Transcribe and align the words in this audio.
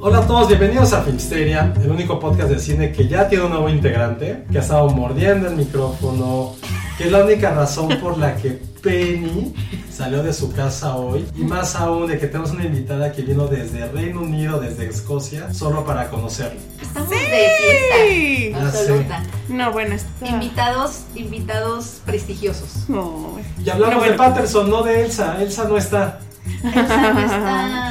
Hola 0.00 0.18
a 0.18 0.26
todos, 0.26 0.46
bienvenidos 0.48 0.92
a 0.92 1.02
Filmsteria, 1.02 1.72
el 1.82 1.90
único 1.90 2.20
podcast 2.20 2.50
de 2.50 2.58
cine 2.60 2.92
que 2.92 3.08
ya 3.08 3.28
tiene 3.28 3.44
un 3.44 3.50
nuevo 3.50 3.68
integrante, 3.68 4.44
que 4.50 4.58
ha 4.58 4.60
estado 4.60 4.88
mordiendo 4.90 5.48
el 5.48 5.56
micrófono, 5.56 6.54
que 6.96 7.04
es 7.04 7.12
la 7.12 7.24
única 7.24 7.50
razón 7.52 7.88
por 8.00 8.16
la 8.16 8.36
que 8.36 8.60
Penny 8.80 9.52
salió 9.92 10.22
de 10.22 10.32
su 10.32 10.52
casa 10.52 10.94
hoy, 10.94 11.26
y 11.34 11.42
más 11.42 11.74
aún 11.74 12.06
de 12.06 12.18
que 12.18 12.28
tenemos 12.28 12.52
una 12.52 12.64
invitada 12.64 13.10
que 13.10 13.22
vino 13.22 13.48
desde 13.48 13.88
Reino 13.88 14.22
Unido, 14.22 14.60
desde 14.60 14.86
Escocia, 14.86 15.52
solo 15.52 15.84
para 15.84 16.08
conocerlo. 16.08 16.60
Estamos 16.80 17.10
de 17.10 17.16
fiesta 17.16 18.70
sé. 18.70 18.78
absoluta. 18.78 19.22
No, 19.48 19.72
bueno, 19.72 19.94
está. 19.96 20.28
Invitados, 20.28 21.00
invitados 21.16 22.00
prestigiosos. 22.06 22.88
No. 22.88 23.32
Y 23.64 23.68
hablamos 23.68 23.94
No, 23.96 23.98
bueno. 24.00 24.12
de 24.12 24.18
Patterson, 24.18 24.70
no 24.70 24.82
de 24.84 25.02
Elsa, 25.04 25.42
Elsa 25.42 25.64
no 25.64 25.76
está. 25.76 26.20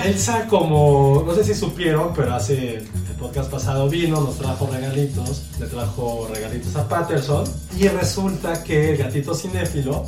Elsa 0.06 0.48
como, 0.48 1.24
no 1.26 1.34
sé 1.34 1.44
si 1.44 1.54
supieron, 1.54 2.14
pero 2.16 2.34
hace 2.36 2.78
el 2.78 2.88
podcast 3.20 3.50
pasado 3.50 3.90
vino, 3.90 4.22
nos 4.22 4.38
trajo 4.38 4.70
regalitos, 4.72 5.48
le 5.60 5.68
trajo 5.68 6.30
regalitos 6.34 6.76
a 6.76 6.88
Patterson 6.88 7.46
y 7.78 7.88
resulta 7.88 8.64
que 8.64 8.92
el 8.92 8.98
gatito 8.98 9.34
cinéfilo 9.34 10.06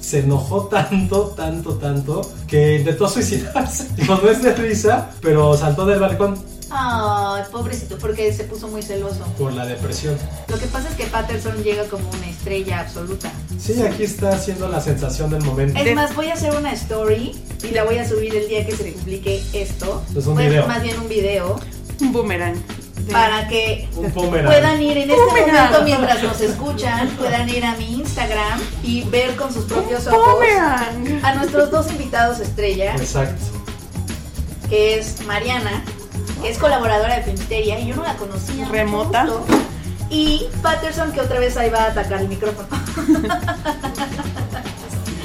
se 0.00 0.20
enojó 0.20 0.66
tanto, 0.66 1.34
tanto, 1.36 1.74
tanto 1.74 2.20
que 2.46 2.78
intentó 2.78 3.08
suicidarse. 3.08 3.88
Digo, 3.96 4.20
no 4.22 4.30
es 4.30 4.42
de 4.42 4.54
risa, 4.54 5.10
pero 5.20 5.56
saltó 5.56 5.84
del 5.84 5.98
balcón 5.98 6.36
Ay, 6.70 7.42
pobrecito, 7.52 7.96
porque 7.98 8.32
se 8.32 8.44
puso 8.44 8.66
muy 8.68 8.82
celoso. 8.82 9.24
por 9.38 9.52
la 9.52 9.64
depresión. 9.66 10.16
Lo 10.48 10.58
que 10.58 10.66
pasa 10.66 10.88
es 10.88 10.94
que 10.96 11.04
Patterson 11.06 11.62
llega 11.62 11.84
como 11.84 12.08
una 12.10 12.26
estrella 12.28 12.80
absoluta. 12.80 13.30
Sí, 13.58 13.80
aquí 13.82 14.04
está 14.04 14.30
haciendo 14.30 14.68
la 14.68 14.80
sensación 14.80 15.30
del 15.30 15.42
momento. 15.42 15.78
Es 15.78 15.94
más, 15.94 16.14
voy 16.14 16.28
a 16.28 16.34
hacer 16.34 16.54
una 16.56 16.72
story 16.72 17.32
y 17.62 17.68
la 17.72 17.84
voy 17.84 17.98
a 17.98 18.08
subir 18.08 18.34
el 18.34 18.48
día 18.48 18.66
que 18.66 18.72
se 18.76 18.84
publique 18.92 19.42
esto. 19.52 20.02
Es 20.16 20.26
un 20.26 20.34
Pues, 20.34 20.48
video. 20.48 20.66
Más 20.66 20.82
bien 20.82 20.98
un 20.98 21.08
video. 21.08 21.60
Un 22.00 22.12
boomerang. 22.12 22.62
Para 23.12 23.46
que 23.46 23.88
Un 23.94 24.10
puedan 24.10 24.82
ir 24.82 24.96
en 24.98 25.10
este 25.10 25.14
Boomerang. 25.22 25.52
momento 25.72 25.82
mientras 25.84 26.22
nos 26.24 26.40
escuchan, 26.40 27.08
puedan 27.10 27.48
ir 27.48 27.64
a 27.64 27.76
mi 27.76 27.94
Instagram 28.00 28.60
y 28.82 29.02
ver 29.04 29.36
con 29.36 29.52
sus 29.54 29.64
propios 29.66 30.06
Un 30.08 30.14
ojos 30.14 30.34
boomerang. 30.34 31.24
a 31.24 31.34
nuestros 31.36 31.70
dos 31.70 31.88
invitados 31.92 32.40
estrella. 32.40 32.96
Exacto. 32.96 33.44
que 34.68 34.98
es 34.98 35.24
Mariana, 35.26 35.84
que 36.42 36.50
es 36.50 36.58
colaboradora 36.58 37.16
de 37.16 37.22
Filmsteria 37.22 37.78
y 37.80 37.88
yo 37.88 37.96
no 37.96 38.02
la 38.02 38.14
conocía. 38.14 38.68
Remota. 38.68 39.26
Y 40.10 40.46
Patterson, 40.62 41.12
que 41.12 41.20
otra 41.20 41.40
vez 41.40 41.56
ahí 41.56 41.68
va 41.70 41.84
a 41.84 41.86
atacar 41.86 42.20
el 42.20 42.28
micrófono. 42.28 42.68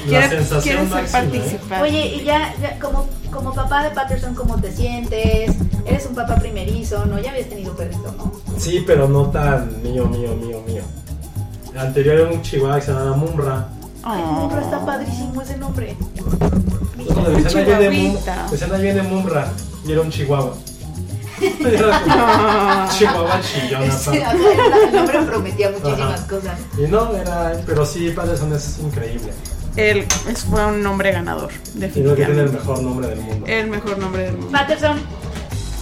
La 0.08 0.28
sensación 0.28 0.86
¿eh? 0.86 1.06
participante. 1.12 1.80
Oye, 1.80 2.06
y 2.16 2.24
ya, 2.24 2.52
ya 2.60 2.76
como, 2.80 3.06
como 3.30 3.54
papá 3.54 3.84
de 3.84 3.90
Patterson, 3.90 4.34
¿cómo 4.34 4.56
te 4.60 4.72
sientes? 4.72 5.54
Eres 5.86 6.06
un 6.06 6.16
papá 6.16 6.34
primerizo, 6.36 7.04
¿no? 7.06 7.20
Ya 7.20 7.30
habías 7.30 7.48
tenido 7.48 7.74
perrito, 7.76 8.12
¿no? 8.18 8.32
Sí, 8.58 8.82
pero 8.84 9.08
no 9.08 9.26
tan 9.30 9.80
mío, 9.82 10.06
mío, 10.06 10.34
mío, 10.34 10.60
mío. 10.66 10.82
El 11.72 11.78
anterior 11.78 12.16
era 12.18 12.30
un 12.30 12.42
chihuahua 12.42 12.76
que 12.80 12.82
se 12.86 12.92
llamaba 12.92 13.16
Mumra. 13.16 13.68
Ay, 14.02 14.20
Oh. 14.26 14.48
pero 14.50 14.62
está 14.62 14.84
padrísimo 14.84 15.40
ese 15.40 15.56
nombre. 15.58 15.96
Chihuahuita. 17.48 18.48
decían, 18.50 18.72
ahí 18.74 18.82
viene 18.82 19.02
Mumra. 19.02 19.52
Y 19.86 19.92
era 19.92 20.00
un 20.00 20.10
chihuahua. 20.10 20.54
Chihuahua 22.98 23.40
chillón 23.40 23.90
Sí, 23.92 24.18
aparte. 24.18 24.38
o 24.38 24.52
sea, 24.52 24.84
el- 24.88 24.92
nombre 24.94 25.22
prometía 25.22 25.70
muchísimas 25.70 26.20
Ajá. 26.20 26.26
cosas. 26.28 26.58
Y 26.78 26.82
no, 26.82 27.14
era, 27.16 27.52
pero 27.66 27.84
sí, 27.86 28.10
Patterson 28.10 28.52
es 28.54 28.78
increíble. 28.78 29.32
Él 29.76 30.06
es- 30.28 30.44
fue 30.44 30.64
un 30.66 30.82
nombre 30.82 31.12
ganador, 31.12 31.50
Y 31.74 31.78
creo 31.78 31.90
que 31.90 31.90
tiene 31.92 32.42
el 32.42 32.52
definitivamente. 32.52 32.58
mejor 32.58 32.82
nombre 32.82 33.06
del 33.08 33.20
mundo. 33.20 33.46
El 33.46 33.66
mejor 33.68 33.98
nombre 33.98 34.22
del 34.24 34.32
mundo. 34.36 34.50
Patterson. 34.52 35.00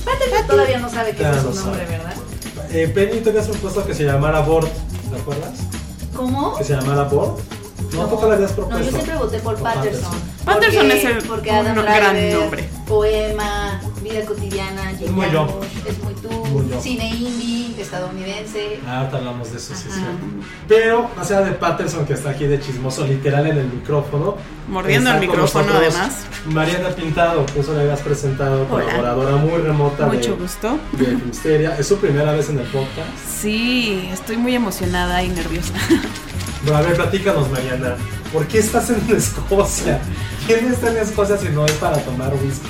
Patterson 0.04 0.46
todavía 0.46 0.78
no 0.78 0.88
sabe 0.88 1.10
ese 1.10 1.22
es 1.30 1.42
lo 1.44 1.52
su 1.52 1.60
nombre, 1.66 1.84
sabe. 1.86 1.98
¿verdad? 1.98 2.14
Eh, 2.72 2.88
Penny, 2.88 3.20
tú 3.20 3.30
habías 3.30 3.48
propuesto 3.48 3.84
que 3.86 3.94
se 3.94 4.04
llamara 4.04 4.40
Bord, 4.40 4.68
¿te 4.68 5.16
acuerdas? 5.20 5.52
¿Cómo? 6.14 6.56
Que 6.56 6.64
se 6.64 6.74
llamara 6.74 7.02
Bord. 7.04 7.40
No, 7.92 8.04
te 8.06 8.26
lo 8.26 8.32
habías 8.32 8.50
No, 8.50 8.56
propuesto. 8.56 8.84
yo 8.84 8.90
siempre 8.92 9.16
voté 9.16 9.38
por 9.40 9.54
Por 9.54 9.62
Patterson. 9.64 10.12
Patterson 10.44 10.82
Porque- 10.86 10.98
es 10.98 11.04
el- 11.04 11.22
porque 11.28 11.50
un 11.50 11.74
gran 11.74 12.30
nombre. 12.32 12.68
Poema, 12.86 13.80
vida 14.02 14.24
cotidiana, 14.24 14.89
Jim 15.06 15.14
muy 15.14 15.30
yo. 15.30 15.46
Jarmusch, 15.46 15.86
es 15.86 16.02
muy 16.04 16.14
tú, 16.14 16.30
Muy 16.46 16.68
yo. 16.70 16.80
cine 16.80 17.08
indie, 17.08 17.80
estadounidense. 17.80 18.80
Ah, 18.86 18.98
ahorita 19.00 19.16
hablamos 19.18 19.50
de 19.50 19.56
eso, 19.58 19.74
sí. 19.74 19.88
Pero, 20.68 21.08
más 21.16 21.30
allá 21.30 21.42
de 21.42 21.52
Patterson, 21.52 22.04
que 22.06 22.12
está 22.14 22.30
aquí 22.30 22.46
de 22.46 22.60
chismoso, 22.60 23.06
literal 23.06 23.46
en 23.46 23.58
el 23.58 23.66
micrófono. 23.66 24.36
Mordiendo 24.68 25.10
el 25.10 25.20
micrófono, 25.20 25.64
nosotros 25.64 25.94
además. 25.94 26.24
Mariana 26.46 26.88
Pintado, 26.90 27.44
que 27.46 27.60
eso 27.60 27.74
le 27.74 27.80
habías 27.80 28.00
presentado, 28.00 28.66
Hola. 28.70 28.84
colaboradora 28.84 29.36
muy 29.36 29.60
remota 29.60 30.06
Mucho 30.06 30.36
de, 30.36 30.42
gusto. 30.42 30.78
de 30.92 31.04
Filmsteria. 31.06 31.76
Es 31.78 31.88
su 31.88 31.96
primera 31.98 32.32
vez 32.32 32.48
en 32.50 32.58
el 32.58 32.66
podcast. 32.66 33.08
Sí, 33.40 34.08
estoy 34.12 34.36
muy 34.36 34.54
emocionada 34.54 35.22
y 35.24 35.28
nerviosa. 35.28 35.72
Pero 36.64 36.76
a 36.76 36.82
ver, 36.82 36.94
platícanos, 36.94 37.50
Mariana. 37.50 37.96
¿Por 38.32 38.46
qué 38.46 38.58
estás 38.58 38.90
en 38.90 39.02
Escocia? 39.16 40.00
¿Quién 40.58 40.72
está 40.72 40.90
en 40.90 40.96
Escocia 40.98 41.36
si 41.38 41.48
no 41.50 41.64
es 41.64 41.72
para 41.72 41.98
tomar 41.98 42.32
whisky? 42.34 42.66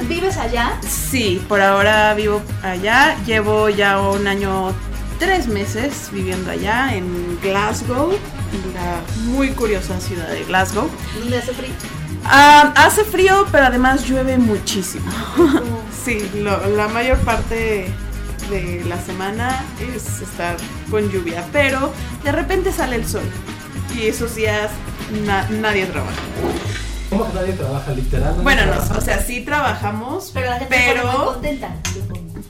¿Vives 0.08 0.36
allá? 0.36 0.78
Sí, 0.88 1.42
por 1.48 1.60
ahora 1.60 2.14
vivo 2.14 2.40
allá. 2.62 3.16
Llevo 3.26 3.68
ya 3.68 4.00
un 4.00 4.26
año, 4.28 4.72
tres 5.18 5.48
meses 5.48 6.10
viviendo 6.12 6.50
allá 6.50 6.94
en 6.94 7.38
Glasgow, 7.42 8.12
la 8.74 9.00
muy 9.32 9.48
curiosa 9.50 9.98
ciudad 10.00 10.28
de 10.28 10.44
Glasgow. 10.44 10.88
¿Dónde 11.18 11.38
hace 11.38 11.52
frío? 11.52 11.70
Ah, 12.24 12.72
hace 12.76 13.02
frío, 13.04 13.46
pero 13.50 13.66
además 13.66 14.04
llueve 14.06 14.38
muchísimo. 14.38 15.10
sí, 16.04 16.30
lo- 16.36 16.66
la 16.68 16.86
mayor 16.88 17.18
parte 17.18 17.92
de 18.48 18.84
la 18.88 19.00
semana 19.02 19.64
es 19.94 20.20
estar 20.20 20.56
con 20.90 21.10
lluvia, 21.10 21.44
pero 21.52 21.92
de 22.22 22.30
repente 22.32 22.72
sale 22.72 22.94
el 22.96 23.06
sol 23.06 23.24
y 23.94 24.06
esos 24.06 24.36
días 24.36 24.70
na- 25.26 25.48
nadie 25.50 25.86
trabaja. 25.86 26.12
¿Cómo 27.10 27.26
que 27.26 27.32
nadie 27.34 27.52
trabaja 27.54 27.92
Bueno, 28.42 28.62
trabaja. 28.62 28.92
no, 28.92 28.98
o 28.98 29.00
sea, 29.00 29.20
sí 29.22 29.40
trabajamos, 29.40 30.30
Pero 30.34 30.46
la 30.50 30.58
gente 30.58 30.74
se 30.76 30.82
pone 30.88 31.02
muy 31.02 31.10
pero, 31.12 31.24
contenta. 31.32 31.74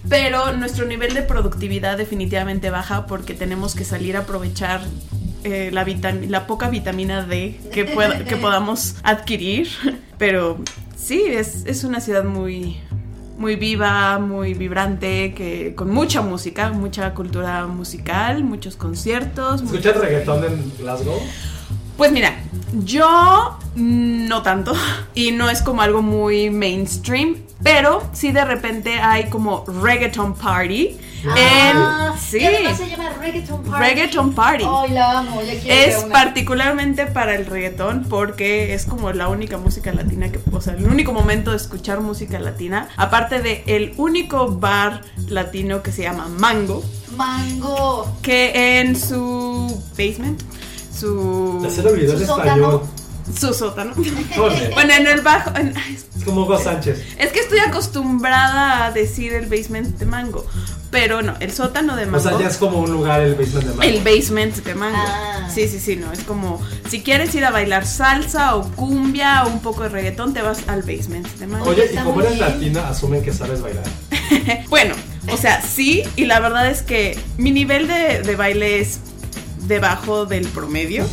pero 0.09 0.53
nuestro 0.53 0.85
nivel 0.87 1.15
de 1.15 1.23
productividad 1.23 1.97
definitivamente 1.97 2.71
baja 2.71 3.07
porque 3.07 3.35
tenemos 3.35 3.75
que 3.75 3.85
salir 3.85 4.17
a 4.17 4.21
aprovechar 4.21 4.81
eh, 5.45 5.71
la, 5.73 5.85
la 6.29 6.47
poca 6.47 6.69
vitamina 6.69 7.23
D 7.25 7.61
que, 7.73 7.85
pueda- 7.85 8.25
que 8.25 8.37
podamos 8.39 8.97
adquirir. 9.05 9.69
Pero 10.19 10.59
sí, 10.97 11.23
es, 11.29 11.65
es 11.67 11.85
una 11.85 12.01
ciudad 12.01 12.25
muy, 12.25 12.79
muy 13.39 13.55
viva, 13.55 14.19
muy 14.19 14.55
vibrante, 14.55 15.35
que 15.35 15.75
con 15.77 15.91
mucha 15.91 16.21
música, 16.23 16.71
mucha 16.71 17.15
cultura 17.15 17.67
musical, 17.69 18.43
muchos 18.43 18.75
conciertos. 18.75 19.63
¿Escuchas 19.63 19.97
reggaetón 19.97 20.43
en 20.45 20.73
Glasgow? 20.79 21.21
Pues 21.99 22.13
mira, 22.13 22.39
yo 22.85 23.59
no 23.75 24.43
tanto 24.43 24.73
y 25.15 25.33
no 25.33 25.51
es 25.51 25.63
como 25.63 25.83
algo 25.83 26.01
muy 26.01 26.49
mainstream, 26.49 27.39
pero 27.65 28.09
sí 28.13 28.31
de 28.31 28.45
repente 28.45 29.01
hay 29.01 29.29
como 29.29 29.65
reggaeton 29.67 30.35
party. 30.35 30.97
Ah, 31.29 32.13
en, 32.15 32.21
sí, 32.21 32.39
se 32.39 32.89
llama 32.89 33.11
Reggaeton 33.21 33.65
Party. 33.65 33.85
Reggaeton 33.85 34.33
Party. 34.35 34.65
Ay, 34.69 34.93
la 34.93 35.19
amo, 35.19 35.43
ya 35.43 35.59
quiero 35.61 35.91
Es 35.91 36.05
una. 36.05 36.13
particularmente 36.13 37.07
para 37.09 37.35
el 37.35 37.45
reggaetón 37.47 38.05
porque 38.09 38.73
es 38.73 38.87
como 38.87 39.11
la 39.11 39.27
única 39.27 39.59
música 39.59 39.93
latina 39.93 40.31
que, 40.31 40.39
o 40.53 40.61
sea, 40.61 40.75
el 40.75 40.87
único 40.87 41.13
momento 41.13 41.51
de 41.51 41.57
escuchar 41.57 42.01
música 42.01 42.39
latina, 42.39 42.89
aparte 42.97 43.43
de 43.43 43.65
el 43.67 43.95
único 43.97 44.53
bar 44.53 45.01
latino 45.27 45.83
que 45.83 45.91
se 45.91 46.03
llama 46.03 46.29
Mango, 46.39 46.85
Mango. 47.17 48.09
que 48.23 48.79
en 48.79 48.95
su 48.95 49.83
basement, 49.99 50.41
su 50.99 51.61
Ya 51.63 51.71
se 51.71 51.83
le 51.83 51.89
olvidó 51.91 52.13
el 52.15 52.19
Su 52.19 52.25
español. 52.25 52.61
sótano. 52.73 52.83
su 53.39 53.53
sótano. 53.55 53.95
Ole. 54.39 54.71
Bueno, 54.75 54.93
en 54.95 55.07
el 55.07 55.21
bajo, 55.21 55.51
en- 55.57 55.75
Es 55.77 56.25
como 56.25 56.43
Hugo 56.43 56.59
Sánchez. 56.59 56.99
es 57.19 57.31
que 57.33 57.41
estoy 57.41 57.59
acostumbrada 57.59 58.87
a 58.87 58.91
decir 58.93 59.33
el 59.35 59.47
basement 59.47 59.99
de 59.99 60.07
Mango, 60.07 60.47
pero 60.91 61.21
no, 61.21 61.35
el 61.41 61.53
sótano 61.53 61.95
de 61.95 62.05
O 62.05 62.07
Mango. 62.07 62.21
sea, 62.29 62.39
ya 62.39 62.49
es 62.49 62.57
como 62.57 62.79
un 62.79 62.91
lugar 62.91 63.21
el 63.21 63.35
basement 63.35 63.65
de 63.67 63.75
Mango. 63.75 63.83
El 63.83 64.03
basement 64.03 64.55
de 64.57 64.75
mango. 64.75 64.97
Ah. 64.99 65.49
Sí, 65.55 65.69
sí, 65.69 65.79
sí, 65.79 65.97
no. 65.97 66.11
Es 66.13 66.21
como 66.25 66.61
si 66.89 67.03
quieres 67.03 67.35
ir 67.35 67.45
a 67.45 67.51
bailar 67.51 67.85
salsa 67.87 68.55
o 68.57 68.71
cumbia 68.73 69.45
o 69.45 69.49
un 69.49 69.61
poco 69.61 69.83
de 69.83 69.89
reggaetón, 69.91 70.33
te 70.33 70.41
vas 70.43 70.61
al 70.69 70.81
basement 70.83 71.27
de 71.39 71.47
mango. 71.47 71.69
Oye, 71.69 71.83
y 71.85 71.89
Está 71.89 72.05
como 72.05 72.21
eres 72.21 72.35
bien. 72.37 72.49
latina, 72.49 72.89
asumen 72.89 73.23
que 73.23 73.33
sabes 73.33 73.61
bailar. 73.61 73.85
Bueno, 74.71 74.95
o 75.33 75.37
sea, 75.37 75.61
sí, 75.63 76.03
y 76.17 76.25
la 76.27 76.41
verdad 76.41 76.71
es 76.71 76.83
que 76.83 77.19
mi 77.39 77.51
nivel 77.51 77.87
de, 77.89 78.23
de 78.23 78.37
baile 78.37 78.81
es 78.81 79.01
debajo 79.69 80.27
del 80.27 80.49
promedio, 80.49 81.07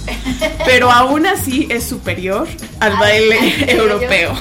pero 0.66 0.92
aún 0.92 1.26
así 1.28 1.68
es 1.70 1.84
superior 1.84 2.48
al 2.80 2.94
baile 2.98 3.38
ay, 3.40 3.66
yo- 3.68 3.74
europeo. 3.84 4.32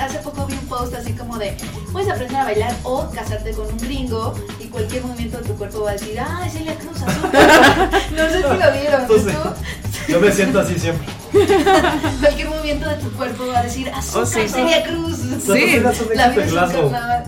hace 0.00 0.18
poco 0.22 0.46
vi 0.46 0.52
un 0.54 0.66
post 0.68 0.94
así 0.94 1.12
como 1.14 1.38
de 1.38 1.56
puedes 1.92 2.08
aprender 2.10 2.36
a 2.36 2.44
bailar 2.44 2.76
o 2.84 3.10
casarte 3.10 3.50
con 3.52 3.66
un 3.66 3.78
gringo 3.78 4.34
y 4.60 4.64
cualquier 4.66 5.02
movimiento 5.04 5.38
de 5.38 5.44
tu 5.44 5.54
cuerpo 5.56 5.82
va 5.84 5.90
a 5.90 5.92
decir, 5.94 6.18
ah, 6.20 6.42
es 6.46 6.52
Celia 6.52 6.74
Cruz. 6.76 7.02
azul". 7.02 7.30
no 8.16 8.28
sé 8.28 8.36
si 8.36 8.42
lo 8.42 8.72
vieron. 8.72 9.00
Entonces, 9.02 9.34
¿tú? 9.34 10.12
yo 10.12 10.20
me 10.20 10.32
siento 10.32 10.60
así 10.60 10.78
siempre. 10.78 11.06
Cualquier 12.20 12.48
movimiento 12.48 12.88
de 12.88 12.96
tu 12.96 13.10
cuerpo 13.12 13.46
va 13.48 13.58
a 13.60 13.62
decir, 13.64 13.88
azúcar, 13.90 14.22
Oh, 14.22 14.26
sí. 14.26 14.48
Celia 14.48 14.82
Cruz. 14.84 15.18
Un 15.20 15.30
La 15.30 15.36
éxito 15.36 15.54
vida 15.54 17.24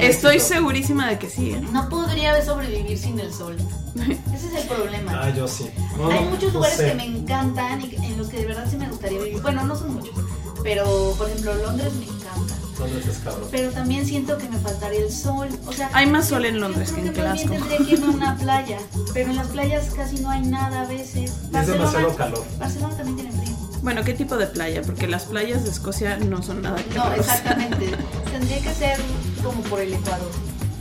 Estoy 0.00 0.40
segurísima 0.40 1.08
de 1.08 1.18
que 1.18 1.28
sí, 1.28 1.50
¿eh? 1.52 1.60
No 1.72 1.88
podría 1.88 2.42
sobrevivir 2.44 2.98
sin 2.98 3.18
el 3.20 3.32
sol. 3.32 3.56
Ese 4.34 4.46
es 4.48 4.54
el 4.62 4.68
problema. 4.68 5.20
Ah, 5.24 5.30
yo 5.30 5.46
sí. 5.48 5.70
No, 5.96 6.10
Hay 6.10 6.24
muchos 6.24 6.52
no 6.52 6.60
lugares 6.60 6.76
sé. 6.76 6.88
que 6.88 6.94
me 6.94 7.04
encantan 7.06 7.80
y 7.82 7.94
en 7.96 8.16
los 8.18 8.28
que 8.28 8.38
de 8.38 8.46
verdad 8.46 8.66
sí 8.70 8.76
me 8.76 8.88
gustaría 8.88 9.18
vivir. 9.20 9.42
Bueno, 9.42 9.64
no 9.64 9.76
son 9.76 9.94
muchos, 9.94 10.14
pero 10.62 11.14
por 11.18 11.28
ejemplo 11.28 11.54
Londres 11.54 11.92
me 11.94 12.04
encanta. 12.04 12.54
¿Dónde 12.78 12.98
estás, 13.00 13.18
cabrón? 13.18 13.48
Pero 13.50 13.70
también 13.72 14.06
siento 14.06 14.38
que 14.38 14.48
me 14.48 14.56
faltaría 14.58 15.00
el 15.00 15.12
sol. 15.12 15.48
O 15.66 15.72
sea, 15.72 15.90
Hay 15.92 16.06
más 16.06 16.28
sol 16.28 16.42
yo- 16.44 16.48
en 16.48 16.60
Londres 16.60 16.88
yo 16.90 16.94
que 16.96 17.00
en 17.08 17.12
Glasgow. 17.12 17.50
tendría 17.50 17.76
que 17.78 17.92
irme 17.92 18.06
a 18.06 18.10
una 18.10 18.36
playa, 18.38 18.78
pero 19.12 19.28
en 19.30 19.36
las 19.36 19.48
playas 19.48 19.90
casi 19.94 20.16
no 20.20 20.30
hay 20.30 20.40
nada 20.42 20.82
a 20.82 20.86
veces. 20.86 21.30
Es 21.52 21.66
demasiado 21.66 22.14
calor. 22.16 22.42
Barcelona 22.58 22.96
también 22.96 23.16
tiene. 23.16 23.39
Bueno, 23.82 24.02
¿qué 24.04 24.12
tipo 24.12 24.36
de 24.36 24.46
playa? 24.46 24.82
Porque 24.82 25.06
las 25.06 25.24
playas 25.24 25.64
de 25.64 25.70
Escocia 25.70 26.16
no 26.18 26.42
son 26.42 26.62
nada 26.62 26.76
No, 26.94 27.12
exactamente. 27.14 27.90
Tendría 28.30 28.60
que 28.60 28.74
ser 28.74 28.98
como 29.42 29.62
por 29.62 29.80
el 29.80 29.94
Ecuador. 29.94 30.28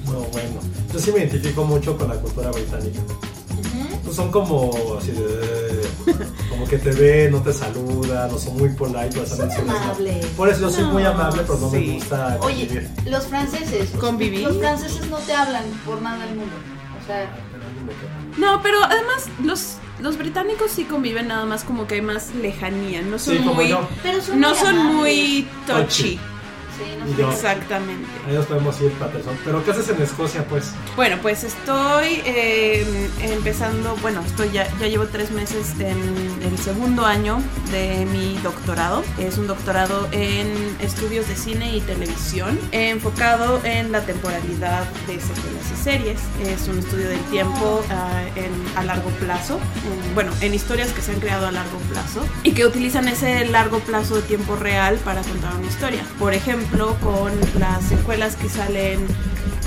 No, 0.05 0.19
bueno. 0.31 0.59
Yo 0.91 0.99
sí 0.99 1.11
me 1.11 1.19
identifico 1.19 1.63
mucho 1.63 1.97
con 1.97 2.09
la 2.09 2.15
cultura 2.15 2.51
británica. 2.51 2.99
Pues 4.03 4.15
son 4.15 4.31
como 4.31 4.71
así 4.99 5.11
de. 5.11 5.81
Como 6.49 6.65
que 6.67 6.77
te 6.79 6.91
ven, 6.91 7.31
no 7.31 7.41
te 7.43 7.53
saludan, 7.53 8.31
no 8.31 8.37
son 8.39 8.57
muy 8.57 8.69
polite. 8.69 9.25
Son 9.27 9.49
amables. 9.69 10.25
Por 10.35 10.49
eso 10.49 10.61
yo 10.61 10.71
soy 10.71 10.85
muy 10.85 11.03
amable, 11.03 11.43
pero 11.43 11.59
no 11.59 11.69
sí. 11.69 11.77
me 11.77 11.93
gusta 11.95 12.37
Oye, 12.41 12.67
convivir. 12.67 12.89
los 13.05 13.27
franceses. 13.27 13.89
Convivir. 13.99 14.41
Los 14.41 14.57
franceses 14.57 15.07
no 15.09 15.17
te 15.17 15.33
hablan 15.33 15.63
por 15.85 16.01
nada 16.01 16.25
del 16.25 16.35
mundo. 16.37 16.55
O 17.01 17.05
sea, 17.05 17.29
No, 18.37 18.61
pero 18.63 18.83
además 18.83 19.25
los, 19.43 19.75
los 20.01 20.17
británicos 20.17 20.71
sí 20.71 20.83
conviven 20.85 21.27
nada 21.27 21.45
más 21.45 21.63
como 21.63 21.87
que 21.87 21.95
hay 21.95 22.01
más 22.01 22.33
lejanía, 22.35 23.01
no 23.01 23.19
son 23.19 23.37
Sí, 23.37 23.43
muy 23.43 23.67
yo. 23.69 23.87
pero 24.03 24.21
son 24.21 24.39
no 24.39 24.49
muy 24.49 24.57
son 24.57 24.95
muy 24.95 25.47
touchy. 25.67 26.15
Touchy. 26.15 26.19
Sí, 26.79 27.21
no. 27.21 27.31
Exactamente. 27.31 28.07
Ahí 28.27 28.35
nos 28.35 28.45
podemos 28.45 28.79
ir, 28.81 28.91
Patterson. 28.93 29.37
Pero 29.43 29.63
¿qué 29.63 29.71
haces 29.71 29.89
en 29.89 30.01
Escocia, 30.01 30.45
pues? 30.47 30.71
Bueno, 30.95 31.17
pues 31.21 31.43
estoy 31.43 32.21
eh, 32.25 33.09
empezando, 33.21 33.95
bueno, 34.01 34.21
estoy 34.25 34.51
ya, 34.51 34.67
ya 34.79 34.87
llevo 34.87 35.05
tres 35.07 35.31
meses 35.31 35.73
en 35.79 35.97
el 36.43 36.57
segundo 36.57 37.05
año 37.05 37.41
de 37.71 38.05
mi 38.11 38.37
doctorado. 38.43 39.03
Es 39.17 39.37
un 39.37 39.47
doctorado 39.47 40.07
en 40.11 40.47
estudios 40.79 41.27
de 41.27 41.35
cine 41.35 41.75
y 41.75 41.81
televisión, 41.81 42.59
enfocado 42.71 43.61
en 43.63 43.91
la 43.91 44.01
temporalidad 44.01 44.83
de 45.07 45.19
secuelas 45.19 45.65
y 45.73 45.83
series. 45.83 46.19
Es 46.45 46.67
un 46.67 46.79
estudio 46.79 47.09
del 47.09 47.19
tiempo 47.31 47.83
ah, 47.89 48.21
en- 48.35 48.77
a 48.77 48.83
largo 48.83 49.09
plazo, 49.11 49.59
en- 50.05 50.15
bueno, 50.15 50.31
en 50.41 50.53
historias 50.53 50.89
que 50.91 51.01
se 51.01 51.11
han 51.13 51.19
creado 51.19 51.47
a 51.47 51.51
largo 51.51 51.77
plazo 51.91 52.21
y 52.43 52.51
que 52.51 52.65
utilizan 52.65 53.07
ese 53.07 53.45
largo 53.45 53.79
plazo 53.79 54.15
de 54.17 54.21
tiempo 54.23 54.55
real 54.55 54.97
para 55.05 55.21
contar 55.21 55.55
una 55.55 55.67
historia. 55.67 56.03
Por 56.19 56.33
ejemplo, 56.33 56.68
con 57.03 57.31
las 57.59 57.83
secuelas 57.85 58.35
que 58.35 58.49
salen 58.49 59.05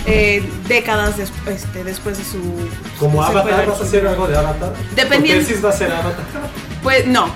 eh, 0.06 0.42
décadas 0.68 1.16
des- 1.16 1.32
este, 1.46 1.84
después 1.84 2.18
de 2.18 2.24
su 2.24 2.40
Como 2.98 3.22
Avatar, 3.22 3.66
¿vas 3.66 3.80
a 3.80 3.84
hacer 3.84 4.06
algo 4.06 4.26
de 4.26 4.36
Avatar? 4.36 4.72
Dependiendo- 4.96 5.62
va 5.64 5.68
a 5.68 5.72
ser 5.72 5.92
Avatar. 5.92 6.24
Pues 6.82 7.06
no, 7.06 7.26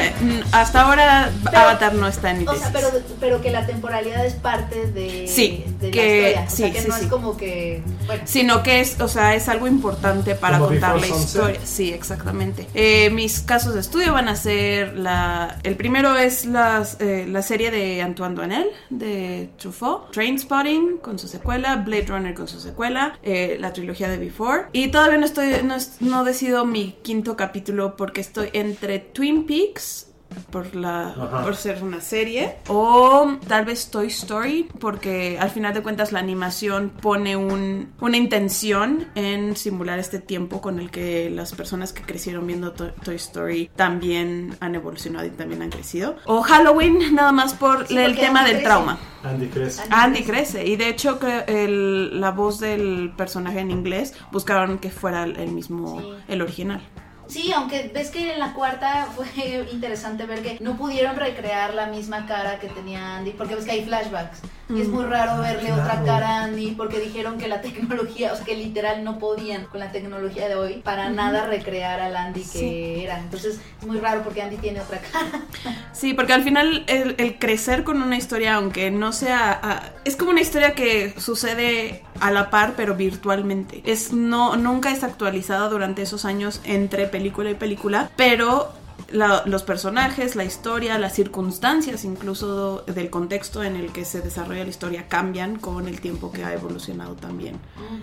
hasta 0.52 0.82
ahora 0.82 1.30
Pero- 1.44 1.58
Avatar 1.58 1.94
no 1.94 2.06
está 2.08 2.30
en 2.32 2.38
mi 2.40 2.44
O 2.46 2.50
tesis. 2.52 2.62
sea, 2.64 2.72
pero, 2.72 2.88
pero 3.20 3.40
que 3.40 3.50
la 3.50 3.66
temporalidad 3.66 4.24
es 4.26 4.34
parte 4.34 4.86
de, 4.90 5.26
Sí, 5.28 5.64
de 5.80 5.90
que- 5.90 6.22
la 6.22 6.28
historia. 6.28 6.46
O 6.46 6.50
sí, 6.50 6.56
sea, 6.56 6.72
que 6.72 6.80
sí, 6.80 6.88
no 6.88 6.96
sí. 6.96 7.04
es 7.04 7.10
como 7.10 7.36
que. 7.36 7.82
Bueno, 8.06 8.22
Sino 8.26 8.62
que 8.62 8.80
es, 8.80 9.00
o 9.00 9.08
sea, 9.08 9.34
es 9.34 9.48
algo 9.48 9.66
importante 9.66 10.34
para 10.34 10.58
Como 10.58 10.70
contar 10.70 11.00
la 11.00 11.06
historia. 11.06 11.60
Sí, 11.64 11.92
exactamente. 11.92 12.66
Eh, 12.74 13.10
mis 13.10 13.40
casos 13.40 13.74
de 13.74 13.80
estudio 13.80 14.12
van 14.12 14.28
a 14.28 14.36
ser 14.36 14.96
la. 14.96 15.58
El 15.62 15.76
primero 15.76 16.16
es 16.16 16.44
las, 16.46 17.00
eh, 17.00 17.26
la 17.28 17.42
serie 17.42 17.70
de 17.70 18.02
Antoine 18.02 18.34
Duanel, 18.34 18.66
de 18.90 19.50
Truffaut, 19.58 20.10
Trainspotting 20.12 20.98
con 20.98 21.18
su 21.18 21.28
secuela, 21.28 21.76
Blade 21.76 22.06
Runner 22.08 22.34
con 22.34 22.48
su 22.48 22.60
secuela, 22.60 23.18
eh, 23.22 23.56
la 23.60 23.72
trilogía 23.72 24.08
de 24.08 24.18
Before. 24.18 24.64
Y 24.72 24.88
todavía 24.88 25.18
no 25.18 25.26
estoy, 25.26 25.62
no, 25.64 25.74
es- 25.76 25.96
no 26.00 26.24
decido 26.24 26.64
mi 26.64 26.96
quinto 27.02 27.36
capítulo 27.36 27.96
porque 27.96 28.20
estoy 28.20 28.50
entre 28.52 28.95
Twin 28.98 29.46
Peaks 29.46 30.04
por 30.50 30.74
la 30.74 31.10
Ajá. 31.10 31.44
por 31.44 31.54
ser 31.56 31.82
una 31.84 32.00
serie 32.00 32.56
o 32.66 33.36
tal 33.46 33.64
vez 33.64 33.90
Toy 33.90 34.08
Story 34.08 34.68
porque 34.80 35.38
al 35.40 35.50
final 35.50 35.72
de 35.72 35.82
cuentas 35.82 36.10
la 36.10 36.18
animación 36.18 36.90
pone 37.00 37.36
un, 37.36 37.92
una 38.00 38.16
intención 38.16 39.06
en 39.14 39.56
simular 39.56 40.00
este 40.00 40.18
tiempo 40.18 40.60
con 40.60 40.80
el 40.80 40.90
que 40.90 41.30
las 41.30 41.54
personas 41.54 41.92
que 41.92 42.02
crecieron 42.02 42.44
viendo 42.46 42.72
To- 42.72 42.90
Toy 43.04 43.14
Story 43.14 43.70
también 43.76 44.56
han 44.60 44.74
evolucionado 44.74 45.24
y 45.26 45.30
también 45.30 45.62
han 45.62 45.70
crecido 45.70 46.16
o 46.26 46.42
Halloween 46.42 46.98
nada 47.14 47.30
más 47.32 47.54
por 47.54 47.86
Sí, 47.86 47.96
el 47.96 48.16
tema 48.16 48.40
Andy 48.40 48.50
del 48.52 48.56
crece. 48.62 48.64
trauma 48.64 48.98
Andy 49.22 49.46
Cress. 49.46 49.78
Andy 49.80 49.94
Andy 49.94 50.22
crece 50.24 50.66
y 50.66 50.76
de 50.76 50.88
hecho 50.88 51.18
el- 51.46 52.20
la 52.20 52.32
voz 52.32 52.58
del 52.58 53.12
personaje 53.16 53.60
en 53.60 53.70
inglés 53.70 54.12
buscaron 54.32 54.78
que 54.78 54.90
fuera 54.90 55.22
el 55.24 55.36
el 55.36 55.52
mismo 55.52 56.00
Sí. 56.00 56.08
el 56.28 56.42
original 56.42 56.82
sí, 57.28 57.52
aunque 57.52 57.90
ves 57.94 58.10
que 58.10 58.32
en 58.32 58.38
la 58.38 58.52
cuarta 58.52 59.08
fue 59.16 59.66
interesante 59.72 60.26
ver 60.26 60.42
que 60.42 60.58
no 60.60 60.76
pudieron 60.76 61.16
recrear 61.16 61.74
la 61.74 61.86
misma 61.86 62.26
cara 62.26 62.58
que 62.58 62.68
tenía 62.68 63.16
Andy, 63.16 63.32
porque 63.32 63.54
ves 63.54 63.64
que 63.64 63.72
hay 63.72 63.84
flashbacks. 63.84 64.42
Y 64.68 64.80
es 64.80 64.88
muy 64.88 65.04
raro 65.04 65.40
verle 65.40 65.72
otra 65.72 66.02
cara 66.04 66.40
a 66.40 66.44
Andy, 66.44 66.72
porque 66.72 66.98
dijeron 66.98 67.38
que 67.38 67.46
la 67.46 67.60
tecnología, 67.62 68.32
o 68.32 68.36
sea, 68.36 68.44
que 68.44 68.56
literal 68.56 69.04
no 69.04 69.18
podían 69.18 69.66
con 69.66 69.80
la 69.80 69.92
tecnología 69.92 70.48
de 70.48 70.56
hoy 70.56 70.74
para 70.82 71.08
nada 71.08 71.46
recrear 71.46 72.00
al 72.00 72.16
Andy 72.16 72.42
que 72.42 73.04
era. 73.04 73.18
Entonces 73.18 73.60
es 73.80 73.86
muy 73.86 73.98
raro 73.98 74.22
porque 74.22 74.42
Andy 74.42 74.56
tiene 74.56 74.80
otra 74.80 75.00
cara. 75.00 75.42
Sí, 75.92 76.12
porque 76.12 76.34
al 76.34 76.42
final 76.42 76.84
el, 76.88 77.14
el 77.16 77.38
crecer 77.38 77.82
con 77.82 78.02
una 78.02 78.18
historia, 78.18 78.56
aunque 78.56 78.90
no 78.90 79.12
sea... 79.12 79.94
es 80.04 80.14
como 80.16 80.30
una 80.30 80.42
historia 80.42 80.74
que 80.74 81.14
sucede 81.18 82.02
a 82.20 82.30
la 82.30 82.50
par, 82.50 82.74
pero 82.76 82.94
virtualmente. 82.94 83.82
Es, 83.86 84.12
no, 84.12 84.56
nunca 84.56 84.90
es 84.90 85.02
actualizada 85.02 85.68
durante 85.68 86.02
esos 86.02 86.26
años 86.26 86.60
entre 86.64 87.06
película 87.06 87.50
y 87.50 87.54
película, 87.54 88.10
pero 88.16 88.72
la- 89.10 89.42
los 89.46 89.62
personajes, 89.62 90.36
la 90.36 90.44
historia, 90.44 90.98
las 90.98 91.14
circunstancias 91.14 92.04
incluso 92.04 92.82
del 92.86 93.10
contexto 93.10 93.62
en 93.62 93.76
el 93.76 93.92
que 93.92 94.04
se 94.04 94.20
desarrolla 94.20 94.64
la 94.64 94.70
historia 94.70 95.08
cambian 95.08 95.56
con 95.56 95.88
el 95.88 96.00
tiempo 96.00 96.32
que 96.32 96.44
ha 96.44 96.52
evolucionado 96.52 97.14
también 97.14 97.58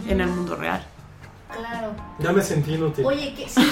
en 0.07 0.21
el 0.21 0.27
mundo 0.27 0.55
real. 0.55 0.83
Claro. 1.55 1.91
Ya 2.19 2.31
me 2.31 2.41
sentí 2.41 2.73
inútil. 2.73 3.05
Oye, 3.05 3.33
que 3.35 3.47
sí, 3.47 3.61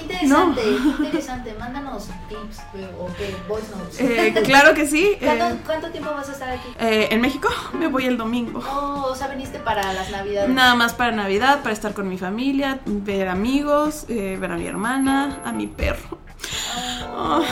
Interesante, 0.00 0.62
interesante. 1.00 1.54
Mándanos 1.58 2.06
tips 2.28 2.58
eh, 2.76 2.88
o 2.98 3.06
qué, 3.18 3.36
voice 3.46 3.66
notes. 3.76 4.00
Eh, 4.00 4.32
claro 4.44 4.72
que 4.72 4.86
sí. 4.86 5.16
¿Cuánto, 5.20 5.44
eh, 5.48 5.58
cuánto 5.66 5.90
tiempo 5.90 6.10
vas 6.12 6.28
a 6.30 6.32
estar 6.32 6.48
aquí? 6.48 6.68
eh, 6.80 7.08
en 7.10 7.20
México 7.20 7.48
me 7.78 7.88
voy 7.88 8.06
el 8.06 8.16
domingo. 8.16 8.60
Oh, 8.66 9.08
o 9.10 9.14
sea, 9.14 9.28
viniste 9.28 9.58
para 9.58 9.92
las 9.92 10.10
navidades. 10.10 10.48
Nada 10.50 10.74
más 10.76 10.94
para 10.94 11.12
Navidad, 11.12 11.60
para 11.62 11.74
estar 11.74 11.92
con 11.92 12.08
mi 12.08 12.16
familia, 12.16 12.80
ver 12.86 13.28
amigos, 13.28 14.06
eh, 14.08 14.38
ver 14.40 14.52
a 14.52 14.56
mi 14.56 14.66
hermana, 14.66 15.40
a 15.44 15.52
mi 15.52 15.66
perro. 15.66 16.18
Oh, 17.16 17.42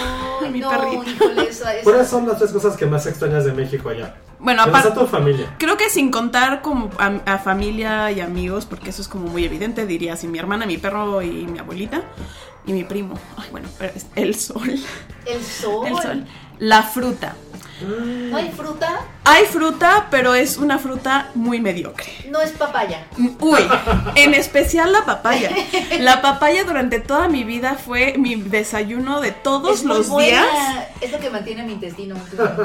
Ay, 0.42 0.50
mi 0.50 0.60
no, 0.60 0.70
perrito. 0.70 1.04
híjole, 1.10 1.50
¿Cuáles 1.82 2.08
son 2.08 2.26
las 2.28 2.38
tres 2.38 2.52
cosas 2.52 2.76
que 2.76 2.86
más 2.86 3.06
extrañas 3.06 3.44
de 3.44 3.52
México 3.52 3.88
allá? 3.88 4.14
Bueno, 4.38 4.62
aparte, 4.62 4.90
tu 4.92 5.06
familia. 5.06 5.54
creo 5.58 5.76
que 5.76 5.88
sin 5.90 6.10
contar 6.10 6.62
como 6.62 6.90
a, 6.98 7.06
a 7.24 7.38
familia 7.38 8.10
y 8.12 8.20
amigos, 8.20 8.66
porque 8.66 8.90
eso 8.90 9.02
es 9.02 9.08
como 9.08 9.28
muy 9.28 9.44
evidente, 9.44 9.86
diría 9.86 10.12
así 10.12 10.28
mi 10.28 10.38
hermana, 10.38 10.66
mi 10.66 10.76
perro 10.78 11.22
y 11.22 11.46
mi 11.46 11.58
abuelita 11.58 12.02
y 12.66 12.72
mi 12.72 12.84
primo. 12.84 13.18
Ay, 13.36 13.48
bueno, 13.50 13.68
pero 13.78 13.92
es 13.94 14.06
el 14.14 14.34
sol. 14.34 14.70
El 15.24 15.42
sol. 15.44 15.86
El 15.86 15.96
sol. 15.96 16.24
La 16.58 16.82
fruta. 16.82 17.34
No 18.30 18.36
hay 18.36 18.50
fruta, 18.52 19.00
Hay 19.28 19.44
fruta, 19.46 20.06
pero 20.08 20.34
es 20.36 20.56
una 20.56 20.78
fruta 20.78 21.30
muy 21.34 21.60
mediocre. 21.60 22.06
no 22.30 22.40
es 22.40 22.52
papaya. 22.52 23.06
Uy, 23.40 23.58
en 24.14 24.34
especial 24.34 24.92
la 24.92 25.04
papaya. 25.04 25.50
La 25.98 26.22
papaya 26.22 26.62
durante 26.62 27.00
toda 27.00 27.26
mi 27.28 27.42
vida 27.42 27.74
fue 27.74 28.14
mi 28.18 28.36
desayuno 28.36 29.20
de 29.20 29.32
todos 29.32 29.80
Es 29.80 29.84
muy 29.84 29.96
los 29.96 30.08
buena. 30.08 30.42
días. 30.42 30.86
Es 31.00 31.10
lo 31.10 31.18
que 31.18 31.28
mantiene 31.30 31.64
mi 31.64 31.72
intestino. 31.72 32.14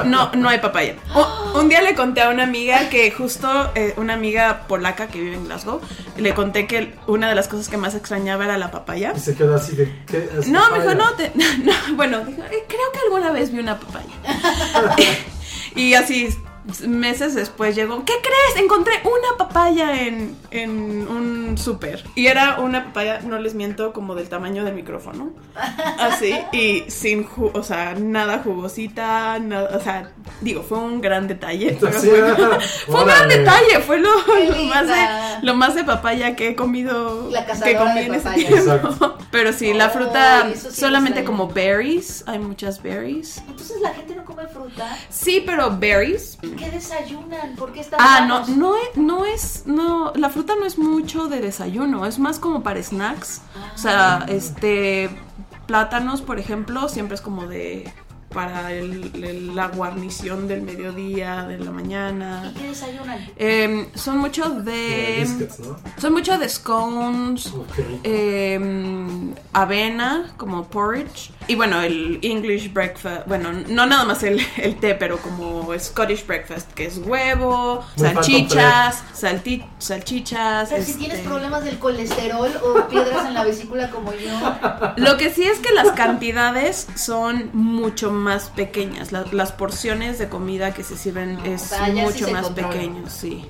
No, 0.05 0.31
no 0.33 0.49
hay 0.49 0.59
papaya. 0.59 0.95
Un, 1.53 1.61
un 1.61 1.69
día 1.69 1.81
le 1.81 1.95
conté 1.95 2.21
a 2.21 2.29
una 2.29 2.43
amiga 2.43 2.89
que 2.89 3.09
justo, 3.11 3.71
eh, 3.73 3.95
una 3.97 4.13
amiga 4.13 4.67
polaca 4.67 5.07
que 5.07 5.19
vive 5.19 5.35
en 5.37 5.45
Glasgow, 5.45 5.81
le 6.17 6.33
conté 6.35 6.67
que 6.67 6.93
una 7.07 7.27
de 7.27 7.33
las 7.35 7.47
cosas 7.47 7.69
que 7.69 7.77
más 7.77 7.95
extrañaba 7.95 8.45
era 8.45 8.57
la 8.59 8.69
papaya. 8.69 9.13
Y 9.15 9.19
se 9.19 9.33
quedó 9.35 9.55
así 9.55 9.75
de. 9.75 9.91
¿qué 10.05 10.29
es 10.39 10.47
No, 10.47 10.69
me 10.69 10.79
dijo, 10.79 10.93
no, 10.93 11.09
te- 11.13 11.31
no, 11.35 11.73
bueno, 11.95 12.19
dijo, 12.19 12.43
"Eh, 12.43 12.65
creo 12.67 12.91
que 12.93 12.99
alguna 13.05 13.31
vez 13.31 13.51
vi 13.51 13.59
una 13.59 13.79
papaya. 13.79 14.13
y 15.75 15.93
así 15.95 16.29
meses 16.81 17.35
después 17.35 17.75
llegó, 17.75 18.03
¿qué 18.05 18.13
crees? 18.21 18.63
Encontré 18.63 18.93
una 19.03 19.37
papaya 19.37 20.01
en, 20.07 20.35
en 20.51 21.07
un 21.07 21.57
súper. 21.57 22.03
Y 22.15 22.27
era 22.27 22.59
una 22.59 22.85
papaya, 22.85 23.19
no 23.21 23.37
les 23.39 23.53
miento, 23.55 23.93
como 23.93 24.15
del 24.15 24.29
tamaño 24.29 24.63
del 24.63 24.73
micrófono. 24.75 25.31
Así, 25.99 26.33
y 26.51 26.83
sin, 26.89 27.25
ju- 27.27 27.51
o 27.53 27.63
sea, 27.63 27.95
nada 27.95 28.39
jugosita, 28.43 29.37
nada, 29.39 29.77
o 29.77 29.79
sea, 29.81 30.11
digo, 30.41 30.63
fue 30.63 30.77
un 30.79 31.01
gran 31.01 31.27
detalle. 31.27 31.77
fue, 31.79 31.91
fue 32.87 33.01
un 33.01 33.05
gran 33.07 33.27
detalle, 33.29 33.79
fue 33.85 33.99
lo, 33.99 34.09
más 34.67 34.87
de, 34.87 35.05
lo 35.41 35.53
más 35.55 35.75
de 35.75 35.83
papaya 35.83 36.35
que 36.35 36.49
he 36.49 36.55
comido. 36.55 37.29
La 37.29 37.45
que 37.45 37.75
comí 37.75 37.99
de 37.99 38.05
en 38.05 38.13
ese 38.15 38.29
tiempo. 38.31 39.17
Pero 39.31 39.53
sí, 39.53 39.73
la 39.73 39.89
fruta 39.89 40.49
sí 40.53 40.69
solamente 40.71 41.23
como 41.23 41.47
berries, 41.47 42.23
hay 42.27 42.39
muchas 42.39 42.81
berries. 42.81 43.37
Entonces 43.47 43.79
la 43.81 43.93
gente 43.93 44.15
no 44.15 44.25
come 44.25 44.45
fruta. 44.47 44.97
Sí, 45.09 45.41
pero 45.45 45.77
berries. 45.77 46.37
¿Qué 46.61 46.69
desayunan? 46.69 47.55
¿Por 47.55 47.73
qué 47.73 47.79
están 47.79 47.99
Ah, 48.01 48.25
no, 48.27 48.45
no 48.45 48.75
es, 48.75 48.95
no 48.95 49.25
es, 49.25 49.63
no, 49.65 50.13
la 50.15 50.29
fruta 50.29 50.55
no 50.55 50.65
es 50.65 50.77
mucho 50.77 51.27
de 51.27 51.41
desayuno, 51.41 52.05
es 52.05 52.19
más 52.19 52.37
como 52.37 52.61
para 52.61 52.81
snacks. 52.81 53.41
O 53.73 53.77
sea, 53.77 54.25
este, 54.27 55.09
plátanos, 55.65 56.21
por 56.21 56.37
ejemplo, 56.37 56.87
siempre 56.87 57.15
es 57.15 57.21
como 57.21 57.47
de, 57.47 57.91
para 58.33 58.71
el- 58.73 59.11
el- 59.23 59.55
la 59.55 59.67
guarnición 59.67 60.47
del 60.47 60.61
mediodía, 60.63 61.43
de 61.43 61.57
la 61.59 61.65
¿Y 61.65 61.73
mañana. 61.73 62.53
qué 62.57 62.67
desayunan? 62.69 63.19
Em, 63.37 63.87
son 63.95 64.17
mucho 64.17 64.43
Como 64.43 64.61
de, 64.61 65.17
biscuits, 65.21 65.59
¿no? 65.59 65.77
son 65.97 66.13
mucho 66.13 66.37
de 66.37 66.49
scones, 66.49 67.45
rico. 67.45 67.99
em, 68.03 69.33
avena, 69.53 70.33
como 70.37 70.65
porridge. 70.67 71.31
Y 71.47 71.55
bueno, 71.55 71.81
el 71.81 72.19
English 72.21 72.71
breakfast, 72.71 73.27
bueno, 73.27 73.49
no 73.67 73.85
nada 73.85 74.05
más 74.05 74.23
el, 74.23 74.39
el 74.57 74.75
té, 74.77 74.95
pero 74.95 75.17
como 75.17 75.67
Scottish 75.77 76.25
breakfast, 76.25 76.71
que 76.73 76.85
es 76.85 76.97
huevo, 76.97 77.83
Muy 77.97 78.07
salchichas, 78.07 79.03
salti- 79.13 79.65
salchichas. 79.79 80.69
Pero 80.69 80.83
si 80.83 80.91
este- 80.91 81.03
tienes 81.05 81.19
problemas 81.21 81.63
del 81.65 81.77
colesterol 81.79 82.49
o 82.63 82.87
piedras 82.87 83.25
en 83.27 83.33
la 83.33 83.43
vesícula 83.43 83.89
como 83.89 84.13
yo. 84.13 84.93
Lo 84.97 85.17
que 85.17 85.29
sí 85.33 85.43
es 85.43 85.59
que 85.59 85.73
las 85.73 85.91
cantidades 85.91 86.87
son 86.95 87.49
mucho 87.53 88.11
más 88.11 88.20
pequeñas. 88.49 89.11
La- 89.11 89.25
las 89.31 89.51
porciones 89.51 90.19
de 90.19 90.29
comida 90.29 90.73
que 90.73 90.83
se 90.83 90.97
sirven 90.97 91.39
es 91.45 91.63
o 91.63 91.65
sea, 91.75 91.87
ya 91.89 92.07
sí 92.07 92.13
mucho 92.23 92.31
más 92.31 92.49
pequeño, 92.49 93.03
sí. 93.09 93.49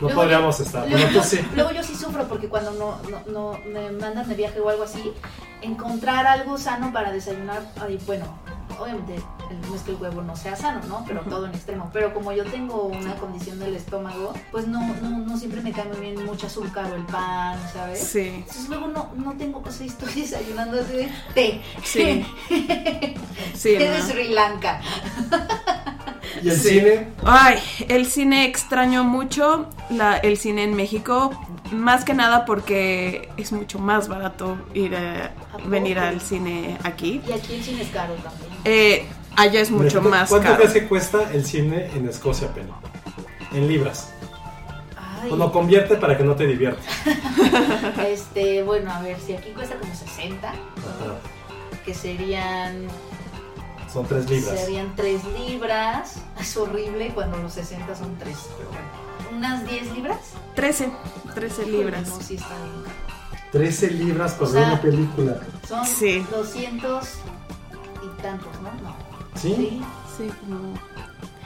No 0.00 0.08
Luego 0.08 0.20
podríamos 0.20 0.58
yo- 0.58 0.64
estar. 0.64 0.88
Luego, 0.88 1.04
Bueno, 1.06 1.20
tú 1.22 1.26
sí. 1.28 1.40
luego 1.54 1.70
yo 1.72 1.82
sí 1.82 1.94
sufro 1.94 2.28
porque 2.28 2.48
cuando 2.48 2.72
no, 2.72 2.98
no, 3.10 3.22
no 3.32 3.58
me 3.72 3.90
mandan 3.92 4.28
de 4.28 4.34
viaje 4.34 4.60
o 4.60 4.68
algo 4.68 4.82
así, 4.82 5.12
encontrar 5.62 6.26
algo 6.26 6.58
sano 6.58 6.92
para 6.92 7.10
desayunar, 7.12 7.62
ay, 7.80 7.98
bueno, 8.06 8.26
obviamente 8.78 9.16
no 9.68 9.74
es 9.74 9.82
que 9.82 9.90
el 9.92 9.96
huevo 9.96 10.22
no 10.22 10.36
sea 10.36 10.56
sano, 10.56 10.80
¿no? 10.88 11.04
Pero 11.06 11.20
todo 11.22 11.46
en 11.46 11.54
extremo. 11.54 11.90
Pero 11.92 12.12
como 12.14 12.32
yo 12.32 12.44
tengo 12.44 12.84
una 12.84 13.14
condición 13.16 13.58
del 13.58 13.74
estómago, 13.76 14.32
pues 14.50 14.66
no, 14.66 14.80
no, 15.02 15.10
no 15.18 15.38
siempre 15.38 15.60
me 15.60 15.72
cae 15.72 15.84
muy 15.84 16.00
bien 16.00 16.24
mucho 16.24 16.46
azúcar 16.46 16.90
o 16.92 16.94
el 16.96 17.04
pan, 17.04 17.58
¿sabes? 17.72 18.00
Sí. 18.00 18.28
Entonces 18.38 18.68
luego 18.68 18.88
no, 18.88 19.10
no 19.16 19.32
tengo, 19.34 19.62
o 19.64 19.70
sea, 19.70 19.86
estoy 19.86 20.12
desayunando 20.22 20.80
así 20.80 20.92
de 20.92 21.12
té. 21.34 21.62
Sí. 21.82 22.26
Sí, 23.54 23.74
té 23.78 23.88
de. 23.90 24.02
Sri 24.02 24.28
Lanka. 24.28 24.80
¿Y 26.42 26.48
el 26.50 26.56
Sí. 26.60 26.68
cine? 26.70 27.08
Ay, 27.24 27.58
el 27.88 28.06
cine 28.06 28.44
extraño 28.44 29.04
mucho, 29.04 29.68
la, 29.90 30.16
el 30.18 30.36
cine 30.36 30.64
en 30.64 30.74
México, 30.74 31.30
más 31.72 32.04
que 32.04 32.12
nada 32.14 32.44
porque 32.44 33.30
es 33.36 33.52
mucho 33.52 33.78
más 33.78 34.08
barato 34.08 34.58
ir 34.74 34.94
a, 34.94 35.32
venir 35.66 35.98
al 35.98 36.20
cine 36.20 36.78
aquí. 36.84 37.22
Y 37.26 37.32
aquí 37.32 37.54
el 37.54 37.62
cine 37.62 37.82
es 37.82 37.88
caro 37.88 38.14
también. 38.14 38.50
Eh, 38.64 39.06
allá 39.36 39.60
es 39.60 39.70
mucho 39.70 40.00
¿Cuánto- 40.00 40.08
más 40.10 40.28
¿Cuánto 40.28 40.46
caro. 40.48 40.56
crees 40.58 40.72
que 40.72 40.88
cuesta 40.88 41.32
el 41.32 41.44
cine 41.44 41.90
en 41.94 42.08
Escocia, 42.08 42.52
Penny? 42.54 42.70
En 43.52 43.68
libras. 43.68 44.10
Ay. 44.96 45.28
Bueno, 45.30 45.50
convierte 45.52 45.96
para 45.96 46.16
que 46.16 46.24
no 46.24 46.34
te 46.34 46.46
diviertas. 46.46 46.84
Este, 48.06 48.62
bueno, 48.62 48.92
a 48.92 49.00
ver, 49.02 49.18
si 49.20 49.34
aquí 49.34 49.50
cuesta 49.50 49.76
como 49.76 49.94
60, 49.94 50.48
Ajá. 50.48 50.56
que 51.84 51.94
serían 51.94 52.86
Son 53.92 54.06
tres 54.06 54.28
libras. 54.28 54.60
serían 54.60 54.94
3 54.96 55.20
libras. 55.38 56.16
Es 56.40 56.56
horrible 56.56 57.10
cuando 57.14 57.38
los 57.38 57.52
60 57.54 57.94
son 57.94 58.16
3, 58.18 58.36
pero 58.58 58.68
bueno. 58.70 59.36
¿Unas 59.36 59.66
10 59.68 59.92
libras? 59.94 60.18
13, 60.54 60.90
13 61.34 61.66
libras. 61.66 62.08
No, 62.08 62.20
sí 62.20 62.34
está 62.36 62.48
bien. 62.62 62.84
caro. 62.84 62.96
13 63.52 63.90
libras 63.92 64.32
por 64.32 64.48
O 64.48 64.50
sea, 64.52 64.66
una 64.66 64.80
película. 64.82 65.40
Son 65.66 65.84
Sí. 65.86 66.24
200 66.30 67.08
y 68.04 68.22
tantos, 68.22 68.52
¿no? 68.62 68.70
No. 68.82 68.96
¿Sí? 69.36 69.80
Sí, 70.16 70.30
como- 70.40 70.74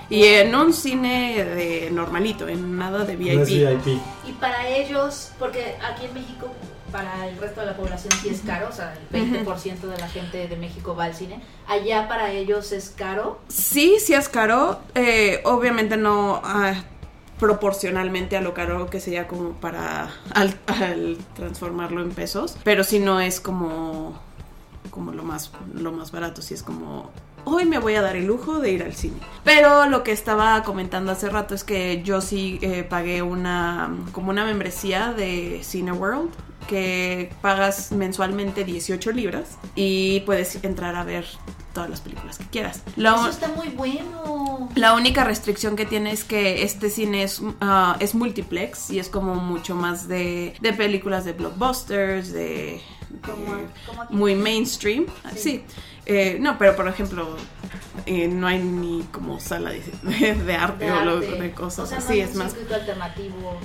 Y 0.09 0.25
en 0.25 0.55
un 0.55 0.73
cine 0.73 1.45
de 1.45 1.91
normalito, 1.93 2.49
en 2.49 2.77
nada 2.77 3.05
de 3.05 3.15
VIP. 3.17 3.35
No 3.37 3.43
es 3.43 3.49
VIP. 3.49 4.01
Y 4.29 4.33
para 4.41 4.67
ellos, 4.69 5.31
porque 5.39 5.77
aquí 5.89 6.07
en 6.07 6.15
México, 6.15 6.53
para 6.91 7.29
el 7.29 7.37
resto 7.39 7.61
de 7.61 7.67
la 7.67 7.77
población 7.77 8.13
sí 8.21 8.29
es 8.31 8.41
caro, 8.41 8.69
o 8.69 8.73
sea, 8.73 8.93
el 9.13 9.45
20% 9.45 9.87
de 9.87 9.97
la 9.99 10.09
gente 10.09 10.49
de 10.49 10.57
México 10.57 10.97
va 10.97 11.05
al 11.05 11.15
cine. 11.15 11.41
Allá 11.69 12.09
para 12.09 12.33
ellos 12.33 12.73
es 12.73 12.91
caro. 12.91 13.39
Sí, 13.47 13.99
sí 14.05 14.13
es 14.15 14.29
caro. 14.29 14.81
eh, 14.97 15.41
obviamente 15.45 15.97
no 15.97 16.41
ah, 16.43 16.75
proporcionalmente 17.39 18.37
a 18.37 18.41
lo 18.41 18.53
caro 18.53 18.91
que 18.91 19.01
sería 19.01 19.27
como 19.29 19.53
para 19.53 20.11
al, 20.35 20.59
al 20.67 21.19
transformarlo 21.37 22.03
en 22.03 22.11
pesos. 22.11 22.57
Pero 22.65 22.83
sí 22.85 22.99
no 22.99 23.21
es 23.21 23.41
como, 23.41 24.19
como 24.91 25.13
lo 25.13 25.23
más, 25.23 25.53
lo 25.75 25.93
más 25.93 26.11
barato. 26.11 26.43
Sí 26.43 26.55
es 26.55 26.63
como. 26.65 27.11
Hoy 27.45 27.65
me 27.65 27.79
voy 27.79 27.95
a 27.95 28.03
dar 28.03 28.17
el 28.17 28.27
lujo 28.27 28.59
de 28.59 28.71
ir 28.73 28.83
al 28.83 28.95
cine. 28.95 29.17
Pero 29.45 29.87
lo 29.87 30.03
que 30.03 30.13
estaba 30.13 30.63
comentando 30.63 31.13
hace 31.13 31.29
rato 31.29 31.55
es 31.55 31.65
que 31.65 32.03
yo 32.03 32.21
sí 32.21 32.59
eh, 32.63 32.83
pagué 32.83 33.23
una 33.23 33.91
como 34.13 34.31
una 34.31 34.45
membresía 34.45 35.13
de 35.13 35.61
Cineworld 35.65 36.31
que 36.69 37.33
pagas 37.43 37.91
mensualmente 37.91 38.65
18 38.65 39.11
libras 39.13 39.57
y 39.75 40.21
puedes 40.21 40.63
entrar 40.63 40.95
a 40.95 41.03
ver 41.03 41.25
todas 41.75 41.89
las 41.91 42.01
películas 42.01 42.39
que 42.39 42.45
quieras. 42.45 42.83
Lo- 42.97 43.15
Eso 43.17 43.29
está 43.31 43.49
muy 43.49 43.69
bueno. 43.69 44.69
la 44.77 44.95
única 44.95 45.25
restricción 45.25 45.75
que 45.75 45.87
tiene 45.87 46.13
es 46.13 46.23
que 46.25 46.63
este 46.63 46.91
cine 46.91 47.23
es, 47.25 47.41
ah, 47.61 47.97
es 47.99 48.15
multiplex 48.15 48.91
y 48.91 48.99
es 49.01 49.09
como 49.09 49.35
mucho 49.37 49.75
más 49.75 50.07
de, 50.07 50.55
de 50.61 50.73
películas 50.73 51.25
de 51.25 51.33
blockbusters, 51.33 52.33
de, 52.33 52.81
de 53.09 53.21
Como- 53.23 54.09
muy 54.11 54.35
mainstream. 54.37 55.07
Sí. 55.37 55.65
Eh, 56.13 56.39
no, 56.41 56.59
pero 56.59 56.75
por 56.75 56.89
ejemplo, 56.89 57.37
eh, 58.05 58.27
no 58.27 58.49
hay 58.49 58.59
ni 58.59 59.05
como 59.13 59.39
sala 59.39 59.71
de, 59.71 59.81
de- 60.03 60.35
de 60.45 60.55
arte, 60.57 60.87
de 60.87 60.91
o 60.93 61.05
lo- 61.05 61.17
arte. 61.19 61.41
de 61.41 61.53
cosas 61.53 61.85
O 61.85 61.87
sea, 61.87 61.99
no 61.99 62.05
así. 62.05 62.15
hay 62.15 62.21
es 62.21 62.35
más 62.35 62.53
alternativo. 62.73 63.59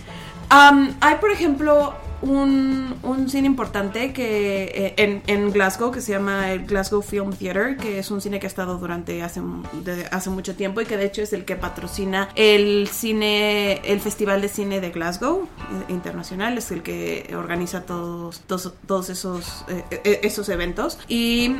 Um, 0.52 0.94
hay, 1.02 1.16
por 1.16 1.32
ejemplo, 1.32 1.96
un, 2.26 2.96
un 3.04 3.30
cine 3.30 3.48
importante 3.48 4.12
que 4.14 4.64
eh, 4.66 4.94
en, 4.98 5.22
en 5.28 5.52
Glasgow 5.52 5.92
que 5.92 6.02
se 6.02 6.12
llama 6.12 6.52
el 6.52 6.66
Glasgow 6.66 7.02
Film 7.02 7.32
Theatre, 7.34 7.78
que 7.78 8.00
es 8.00 8.12
un 8.12 8.20
cine 8.22 8.40
que 8.40 8.48
ha 8.48 8.50
estado 8.50 8.78
durante 8.78 9.22
hace, 9.24 9.42
de- 9.84 10.06
hace 10.12 10.30
mucho 10.30 10.56
tiempo 10.56 10.82
y 10.82 10.86
que 10.86 10.98
de 10.98 11.06
hecho 11.06 11.22
es 11.22 11.34
el 11.34 11.46
que 11.46 11.56
patrocina 11.56 12.30
el 12.36 12.88
cine, 12.92 13.82
el 13.86 14.00
Festival 14.00 14.42
de 14.42 14.50
Cine 14.50 14.82
de 14.82 14.90
Glasgow 14.92 15.44
eh, 15.44 15.92
internacional, 15.94 16.58
es 16.58 16.72
el 16.72 16.82
que 16.84 17.34
organiza 17.38 17.82
todos, 17.86 18.42
todos, 18.48 18.74
todos 18.88 19.10
esos 19.10 19.64
eh, 19.68 20.20
esos 20.24 20.50
eventos. 20.50 20.98
Y 21.08 21.56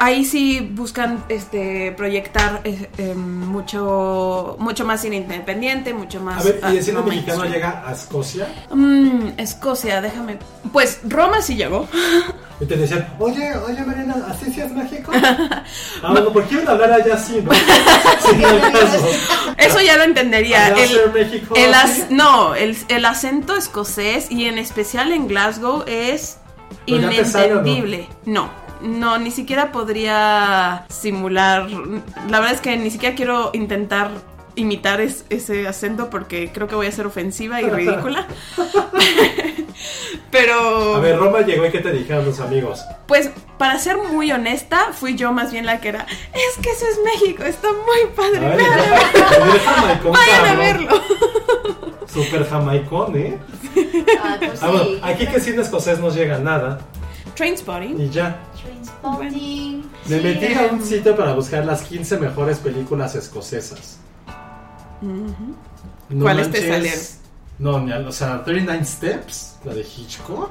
ahí 0.00 0.24
sí 0.24 0.60
buscan 0.74 1.24
este 1.28 1.92
proyectar 1.92 2.60
eh, 2.64 2.88
eh, 2.98 3.14
mucho, 3.14 4.56
mucho 4.58 4.84
más 4.84 5.00
cine 5.00 5.16
independiente, 5.16 5.92
mucho 5.94 6.20
más. 6.20 6.40
A 6.40 6.44
ver, 6.44 6.60
ah, 6.62 6.72
¿y 6.72 6.76
el 6.78 6.82
cine 6.84 6.98
no 6.98 7.04
mexicano 7.04 7.40
mainstream. 7.40 7.52
llega 7.72 7.88
a 7.88 7.92
Escocia? 7.92 8.48
Mm, 8.72 9.28
Escocia, 9.38 9.87
déjame. 10.00 10.38
Pues 10.72 11.00
Roma 11.04 11.40
sí 11.42 11.56
llegó. 11.56 11.88
Y 12.60 12.66
te 12.66 12.76
decían, 12.76 13.06
oye, 13.20 13.54
oye 13.56 13.84
Mariana, 13.84 14.16
¿así 14.30 14.52
sí 14.52 14.60
es 14.60 14.72
México? 14.72 15.12
ah, 15.22 15.62
bueno, 16.10 16.32
¿por 16.32 16.44
qué 16.44 16.56
a 16.66 16.70
hablar 16.72 16.92
allá 16.92 17.14
así, 17.14 17.40
no? 17.44 17.50
Eso 19.56 19.80
ya 19.80 19.96
lo 19.96 20.04
entendería. 20.04 20.66
Allá 20.66 20.82
El, 20.84 21.12
México, 21.12 21.54
el 21.56 21.74
as- 21.74 22.10
no, 22.10 22.54
el, 22.54 22.76
el 22.88 23.04
acento 23.04 23.56
escocés 23.56 24.30
y 24.30 24.46
en 24.46 24.58
especial 24.58 25.12
en 25.12 25.28
Glasgow 25.28 25.84
es 25.86 26.38
Pero 26.86 27.02
sale, 27.24 27.52
¿o 27.52 27.56
no? 27.56 27.60
inentendible. 27.62 28.08
No, 28.24 28.50
no, 28.82 29.18
ni 29.18 29.30
siquiera 29.30 29.70
podría 29.72 30.84
simular. 30.88 31.68
La 32.28 32.40
verdad 32.40 32.54
es 32.54 32.60
que 32.60 32.76
ni 32.76 32.90
siquiera 32.90 33.14
quiero 33.14 33.50
intentar 33.52 34.10
imitar 34.58 35.00
es- 35.00 35.24
ese 35.30 35.66
acento 35.66 36.10
porque 36.10 36.50
creo 36.52 36.68
que 36.68 36.74
voy 36.74 36.86
a 36.86 36.92
ser 36.92 37.06
ofensiva 37.06 37.60
y 37.62 37.68
ridícula. 37.70 38.26
Pero 40.30 40.96
A 40.96 41.00
ver, 41.00 41.16
Roma 41.18 41.40
llegó 41.40 41.64
y 41.66 41.70
¿qué 41.70 41.78
te 41.80 41.92
dijeron 41.92 42.24
los 42.26 42.40
amigos? 42.40 42.80
pues 43.06 43.30
para 43.56 43.78
ser 43.78 43.96
muy 43.96 44.30
honesta, 44.30 44.92
fui 44.92 45.16
yo 45.16 45.32
más 45.32 45.50
bien 45.52 45.66
la 45.66 45.80
que 45.80 45.88
era, 45.88 46.06
es 46.32 46.62
que 46.62 46.70
eso 46.70 46.84
es 46.86 46.98
México, 47.04 47.42
está 47.44 47.68
muy 47.72 48.12
padre. 48.14 48.46
Ay, 48.46 49.52
el 49.52 49.60
jamaicón, 49.60 50.12
vayan 50.12 50.46
a 50.46 50.54
verlo. 50.54 51.02
Super 52.06 52.46
jamaicón, 52.48 53.16
¿eh? 53.16 53.38
Ah, 54.22 54.36
pues 54.38 54.62
Ah, 54.62 54.68
bueno, 54.70 54.84
aquí 55.02 55.26
que 55.26 55.40
cine 55.40 55.62
escocés 55.62 55.98
no 55.98 56.10
llega 56.10 56.38
nada 56.38 56.78
Trainspotting. 57.34 58.00
y 58.00 58.10
ya. 58.10 58.38
Trainspotting. 58.62 59.90
Me 60.06 60.20
metí 60.20 60.54
a 60.54 60.62
un 60.72 60.84
sitio 60.84 61.16
para 61.16 61.32
buscar 61.34 61.64
las 61.64 61.82
15 61.82 62.18
mejores 62.18 62.58
películas 62.58 63.14
escocesas. 63.14 63.98
No 65.02 66.22
¿Cuáles 66.22 66.50
te 66.50 66.60
manches. 66.68 67.18
salieron? 67.58 67.88
No, 67.92 68.08
o 68.08 68.12
sea, 68.12 68.44
39 68.44 68.84
Steps, 68.84 69.56
la 69.64 69.74
de 69.74 69.82
Hitchcock. 69.82 70.50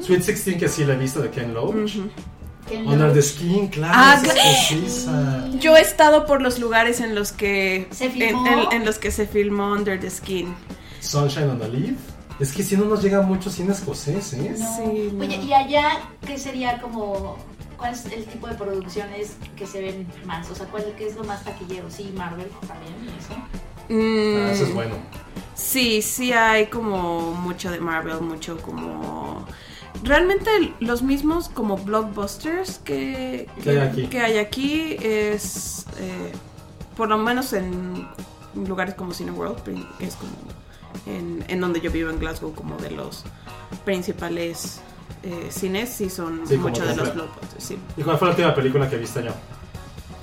Sweet 0.00 0.18
16, 0.24 0.56
que 0.58 0.68
sí 0.68 0.84
la 0.84 0.94
he 0.94 0.96
visto 0.96 1.20
de 1.20 1.30
Ken 1.30 1.52
Loach. 1.54 1.96
No- 2.84 3.12
the 3.12 3.20
Skin, 3.22 3.66
claro, 3.68 3.92
Ah, 3.96 4.22
es. 4.22 5.06
Yo 5.60 5.76
he 5.76 5.80
estado 5.80 6.24
por 6.26 6.40
los 6.40 6.58
lugares 6.60 7.00
en 7.00 7.14
los 7.14 7.32
que 7.32 7.88
¿Se 7.90 8.04
en, 8.06 8.12
filmó? 8.12 8.46
en- 8.46 8.72
en 8.80 8.84
los 8.86 8.98
que 8.98 9.10
se 9.10 9.26
filmó 9.26 9.72
Under 9.72 9.98
the 10.00 10.08
Skin. 10.08 10.54
Sunshine 11.00 11.50
on 11.50 11.60
a 11.62 11.68
Leaf. 11.68 11.96
Es 12.38 12.52
que 12.52 12.62
si 12.62 12.76
no 12.76 12.84
nos 12.86 13.02
llega 13.02 13.20
mucho 13.20 13.50
cine 13.50 13.72
escocés, 13.72 14.32
¿eh? 14.34 14.54
No. 14.58 14.76
Sí, 14.76 15.10
no. 15.12 15.24
Oye, 15.24 15.36
¿y 15.36 15.52
allá 15.52 15.84
qué 16.26 16.38
sería 16.38 16.80
como... 16.80 17.36
¿Cuál 17.82 17.94
es 17.94 18.06
el 18.06 18.24
tipo 18.26 18.46
de 18.46 18.54
producciones 18.54 19.36
que 19.56 19.66
se 19.66 19.80
ven 19.80 20.06
más? 20.24 20.48
O 20.52 20.54
sea, 20.54 20.66
¿cuál 20.66 20.84
qué 20.96 21.08
es 21.08 21.16
lo 21.16 21.24
más 21.24 21.42
taquillero? 21.42 21.90
Sí, 21.90 22.12
Marvel 22.16 22.46
también, 22.68 22.94
eso. 23.18 23.34
Mm, 23.88 24.46
Ah, 24.46 24.52
eso 24.52 24.64
es 24.66 24.72
bueno. 24.72 24.94
Sí, 25.56 26.00
sí 26.00 26.32
hay 26.32 26.66
como 26.66 27.32
mucho 27.34 27.72
de 27.72 27.80
Marvel, 27.80 28.20
mucho 28.20 28.56
como 28.58 29.44
realmente 30.04 30.48
los 30.78 31.02
mismos 31.02 31.48
como 31.48 31.76
blockbusters 31.76 32.78
que, 32.78 33.48
Que 33.64 33.70
hay 33.70 33.78
aquí. 33.78 34.06
que 34.06 34.20
hay 34.20 34.38
aquí 34.38 34.96
es 35.00 35.84
eh, 35.98 36.30
por 36.96 37.08
lo 37.08 37.18
menos 37.18 37.52
en 37.52 38.06
lugares 38.54 38.94
como 38.94 39.12
Cineworld, 39.12 39.58
es 39.98 40.14
como 40.14 40.30
en, 41.06 41.44
en 41.48 41.60
donde 41.60 41.80
yo 41.80 41.90
vivo 41.90 42.10
en 42.10 42.20
Glasgow, 42.20 42.54
como 42.54 42.76
de 42.76 42.92
los 42.92 43.24
principales 43.84 44.80
eh, 45.22 45.48
cines, 45.50 45.90
sí 45.90 46.10
son 46.10 46.46
Sí, 46.46 46.56
como 46.56 46.68
mucho 46.68 46.84
de 46.84 46.96
los 46.96 47.14
blockbusters, 47.14 47.64
sí. 47.64 47.78
¿Y 47.96 48.02
cuál 48.02 48.18
fue 48.18 48.28
la 48.28 48.32
última 48.32 48.54
película 48.54 48.88
que 48.88 48.96
viste 48.96 49.22
yo? 49.22 49.32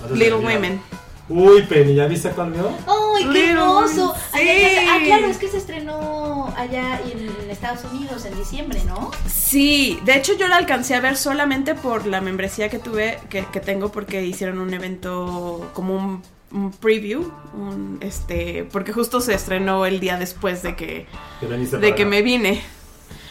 Antes 0.03 0.17
Little 0.17 0.35
Women. 0.37 0.81
Uy, 1.29 1.61
Penny, 1.61 1.93
¿ya 1.93 2.07
viste 2.07 2.29
cuál 2.31 2.51
vio? 2.51 2.69
¡Ay, 2.87 3.23
qué 3.23 3.29
Little 3.29 3.51
hermoso! 3.51 4.15
Sí. 4.33 4.47
Ah, 4.89 4.97
claro, 5.05 5.27
es 5.27 5.37
que 5.37 5.47
se 5.47 5.57
estrenó 5.57 6.51
allá 6.57 6.99
en 7.01 7.51
Estados 7.51 7.81
Unidos 7.91 8.25
en 8.25 8.35
diciembre, 8.35 8.81
¿no? 8.85 9.11
Sí, 9.27 9.99
de 10.05 10.17
hecho 10.17 10.33
yo 10.35 10.47
la 10.47 10.55
alcancé 10.55 10.95
a 10.95 11.01
ver 11.01 11.17
solamente 11.17 11.75
por 11.75 12.07
la 12.07 12.19
membresía 12.19 12.69
que 12.69 12.79
tuve, 12.79 13.19
que, 13.29 13.45
que 13.45 13.59
tengo, 13.59 13.91
porque 13.91 14.25
hicieron 14.25 14.59
un 14.59 14.73
evento 14.73 15.69
como 15.73 15.95
un, 15.95 16.23
un 16.51 16.71
preview, 16.71 17.31
un, 17.53 17.99
este, 18.01 18.67
porque 18.71 18.91
justo 18.91 19.21
se 19.21 19.35
estrenó 19.35 19.85
el 19.85 19.99
día 19.99 20.17
después 20.17 20.63
de 20.63 20.75
que, 20.75 21.05
de 21.41 21.93
que 21.93 22.01
acá. 22.03 22.05
me 22.09 22.23
vine. 22.23 22.63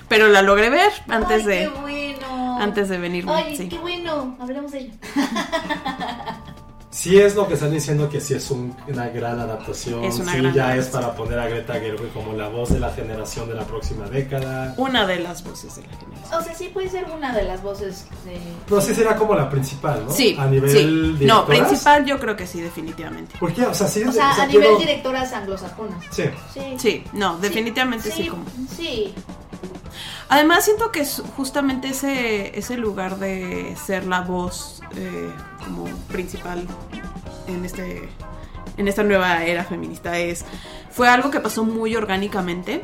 Pero 0.09 0.29
la 0.29 0.43
logré 0.43 0.71
ver 0.71 0.91
antes 1.09 1.43
Ay, 1.43 1.45
de, 1.47 1.59
qué 1.59 1.81
bueno! 1.81 2.59
antes 2.61 2.89
de 2.89 2.99
venirme. 2.99 3.33
Ay, 3.33 3.57
sí. 3.57 3.69
qué 3.69 3.79
bueno. 3.79 4.37
Hablemos 4.41 4.73
de 4.73 4.79
ella. 4.81 4.93
Sí 6.91 7.21
es 7.21 7.37
lo 7.37 7.47
que 7.47 7.55
están 7.55 7.71
diciendo 7.71 8.09
que 8.09 8.21
sí 8.21 8.35
es 8.35 8.51
un- 8.51 8.75
una 8.89 9.09
gran 9.11 9.39
adaptación. 9.39 10.03
Es 10.05 10.19
una 10.19 10.33
sí, 10.33 10.39
gran 10.39 10.53
ya 10.55 10.75
es 10.75 10.87
para 10.87 11.15
poner 11.15 11.39
a 11.39 11.47
Greta 11.47 11.75
Gerwig 11.75 12.13
como 12.13 12.33
la 12.33 12.49
voz 12.49 12.71
de 12.73 12.81
la 12.81 12.91
generación 12.91 13.47
de 13.49 13.55
la 13.55 13.63
próxima 13.65 14.07
década. 14.09 14.75
Una 14.79 15.07
de 15.07 15.21
las 15.21 15.45
voces 15.45 15.77
de 15.77 15.83
la 15.83 15.97
generación. 15.97 16.41
O 16.41 16.43
sea, 16.43 16.55
sí 16.55 16.71
puede 16.75 16.89
ser 16.91 17.05
una 17.15 17.33
de 17.37 17.45
las 17.45 17.63
voces 17.63 18.07
de... 18.25 18.41
Pero 18.67 18.81
sí 18.81 18.95
será 18.97 19.15
como 19.15 19.35
la 19.37 19.49
principal, 19.49 20.03
¿no? 20.07 20.11
Sí, 20.11 20.35
A 20.41 20.47
nivel 20.47 21.17
sí. 21.19 21.25
No, 21.25 21.47
principal 21.47 22.05
yo 22.05 22.19
creo 22.19 22.35
que 22.35 22.47
sí, 22.49 22.61
definitivamente. 22.63 23.37
¿Por 23.39 23.53
qué? 23.53 23.63
O 23.67 23.75
sea, 23.75 23.87
sí. 23.87 24.03
O 24.03 24.11
sea, 24.11 24.33
o 24.33 24.35
sea, 24.35 24.45
a 24.45 24.47
nivel 24.49 24.63
quiero- 24.63 24.79
directoras 24.79 25.33
anglosajonas. 25.35 26.05
Sí. 26.11 26.25
Sí. 26.53 26.63
Sí, 26.79 27.05
no, 27.13 27.39
definitivamente 27.39 28.11
sí. 28.11 28.27
como. 28.29 28.45
Sí. 28.77 29.15
Además 30.29 30.65
siento 30.65 30.93
que 30.93 31.07
justamente 31.37 31.89
ese, 31.89 32.59
ese 32.59 32.77
lugar 32.77 33.19
de 33.19 33.75
ser 33.77 34.07
la 34.07 34.21
voz 34.21 34.83
eh, 34.97 35.31
como 35.65 35.85
principal 36.09 36.67
en 37.47 37.65
este 37.65 38.09
en 38.77 38.87
esta 38.87 39.03
nueva 39.03 39.45
era 39.45 39.65
feminista 39.65 40.19
es 40.19 40.45
fue 40.91 41.09
algo 41.09 41.31
que 41.31 41.41
pasó 41.41 41.65
muy 41.65 41.97
orgánicamente 41.97 42.83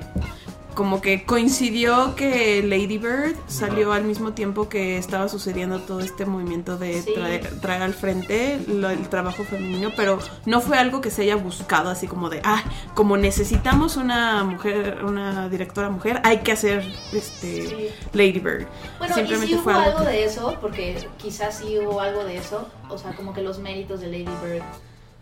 como 0.75 1.01
que 1.01 1.25
coincidió 1.25 2.15
que 2.17 2.63
Lady 2.63 2.99
Bird 2.99 3.37
salió 3.47 3.93
al 3.93 4.05
mismo 4.05 4.33
tiempo 4.33 4.69
que 4.69 4.99
estaba 4.99 5.29
sucediendo 5.29 5.79
todo 5.81 6.01
este 6.01 6.27
movimiento 6.27 6.77
de 6.77 7.03
Sí. 7.03 7.15
traer, 7.15 7.61
traer 7.61 7.83
al 7.83 7.95
frente 7.95 8.61
lo- 8.67 8.91
el 8.91 9.09
trabajo 9.09 9.45
femenino, 9.45 9.91
pero 9.97 10.19
no 10.47 10.61
fue 10.61 10.77
algo 10.79 11.01
que 11.01 11.11
se 11.11 11.23
haya 11.23 11.37
buscado 11.37 11.91
así 11.91 12.07
como 12.07 12.29
de, 12.31 12.41
ah, 12.45 12.63
como 12.95 13.17
necesitamos 13.17 13.97
una 13.97 14.43
mujer, 14.45 15.05
una 15.05 15.49
directora 15.49 15.91
mujer, 15.91 16.21
hay 16.25 16.39
que 16.39 16.53
hacer 16.53 16.85
este 17.13 17.67
Sí. 17.67 17.89
Lady 18.13 18.41
Bird. 18.41 18.67
Bueno, 18.99 19.15
Simplemente 19.15 19.47
y 19.47 19.49
sí 19.51 19.55
hubo 19.55 19.63
fue 19.65 19.75
algo 19.75 19.85
algo 19.99 20.05
que- 20.05 20.11
de 20.11 20.25
eso, 20.25 20.57
porque 20.61 21.09
quizás 21.19 21.59
sí 21.59 21.79
hubo 21.79 22.01
algo 22.01 22.25
de 22.25 22.37
eso. 22.39 22.69
O 22.89 22.99
sea, 22.99 23.13
como 23.15 23.33
que 23.33 23.43
los 23.43 23.59
méritos 23.59 24.01
de 24.01 24.07
Lady 24.09 24.25
Bird 24.43 24.63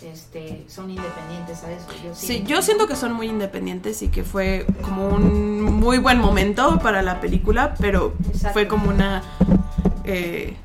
este, 0.02 0.64
son 0.68 0.90
independientes, 0.90 1.58
¿sabes? 1.58 1.82
Yo 2.04 2.14
Sí, 2.14 2.44
yo 2.46 2.62
siento 2.62 2.86
que 2.86 2.96
son 2.96 3.12
muy 3.12 3.28
independientes 3.28 4.02
y 4.02 4.08
que 4.08 4.22
fue 4.22 4.66
como 4.82 5.08
un 5.08 5.62
muy 5.62 5.98
buen 5.98 6.18
momento 6.18 6.78
para 6.80 7.02
la 7.02 7.20
película, 7.20 7.74
pero 7.78 8.14
Exacto. 8.26 8.52
fue 8.52 8.68
como 8.68 8.88
una 8.88 9.22
eh, 10.04 10.56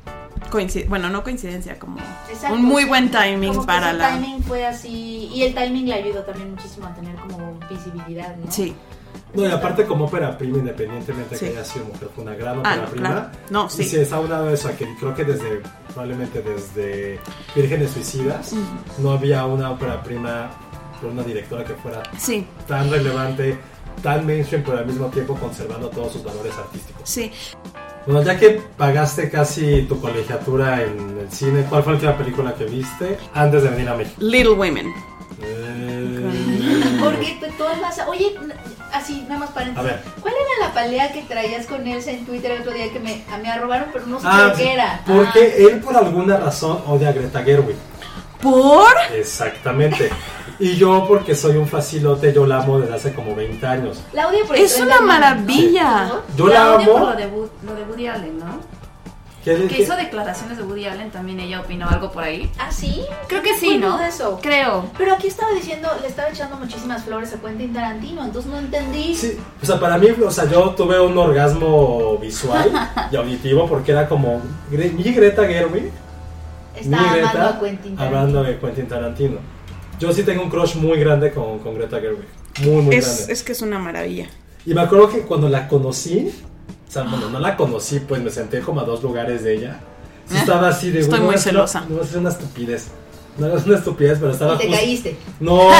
bueno, 0.88 1.10
no 1.10 1.22
coincidencia, 1.22 1.78
como 1.78 1.98
Exacto, 2.30 2.54
un 2.54 2.64
muy 2.64 2.84
buen 2.84 3.10
timing 3.10 3.50
Como 3.50 3.60
que 3.62 3.66
para 3.66 3.92
su 3.92 3.98
la... 3.98 4.08
timing 4.10 4.42
fue 4.42 4.66
así. 4.66 5.30
Y 5.32 5.42
el 5.42 5.54
timing 5.54 5.86
le 5.86 5.94
ayudó 5.94 6.22
también 6.22 6.52
muchísimo 6.52 6.86
a 6.86 6.94
tener 6.94 7.14
como 7.16 7.58
visibilidad, 7.68 8.34
¿no? 8.36 8.50
Sí. 8.50 8.74
No, 9.34 9.46
y 9.46 9.50
aparte 9.50 9.84
como 9.84 10.06
ópera 10.06 10.36
prima, 10.38 10.58
independientemente 10.58 11.34
de 11.34 11.38
Sí. 11.38 11.44
que 11.46 11.50
haya 11.52 11.64
sido 11.64 11.84
mujer, 11.84 12.08
fue 12.14 12.24
una 12.24 12.34
gran 12.34 12.56
Ah, 12.56 12.60
ópera 12.60 12.76
no, 12.76 12.84
prima. 12.88 13.08
claro. 13.10 13.28
No, 13.50 13.68
sí. 13.70 13.82
Y 13.82 13.84
se 13.86 14.02
está 14.02 14.16
hablando 14.16 14.46
de 14.46 14.54
eso, 14.54 14.70
que 14.76 14.86
creo 14.98 15.14
que 15.14 15.24
desde, 15.24 15.60
probablemente 15.88 16.40
desde 16.42 17.20
Vírgenes 17.54 17.90
Suicidas, 17.90 18.54
no 18.98 19.12
había 19.12 19.44
una 19.44 19.70
ópera 19.70 20.02
prima 20.02 20.50
por 21.00 21.10
una 21.10 21.22
directora 21.22 21.62
que 21.64 21.74
fuera 21.74 22.02
Sí, 22.18 22.46
tan 22.66 22.90
relevante, 22.90 23.58
tan 24.02 24.26
mainstream, 24.26 24.62
pero 24.64 24.78
al 24.78 24.86
mismo 24.86 25.06
tiempo 25.08 25.34
conservando 25.36 25.88
todos 25.90 26.12
sus 26.12 26.24
valores 26.24 26.54
artísticos. 26.56 27.02
sí. 27.08 27.30
Bueno, 28.06 28.22
ya 28.22 28.38
que 28.38 28.62
pagaste 28.78 29.28
casi 29.28 29.82
tu 29.82 30.00
colegiatura 30.00 30.82
en 30.82 31.18
el 31.20 31.30
cine, 31.30 31.66
¿cuál 31.68 31.82
fue 31.82 31.92
la 31.92 31.96
última 31.98 32.16
película 32.16 32.54
que 32.54 32.64
viste 32.64 33.18
antes 33.34 33.62
de 33.62 33.68
venir 33.68 33.86
a 33.90 33.94
México? 33.96 34.16
Little 34.22 34.52
Women. 34.54 34.86
Eh, 35.42 36.98
Porque 37.02 37.36
vas 37.82 37.98
a- 37.98 38.08
Oye, 38.08 38.34
así, 38.92 39.22
nada 39.28 39.40
más 39.40 39.50
paréntesis. 39.50 39.78
A 39.78 39.92
ver. 39.92 40.02
¿Cuál 40.20 40.34
era 40.34 40.68
la 40.68 40.74
pelea 40.74 41.12
que 41.12 41.22
traías 41.22 41.66
con 41.66 41.86
Elsa 41.86 42.10
en 42.10 42.24
Twitter 42.26 42.50
el 42.52 42.60
otro 42.62 42.72
día 42.72 42.92
que 42.92 43.00
me, 43.00 43.24
a- 43.32 43.38
me 43.38 43.50
arrobaron, 43.50 43.88
pero 43.92 44.06
no 44.06 44.18
sé 44.20 44.26
Ah, 44.28 44.52
qué 44.56 44.72
era? 44.72 45.00
porque 45.06 45.56
él 45.66 45.80
por 45.80 45.96
alguna 45.96 46.36
razón 46.36 46.82
odia 46.86 47.08
a 47.10 47.12
Greta 47.12 47.42
Gerwig. 47.42 47.76
¿Por? 48.40 48.92
Exactamente. 49.14 50.10
Y 50.60 50.76
yo 50.76 51.04
porque 51.06 51.34
soy 51.34 51.56
un 51.56 51.66
facilote, 51.68 52.32
yo 52.32 52.46
la 52.46 52.58
amo 52.58 52.80
desde 52.80 52.94
hace 52.94 53.12
como 53.14 53.34
20 53.34 53.64
años. 53.66 54.02
La 54.12 54.28
odio 54.28 54.44
por 54.46 54.56
Es 54.56 54.78
una 54.80 55.00
maravilla. 55.00 56.04
¿no? 56.06 56.20
Yo 56.36 56.46
la 56.48 56.54
la 56.54 56.74
odio 56.76 56.92
por 56.92 56.96
amo. 57.02 57.10
lo 57.10 57.16
de, 57.16 57.26
Wood- 57.32 57.50
lo 57.64 57.74
de 57.74 57.82
Woody 57.84 58.06
Allen, 58.06 58.38
¿no? 58.38 58.77
Que, 59.56 59.82
hizo 59.82 59.96
declaraciones 59.96 60.58
de 60.58 60.62
Woody 60.64 60.84
Allen, 60.86 61.10
también 61.10 61.40
ella 61.40 61.60
opinó 61.60 61.88
algo 61.88 62.10
por 62.12 62.22
ahí. 62.24 62.50
¿Ah, 62.58 62.70
sí? 62.70 63.02
Creo 63.28 63.42
que 63.42 63.56
sí, 63.56 63.78
¿no? 63.78 63.88
acuerdo 63.88 63.98
de 63.98 64.08
eso. 64.08 64.38
Creo. 64.42 64.90
Pero 64.98 65.14
aquí 65.14 65.28
estaba 65.28 65.52
diciendo, 65.52 65.88
le 66.02 66.08
estaba 66.08 66.28
echando 66.28 66.56
muchísimas 66.56 67.04
flores 67.04 67.32
a 67.32 67.40
Quentin 67.40 67.72
Tarantino, 67.72 68.24
entonces 68.24 68.50
no 68.50 68.58
entendí. 68.58 69.14
Sí, 69.14 69.38
o 69.62 69.64
sea, 69.64 69.80
para 69.80 69.96
mí, 69.96 70.08
o 70.10 70.30
sea, 70.30 70.44
yo 70.50 70.70
tuve 70.70 71.00
un 71.00 71.16
orgasmo 71.16 72.18
visual 72.18 72.70
y 73.12 73.16
auditivo 73.16 73.66
porque 73.66 73.92
era 73.92 74.06
como 74.08 74.42
mi 74.70 75.02
Greta 75.12 75.46
Gerwig, 75.46 75.90
mi 76.84 76.94
amando 76.94 77.12
Greta 77.14 77.48
a 77.48 77.60
Quentin 77.60 77.96
Tarantino. 77.96 78.02
hablando 78.02 78.42
de 78.42 78.58
Quentin 78.58 78.86
Tarantino. 78.88 79.38
Yo 79.98 80.12
sí 80.12 80.22
tengo 80.22 80.42
un 80.42 80.50
crush 80.50 80.76
muy 80.76 80.98
grande 81.00 81.32
con, 81.32 81.58
con 81.60 81.74
Greta 81.74 82.00
Gerwig, 82.00 82.28
muy 82.60 82.82
muy 82.82 82.96
Es, 82.96 83.16
grande. 83.16 83.32
es 83.32 83.42
que 83.42 83.52
es 83.52 83.62
una 83.62 83.78
maravilla. 83.78 84.26
Y 84.66 84.74
me 84.74 84.82
acuerdo 84.82 85.08
que 85.08 85.20
cuando 85.22 85.48
la 85.48 85.66
conocí, 85.68 86.30
o 86.88 86.90
sea, 86.90 87.02
bueno, 87.02 87.28
no 87.30 87.38
la 87.38 87.56
conocí, 87.56 88.00
pues 88.00 88.22
me 88.22 88.30
senté 88.30 88.60
como 88.60 88.80
a 88.80 88.84
dos 88.84 89.02
lugares 89.02 89.44
de 89.44 89.54
ella. 89.56 89.80
Sí 90.26 90.36
estaba 90.36 90.68
así 90.68 90.90
de 90.90 91.00
Estoy 91.00 91.18
"Güey, 91.18 91.20
muy 91.26 91.30
no, 91.34 91.36
es- 91.38 91.44
celosa". 91.44 91.84
No, 91.88 92.02
es 92.02 92.14
una 92.14 92.30
estupidez. 92.30 92.88
No 93.38 93.56
es 93.56 93.64
una 93.66 93.76
estupidez, 93.76 94.18
pero 94.18 94.32
estaba 94.32 94.54
Y 94.54 94.58
te 94.58 94.64
justo- 94.66 94.78
caíste. 94.80 95.16
No, 95.40 95.70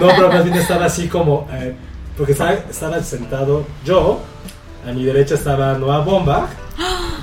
no, 0.00 0.06
pero 0.14 0.28
más 0.28 0.44
bien 0.44 0.56
estaba 0.56 0.84
así 0.86 1.08
como. 1.08 1.48
eh, 1.52 1.74
porque 2.16 2.32
estaba, 2.32 2.52
estaba 2.54 3.02
sentado 3.02 3.64
yo, 3.84 4.20
a 4.88 4.92
mi 4.92 5.04
derecha 5.04 5.34
estaba 5.34 5.74
Noah 5.76 5.98
Bombach, 6.00 6.48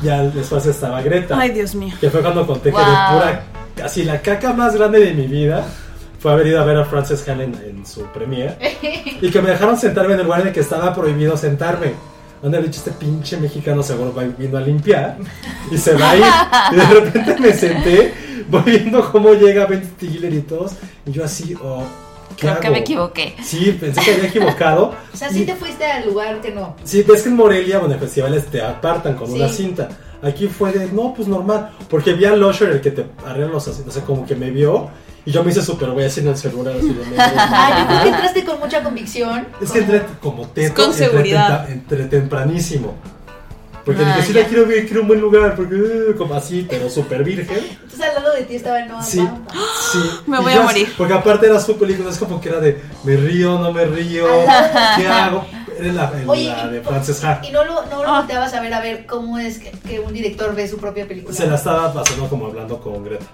y 0.04 0.10
al 0.10 0.34
después 0.34 0.66
estaba 0.66 1.02
Greta. 1.02 1.38
Ay, 1.40 1.52
Dios 1.52 1.74
mío. 1.76 1.96
Que 2.00 2.10
fue 2.10 2.22
cuando 2.22 2.46
conté 2.46 2.72
que 2.72 2.78
de 2.78 2.84
pura. 2.84 3.44
Así 3.84 4.04
la 4.04 4.22
caca 4.22 4.54
más 4.54 4.76
grande 4.76 5.00
de 5.00 5.14
mi 5.14 5.26
vida 5.28 5.66
fue 6.20 6.32
haber 6.32 6.48
ido 6.48 6.62
a 6.62 6.66
ver 6.66 6.78
a 6.78 6.86
Frances 6.86 7.28
Han 7.28 7.42
en, 7.42 7.54
en 7.56 7.86
su 7.88 8.04
premiere. 8.08 8.58
y 9.22 9.32
que 9.32 9.42
me 9.42 9.50
dejaron 9.52 9.78
sentarme 9.80 10.14
en 10.14 10.20
el 10.20 10.26
lugar 10.26 10.42
en 10.42 10.48
el 10.48 10.54
que 10.54 10.60
estaba 10.60 10.94
prohibido 10.94 11.36
sentarme. 11.38 11.94
Donde 12.44 12.58
el 12.60 12.66
dicho 12.66 12.80
este 12.80 12.92
pinche 12.92 13.38
mexicano 13.38 13.82
seguro 13.82 14.14
va 14.14 14.24
vino 14.24 14.58
a 14.58 14.62
limpiar 14.62 15.18
y 15.72 15.78
se 15.78 15.94
va 15.96 16.12
a 16.12 16.16
ir. 16.18 16.24
Y 16.74 16.76
de 16.76 16.86
repente 17.00 17.36
me 17.40 17.54
senté, 17.54 18.14
voy 18.50 18.64
viendo 18.64 19.10
cómo 19.12 19.34
llega 19.34 19.66
Ben 19.66 19.84
Stiller 19.96 20.32
y 20.34 20.42
todos. 20.42 20.74
Y 21.06 21.12
yo 21.12 21.24
así, 21.24 21.56
oh, 21.64 21.84
¿qué 22.36 22.48
Creo 22.48 22.60
que 22.60 22.68
hago? 22.68 22.74
me 22.76 22.80
equivoqué. 22.82 23.36
Sí, 23.42 23.76
pensé 23.80 24.02
que 24.02 24.12
había 24.16 24.28
equivocado. 24.28 24.94
O 25.14 25.18
sea, 25.18 25.32
Y- 25.32 25.36
sí 25.36 25.46
te 25.46 25.56
fuiste 25.56 25.86
al 25.86 26.06
lugar 26.06 26.42
que 26.42 26.52
no. 26.52 26.76
Sí, 26.84 27.02
ves 27.04 27.24
que 27.24 27.30
en 27.30 27.36
Morelia, 27.38 27.80
bueno, 27.80 27.94
en 27.94 28.00
festivales 28.02 28.46
te 28.48 28.62
apartan 28.62 29.16
con 29.16 29.28
Sí. 29.28 29.34
una 29.36 29.48
cinta. 29.48 29.88
Aquí 30.22 30.48
fue 30.48 30.72
de, 30.74 30.88
no, 30.92 31.14
pues 31.14 31.28
normal. 31.30 31.72
Porque 31.90 32.14
vi 32.14 32.26
al 32.26 32.44
Usher, 32.44 32.70
el 32.72 32.82
que 32.82 32.92
te 32.92 33.06
arregla 33.26 33.54
los 33.54 33.68
asientos, 33.70 33.96
o 33.96 34.00
sea, 34.00 34.06
como 34.06 34.26
que 34.26 34.36
me 34.36 34.52
vio. 34.52 34.90
Y 35.26 35.32
yo 35.32 35.44
me 35.44 35.52
hice 35.52 35.62
súper 35.62 35.90
güey 35.92 36.06
así 36.06 36.20
en 36.20 36.28
el 36.28 36.38
celular. 36.38 36.76
Así 36.78 36.90
de, 36.90 37.04
Ay, 37.18 37.82
yo 37.82 37.88
creo 37.88 38.02
que 38.04 38.10
entraste 38.10 38.44
con 38.46 38.60
mucha 38.60 38.84
convicción. 38.84 39.48
es 39.62 39.72
que 39.72 39.80
entré 39.80 40.04
como 40.22 40.48
teto. 40.48 40.74
Con 40.76 40.92
entré 40.92 41.06
seguridad. 41.06 41.66
tempa- 41.68 41.72
Entré 41.72 42.06
tempranísimo. 42.06 42.96
Porque 43.86 44.02
Ah, 44.02 44.16
dije, 44.16 44.28
sí 44.28 44.34
ya. 44.34 44.42
la 44.42 44.48
quiero 44.48 44.66
ver, 44.66 44.86
quiero 44.86 45.02
un 45.02 45.08
buen 45.10 45.20
lugar. 45.22 45.56
Porque, 45.56 45.76
uh, 45.76 46.16
como 46.18 46.34
así, 46.36 46.66
pero 46.70 46.90
súper 46.90 47.24
virgen. 47.24 47.58
Entonces 47.84 48.02
al 48.02 48.16
lado 48.24 48.34
de 48.36 48.44
ti 48.44 48.56
estaba 48.56 48.80
Noah 48.86 49.04
Sí. 49.04 49.20
Me 50.28 50.40
voy 50.40 50.54
a 50.54 50.62
morir. 50.62 50.88
Porque 50.98 51.14
aparte 51.14 51.46
era 51.48 51.60
su 51.60 51.78
película, 51.78 52.10
es 52.10 52.18
como 52.18 52.40
que 52.42 52.50
era 52.50 52.60
de, 52.60 52.82
me 53.04 53.16
río, 53.18 53.60
no 53.60 53.72
me 53.74 53.86
río, 53.86 54.26
¿qué 54.98 55.08
hago? 55.08 55.46
Era 55.80 55.92
la, 55.92 56.12
en 56.22 56.30
Oye, 56.30 56.46
la 56.46 56.66
y- 56.66 56.70
de 56.74 56.82
Frances 56.82 57.24
Ha. 57.24 57.42
Y 57.44 57.52
no 57.52 57.64
lo, 57.66 57.86
no 57.88 58.04
lo 58.04 58.10
Ah. 58.10 58.20
volteabas 58.20 58.54
a 58.54 58.62
ver 58.62 58.74
a 58.74 58.80
ver 58.80 59.06
cómo 59.06 59.38
es 59.40 59.60
que, 59.60 59.72
que 59.72 60.00
un 60.00 60.14
director 60.14 60.54
ve 60.56 60.68
su 60.68 60.78
propia 60.78 61.08
película. 61.08 61.36
Se 61.36 61.48
la 61.48 61.56
estaba 61.56 61.92
pasando 61.94 62.28
como 62.30 62.46
hablando 62.48 62.80
con 62.80 63.04
Greta. 63.04 63.26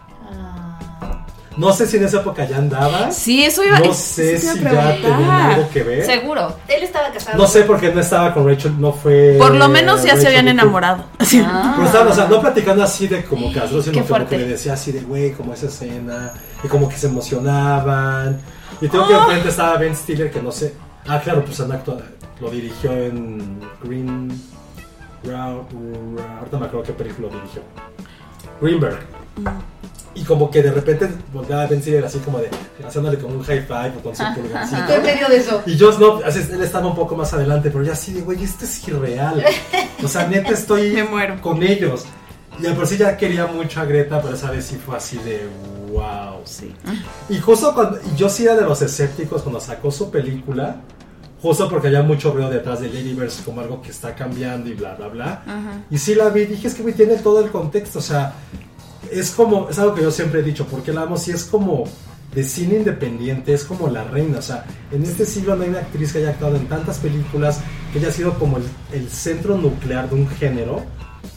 No 1.59 1.73
sé 1.73 1.85
si 1.87 1.97
en 1.97 2.05
esa 2.05 2.21
época 2.21 2.45
ya 2.47 2.57
andabas. 2.57 3.15
Sí, 3.15 3.43
eso 3.43 3.63
iba 3.63 3.79
No 3.79 3.85
eso 3.85 3.93
sé 3.93 4.35
a 4.37 4.39
si 4.39 4.47
ya 4.63 4.95
tenían 4.95 5.29
algo 5.29 5.69
que 5.69 5.83
ver. 5.83 6.05
Seguro. 6.05 6.55
Él 6.67 6.83
estaba 6.83 7.11
casado. 7.11 7.37
No 7.37 7.47
sé 7.47 7.63
porque 7.63 7.91
no 7.93 7.99
estaba 7.99 8.33
con 8.33 8.47
Rachel, 8.47 8.79
no 8.79 8.93
fue. 8.93 9.35
Por 9.37 9.53
lo 9.55 9.67
menos 9.67 10.01
ya 10.03 10.11
se 10.11 10.23
Rachel 10.23 10.27
habían 10.27 10.45
McCool. 10.45 10.59
enamorado. 10.61 11.03
Ah. 11.45 11.73
Pero 11.75 11.85
estaban, 11.87 12.07
o 12.07 12.13
sea, 12.13 12.25
no 12.27 12.41
platicando 12.41 12.81
así 12.83 13.07
de 13.07 13.23
como 13.23 13.51
casado, 13.53 13.81
sino 13.81 13.93
Qué 13.93 13.99
como 13.99 14.07
fuerte. 14.07 14.35
que 14.37 14.41
le 14.43 14.47
decía 14.47 14.73
así 14.73 14.91
de, 14.91 15.01
güey, 15.01 15.33
como 15.33 15.53
esa 15.53 15.67
escena, 15.67 16.33
y 16.63 16.67
como 16.67 16.87
que 16.89 16.95
se 16.97 17.07
emocionaban. 17.07 18.41
Y 18.81 18.87
tengo 18.87 19.07
que 19.07 19.13
Ah. 19.13 19.19
enfrente 19.25 19.49
estaba 19.49 19.77
Ben 19.77 19.95
Stiller, 19.95 20.31
que 20.31 20.41
no 20.41 20.51
sé. 20.51 20.73
Ah, 21.07 21.19
claro, 21.23 21.43
pues 21.45 21.59
han 21.59 21.71
actuado, 21.71 22.01
lo 22.39 22.49
dirigió 22.49 22.91
en 22.93 23.59
Green. 23.83 24.41
Ra- 25.23 25.47
Ra- 25.47 26.37
ahorita 26.39 26.57
me 26.57 26.65
acuerdo 26.67 26.83
qué 26.83 26.93
película 26.93 27.27
lo 27.27 27.33
dirigió. 27.35 27.61
Greenberg. 28.61 28.99
Y 30.15 30.23
como 30.23 30.49
que 30.49 30.61
de 30.63 30.71
repente 30.71 31.07
volteaba 31.31 31.63
a 31.63 31.67
Ben 31.67 31.81
Stiller 31.81 32.03
así 32.03 32.19
como 32.19 32.39
de, 32.39 32.49
haciéndole 32.85 33.17
como 33.19 33.35
un 33.35 33.43
high 33.43 33.61
five 33.61 33.93
o 33.99 34.03
con 34.03 34.15
su 34.15 34.23
pulgarcito. 34.35 34.81
Tú 34.87 34.93
en 34.93 35.03
medio 35.03 35.29
de 35.29 35.37
eso. 35.37 35.61
Y 35.65 35.75
yo 35.75 35.97
no, 35.99 36.19
así, 36.25 36.39
él 36.51 36.61
estaba 36.61 36.87
un 36.87 36.95
poco 36.95 37.15
más 37.15 37.31
adelante, 37.33 37.69
pero 37.69 37.83
ya 37.83 37.93
así 37.93 38.13
de, 38.13 38.21
güey, 38.21 38.43
esto 38.43 38.65
es 38.65 38.87
irreal. 38.87 39.43
O 40.03 40.07
sea, 40.07 40.27
neta 40.27 40.51
estoy 40.51 40.91
Me 40.93 41.03
muero. 41.03 41.39
con 41.41 41.61
ellos. 41.63 42.05
Y 42.59 42.67
por 42.73 42.85
sí 42.87 42.97
ya 42.97 43.15
quería 43.15 43.45
mucho 43.47 43.79
a 43.79 43.85
Greta, 43.85 44.21
pero 44.21 44.35
esa 44.35 44.51
vez 44.51 44.65
sí 44.65 44.75
fue 44.83 44.97
así 44.97 45.17
de, 45.19 45.47
wow. 45.91 46.41
Sí. 46.43 46.73
Y 47.29 47.37
justo 47.39 47.73
cuando, 47.73 47.99
y 48.01 48.17
yo 48.17 48.27
sí 48.29 48.43
era 48.43 48.55
de 48.55 48.63
los 48.63 48.81
escépticos 48.81 49.43
cuando 49.43 49.61
sacó 49.61 49.91
su 49.91 50.11
película, 50.11 50.81
justo 51.41 51.69
porque 51.69 51.87
había 51.87 52.01
mucho 52.03 52.33
ruido 52.33 52.49
detrás 52.49 52.81
de 52.81 52.89
Ladyverse 52.89 53.43
como 53.43 53.61
algo 53.61 53.81
que 53.81 53.91
está 53.91 54.13
cambiando 54.13 54.69
y 54.69 54.73
bla, 54.73 54.95
bla, 54.95 55.07
bla. 55.07 55.43
Y 55.89 55.97
sí 55.97 56.15
la 56.15 56.27
vi, 56.29 56.45
dije, 56.45 56.67
es 56.67 56.75
que 56.75 56.81
güey, 56.81 56.93
tiene 56.93 57.15
todo 57.17 57.39
el 57.39 57.49
contexto, 57.49 57.99
o 57.99 58.01
sea, 58.01 58.33
es 59.11 59.31
como, 59.31 59.69
es 59.69 59.79
algo 59.79 59.95
que 59.95 60.01
yo 60.01 60.11
siempre 60.11 60.39
he 60.39 60.43
dicho, 60.43 60.65
porque 60.65 60.93
la 60.93 61.03
amo, 61.03 61.17
si 61.17 61.31
es 61.31 61.43
como 61.45 61.85
de 62.33 62.43
cine 62.43 62.75
independiente, 62.75 63.53
es 63.53 63.63
como 63.63 63.87
la 63.87 64.03
reina, 64.03 64.37
o 64.37 64.41
sea, 64.41 64.65
en 64.91 65.03
este 65.03 65.25
siglo 65.25 65.55
no 65.55 65.63
hay 65.63 65.69
una 65.69 65.79
actriz 65.79 66.13
que 66.13 66.19
haya 66.19 66.29
actuado 66.29 66.57
en 66.57 66.67
tantas 66.67 66.99
películas, 66.99 67.59
que 67.91 67.99
haya 67.99 68.11
sido 68.11 68.33
como 68.35 68.57
el, 68.57 68.63
el 68.93 69.09
centro 69.09 69.57
nuclear 69.57 70.09
de 70.09 70.15
un 70.15 70.27
género, 70.27 70.83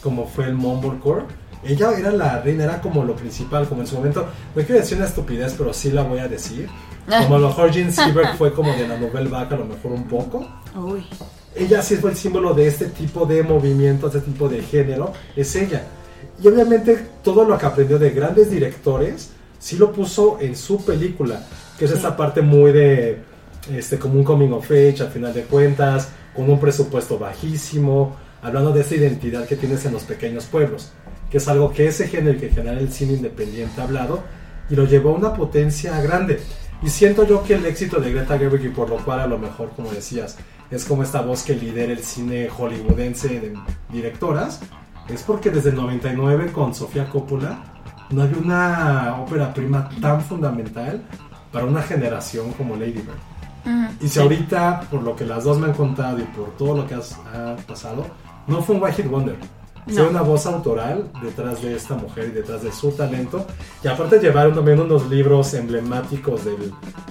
como 0.01 0.27
fue 0.27 0.45
el 0.45 0.53
Mumblecore. 0.53 1.25
Ella 1.65 1.91
era 1.97 2.11
la 2.11 2.41
reina, 2.41 2.65
era 2.65 2.81
como 2.81 3.05
lo 3.05 3.15
principal, 3.15 3.67
como 3.67 3.81
en 3.81 3.87
su 3.87 3.95
momento, 3.95 4.27
no 4.53 4.61
quiero 4.63 4.81
decir 4.81 4.97
una 4.97 5.07
estupidez, 5.07 5.55
pero 5.57 5.73
sí 5.73 5.91
la 5.91 6.03
voy 6.03 6.19
a 6.19 6.27
decir. 6.27 6.67
Como 7.05 7.35
a 7.35 7.39
lo 7.39 7.47
mejor 7.49 7.73
Seberg 7.73 8.37
fue 8.37 8.53
como 8.53 8.71
de 8.73 8.87
la 8.87 8.97
novela 8.97 9.29
vaca, 9.29 9.55
a 9.55 9.59
lo 9.59 9.65
mejor 9.65 9.91
un 9.91 10.05
poco 10.05 10.47
Uy. 10.73 11.05
ella 11.53 11.81
sí 11.81 11.97
fue 11.97 12.11
el 12.11 12.15
símbolo 12.15 12.53
de 12.53 12.67
este 12.67 12.85
tipo 12.85 13.25
de 13.25 13.43
movimiento, 13.43 14.07
este 14.07 14.21
tipo 14.21 14.47
de 14.47 14.61
género, 14.61 15.11
es 15.35 15.53
ella. 15.55 15.83
Y 16.41 16.47
obviamente 16.47 17.07
todo 17.23 17.45
lo 17.45 17.57
que 17.57 17.65
aprendió 17.65 17.99
de 17.99 18.09
grandes 18.11 18.49
directores, 18.49 19.31
sí 19.59 19.77
lo 19.77 19.91
puso 19.91 20.37
en 20.41 20.55
su 20.55 20.83
película, 20.83 21.41
que 21.77 21.85
es 21.85 21.91
esta 21.91 22.17
parte 22.17 22.41
muy 22.41 22.71
de, 22.71 23.19
este, 23.71 23.97
como 23.97 24.15
un 24.15 24.23
coming 24.23 24.51
of 24.51 24.69
age, 24.69 25.01
al 25.01 25.09
final 25.09 25.33
de 25.33 25.43
cuentas, 25.43 26.09
con 26.35 26.49
un 26.49 26.59
presupuesto 26.59 27.17
bajísimo, 27.17 28.15
hablando 28.41 28.71
de 28.71 28.81
esa 28.81 28.95
identidad 28.95 29.47
que 29.47 29.55
tienes 29.55 29.85
en 29.85 29.93
los 29.93 30.03
pequeños 30.03 30.45
pueblos, 30.45 30.91
que 31.29 31.37
es 31.37 31.47
algo 31.47 31.71
que 31.71 31.87
ese 31.87 32.07
género 32.07 32.39
que 32.39 32.49
genera 32.49 32.79
el 32.79 32.91
cine 32.91 33.13
independiente 33.13 33.79
ha 33.79 33.85
hablado, 33.85 34.21
y 34.69 34.75
lo 34.75 34.85
llevó 34.85 35.11
a 35.11 35.17
una 35.17 35.33
potencia 35.33 35.99
grande. 36.01 36.39
Y 36.81 36.89
siento 36.89 37.25
yo 37.25 37.43
que 37.43 37.53
el 37.53 37.65
éxito 37.65 38.01
de 38.01 38.11
Greta 38.11 38.37
Gerwig, 38.37 38.65
y 38.65 38.69
por 38.69 38.89
lo 38.89 38.97
cual 38.97 39.21
a 39.21 39.27
lo 39.27 39.37
mejor, 39.37 39.69
como 39.75 39.91
decías, 39.91 40.37
es 40.69 40.83
como 40.85 41.03
esta 41.03 41.21
voz 41.21 41.43
que 41.43 41.55
lidera 41.55 41.93
el 41.93 42.03
cine 42.03 42.49
hollywoodense 42.49 43.27
de 43.27 43.53
directoras, 43.91 44.59
es 45.09 45.23
porque 45.23 45.49
desde 45.49 45.69
el 45.69 45.75
99 45.75 46.51
con 46.51 46.73
Sofía 46.73 47.09
Coppola 47.09 47.63
no 48.09 48.21
había 48.23 48.37
una 48.37 49.15
ópera 49.21 49.53
prima 49.53 49.89
tan 50.01 50.21
fundamental 50.21 51.01
para 51.51 51.65
una 51.65 51.81
generación 51.81 52.51
como 52.53 52.75
Lady 52.75 52.93
Bird. 52.93 53.17
Y 54.01 54.07
si 54.07 54.19
ahorita, 54.19 54.81
por 54.91 55.03
lo 55.03 55.15
que 55.15 55.25
las 55.25 55.43
dos 55.45 55.57
me 55.57 55.67
han 55.67 55.73
contado 55.73 56.19
y 56.19 56.23
por 56.23 56.49
todo 56.57 56.77
lo 56.77 56.87
que 56.87 56.95
has- 56.95 57.17
ha 57.33 57.55
pasado, 57.67 58.05
no 58.47 58.61
fue 58.61 58.75
un 58.75 58.83
One 58.83 58.93
Hit 58.93 59.07
Wonder. 59.07 59.37
Fue 59.85 59.95
No. 60.03 60.09
una 60.09 60.21
voz 60.21 60.45
autoral 60.45 61.09
detrás 61.21 61.61
de 61.61 61.75
esta 61.75 61.95
mujer 61.95 62.29
y 62.29 62.31
detrás 62.31 62.63
de 62.63 62.71
su 62.71 62.91
talento. 62.91 63.45
Y 63.83 63.87
aparte 63.87 64.19
llevaron 64.19 64.53
también 64.55 64.79
unos 64.79 65.09
libros 65.09 65.53
emblemáticos 65.53 66.45
de 66.45 66.55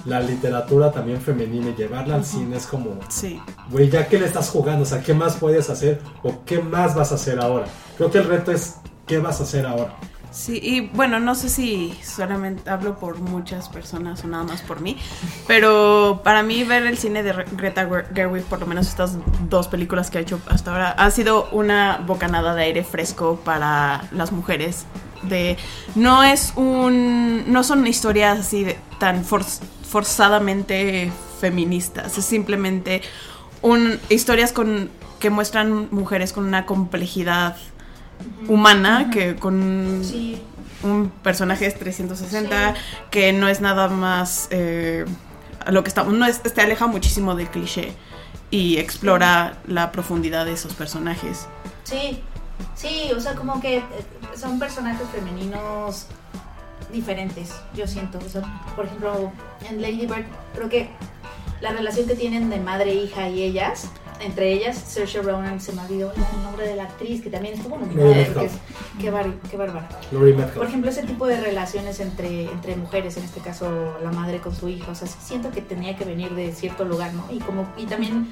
la 0.05 0.19
literatura 0.19 0.91
también 0.91 1.21
femenina 1.21 1.69
y 1.69 1.75
llevarla 1.75 2.15
al 2.15 2.25
cine 2.25 2.57
es 2.57 2.65
como, 2.67 2.99
Sí. 3.09 3.39
güey, 3.69 3.89
ya 3.89 4.07
que 4.07 4.19
le 4.19 4.25
estás 4.25 4.49
jugando, 4.49 4.83
o 4.83 4.85
sea, 4.85 5.01
¿qué 5.01 5.13
más 5.13 5.35
puedes 5.37 5.69
hacer 5.69 5.99
o 6.23 6.43
qué 6.45 6.59
más 6.59 6.95
vas 6.95 7.11
a 7.11 7.15
hacer 7.15 7.39
ahora? 7.39 7.65
Creo 7.97 8.09
que 8.09 8.17
el 8.17 8.25
reto 8.25 8.51
es, 8.51 8.75
¿qué 9.05 9.19
vas 9.19 9.39
a 9.39 9.43
hacer 9.43 9.65
ahora? 9.65 9.93
Sí, 10.33 10.59
y 10.63 10.81
bueno, 10.81 11.19
no 11.19 11.35
sé 11.35 11.47
si 11.47 11.93
solamente 12.03 12.67
hablo 12.67 12.97
por 12.97 13.19
muchas 13.19 13.69
personas 13.69 14.23
o 14.23 14.27
nada 14.27 14.43
más 14.43 14.61
por 14.63 14.81
mí, 14.81 14.97
pero 15.47 16.21
para 16.23 16.41
mí 16.41 16.63
ver 16.63 16.87
el 16.87 16.97
cine 16.97 17.21
de 17.21 17.33
Re- 17.33 17.45
Greta 17.51 17.87
Ger- 17.87 18.07
Gerwig, 18.15 18.43
por 18.45 18.59
lo 18.59 18.65
menos 18.65 18.87
estas 18.87 19.15
dos 19.47 19.67
películas 19.67 20.09
que 20.09 20.17
ha 20.17 20.21
hecho 20.21 20.41
hasta 20.49 20.71
ahora, 20.71 20.89
ha 20.91 21.11
sido 21.11 21.49
una 21.51 22.01
bocanada 22.07 22.55
de 22.55 22.63
aire 22.63 22.83
fresco 22.83 23.39
para 23.45 24.05
las 24.11 24.31
mujeres. 24.31 24.85
De 25.21 25.55
no 25.95 26.23
es 26.23 26.51
un 26.55 27.43
no 27.53 27.63
son 27.63 27.85
historias 27.85 28.39
así 28.39 28.63
de- 28.63 28.77
tan 28.99 29.23
for- 29.23 29.45
forzadamente 29.87 31.11
feministas, 31.39 32.17
es 32.17 32.25
simplemente 32.25 33.01
un 33.61 33.99
historias 34.09 34.51
con 34.51 34.89
que 35.19 35.29
muestran 35.29 35.87
mujeres 35.91 36.33
con 36.33 36.43
una 36.45 36.65
complejidad 36.65 37.55
humana 38.47 39.09
que 39.11 39.35
con 39.35 40.01
Sí. 40.03 40.41
un 40.83 41.09
personaje 41.09 41.65
es 41.65 41.77
360 41.79 42.73
que 43.11 43.33
no 43.33 43.47
es 43.47 43.61
nada 43.61 43.87
más 43.87 44.47
eh, 44.51 45.05
a 45.65 45.71
lo 45.71 45.83
que 45.83 45.89
estamos 45.89 46.13
no 46.13 46.25
es 46.25 46.41
te 46.41 46.61
aleja 46.61 46.87
muchísimo 46.87 47.35
del 47.35 47.47
cliché 47.49 47.93
y 48.51 48.77
explora 48.77 49.57
la 49.67 49.91
profundidad 49.91 50.45
de 50.45 50.53
esos 50.53 50.73
personajes 50.73 51.47
Sí. 51.83 52.21
Sí, 52.75 53.11
o 53.15 53.19
sea, 53.19 53.33
como 53.35 53.59
que 53.59 53.77
eh, 53.77 53.83
son 54.35 54.57
personajes 54.59 55.05
femeninos 55.13 56.05
diferentes, 56.91 57.51
yo 57.75 57.87
siento. 57.87 58.19
O 58.25 58.29
sea, 58.29 58.41
por 58.75 58.85
ejemplo, 58.85 59.31
en 59.69 59.81
Lady 59.81 60.05
Bird, 60.05 60.25
creo 60.53 60.69
que 60.69 60.89
la 61.61 61.71
relación 61.71 62.07
que 62.07 62.15
tienen 62.15 62.49
de 62.49 62.59
madre, 62.59 62.91
e 62.91 62.95
hija 62.95 63.27
y 63.29 63.41
ellas, 63.41 63.89
entre 64.25 64.51
ellas, 64.53 64.77
Saoirse 64.87 65.21
Ronan, 65.21 65.59
se 65.59 65.73
me 65.73 65.81
olvidó 65.81 66.11
el 66.13 66.43
nombre 66.43 66.67
de 66.67 66.75
la 66.75 66.83
actriz, 66.83 67.21
que 67.21 67.29
también 67.29 67.55
estuvo 67.55 67.77
nominada, 67.77 68.07
Laurie 68.07 68.33
que 68.33 68.45
es- 68.45 68.51
qué, 68.99 69.09
bar- 69.11 69.33
qué 69.49 69.57
bárbara. 69.57 69.89
Por 70.59 70.67
ejemplo, 70.67 70.89
ese 70.89 71.03
tipo 71.03 71.25
de 71.27 71.39
relaciones 71.39 71.99
entre, 71.99 72.43
entre 72.45 72.75
mujeres, 72.75 73.17
en 73.17 73.23
este 73.23 73.39
caso 73.41 73.97
la 74.03 74.11
madre 74.11 74.39
con 74.39 74.55
su 74.55 74.69
hija, 74.69 74.91
o 74.91 74.95
sea, 74.95 75.07
siento 75.07 75.51
que 75.51 75.61
tenía 75.61 75.95
que 75.95 76.05
venir 76.05 76.33
de 76.35 76.51
cierto 76.53 76.85
lugar, 76.85 77.13
¿no? 77.13 77.25
Y 77.31 77.39
como 77.39 77.67
y 77.77 77.85
también 77.85 78.29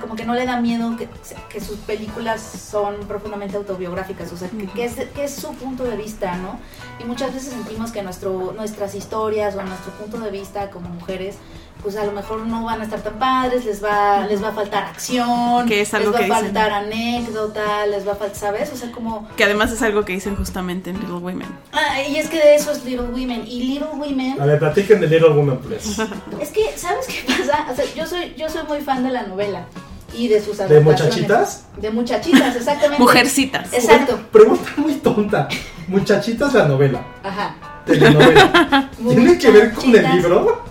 como 0.00 0.14
que 0.16 0.24
no 0.24 0.34
le 0.34 0.46
da 0.46 0.60
miedo 0.60 0.96
que, 0.96 1.08
que 1.48 1.60
sus 1.60 1.76
películas 1.78 2.40
son 2.40 2.96
profundamente 3.08 3.56
autobiográficas, 3.56 4.32
o 4.32 4.36
sea, 4.36 4.48
que, 4.48 4.66
que 4.66 4.84
es, 4.84 4.94
que 4.94 5.24
es 5.24 5.34
su 5.34 5.52
punto 5.54 5.84
de 5.84 5.96
vista, 5.96 6.36
¿no? 6.36 6.58
Y 7.00 7.04
muchas 7.04 7.32
veces 7.34 7.52
sentimos 7.52 7.92
que 7.92 8.02
nuestro, 8.02 8.52
nuestras 8.56 8.94
historias 8.94 9.54
o 9.56 9.62
nuestro 9.62 9.92
punto 9.92 10.18
de 10.20 10.30
vista 10.30 10.70
como 10.70 10.88
mujeres 10.88 11.36
pues 11.82 11.96
a 11.96 12.04
lo 12.04 12.12
mejor 12.12 12.40
no 12.40 12.64
van 12.64 12.80
a 12.80 12.84
estar 12.84 13.00
tan 13.00 13.14
padres, 13.18 13.64
les 13.64 13.82
va, 13.82 14.26
les 14.26 14.42
va 14.42 14.48
a 14.48 14.52
faltar 14.52 14.84
acción, 14.84 15.66
Que 15.66 15.80
es 15.82 15.94
algo 15.94 16.10
les 16.10 16.14
va 16.14 16.18
que 16.18 16.24
a 16.24 16.36
dicen. 16.36 16.44
faltar 16.54 16.72
anécdota, 16.72 17.86
les 17.86 18.06
va 18.06 18.12
a 18.12 18.16
faltar, 18.16 18.36
¿sabes? 18.36 18.70
O 18.72 18.76
sea, 18.76 18.90
como 18.92 19.28
Que 19.36 19.44
además 19.44 19.70
es 19.72 19.80
algo 19.82 20.04
que 20.04 20.12
dicen 20.12 20.36
justamente 20.36 20.90
en 20.90 20.98
Little 21.00 21.16
Women. 21.16 21.48
Ah, 21.72 22.02
y 22.02 22.16
es 22.16 22.28
que 22.28 22.36
de 22.38 22.54
eso 22.56 22.72
es 22.72 22.84
Little 22.84 23.06
Women. 23.08 23.44
Y 23.46 23.62
Little 23.74 23.88
Women, 23.94 24.40
A 24.40 24.46
ver, 24.46 24.58
platiquen 24.58 25.00
de 25.00 25.06
Little 25.06 25.30
Woman, 25.30 25.58
please. 25.58 26.02
es 26.40 26.50
que, 26.50 26.76
¿sabes 26.76 27.06
qué 27.06 27.24
pasa? 27.26 27.66
O 27.70 27.74
sea, 27.74 27.84
yo 27.94 28.06
soy, 28.06 28.34
yo 28.36 28.48
soy 28.48 28.62
muy 28.68 28.80
fan 28.80 29.04
de 29.04 29.10
la 29.10 29.22
novela 29.22 29.66
y 30.14 30.28
de 30.28 30.42
sus 30.42 30.56
¿De 30.58 30.80
muchachitas? 30.80 31.64
De 31.76 31.90
muchachitas, 31.90 32.56
exactamente. 32.56 32.98
Mujercitas. 33.02 33.72
Exacto. 33.72 34.18
Pregunta 34.32 34.70
muy 34.76 34.94
tonta. 34.94 35.48
Muchachitas 35.86 36.54
la 36.54 36.66
novela. 36.66 37.02
Ajá. 37.22 37.54
Telenovela. 37.84 38.90
¿Tiene 39.08 39.38
que 39.38 39.50
ver 39.50 39.72
con 39.72 39.94
el 39.94 40.10
libro? 40.16 40.67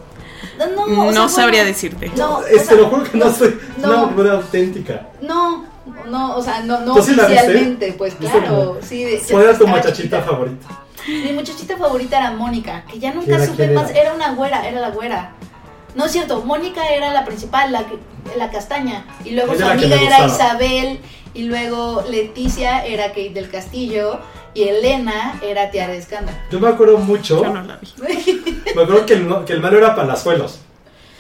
No, 0.58 0.88
no, 0.88 1.02
o 1.08 1.12
No 1.12 1.30
sea, 1.30 1.44
sabría 1.44 1.62
bueno, 1.62 1.74
decirte. 1.76 2.12
No, 2.16 2.40
te 2.42 2.76
lo 2.76 2.88
juro 2.90 3.04
que 3.04 3.18
no, 3.18 3.32
soy 3.34 3.58
no. 3.78 3.88
una 3.88 3.98
novela 4.12 4.34
auténtica. 4.34 5.08
No, 5.22 5.66
no, 6.10 6.36
o 6.36 6.42
sea, 6.42 6.62
no, 6.62 6.80
no 6.82 6.94
oficialmente, 6.96 7.94
pues 7.98 8.18
¿Viste 8.20 8.38
claro. 8.40 8.80
Sí, 8.82 9.04
de, 9.04 9.22
¿Cuál 9.30 9.44
era 9.44 9.58
tu 9.58 9.68
muchachita 9.68 10.22
favorita? 10.22 10.68
Mi 11.08 11.32
muchachita 11.32 11.78
favorita 11.78 12.18
era 12.18 12.32
Mónica, 12.32 12.84
que 12.92 13.00
ya 13.00 13.14
nunca 13.14 13.40
supe 13.46 13.58
¿Quién 13.66 13.74
más. 13.76 13.90
era? 13.92 14.00
Era 14.02 14.14
una 14.14 14.34
güera, 14.34 14.68
era 14.68 14.82
la 14.82 14.90
güera. 14.90 15.32
No 15.96 16.06
es 16.06 16.12
cierto, 16.12 16.42
Mónica 16.44 16.88
era 16.90 17.14
la 17.14 17.24
principal, 17.26 17.72
la, 17.72 17.86
que- 17.88 17.98
la 18.38 18.52
castaña. 18.52 19.06
Y 19.24 19.32
luego 19.32 19.56
su 19.56 19.66
amiga 19.66 19.96
era. 20.02 20.26
Isabel. 20.28 21.00
Y 21.34 21.44
luego 21.44 22.04
Leticia 22.10 22.84
era 22.86 23.10
Kate 23.10 23.30
del 23.34 23.50
Castillo. 23.50 24.20
Y 24.58 24.64
Elena 24.70 25.40
era 25.44 25.70
Tiara 25.70 25.94
de 25.94 26.00
Escándalo. 26.00 26.36
Yo 26.50 26.60
me 26.60 26.68
acuerdo 26.70 26.98
mucho. 26.98 27.44
Yo 27.44 27.54
no 27.54 27.62
la 27.62 27.78
vi. 27.78 27.88
Me 28.76 28.82
acuerdo 28.84 29.06
que 29.06 29.14
el, 29.14 29.28
no- 29.28 29.46
que 29.46 29.54
el 29.54 29.62
malo 29.62 29.78
era 29.78 29.96
Palazuelos. 29.96 30.60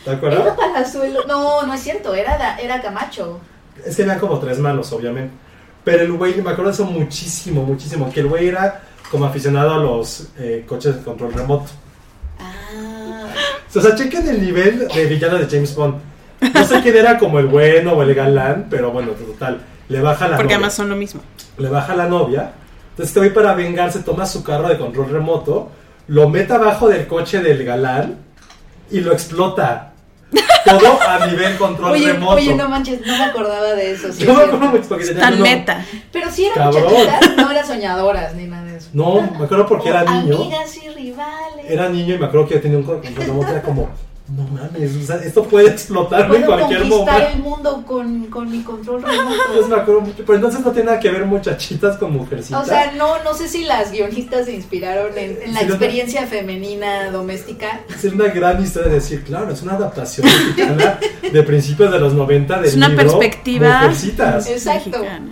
¿Te 0.03 0.09
Era 0.09 0.17
acuerdas? 0.17 0.57
Palazuelo. 0.57 1.19
No, 1.27 1.63
no 1.65 1.73
es 1.73 1.81
cierto, 1.81 2.15
era, 2.15 2.57
era 2.57 2.81
Camacho. 2.81 3.39
Es 3.85 3.95
que 3.95 4.01
eran 4.03 4.17
como 4.19 4.39
tres 4.39 4.57
malos, 4.57 4.91
obviamente. 4.91 5.33
Pero 5.83 6.03
el 6.03 6.13
güey, 6.13 6.41
me 6.41 6.49
acuerdo 6.51 6.71
eso 6.71 6.85
muchísimo, 6.85 7.61
muchísimo. 7.63 8.11
Que 8.11 8.21
el 8.21 8.27
güey 8.27 8.47
era 8.47 8.81
como 9.11 9.25
aficionado 9.25 9.75
a 9.75 9.77
los 9.77 10.29
eh, 10.39 10.65
coches 10.67 10.95
de 10.97 11.03
control 11.03 11.33
remoto. 11.33 11.69
Ah, 12.39 13.27
O 13.75 13.79
sea, 13.81 13.95
chequen 13.95 14.27
el 14.29 14.41
nivel 14.43 14.87
de 14.87 15.05
villano 15.05 15.37
de 15.37 15.45
James 15.45 15.75
Bond. 15.75 15.95
No 16.53 16.63
sé 16.63 16.81
quién 16.81 16.95
era 16.97 17.17
como 17.17 17.37
el 17.39 17.45
bueno 17.47 17.93
o 17.93 18.01
el 18.01 18.13
galán, 18.15 18.67
pero 18.69 18.91
bueno, 18.91 19.11
total. 19.11 19.61
Le 19.89 20.01
baja 20.01 20.25
la 20.27 20.37
Porque 20.37 20.45
novia. 20.53 20.55
además 20.57 20.73
son 20.73 20.89
lo 20.89 20.95
mismo. 20.95 21.21
Le 21.57 21.69
baja 21.69 21.95
la 21.95 22.07
novia. 22.07 22.51
Entonces 22.97 23.09
este 23.09 23.19
güey 23.19 23.31
para 23.33 23.53
vengarse 23.53 23.99
toma 23.99 24.25
su 24.25 24.43
carro 24.43 24.67
de 24.69 24.77
control 24.79 25.11
remoto, 25.11 25.69
lo 26.07 26.27
mete 26.29 26.53
abajo 26.53 26.89
del 26.89 27.05
coche 27.05 27.41
del 27.41 27.63
galán 27.63 28.17
y 28.89 29.01
lo 29.01 29.11
explota. 29.13 29.93
Todo 30.65 30.99
a 31.07 31.27
nivel 31.27 31.55
control 31.57 31.91
oye, 31.91 32.11
remoto. 32.11 32.35
oye, 32.35 32.55
no 32.55 32.67
manches, 32.67 32.99
no 33.05 33.15
me 33.17 33.23
acordaba 33.23 33.73
de 33.73 33.91
eso. 33.91 34.11
sí 34.11 34.25
Yo 34.25 34.33
me 34.33 34.43
acuerdo 34.43 34.65
mucho 34.65 34.89
porque 34.89 35.05
tenía 35.05 35.21
Tan 35.21 35.33
uno- 35.35 35.43
meta. 35.43 35.85
Pero 36.11 36.29
sí 36.31 36.45
eran 36.45 36.71
Cabrón. 36.73 36.83
muchachitas, 36.91 37.37
no 37.37 37.51
eran 37.51 37.67
soñadoras 37.67 38.33
ni 38.35 38.45
nada 38.47 38.63
de 38.65 38.77
eso. 38.77 38.89
No, 38.93 39.21
me 39.21 39.45
acuerdo 39.45 39.65
porque 39.67 39.89
era 39.89 40.03
niño. 40.03 40.35
Amigas 40.35 40.75
y 40.83 40.89
rivales. 40.89 41.65
Era 41.69 41.87
niño 41.89 42.15
y 42.15 42.17
me 42.17 42.25
acuerdo 42.25 42.47
que 42.47 42.55
yo 42.55 42.61
tenía 42.61 42.77
un 42.79 42.83
control 42.83 43.15
remoto. 43.15 43.47
Era 43.51 43.61
como, 43.61 43.89
no 44.29 44.43
mames, 44.43 44.93
o 44.95 45.05
sea, 45.05 45.15
esto 45.17 45.43
puede 45.45 45.69
explotar 45.69 46.21
en 46.23 46.27
Puedo 46.27 46.45
cualquier 46.47 46.81
conquistar 46.81 47.13
momento. 47.21 47.33
el 47.37 47.39
mundo 47.43 47.83
con, 47.87 48.25
con 48.25 48.51
mi 48.51 48.61
control 48.61 49.01
remoto. 49.01 49.67
me 49.69 49.75
acuerdo 49.75 50.01
mucho. 50.01 50.17
Pero 50.25 50.35
entonces 50.35 50.59
no 50.65 50.71
tiene 50.71 50.87
nada 50.87 50.99
que 50.99 51.09
ver 51.11 51.25
muchachitas 51.25 51.95
con 51.97 52.11
mujercitas. 52.11 52.61
O 52.61 52.65
sea, 52.65 52.91
no, 52.91 53.23
no 53.23 53.33
sé 53.33 53.47
si 53.47 53.63
las 53.63 53.91
guionistas 53.91 54.45
se 54.47 54.53
inspiraron 54.53 55.17
en, 55.17 55.37
en 55.41 55.53
la 55.53 55.61
Sí, 55.61 55.65
experiencia 55.67 56.27
femenina 56.27 57.09
doméstica. 57.09 57.81
es 57.89 58.03
una 58.11 58.27
gran 58.27 58.61
historia 58.61 58.89
de 58.89 58.95
decir, 58.95 59.23
claro, 59.23 59.49
es 59.51 59.61
una 59.61 59.73
adaptación 59.75 60.25
mexicana 60.27 60.99
de 61.31 61.43
principios 61.43 61.89
de 61.91 61.99
los 61.99 62.13
90 62.13 62.55
del 62.57 62.65
Es 62.65 62.75
una 62.75 62.89
libro 62.89 63.03
perspectiva. 63.03 63.79
Mujercitas. 63.83 64.49
Exacto. 64.49 64.89
mexicana. 64.99 65.29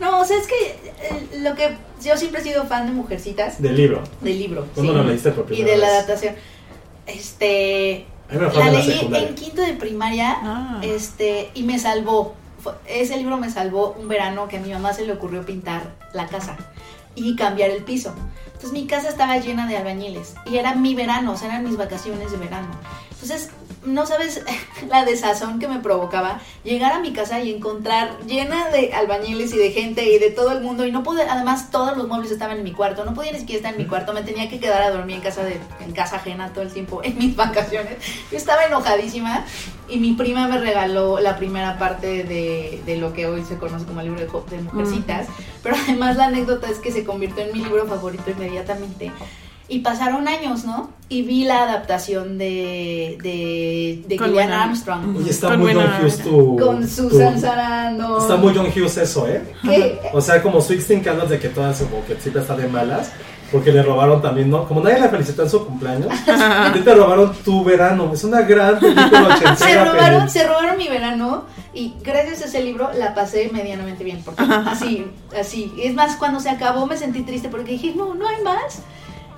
No, 0.00 0.20
o 0.20 0.24
sea, 0.24 0.38
es 0.38 0.46
que 0.46 0.54
eh, 0.56 1.40
lo 1.42 1.54
que 1.54 1.76
yo 2.02 2.16
siempre 2.16 2.40
he 2.40 2.44
sido 2.44 2.64
fan 2.64 2.86
de 2.86 2.92
Mujercitas, 2.92 3.60
Del 3.60 3.76
libro. 3.76 4.02
del 4.22 4.38
libro. 4.38 4.66
¿Cuándo 4.74 4.92
sí, 4.94 4.98
lo 4.98 5.04
leíste 5.04 5.30
por 5.32 5.44
Y 5.44 5.48
primera 5.48 5.72
de 5.72 5.76
la 5.78 5.86
adaptación. 5.88 6.34
Este. 7.06 8.06
A 8.28 8.32
mí 8.32 8.38
me 8.38 8.44
lo 8.46 8.50
fue 8.50 8.64
La 8.64 8.70
leí 8.72 9.10
en 9.12 9.34
quinto 9.34 9.62
de 9.62 9.74
primaria 9.74 10.36
Ah. 10.42 10.80
este, 10.82 11.50
y 11.54 11.62
me 11.62 11.78
salvó. 11.78 12.34
Ese 12.86 13.16
libro 13.16 13.36
me 13.38 13.50
salvó 13.50 13.96
un 13.98 14.08
verano 14.08 14.46
que 14.48 14.56
a 14.58 14.60
mi 14.60 14.72
mamá 14.72 14.92
se 14.92 15.04
le 15.04 15.12
ocurrió 15.12 15.44
pintar 15.44 15.82
la 16.12 16.26
casa 16.28 16.56
y 17.14 17.34
cambiar 17.36 17.70
el 17.70 17.82
piso. 17.82 18.14
Entonces 18.46 18.72
mi 18.72 18.86
casa 18.86 19.08
estaba 19.08 19.36
llena 19.38 19.66
de 19.66 19.76
albañiles 19.76 20.34
y 20.46 20.56
era 20.56 20.74
mi 20.74 20.94
verano, 20.94 21.32
o 21.32 21.36
sea, 21.36 21.48
eran 21.48 21.64
mis 21.64 21.76
vacaciones 21.76 22.30
de 22.30 22.36
verano. 22.38 22.68
Entonces, 23.10 23.50
no 23.84 24.06
sabes 24.06 24.42
la 24.88 25.04
desazón 25.04 25.58
que 25.58 25.68
me 25.68 25.80
provocaba 25.80 26.40
llegar 26.64 26.92
a 26.92 27.00
mi 27.00 27.12
casa 27.12 27.40
y 27.40 27.54
encontrar 27.54 28.18
llena 28.26 28.68
de 28.68 28.92
albañiles 28.92 29.52
y 29.52 29.58
de 29.58 29.70
gente 29.72 30.04
y 30.04 30.18
de 30.18 30.30
todo 30.30 30.52
el 30.52 30.62
mundo 30.62 30.86
y 30.86 30.92
no 30.92 31.02
poder, 31.02 31.28
además 31.28 31.70
todos 31.70 31.96
los 31.96 32.08
muebles 32.08 32.30
estaban 32.30 32.58
en 32.58 32.64
mi 32.64 32.72
cuarto, 32.72 33.04
no 33.04 33.14
podía 33.14 33.32
ni 33.32 33.40
siquiera 33.40 33.58
estar 33.58 33.72
en 33.72 33.78
mi 33.78 33.86
cuarto, 33.86 34.12
me 34.12 34.22
tenía 34.22 34.48
que 34.48 34.60
quedar 34.60 34.82
a 34.82 34.90
dormir 34.90 35.16
en 35.16 35.22
casa 35.22 35.44
de 35.44 35.60
en 35.80 35.92
casa 35.92 36.16
ajena 36.16 36.52
todo 36.52 36.62
el 36.62 36.72
tiempo 36.72 37.00
en 37.04 37.18
mis 37.18 37.36
vacaciones. 37.36 37.96
Yo 38.30 38.36
estaba 38.36 38.64
enojadísima 38.64 39.44
y 39.88 39.98
mi 39.98 40.12
prima 40.12 40.48
me 40.48 40.58
regaló 40.58 41.20
la 41.20 41.36
primera 41.36 41.78
parte 41.78 42.24
de, 42.24 42.82
de 42.84 42.96
lo 42.96 43.12
que 43.12 43.26
hoy 43.26 43.44
se 43.44 43.58
conoce 43.58 43.84
como 43.84 44.00
el 44.00 44.06
libro 44.06 44.44
de, 44.50 44.62
mujercitas, 44.62 45.26
pero 45.62 45.76
además 45.76 46.16
la 46.16 46.26
anécdota 46.26 46.68
es 46.70 46.78
que 46.78 46.92
se 46.92 47.04
convirtió 47.04 47.44
en 47.44 47.52
mi 47.52 47.64
libro 47.64 47.86
favorito 47.86 48.30
inmediatamente. 48.30 49.12
Y 49.72 49.78
pasaron 49.78 50.28
años, 50.28 50.64
¿no? 50.64 50.90
Y 51.08 51.22
vi 51.22 51.44
la 51.44 51.62
adaptación 51.62 52.36
de, 52.36 53.16
de, 53.22 54.02
de 54.06 54.18
Gillian 54.18 54.30
Winona. 54.46 54.64
Armstrong. 54.64 55.16
Oye, 55.16 55.30
está 55.30 55.48
Con 55.48 55.60
muy 55.60 55.72
John 55.72 55.78
Winona 55.82 56.00
Hughes 56.02 56.18
tu... 56.18 56.56
Con 56.58 56.80
tu- 56.82 56.88
Susan 56.88 57.40
Sarandon. 57.40 58.20
Está 58.20 58.36
muy 58.36 58.54
John 58.54 58.66
Hughes 58.66 58.96
eso, 58.98 59.26
¿eh? 59.28 59.42
¿Qué? 59.62 59.98
O 60.12 60.20
sea, 60.20 60.42
como 60.42 60.60
Sixteen 60.60 61.00
Candles 61.00 61.30
de 61.30 61.38
que 61.38 61.48
todas 61.48 61.80
como 61.80 62.04
que 62.04 62.16
siempre 62.16 62.42
está 62.42 62.54
de 62.54 62.68
malas. 62.68 63.12
Porque 63.50 63.70
le 63.70 63.82
robaron 63.82 64.22
también, 64.22 64.48
¿no? 64.48 64.66
Como 64.66 64.80
nadie 64.80 64.98
la 64.98 65.10
felicitó 65.10 65.42
en 65.42 65.50
su 65.50 65.66
cumpleaños, 65.66 66.08
a 66.28 66.70
ti 66.72 66.80
te 66.80 66.94
robaron 66.94 67.34
tu 67.44 67.62
verano. 67.62 68.10
Es 68.14 68.24
una 68.24 68.40
gran 68.42 68.78
película. 68.80 69.38
Se 69.56 69.84
robaron, 69.84 70.30
se 70.30 70.46
robaron 70.46 70.78
mi 70.78 70.88
verano 70.88 71.44
y 71.74 71.92
gracias 72.02 72.40
a 72.40 72.44
ese 72.46 72.62
libro 72.62 72.90
la 72.98 73.14
pasé 73.14 73.50
medianamente 73.52 74.04
bien. 74.04 74.22
Porque 74.24 74.42
así, 74.66 75.06
así. 75.38 75.70
Es 75.78 75.92
más, 75.94 76.16
cuando 76.16 76.40
se 76.40 76.48
acabó 76.48 76.86
me 76.86 76.96
sentí 76.96 77.22
triste 77.22 77.50
porque 77.50 77.72
dije, 77.72 77.92
no, 77.94 78.14
no 78.14 78.26
hay 78.26 78.42
más. 78.42 78.80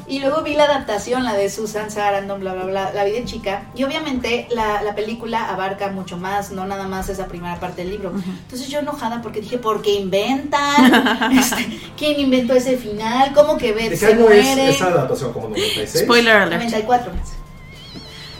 Y 0.07 0.19
luego 0.21 0.43
vi 0.43 0.55
la 0.55 0.65
adaptación, 0.65 1.25
la 1.25 1.33
de 1.33 1.49
Susan 1.49 1.91
Sarandon, 1.91 2.39
bla, 2.41 2.53
bla, 2.53 2.65
bla, 2.65 2.93
la 2.93 3.05
vi 3.05 3.13
de 3.13 3.25
chica. 3.25 3.63
Y 3.75 3.85
obviamente 3.85 4.47
la, 4.51 4.83
la 4.83 4.95
película 4.95 5.49
abarca 5.49 5.89
mucho 5.89 6.19
más, 6.19 6.51
no 6.51 6.67
nada 6.67 6.87
más 6.87 7.09
esa 7.09 7.27
primera 7.27 7.59
parte 7.59 7.83
del 7.83 7.91
libro. 7.93 8.13
Entonces 8.15 8.69
yo 8.69 8.81
enojada 8.81 9.23
porque 9.23 9.41
dije, 9.41 9.57
¿por 9.59 9.81
qué 9.83 9.95
inventan? 9.95 11.31
Este, 11.39 11.81
¿Quién 11.97 12.21
inventó 12.21 12.53
ese 12.55 12.77
final? 12.77 13.33
¿Cómo 13.35 13.57
que 13.57 13.69
¿De 13.73 13.73
Beth 13.73 13.91
qué 13.91 13.97
se 13.97 14.07
año 14.07 14.29
es 14.31 14.45
muere? 14.47 14.69
esa 14.71 14.87
adaptación? 14.89 15.33
¿Como 15.33 15.49
96? 15.49 16.05
Spoiler 16.05 16.37
alert. 16.37 16.63
94. 16.63 17.13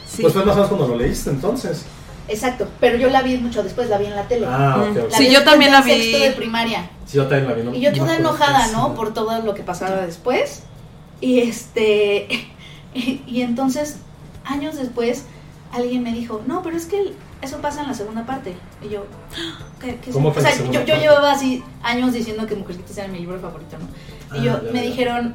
Sí. 0.07 0.23
Pues 0.23 0.33
fue 0.35 0.45
más 0.45 0.53
o 0.53 0.57
menos 0.57 0.69
cuando 0.69 0.89
lo 0.89 0.97
leíste 0.97 1.31
entonces. 1.31 1.85
Exacto, 2.29 2.67
pero 2.81 2.97
yo 2.97 3.11
la 3.11 3.23
vi 3.23 3.37
mucho 3.37 3.63
después, 3.63 3.89
la 3.89 3.99
vi 3.99 4.07
en 4.07 4.17
la 4.17 4.23
tele. 4.29 4.47
Ah, 4.49 4.77
ok, 4.81 4.97
ok. 5.05 5.11
La 5.11 5.19
Sí, 5.19 5.31
yo 5.31 5.45
también 5.45 5.73
la 5.73 5.81
vi. 5.83 5.91
sexto 5.93 6.19
de 6.25 6.31
primaria. 6.33 6.91
Sí, 7.07 7.17
yo 7.17 7.27
también 7.27 7.49
la 7.49 7.55
vi. 7.55 7.63
¿no? 7.63 7.75
Y 7.75 7.81
yo 7.81 7.93
toda 7.93 8.17
enojada. 8.17 8.67
¿no? 8.69 8.95
Por 8.95 9.13
todo 9.13 9.41
lo 9.43 9.55
que 9.55 9.63
pasaba 9.63 9.97
después. 10.07 10.63
Y 11.25 11.41
este. 11.41 12.29
Y, 12.97 13.43
entonces, 13.43 13.97
años 14.45 14.77
después, 14.77 15.25
alguien 15.73 16.05
me 16.05 16.13
dijo: 16.13 16.41
No, 16.47 16.63
pero 16.63 16.77
es 16.77 16.87
que 16.87 17.13
eso 17.43 17.59
pasa 17.59 17.81
en 17.83 17.89
la 17.89 17.95
segunda 17.95 18.25
parte. 18.25 18.55
Y 18.83 18.91
yo, 18.91 19.05
¿qué, 19.81 19.97
qué 19.97 20.11
es 20.11 20.15
¿Cómo 20.15 20.29
eso?". 20.31 20.41
que 20.41 20.47
O 20.47 20.53
sea, 20.53 20.71
yo, 20.71 20.85
yo 20.85 20.95
llevaba 20.97 21.33
así 21.33 21.65
años 21.83 22.13
diciendo 22.13 22.47
que 22.47 22.55
Mujercitas 22.55 22.97
era 22.99 23.09
mi 23.09 23.19
libro 23.19 23.41
favorito, 23.41 23.77
¿no? 23.81 23.87
Y 24.37 24.41
Ah, 24.43 24.45
yo, 24.45 24.63
ya, 24.67 24.73
me 24.73 24.79
ya. 24.85 24.91
dijeron: 24.91 25.35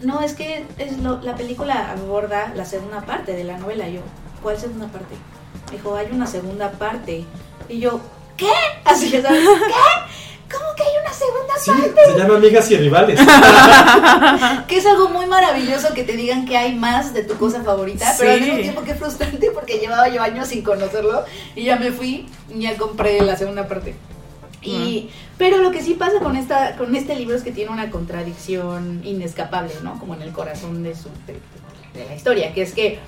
No, 0.00 0.20
es 0.20 0.32
que 0.32 0.64
es 0.78 0.98
lo- 0.98 1.20
la 1.22 1.36
película 1.36 1.92
aborda 1.92 2.52
la 2.56 2.64
segunda 2.64 3.02
parte 3.02 3.34
de 3.34 3.44
la 3.44 3.56
novela. 3.58 3.88
Y 3.88 3.94
yo, 3.94 4.00
¿cuál 4.42 4.58
segunda 4.58 4.88
parte? 4.88 5.14
Me 5.70 5.76
dijo: 5.76 5.94
Hay 5.94 6.08
una 6.10 6.26
segunda 6.26 6.72
parte. 6.72 7.24
Y 7.68 7.78
yo, 7.78 8.00
¿qué? 8.36 8.50
Así, 8.84 9.10
¿sabes? 9.10 9.26
¿Qué? 9.68 9.74
¿Cómo 10.50 10.64
que 10.76 10.82
hay 10.84 10.88
una 11.02 11.12
segunda 11.12 11.54
Sí, 11.58 12.12
se 12.12 12.18
llama 12.18 12.36
Amigas 12.36 12.70
y 12.70 12.76
Rivales. 12.76 13.18
que 14.68 14.76
es 14.78 14.86
algo 14.86 15.08
muy 15.08 15.26
maravilloso 15.26 15.92
que 15.94 16.04
te 16.04 16.12
digan 16.16 16.46
que 16.46 16.56
hay 16.56 16.74
más 16.74 17.12
de 17.14 17.24
tu 17.24 17.36
cosa 17.36 17.62
favorita, 17.62 18.14
pero 18.18 18.30
al 18.32 18.38
Sí. 18.38 18.44
mismo 18.44 18.60
tiempo 18.60 18.82
que 18.84 18.94
frustrante 18.94 19.50
porque 19.52 19.78
llevaba 19.78 20.08
yo 20.08 20.22
años 20.22 20.48
sin 20.48 20.62
conocerlo 20.62 21.24
y 21.54 21.64
ya 21.64 21.76
me 21.76 21.90
fui 21.90 22.26
y 22.54 22.60
ya 22.60 22.76
compré 22.76 23.20
la 23.22 23.36
segunda 23.36 23.66
parte. 23.66 23.96
Y, 24.62 25.10
pero 25.38 25.58
lo 25.58 25.70
que 25.70 25.80
sí 25.82 25.94
pasa 25.94 26.18
con 26.18 26.34
esta 26.36 26.76
con 26.76 26.94
este 26.96 27.14
libro 27.14 27.36
es 27.36 27.42
que 27.42 27.52
tiene 27.52 27.70
una 27.70 27.90
contradicción 27.90 29.00
inescapable, 29.04 29.72
¿no? 29.82 29.98
Como 30.00 30.14
en 30.14 30.22
el 30.22 30.32
corazón 30.32 30.82
de 30.82 30.94
su 30.96 31.08
de, 31.26 31.34
de 31.98 32.06
la 32.08 32.14
historia, 32.16 32.52
que 32.52 32.62
es 32.62 32.72
que 32.72 32.98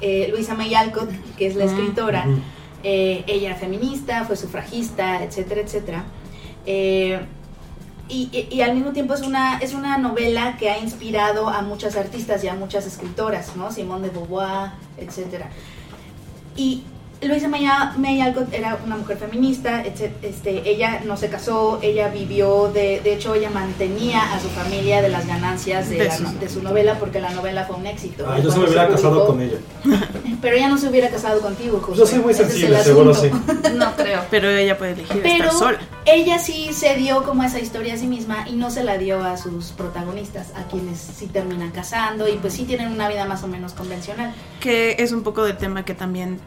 eh, 0.00 0.28
Luisa 0.30 0.54
May 0.54 0.74
Alcott, 0.74 1.10
que 1.36 1.46
es 1.48 1.56
la 1.56 1.64
escritora, 1.64 2.24
Ujú. 2.28 2.40
eh, 2.84 3.24
ella 3.26 3.50
era 3.50 3.56
feminista, 3.58 4.24
fue 4.24 4.36
sufragista, 4.36 5.22
etcétera, 5.24 5.62
etcétera. 5.62 6.04
Eh, 6.66 7.20
y, 8.08 8.60
al 8.60 8.74
mismo 8.74 8.92
tiempo 8.92 9.14
es 9.14 9.22
una, 9.22 9.58
es 9.58 9.72
una 9.72 9.96
novela 9.96 10.56
que 10.58 10.68
ha 10.68 10.78
inspirado 10.78 11.48
a 11.48 11.62
muchas 11.62 11.96
artistas 11.96 12.42
y 12.42 12.48
a 12.48 12.54
muchas 12.54 12.84
escritoras, 12.86 13.54
¿no? 13.54 13.70
Simone 13.70 14.08
de 14.08 14.10
Beauvoir, 14.10 14.72
etcétera. 14.96 15.48
Y 16.56 16.82
Luisa 17.22 17.48
May, 17.48 17.66
May 17.98 18.20
Alcott 18.22 18.52
era 18.52 18.78
una 18.86 18.96
mujer 18.96 19.18
feminista, 19.18 19.84
etc- 19.84 20.10
este, 20.22 20.68
ella 20.70 21.02
no 21.04 21.16
se 21.18 21.28
casó, 21.28 21.78
ella 21.82 22.08
vivió, 22.08 22.70
de, 22.72 23.00
de 23.04 23.12
hecho 23.12 23.34
ella 23.34 23.50
mantenía 23.50 24.32
a 24.34 24.40
su 24.40 24.48
familia 24.48 25.02
de 25.02 25.10
las 25.10 25.26
ganancias 25.26 25.90
de, 25.90 25.96
De 25.98 26.04
la 26.06 26.16
de 26.18 26.48
su 26.48 26.62
novela 26.62 26.98
porque 26.98 27.20
la 27.20 27.30
novela 27.30 27.64
fue 27.66 27.76
un 27.76 27.86
éxito. 27.86 28.26
Ah, 28.26 28.38
yo 28.38 28.50
se 28.50 28.58
me 28.58 28.64
hubiera 28.64 28.88
casado 28.88 29.26
con 29.26 29.40
ella. 29.40 29.58
Pero 30.40 30.56
ella 30.56 30.68
no 30.68 30.78
se 30.78 30.88
hubiera 30.88 31.10
casado 31.10 31.40
contigo, 31.42 31.80
José. 31.80 31.98
Yo 31.98 32.06
soy 32.06 32.18
muy 32.20 32.30
es 32.32 32.38
sensible, 32.38 32.82
seguro 32.82 33.12
sí. 33.14 33.30
No 33.74 33.94
creo. 33.96 34.22
Pero 34.30 34.48
ella 34.48 34.78
puede 34.78 34.92
elegir 34.92 35.20
Pero 35.22 35.44
estar 35.50 35.52
sola. 35.52 35.78
ella 36.06 36.38
sí 36.38 36.70
se 36.72 36.94
dio 36.96 37.22
como 37.24 37.42
esa 37.42 37.60
historia 37.60 37.94
a 37.94 37.96
sí 37.98 38.06
misma 38.06 38.46
y 38.48 38.54
no 38.54 38.70
se 38.70 38.82
la 38.82 38.96
dio 38.96 39.22
a 39.22 39.36
sus 39.36 39.72
protagonistas, 39.72 40.48
a 40.56 40.64
quienes 40.68 40.98
sí 40.98 41.26
terminan 41.26 41.70
casando 41.70 42.28
y 42.28 42.32
pues 42.38 42.54
sí 42.54 42.64
tienen 42.64 42.88
una 42.90 43.08
vida 43.10 43.26
más 43.26 43.42
o 43.44 43.46
menos 43.48 43.74
convencional. 43.74 44.32
Que 44.60 44.96
es 44.98 45.12
un 45.12 45.22
poco 45.22 45.44
del 45.44 45.58
tema 45.58 45.84
que 45.84 45.94
también 45.94 46.40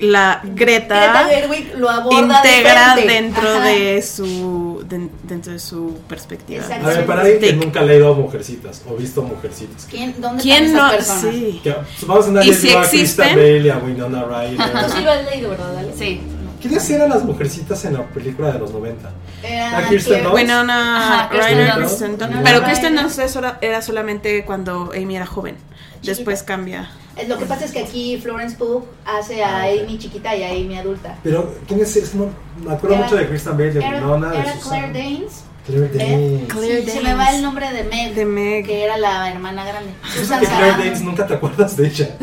la 0.00 0.40
Greta, 0.42 0.94
Greta 0.96 1.28
Gerwig 1.28 1.74
lo 1.76 1.88
aborda 1.88 2.42
de 2.42 2.48
integra 2.48 2.92
frente. 2.94 3.12
dentro 3.12 3.48
Ajá. 3.48 3.64
de 3.66 4.02
su 4.02 4.84
de- 4.88 5.08
dentro 5.22 5.52
de 5.52 5.58
su 5.60 5.98
perspectiva. 6.08 6.64
A 6.64 6.86
ver, 6.88 7.06
para 7.06 7.20
alguien 7.22 7.38
que 7.40 7.52
nunca 7.52 7.80
ha 7.80 7.84
leído 7.84 8.14
Mujercitas 8.14 8.82
o 8.90 8.96
visto 8.96 9.22
Mujercitas. 9.22 9.86
¿Quién, 9.88 10.14
¿Dónde 10.20 10.42
¿Quién 10.42 10.64
están 10.64 10.76
no? 10.88 10.92
esas 10.92 11.06
personas? 11.22 11.34
Sí. 11.34 11.60
Que, 11.62 11.72
pues, 11.72 12.06
vamos 12.06 12.24
a 12.24 12.28
andar 12.28 12.46
¿Y 12.46 12.54
si 12.54 12.70
a 12.70 12.78
Kristen 12.80 13.00
existen? 13.00 13.28
Bale 13.36 13.58
y 13.58 13.68
a 13.70 13.76
Winona 13.78 14.24
Tú 14.24 14.56
sí 14.56 14.56
Ryder. 14.56 15.02
lo 15.04 15.10
has 15.12 15.24
leído, 15.30 15.50
¿verdad? 15.50 15.84
Sí. 15.96 16.20
¿Quiénes 16.60 16.90
eran 16.90 17.08
las 17.10 17.22
mujercitas 17.24 17.84
en 17.84 17.94
la 17.94 18.02
película 18.06 18.50
de 18.50 18.58
los 18.58 18.72
90? 18.72 19.10
Era 19.44 19.78
¿A 19.78 19.88
Kirsten 19.88 20.24
Dunst? 20.24 20.34
Winona 20.34 20.96
Ajá, 21.20 21.28
Kristen 21.28 21.56
Ryder. 21.58 21.74
Kristen 21.76 22.18
Dunst. 22.18 22.34
Pero 22.34 22.44
Ryder. 22.58 22.62
Kristen 22.64 22.96
Dunst 22.96 23.20
era 23.60 23.80
solamente 23.82 24.44
cuando 24.44 24.90
Amy 24.92 25.14
era 25.16 25.26
joven. 25.26 25.56
Después 26.02 26.42
cambia. 26.42 26.90
Eh, 27.18 27.26
Lo 27.28 27.36
que 27.38 27.44
pasa 27.46 27.64
es 27.64 27.72
que 27.72 27.80
aquí 27.80 28.16
Florence 28.18 28.56
Pugh 28.56 28.84
hace 29.04 29.42
a 29.44 29.62
Ah. 29.62 29.64
Amy 29.64 29.98
chiquita 29.98 30.34
y 30.36 30.42
a 30.44 30.50
Amy 30.50 30.78
adulta. 30.78 31.16
Pero, 31.22 31.52
¿quién 31.66 31.80
es? 31.80 32.14
No, 32.14 32.30
me 32.64 32.72
acuerdo 32.72 32.96
Era- 32.96 33.04
mucho 33.04 33.16
de 33.16 33.28
Kristen 33.28 33.56
Bale, 33.56 33.72
de 33.72 33.78
Era, 33.80 33.90
Winona, 33.98 34.30
de 34.30 34.38
era. 34.38 34.52
Claire 34.54 34.92
Danes. 34.92 35.44
Claire 35.66 35.86
¿eh? 35.86 35.98
Danes. 35.98 36.52
Claire 36.54 36.84
Sí, 36.84 36.90
se 36.92 37.00
me 37.02 37.12
va 37.14 37.24
Danes. 37.24 37.34
el 37.36 37.42
nombre 37.42 37.72
de 37.72 37.84
Meg, 37.84 38.14
De 38.14 38.24
Meg. 38.24 38.64
que 38.66 38.84
era 38.84 38.96
la 38.96 39.30
hermana 39.30 39.64
grande. 39.66 39.90
Susan 40.14 40.40
Que 40.40 40.46
Claire. 40.46 40.70
Danes 40.78 41.00
nunca 41.02 41.26
te 41.26 41.34
acuerdas 41.34 41.76
de 41.76 41.86
ella. 41.88 42.16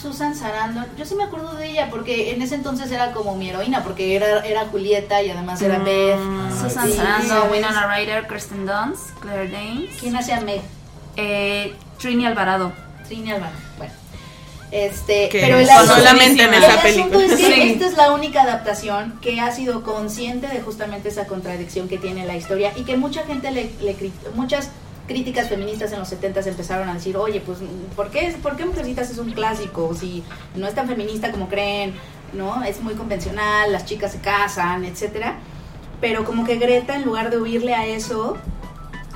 Susan 0.00 0.34
Sarandon. 0.36 0.86
Yo 0.96 1.04
sí 1.04 1.14
me 1.16 1.24
acuerdo 1.24 1.54
de 1.54 1.70
ella 1.70 1.88
porque 1.90 2.32
en 2.32 2.42
ese 2.42 2.54
entonces 2.54 2.90
era 2.92 3.12
como 3.12 3.34
mi 3.36 3.48
heroína, 3.50 3.82
porque 3.82 4.14
era, 4.14 4.40
era 4.44 4.66
Julieta 4.66 5.22
y 5.22 5.30
además 5.30 5.60
era 5.62 5.78
Mm. 5.80 5.84
Beth. 5.84 6.18
Susan 6.62 6.86
Sí, 6.88 6.96
Sarandon, 6.96 7.42
sí. 7.42 7.48
Winona 7.52 7.96
Ryder, 7.96 8.26
Kristen 8.28 8.66
Dunst, 8.66 9.10
Claire 9.20 9.48
Danes, 9.50 9.90
¿Quién 9.98 10.14
hacía 10.16 10.40
Meg? 10.42 10.60
eh, 11.16 11.74
Trini 11.98 12.26
Alvarado. 12.26 12.72
Trini 13.08 13.32
Albano. 13.32 13.56
Bueno. 13.78 13.92
Este, 14.74 15.28
Que 15.28 15.38
pero 15.40 15.58
el 15.60 15.68
solamente 15.68 16.42
en 16.42 16.52
esa 16.52 16.82
película. 16.82 17.24
es 17.24 17.30
que 17.36 17.36
Sí. 17.46 17.62
esta 17.74 17.86
es 17.86 17.96
la 17.96 18.10
única 18.12 18.42
adaptación 18.42 19.16
que 19.20 19.38
ha 19.40 19.52
sido 19.52 19.84
consciente 19.84 20.48
de 20.48 20.60
justamente 20.62 21.10
esa 21.10 21.28
contradicción 21.28 21.88
que 21.88 21.96
tiene 21.96 22.26
la 22.26 22.34
historia 22.36 22.72
y 22.74 22.82
que 22.82 22.96
mucha 22.96 23.22
gente 23.24 23.52
le, 23.52 23.70
le 23.80 23.96
muchas 24.34 24.70
críticas 25.06 25.48
feministas 25.48 25.92
en 25.92 26.00
los 26.00 26.08
70 26.08 26.40
empezaron 26.40 26.88
a 26.88 26.94
decir, 26.94 27.16
oye, 27.16 27.40
pues, 27.40 27.58
¿por 27.94 28.10
qué, 28.10 28.34
¿por 28.42 28.56
qué 28.56 28.64
Mujercitas 28.64 29.10
es 29.10 29.18
un 29.18 29.30
clásico? 29.30 29.94
Si 29.94 30.24
no 30.56 30.66
es 30.66 30.74
tan 30.74 30.88
feminista 30.88 31.30
como 31.30 31.48
creen, 31.48 31.94
¿no? 32.32 32.64
Es 32.64 32.80
muy 32.80 32.94
convencional, 32.94 33.70
las 33.70 33.84
chicas 33.84 34.10
se 34.10 34.18
casan, 34.18 34.84
etcétera. 34.84 35.36
Pero 36.00 36.24
como 36.24 36.44
que 36.44 36.56
Greta, 36.56 36.96
en 36.96 37.04
lugar 37.04 37.30
de 37.30 37.38
huirle 37.38 37.74
a 37.74 37.86
eso, 37.86 38.38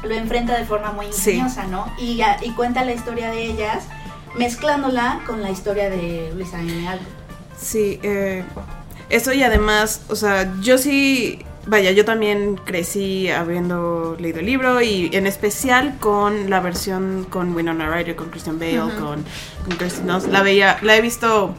lo 0.04 0.14
enfrenta 0.14 0.56
de 0.56 0.64
forma 0.66 0.92
muy 0.92 1.06
Sí. 1.10 1.30
ingeniosa, 1.32 1.64
¿no? 1.64 1.92
Y, 1.98 2.20
y 2.42 2.50
cuenta 2.52 2.84
la 2.84 2.92
historia 2.92 3.30
de 3.32 3.42
ellas 3.46 3.84
mezclándola 4.38 5.20
con 5.26 5.42
la 5.42 5.50
historia 5.50 5.90
de 5.90 6.32
Luisa. 6.34 6.58
Alcott. 6.58 7.06
Sí, 7.60 7.98
eh, 8.02 8.44
eso 9.10 9.32
y 9.32 9.42
además, 9.42 10.02
o 10.08 10.16
sea, 10.16 10.54
yo 10.60 10.78
sí, 10.78 11.44
vaya, 11.66 11.90
yo 11.90 12.04
también 12.04 12.56
crecí 12.56 13.30
habiendo 13.30 14.16
leído 14.18 14.40
el 14.40 14.46
libro 14.46 14.80
y 14.80 15.10
en 15.12 15.26
especial 15.26 15.98
con 15.98 16.50
la 16.50 16.60
versión 16.60 17.26
con 17.28 17.54
Winona 17.54 17.90
Ryder, 17.90 18.16
con 18.16 18.30
Christian 18.30 18.58
Bale, 18.58 18.78
con, 18.78 19.24
con 19.66 20.06
Dunst. 20.06 20.28
La 20.28 20.42
veía, 20.42 20.78
la 20.82 20.96
he 20.96 21.00
visto 21.00 21.54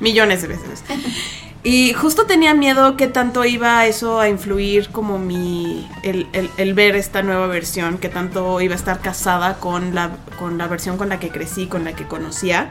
millones 0.00 0.42
de 0.42 0.48
veces. 0.48 0.84
Y 1.64 1.92
justo 1.92 2.24
tenía 2.24 2.54
miedo 2.54 2.96
que 2.96 3.08
tanto 3.08 3.44
iba 3.44 3.84
eso 3.86 4.20
a 4.20 4.28
influir 4.28 4.88
como 4.90 5.18
mi. 5.18 5.86
El, 6.02 6.28
el- 6.56 6.74
ver 6.74 6.94
esta 6.96 7.22
nueva 7.22 7.46
versión, 7.48 7.98
que 7.98 8.08
tanto 8.08 8.60
iba 8.60 8.74
a 8.74 8.76
estar 8.76 9.00
casada 9.00 9.58
con 9.58 9.94
la, 9.94 10.10
con 10.38 10.56
la 10.56 10.66
versión 10.68 10.96
con 10.96 11.08
la 11.08 11.18
que 11.18 11.30
crecí, 11.30 11.66
con 11.66 11.84
la 11.84 11.94
que 11.94 12.04
conocía. 12.04 12.70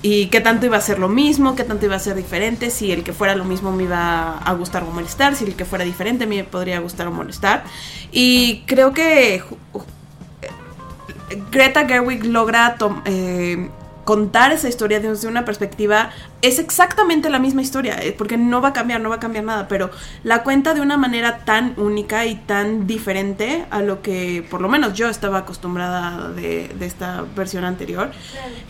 Y 0.00 0.26
qué 0.26 0.40
tanto 0.40 0.66
iba 0.66 0.76
a 0.76 0.80
ser 0.80 0.98
lo 0.98 1.08
mismo, 1.08 1.56
qué 1.56 1.64
tanto 1.64 1.86
iba 1.86 1.96
a 1.96 1.98
ser 1.98 2.14
diferente, 2.14 2.70
si 2.70 2.92
el 2.92 3.02
que 3.02 3.12
fuera 3.14 3.34
lo 3.34 3.44
mismo 3.44 3.72
me 3.72 3.84
iba 3.84 4.38
a 4.38 4.52
gustar 4.52 4.82
o 4.84 4.90
molestar, 4.90 5.34
si 5.34 5.44
el 5.44 5.54
que 5.56 5.64
fuera 5.64 5.84
diferente 5.84 6.26
me 6.26 6.44
podría 6.44 6.78
gustar 6.80 7.06
o 7.08 7.10
molestar. 7.10 7.64
Y 8.12 8.62
creo 8.66 8.92
que 8.92 9.42
ju- 9.42 9.84
Greta 11.50 11.86
Gerwig 11.86 12.24
logra 12.26 12.76
eh, 13.06 13.70
contar 14.04 14.52
esa 14.52 14.68
historia 14.68 15.00
desde 15.00 15.26
una 15.28 15.44
perspectiva 15.44 16.10
es 16.42 16.58
exactamente 16.58 17.30
la 17.30 17.38
misma 17.38 17.62
historia 17.62 17.96
eh, 18.02 18.12
porque 18.16 18.36
no 18.36 18.60
va 18.60 18.68
a 18.68 18.72
cambiar 18.72 19.00
no 19.00 19.08
va 19.08 19.16
a 19.16 19.20
cambiar 19.20 19.44
nada 19.44 19.66
pero 19.68 19.90
la 20.24 20.42
cuenta 20.42 20.74
de 20.74 20.80
una 20.80 20.96
manera 20.96 21.38
tan 21.44 21.74
única 21.78 22.26
y 22.26 22.34
tan 22.36 22.86
diferente 22.86 23.64
a 23.70 23.80
lo 23.80 24.02
que 24.02 24.46
por 24.50 24.60
lo 24.60 24.68
menos 24.68 24.92
yo 24.94 25.08
estaba 25.08 25.38
acostumbrada 25.38 26.28
de, 26.30 26.68
de 26.68 26.86
esta 26.86 27.24
versión 27.34 27.64
anterior 27.64 28.10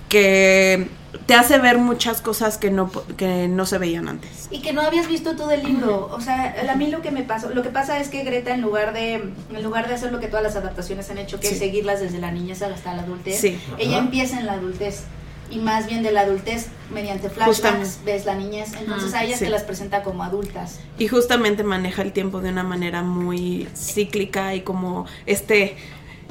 que 0.09 0.89
te 1.27 1.35
hace 1.35 1.59
ver 1.59 1.79
muchas 1.79 2.21
cosas 2.21 2.59
que 2.59 2.71
no 2.71 2.89
po- 2.89 3.05
que 3.17 3.47
no 3.49 3.67
se 3.67 3.79
veían 3.79 4.09
antes 4.09 4.49
Y 4.51 4.61
que 4.63 4.73
no 4.73 4.83
habías 4.83 5.07
visto 5.07 5.37
todo 5.37 5.53
el 5.53 5.63
libro. 5.65 6.07
O 6.13 6.21
sea, 6.21 6.55
a 6.69 6.75
mí 6.75 6.89
lo 6.91 7.03
que 7.03 7.13
me 7.13 7.23
pasó, 7.23 7.51
lo 7.51 7.63
que 7.63 7.69
pasa 7.71 8.01
es 8.01 8.09
que 8.09 8.25
Greta 8.25 8.53
en 8.53 8.61
lugar 8.63 8.93
de, 8.93 9.15
en 9.15 9.63
lugar 9.63 9.87
de 9.89 9.95
hacer 9.95 10.11
lo 10.13 10.19
que 10.19 10.27
todas 10.27 10.43
las 10.43 10.57
adaptaciones 10.57 11.09
han 11.11 11.19
hecho, 11.19 11.39
que 11.39 11.47
Sí. 11.49 11.55
es 11.55 11.59
seguirlas 11.61 12.01
desde 12.01 12.19
la 12.19 12.33
niñez 12.33 12.63
hasta 12.63 12.95
la 12.95 13.03
adultez, 13.03 13.41
Sí. 13.41 13.59
ella 13.79 13.99
empieza 13.99 14.39
en 14.41 14.47
la 14.47 14.55
adultez. 14.55 15.05
Y 15.51 15.59
más 15.59 15.87
bien 15.87 16.03
de 16.03 16.11
la 16.11 16.23
adultez, 16.23 16.67
mediante 16.93 17.29
flashbacks, 17.29 17.57
Justamente. 17.59 17.91
ves 18.05 18.25
la 18.27 18.35
niñez. 18.35 18.73
Entonces 18.79 19.13
Ah, 19.15 19.19
a 19.21 19.25
ellas 19.25 19.39
sí. 19.39 19.45
te 19.45 19.51
las 19.51 19.63
presenta 19.63 20.03
como 20.03 20.23
adultas. 20.25 20.81
y 20.99 21.07
justamente 21.09 21.63
maneja 21.63 22.03
el 22.03 22.13
tiempo 22.13 22.41
de 22.41 22.49
una 22.51 22.63
manera 22.65 23.03
muy 23.03 23.69
cíclica 23.77 24.55
y 24.55 24.63
como 24.63 25.07
este 25.27 25.77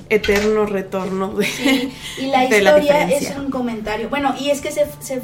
eterno 0.09 0.65
retorno 0.65 1.33
de, 1.33 1.45
Sí, 1.45 1.93
y 2.17 2.25
la 2.27 2.41
de 2.49 2.61
la 2.61 2.77
historia 2.79 3.09
es 3.09 3.35
un 3.37 3.49
comentario. 3.49 4.09
Bueno, 4.09 4.35
y 4.39 4.49
es 4.49 4.61
que 4.61 4.71
se, 4.71 4.85
se- 4.99 5.21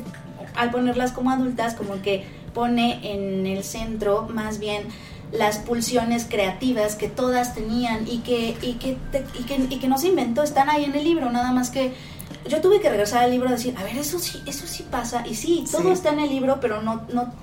al 0.55 0.71
ponerlas 0.71 1.11
como 1.11 1.31
adultas, 1.31 1.73
como 1.75 2.01
que 2.01 2.25
pone 2.53 2.99
en 3.13 3.45
el 3.45 3.63
centro 3.63 4.27
más 4.33 4.59
bien 4.59 4.83
las 5.31 5.59
pulsiones 5.59 6.25
creativas 6.27 6.95
que 6.95 7.07
todas 7.07 7.53
tenían 7.53 8.07
y 8.07 8.19
que, 8.19 8.57
y 8.61 8.73
que, 8.73 8.97
te- 9.11 9.25
y 9.39 9.43
que, 9.43 9.55
y 9.69 9.79
que 9.79 9.87
no 9.87 9.97
se 9.97 10.07
inventó, 10.07 10.41
están 10.43 10.69
ahí 10.69 10.85
en 10.85 10.95
el 10.95 11.03
libro, 11.03 11.29
nada 11.31 11.51
más 11.51 11.69
que 11.69 11.93
yo 12.47 12.61
tuve 12.61 12.79
que 12.79 12.89
regresar 12.89 13.23
al 13.23 13.31
libro 13.31 13.49
a 13.49 13.51
decir, 13.53 13.75
a 13.77 13.83
ver, 13.83 13.97
eso 13.97 14.19
sí, 14.19 14.41
eso 14.45 14.65
sí 14.67 14.85
pasa, 14.89 15.25
y 15.27 15.35
sí, 15.35 15.65
todo 15.71 15.83
Sí. 15.83 15.89
está 15.91 16.09
en 16.09 16.19
el 16.19 16.29
libro, 16.29 16.59
pero 16.61 16.81
no, 16.81 17.05
no, 17.13 17.33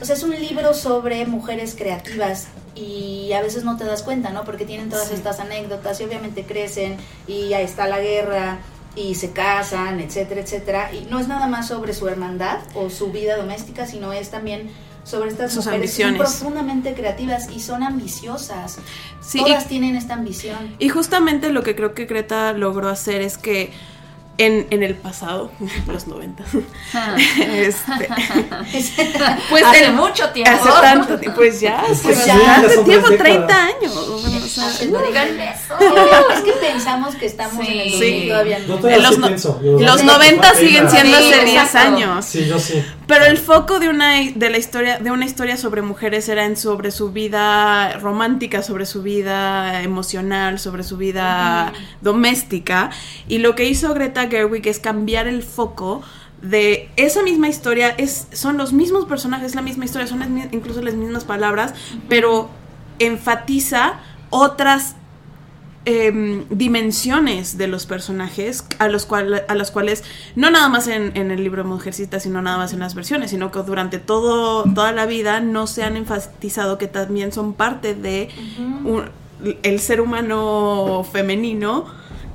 o 0.00 0.04
sea, 0.04 0.14
es 0.14 0.22
un 0.22 0.30
libro 0.30 0.74
sobre 0.74 1.24
mujeres 1.26 1.74
creativas 1.76 2.48
y 2.74 3.32
a 3.32 3.40
veces 3.40 3.64
no 3.64 3.76
te 3.78 3.84
das 3.84 4.02
cuenta, 4.02 4.30
¿no? 4.30 4.44
Porque 4.44 4.66
tienen 4.66 4.90
todas 4.90 5.08
Sí. 5.08 5.14
estas 5.14 5.40
anécdotas 5.40 6.00
y 6.00 6.04
obviamente 6.04 6.44
crecen 6.44 6.96
y 7.26 7.52
ahí 7.54 7.64
está 7.64 7.86
la 7.86 8.00
guerra 8.00 8.58
y 8.94 9.14
se 9.14 9.30
casan, 9.30 10.00
etcétera, 10.00 10.40
etcétera. 10.42 10.90
Y 10.92 11.06
no 11.10 11.18
es 11.18 11.28
nada 11.28 11.46
más 11.46 11.68
sobre 11.68 11.94
su 11.94 12.06
hermandad 12.08 12.58
o 12.74 12.90
su 12.90 13.10
vida 13.12 13.36
doméstica, 13.36 13.86
sino 13.86 14.12
es 14.12 14.30
también 14.30 14.70
sobre 15.04 15.30
estas 15.30 15.52
Sus 15.54 15.64
mujeres 15.66 15.90
que 15.94 16.02
son 16.02 16.08
ambiciones. 16.14 16.34
profundamente 16.40 16.92
creativas 16.94 17.48
y 17.54 17.60
son 17.60 17.82
ambiciosas. 17.82 18.78
Sí, 19.22 19.38
y- 19.38 19.44
Todas 19.44 19.66
tienen 19.68 19.96
esta 19.96 20.14
ambición. 20.14 20.74
Y 20.78 20.88
justamente 20.88 21.50
lo 21.50 21.62
que 21.62 21.74
creo 21.76 21.94
que 21.94 22.04
Greta 22.06 22.52
logró 22.52 22.88
hacer 22.88 23.22
es 23.22 23.38
que 23.38 23.70
en, 24.38 24.66
en 24.70 24.82
el 24.82 24.94
pasado, 24.94 25.50
los 25.86 26.06
90. 26.06 26.44
Ah. 26.94 27.16
este, 27.40 28.08
pues 29.50 29.64
Hace 29.64 29.84
el- 29.86 29.92
mucho 29.92 30.28
tiempo. 30.30 30.50
Hace 30.52 30.68
tanto 30.82 31.18
tiempo, 31.18 31.36
pues 31.38 31.60
ya, 31.60 31.80
hace 31.80 32.14
Sí, 32.14 32.22
ya 32.26 32.62
son 32.74 32.84
tiempo, 32.84 33.06
tres 33.08 33.18
30 33.20 33.46
décadas. 33.46 33.74
años. 33.76 33.96
o 33.96 34.18
sea, 34.48 34.66
Hace 34.68 34.86
No 34.88 35.00
digan 35.02 35.28
eso. 35.40 35.74
Es 36.34 36.40
que 36.42 36.52
pensamos 36.52 37.14
que 37.16 37.26
estamos 37.26 37.66
en 37.66 37.80
el 37.80 37.90
Sí. 37.90 37.92
2000 37.92 38.28
todavía 38.28 38.58
Yo 38.58 38.66
no. 38.68 38.74
todavía 38.76 38.96
En 38.96 39.02
los 39.02 39.14
sí 39.14 39.20
no- 39.20 39.26
pienso. 39.26 39.60
Yo- 39.62 39.78
Los 39.80 40.00
Sí. 40.00 40.06
90 40.06 40.54
siguen 40.54 40.90
siendo 40.90 41.18
Sí, 41.18 41.32
hace 41.32 41.44
10 41.44 41.62
exacto. 41.64 41.78
años. 41.96 42.24
Sí, 42.24 42.46
yo 42.46 42.58
sí. 42.58 42.84
Pero 43.06 43.24
el 43.24 43.38
foco 43.38 43.78
de 43.78 43.88
una 43.88 44.14
de 44.34 44.50
la 44.50 44.58
historia 44.58 44.98
de 44.98 45.12
una 45.12 45.26
historia 45.26 45.56
sobre 45.56 45.80
mujeres 45.80 46.28
era 46.28 46.44
en 46.44 46.56
sobre 46.56 46.90
su 46.90 47.12
vida 47.12 47.92
romántica, 47.98 48.62
sobre 48.62 48.84
su 48.84 49.02
vida 49.02 49.82
emocional, 49.82 50.58
sobre 50.58 50.82
su 50.82 50.96
vida 50.96 51.72
doméstica. 52.00 52.90
Y 53.28 53.38
lo 53.38 53.54
que 53.54 53.66
hizo 53.66 53.94
Greta 53.94 54.28
Gerwig 54.28 54.66
es 54.66 54.80
cambiar 54.80 55.28
el 55.28 55.44
foco 55.44 56.02
de 56.42 56.88
esa 56.96 57.22
misma 57.22 57.48
historia. 57.48 57.90
Es 57.96 58.26
son 58.32 58.56
los 58.56 58.72
mismos 58.72 59.06
personajes, 59.06 59.54
la 59.54 59.62
misma 59.62 59.84
historia, 59.84 60.08
son 60.08 60.18
las 60.18 60.28
incluso 60.52 60.82
las 60.82 60.94
mismas 60.94 61.24
palabras, 61.24 61.74
pero 62.08 62.50
enfatiza 62.98 64.00
otras 64.30 64.96
em, 65.86 66.44
dimensiones 66.50 67.56
de 67.58 67.68
los 67.68 67.86
personajes 67.86 68.64
a 68.78 68.88
los 68.88 69.06
cual, 69.06 69.44
a 69.48 69.54
las 69.54 69.70
cuales 69.70 70.04
no 70.34 70.50
nada 70.50 70.68
más 70.68 70.88
en, 70.88 71.16
en 71.16 71.30
el 71.30 71.42
libro 71.42 71.62
de 71.62 71.68
Mujercita 71.68 72.20
sino 72.20 72.42
nada 72.42 72.58
más 72.58 72.72
en 72.72 72.80
las 72.80 72.94
versiones 72.94 73.30
sino 73.30 73.50
que 73.50 73.60
durante 73.60 73.98
todo 73.98 74.64
toda 74.74 74.92
la 74.92 75.06
vida 75.06 75.40
no 75.40 75.66
se 75.66 75.84
han 75.84 75.96
enfatizado 75.96 76.76
que 76.76 76.88
también 76.88 77.32
son 77.32 77.54
parte 77.54 77.94
de 77.94 78.28
un- 78.84 79.04
el 79.62 79.80
ser 79.80 80.00
humano 80.00 81.06
femenino 81.10 81.84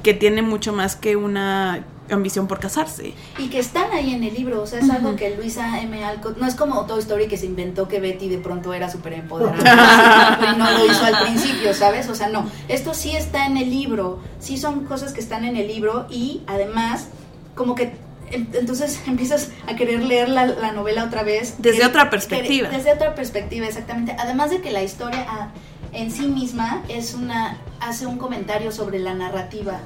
que 0.04 0.14
tiene 0.14 0.42
mucho 0.42 0.72
más 0.74 0.96
que 0.96 1.16
una 1.16 1.84
ambición 2.16 2.48
por 2.48 2.60
casarse 2.60 3.14
Y 3.38 3.48
que 3.50 3.60
están 3.60 3.92
ahí 3.92 4.14
en 4.14 4.24
el 4.24 4.34
libro, 4.34 4.62
o 4.62 4.68
sea, 4.68 4.80
es 4.80 4.90
algo 4.90 5.16
que 5.16 5.36
Luisa 5.36 5.82
M. 5.82 6.04
Alcott, 6.04 6.38
no 6.38 6.48
es 6.48 6.56
como 6.56 6.86
Toy 6.86 7.00
Story 7.00 7.28
que 7.28 7.38
se 7.38 7.46
inventó 7.46 7.88
que 7.88 8.00
Betty 8.00 8.30
de 8.30 8.38
pronto 8.38 8.74
era 8.74 8.90
súper 8.90 9.14
empoderada 9.14 10.40
y 10.54 10.58
no 10.58 10.70
lo 10.72 10.86
hizo 10.86 11.04
al 11.06 11.20
principio, 11.24 11.74
¿sabes? 11.74 12.10
O 12.10 12.16
sea, 12.16 12.30
no, 12.30 12.50
esto 12.68 12.94
sí 12.94 13.16
está 13.16 13.46
en 13.46 13.58
el 13.58 13.70
libro, 13.70 14.20
sí 14.40 14.58
son 14.58 14.86
cosas 14.86 15.14
que 15.14 15.20
están 15.20 15.46
en 15.46 15.56
el 15.58 15.68
libro 15.68 16.08
y 16.10 16.42
además 16.48 17.08
como 17.56 17.76
que 17.76 17.94
en- 18.32 18.50
entonces 18.54 19.02
empiezas 19.08 19.50
a 19.68 19.76
querer 19.76 20.04
leer 20.04 20.30
la, 20.30 20.46
la 20.46 20.72
novela 20.72 21.04
otra 21.06 21.24
vez. 21.24 21.56
Desde 21.60 21.80
Que- 21.80 21.86
otra 21.86 22.04
que- 22.06 22.10
perspectiva. 22.12 22.70
desde 22.70 22.94
otra 22.94 23.16
perspectiva, 23.16 23.68
exactamente. 23.68 24.16
Además 24.18 24.50
de 24.52 24.62
que 24.62 24.72
la 24.72 24.84
historia 24.84 25.26
ah, 25.28 25.50
en 25.94 26.12
sí 26.12 26.28
misma 26.28 26.84
es 26.88 27.14
una 27.14 27.58
hace 27.82 28.06
un 28.06 28.18
comentario 28.18 28.72
sobre 28.72 29.00
la 29.00 29.14
narrativa 29.14 29.80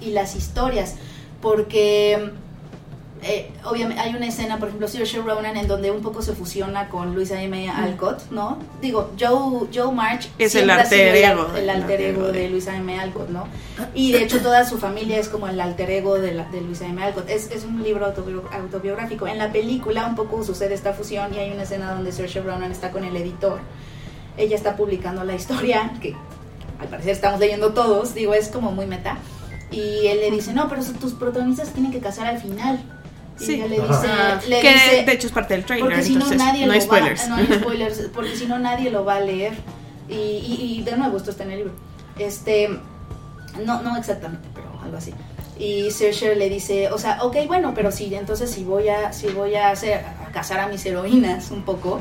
y 0.00 0.10
las 0.12 0.36
historias, 0.36 0.94
porque 1.40 2.30
eh, 3.22 3.50
obviamente 3.64 4.00
hay 4.00 4.14
una 4.14 4.26
escena, 4.28 4.58
por 4.58 4.68
ejemplo, 4.68 4.88
Saoirse 4.88 5.18
Ronan, 5.20 5.56
en 5.58 5.68
donde 5.68 5.90
un 5.90 6.00
poco 6.00 6.22
se 6.22 6.32
fusiona 6.32 6.88
con 6.88 7.14
Luisa 7.14 7.40
M. 7.42 7.68
Alcott, 7.68 8.30
¿no? 8.30 8.58
Digo, 8.80 9.10
Joe, 9.20 9.68
Joe 9.74 9.92
March 9.92 10.30
Es 10.38 10.54
el 10.54 10.70
alter 10.70 11.14
ego, 11.16 11.46
el 11.54 11.62
el 11.64 11.70
alter 11.70 12.00
ego 12.00 12.26
de 12.28 12.40
de- 12.40 12.48
Luisa 12.50 12.74
M. 12.76 12.98
Alcott, 12.98 13.28
¿no? 13.28 13.46
Y 13.94 14.12
de 14.12 14.22
hecho 14.22 14.40
toda 14.40 14.64
su 14.64 14.78
familia 14.78 15.18
es 15.18 15.28
como 15.28 15.48
el 15.48 15.60
alter 15.60 15.90
ego 15.90 16.18
de, 16.18 16.32
la- 16.32 16.46
de 16.46 16.62
Luisa 16.62 16.86
M. 16.86 17.02
Alcott. 17.02 17.28
Es, 17.28 17.50
es 17.50 17.64
un 17.64 17.82
libro 17.82 18.06
autobio- 18.06 18.44
autobiográfico. 18.52 19.26
En 19.26 19.36
la 19.36 19.52
película 19.52 20.06
un 20.06 20.14
poco 20.14 20.42
sucede 20.42 20.72
esta 20.74 20.94
fusión 20.94 21.34
y 21.34 21.38
hay 21.38 21.50
una 21.52 21.64
escena 21.64 21.92
donde 21.92 22.12
Saoirse 22.12 22.40
Ronan 22.40 22.72
está 22.72 22.90
con 22.90 23.04
el 23.04 23.14
editor. 23.16 23.60
Ella 24.38 24.56
está 24.56 24.76
publicando 24.76 25.24
la 25.24 25.34
historia, 25.34 25.92
que 26.00 26.14
al 26.78 26.88
parecer 26.88 27.12
estamos 27.12 27.38
leyendo 27.38 27.74
todos, 27.74 28.14
digo, 28.14 28.32
es 28.32 28.48
como 28.48 28.72
muy 28.72 28.86
meta. 28.86 29.18
Y 29.70 30.06
él 30.08 30.20
le 30.20 30.30
dice, 30.30 30.52
no, 30.52 30.68
pero 30.68 30.82
tus 30.82 31.12
protagonistas 31.12 31.68
tienen 31.72 31.92
que 31.92 32.00
casar 32.00 32.26
al 32.26 32.38
final. 32.40 32.80
Y 33.38 33.44
Sí. 33.44 33.54
ella 33.54 33.66
le 33.68 33.76
dice, 33.80 34.48
le 34.48 34.60
que 34.60 34.72
dice, 34.72 35.02
de 35.06 35.12
hecho 35.12 35.26
es 35.28 35.32
parte 35.32 35.54
del 35.54 35.64
trailer 35.64 35.88
porque 35.88 36.02
si 36.02 36.14
no 36.16 36.28
nadie 36.32 36.66
no 36.66 36.72
hay 36.72 36.78
lo 36.80 36.84
spoilers. 36.84 37.22
Va 37.22 37.26
no 37.28 37.34
hay 37.36 37.46
spoilers 37.60 37.98
porque 38.14 38.36
si 38.36 38.46
no 38.46 38.58
nadie 38.58 38.90
lo 38.90 39.04
va 39.04 39.16
a 39.16 39.20
leer. 39.20 39.54
Y, 40.08 40.14
y- 40.14 40.76
y 40.78 40.82
de 40.82 40.96
nuevo 40.96 41.16
esto 41.16 41.30
está 41.30 41.44
en 41.44 41.52
el 41.52 41.58
libro. 41.58 41.72
Este 42.18 42.68
no 43.64 43.82
no 43.82 43.96
exactamente 43.96 44.46
pero 44.54 44.66
algo 44.82 44.96
así. 44.96 45.14
Y 45.58 45.90
Saoirse 45.90 46.34
le 46.36 46.48
dice 46.50 46.90
o 46.90 46.98
sea 46.98 47.22
ok 47.22 47.36
bueno 47.46 47.72
pero 47.74 47.92
sí 47.92 48.12
entonces 48.14 48.50
si 48.50 48.64
voy 48.64 48.88
a 48.88 49.12
si 49.12 49.28
voy 49.28 49.54
a 49.54 49.70
hacer 49.70 50.04
a 50.04 50.30
casar 50.32 50.60
a 50.60 50.66
mis 50.68 50.84
heroínas 50.84 51.50
un 51.50 51.62
poco 51.62 52.00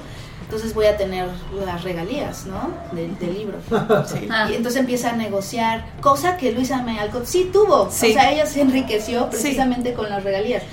entonces 0.50 0.74
voy 0.74 0.88
a 0.88 0.98
tener 0.98 1.30
las 1.64 1.84
regalías 1.84 2.48
no 2.48 2.72
del, 2.92 3.16
del 3.20 3.36
libro 3.36 3.60
Sí. 4.08 4.28
Ah. 4.32 4.48
y 4.50 4.56
entonces 4.56 4.80
empieza 4.82 5.12
a 5.12 5.16
negociar, 5.16 5.86
cosa 6.02 6.38
que 6.38 6.52
Luisa 6.52 6.82
May 6.82 6.98
Alcott 6.98 7.26
sí 7.26 7.52
tuvo. 7.54 7.92
Sí. 7.92 8.10
O 8.10 8.14
sea, 8.14 8.32
ella 8.32 8.48
se 8.48 8.62
enriqueció 8.62 9.30
precisamente 9.30 9.94
con 9.94 10.10
las 10.10 10.24
regalías. 10.24 10.64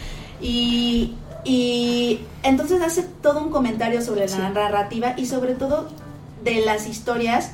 Y, 0.41 1.14
y 1.45 2.20
entonces 2.43 2.81
hace 2.81 3.03
todo 3.03 3.43
un 3.43 3.51
comentario 3.51 4.01
sobre 4.01 4.27
la 4.27 4.49
narrativa 4.49 5.12
y 5.14 5.27
sobre 5.27 5.53
todo 5.53 5.91
de 6.43 6.64
las 6.64 6.87
historias 6.87 7.51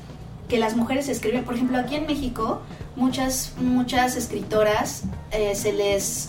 que 0.49 0.59
las 0.59 0.77
mujeres 0.77 1.09
escriben. 1.09 1.43
Por 1.43 1.55
ejemplo, 1.55 1.77
aquí 1.77 1.97
en 1.97 2.07
México, 2.07 2.63
muchas, 2.95 3.55
muchas 3.59 4.17
escritoras 4.17 5.03
eh, 5.33 5.57
se 5.57 5.73
les 5.73 6.29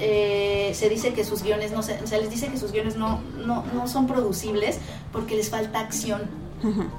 eh, 0.00 0.72
se 0.74 0.88
dice 0.88 1.12
que 1.12 1.24
sus 1.24 1.42
guiones 1.42 1.72
no 1.72 1.82
se, 1.82 2.06
se 2.06 2.18
les 2.18 2.30
dice 2.30 2.48
que 2.48 2.56
sus 2.58 2.72
guiones 2.72 2.96
no, 2.96 3.20
no, 3.44 3.64
no 3.74 3.86
son 3.86 4.06
producibles 4.06 4.78
porque 5.12 5.36
les 5.36 5.50
falta 5.50 5.80
acción, 5.80 6.22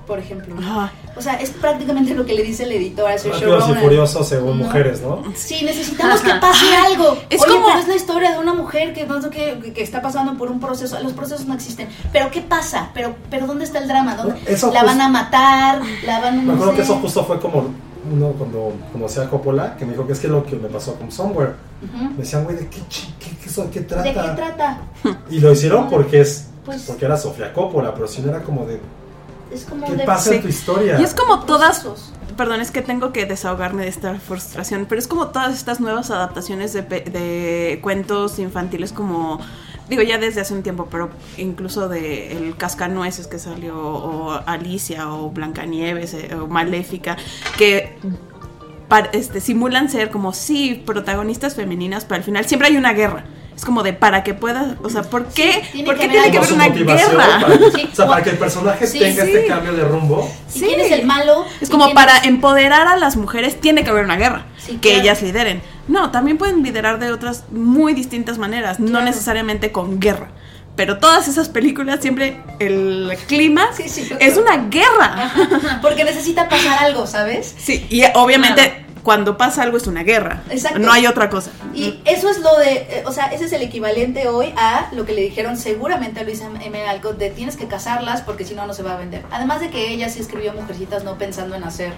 por 0.08 0.18
ejemplo. 0.20 0.56
Ajá. 0.60 0.92
O 1.16 1.22
sea, 1.22 1.36
es 1.36 1.50
prácticamente 1.52 2.14
lo 2.16 2.26
que 2.26 2.34
le 2.34 2.42
dice 2.44 2.64
el 2.64 2.72
editor 2.72 3.12
a 3.12 3.18
Saoirse 3.18 3.46
Rápidos 3.46 3.70
y 3.70 3.74
furiosos 3.82 4.28
según 4.28 4.58
No. 4.60 4.66
mujeres, 4.66 5.02
¿no? 5.02 5.24
Sí, 5.36 5.64
necesitamos 5.64 6.22
que 6.22 6.34
pase 6.36 6.66
algo. 6.76 7.18
Es 7.30 7.42
Oye, 7.42 7.52
como- 7.54 7.68
pero 7.68 7.80
es 7.80 7.88
la 7.88 7.96
historia 7.96 8.32
de 8.32 8.40
una 8.40 8.54
mujer 8.54 8.94
que, 8.94 9.06
no 9.06 9.22
sé 9.22 9.30
qué, 9.30 9.72
que 9.74 9.84
está 9.84 10.02
pasando 10.02 10.36
por 10.38 10.50
un 10.50 10.60
proceso. 10.60 11.00
Los 11.02 11.14
procesos 11.14 11.46
no 11.46 11.54
existen. 11.54 11.90
Pero 12.12 12.32
¿qué 12.32 12.42
pasa? 12.42 12.90
Pero, 12.94 13.16
pero 13.30 13.46
¿dónde 13.48 13.66
está 13.66 13.80
el 13.80 13.88
drama? 13.88 14.16
¿Dónde? 14.16 14.40
Eso 14.48 14.72
la 14.74 14.84
van 14.84 15.00
a 15.02 15.10
matar, 15.10 15.82
la 16.06 16.20
van 16.20 16.40
a... 16.40 16.42
Me 16.42 16.54
acuerdo 16.54 16.72
sé. 16.72 16.78
que 16.78 16.84
eso 16.84 16.96
justo 16.96 17.24
fue 17.26 17.40
como 17.40 17.70
uno 18.12 18.28
cuando 18.34 18.74
conocí 18.92 19.20
a 19.20 19.30
Coppola, 19.30 19.76
que 19.78 19.86
me 19.86 19.92
dijo 19.94 20.06
que 20.06 20.14
es 20.14 20.20
que 20.20 20.28
lo 20.28 20.44
que 20.44 20.56
me 20.56 20.68
pasó 20.68 20.96
con 20.96 21.12
Somewhere. 21.12 21.54
Me 22.12 22.18
decían, 22.18 22.44
güey, 22.44 22.58
¿de 22.58 22.68
qué, 22.68 22.80
qué, 22.90 23.36
qué, 23.42 23.50
eso- 23.50 23.70
qué 23.72 23.82
trata? 23.82 24.04
¿De 24.04 24.14
qué 24.14 24.30
trata? 24.36 24.82
Y 25.30 25.40
lo 25.40 25.52
hicieron 25.52 25.90
porque 25.90 26.22
es 26.22 26.48
Pues- 26.66 26.84
porque 26.84 27.06
era 27.06 27.18
Sofía 27.18 27.52
Coppola, 27.54 27.94
pero 27.94 28.08
si 28.08 28.22
no 28.22 28.30
era 28.30 28.42
como 28.44 28.66
de 28.66 28.80
Es 29.52 29.66
como 29.66 29.86
¿qué 29.88 29.96
de... 29.96 30.04
pasa 30.06 30.30
Sí. 30.30 30.36
en 30.36 30.42
tu 30.44 30.48
historia? 30.48 31.00
Y 31.00 31.04
es 31.04 31.14
como 31.16 31.40
todas, 31.46 31.86
perdón, 32.38 32.62
es 32.62 32.70
que 32.72 32.82
tengo 32.82 33.12
que 33.12 33.26
desahogarme 33.26 33.84
de 33.84 33.90
esta 33.90 34.14
frustración, 34.16 34.86
pero 34.88 35.00
es 35.00 35.08
como 35.08 35.28
todas 35.30 35.54
estas 35.56 35.80
nuevas 35.80 36.12
adaptaciones 36.12 36.72
de, 36.74 36.82
de 36.84 37.80
cuentos 37.82 38.38
infantiles 38.40 38.94
como, 38.94 39.40
digo 39.92 40.02
ya 40.02 40.18
desde 40.18 40.42
hace 40.42 40.54
un 40.56 40.64
tiempo, 40.64 40.88
pero 40.90 41.10
incluso 41.38 41.88
de 41.90 42.32
El 42.32 42.56
Cascanueces 42.58 43.28
que 43.28 43.38
salió, 43.38 43.78
o 43.78 44.32
Alicia, 44.48 45.12
o 45.14 45.30
Blancanieves, 45.30 46.14
eh, 46.16 46.34
o 46.34 46.48
Maléfica, 46.48 47.18
que 47.58 47.98
par- 48.88 49.10
este, 49.14 49.40
simulan 49.42 49.90
ser 49.90 50.10
como, 50.10 50.34
sí, 50.34 50.82
protagonistas 50.86 51.56
femeninas, 51.56 52.06
pero 52.06 52.16
al 52.18 52.24
final 52.24 52.46
siempre 52.46 52.70
hay 52.70 52.78
una 52.78 52.94
guerra. 52.94 53.26
Es 53.56 53.66
como 53.66 53.84
de 53.84 53.92
para 53.94 54.24
que 54.24 54.34
puedas, 54.34 54.78
o 54.82 54.90
sea, 54.90 55.04
¿por 55.04 55.26
qué, 55.28 55.62
tiene 55.72 55.86
¿por 55.86 55.96
que 55.96 56.08
qué 56.10 56.18
haber 56.20 56.32
tiene 56.32 56.32
que 56.32 56.38
haber 56.38 56.54
una 56.54 56.70
guerra? 56.70 57.42
Para, 57.42 57.58
Sí, 57.72 57.90
o 57.92 57.96
sea, 57.96 58.08
para 58.08 58.24
que 58.24 58.30
el 58.32 58.38
personaje 58.38 58.88
sí, 58.88 58.98
tenga 59.00 59.24
este 59.26 59.46
cambio 59.46 59.74
de 59.74 59.84
rumbo. 59.84 60.28
Si 60.48 60.60
Sí. 60.60 60.66
quién 60.66 60.80
es 60.80 60.92
el 60.92 61.06
malo... 61.06 61.46
Es 61.60 61.70
como 61.70 61.84
quién 61.86 61.96
para 61.96 62.18
es- 62.20 62.24
empoderar 62.26 62.88
a 62.88 62.96
las 62.98 63.18
mujeres 63.18 63.60
tiene 63.60 63.84
que 63.84 63.90
haber 63.92 64.06
una 64.06 64.16
guerra, 64.16 64.46
Sí, 64.58 64.78
que 64.78 64.90
claro. 64.90 65.02
ellas 65.04 65.22
lideren. 65.22 65.62
No, 65.92 66.10
también 66.12 66.38
pueden 66.38 66.64
liderar 66.64 67.00
de 67.00 67.12
otras 67.12 67.44
muy 67.52 67.94
distintas 67.94 68.38
maneras, 68.38 68.80
no 68.80 69.02
necesariamente 69.02 69.72
con 69.72 70.00
guerra. 70.00 70.30
Pero 70.76 71.00
todas 71.00 71.28
esas 71.28 71.50
películas 71.50 72.00
siempre 72.02 72.38
el 72.60 73.12
clima 73.28 73.66
Sí, 73.76 73.90
sí, 73.90 74.10
es 74.20 74.38
una 74.38 74.56
guerra. 74.70 75.26
Ajá, 75.26 75.80
Porque 75.82 76.06
necesita 76.06 76.48
pasar 76.48 76.82
algo, 76.86 77.06
¿sabes? 77.06 77.54
Sí, 77.58 77.86
y 77.90 78.04
obviamente 78.16 78.86
cuando 79.04 79.36
pasa 79.38 79.64
algo 79.64 79.76
es 79.78 79.86
una 79.88 80.04
guerra. 80.04 80.44
Exacto. 80.50 80.80
No 80.80 80.92
hay 80.94 81.08
otra 81.08 81.30
cosa. 81.30 81.52
Y 81.74 82.00
eso 82.06 82.30
es 82.30 82.40
lo 82.40 82.56
de, 82.58 82.74
eh, 82.74 83.04
o 83.06 83.12
sea, 83.12 83.26
ese 83.28 83.46
es 83.46 83.52
el 83.54 83.64
equivalente 83.64 84.28
hoy 84.30 84.54
a 84.56 84.88
lo 84.94 85.06
que 85.06 85.12
le 85.14 85.22
dijeron 85.22 85.58
seguramente 85.58 86.22
a 86.22 86.24
Luisa 86.24 86.48
M. 86.64 86.88
Alcott 86.88 87.18
de 87.18 87.32
tienes 87.32 87.58
que 87.58 87.68
casarlas 87.68 88.22
porque 88.22 88.46
si 88.46 88.54
no, 88.56 88.66
no 88.66 88.74
se 88.74 88.84
va 88.84 88.94
a 88.94 88.98
vender. 88.98 89.24
Además 89.32 89.60
de 89.60 89.72
que 89.72 89.90
ella 89.90 90.08
sí 90.08 90.20
escribió 90.22 90.54
Mujercitas 90.54 91.04
no 91.04 91.18
pensando 91.18 91.56
en 91.56 91.64
hacer, 91.66 91.92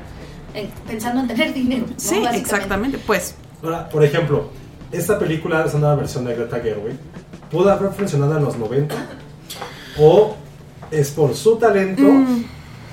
en- 0.55 0.71
pensando 0.87 1.21
en 1.21 1.27
tener 1.27 1.53
dinero. 1.53 1.85
¿no? 1.87 1.93
Sí, 1.97 2.23
exactamente. 2.33 2.97
Pues 2.97 3.35
Ahora, 3.63 3.87
por 3.89 4.03
ejemplo, 4.03 4.49
esta 4.91 5.17
película 5.17 5.63
es 5.65 5.73
una 5.73 5.95
versión 5.95 6.25
de 6.25 6.35
Greta 6.35 6.59
Gerwig. 6.59 6.97
¿Pudo 7.49 7.71
haber 7.71 7.91
funcionado 7.93 8.37
en 8.37 8.43
los 8.43 8.57
90? 8.57 8.95
¿O 9.99 10.35
es 10.91 11.11
por 11.11 11.33
su 11.35 11.55
talento 11.55 12.03
Mm. 12.03 12.43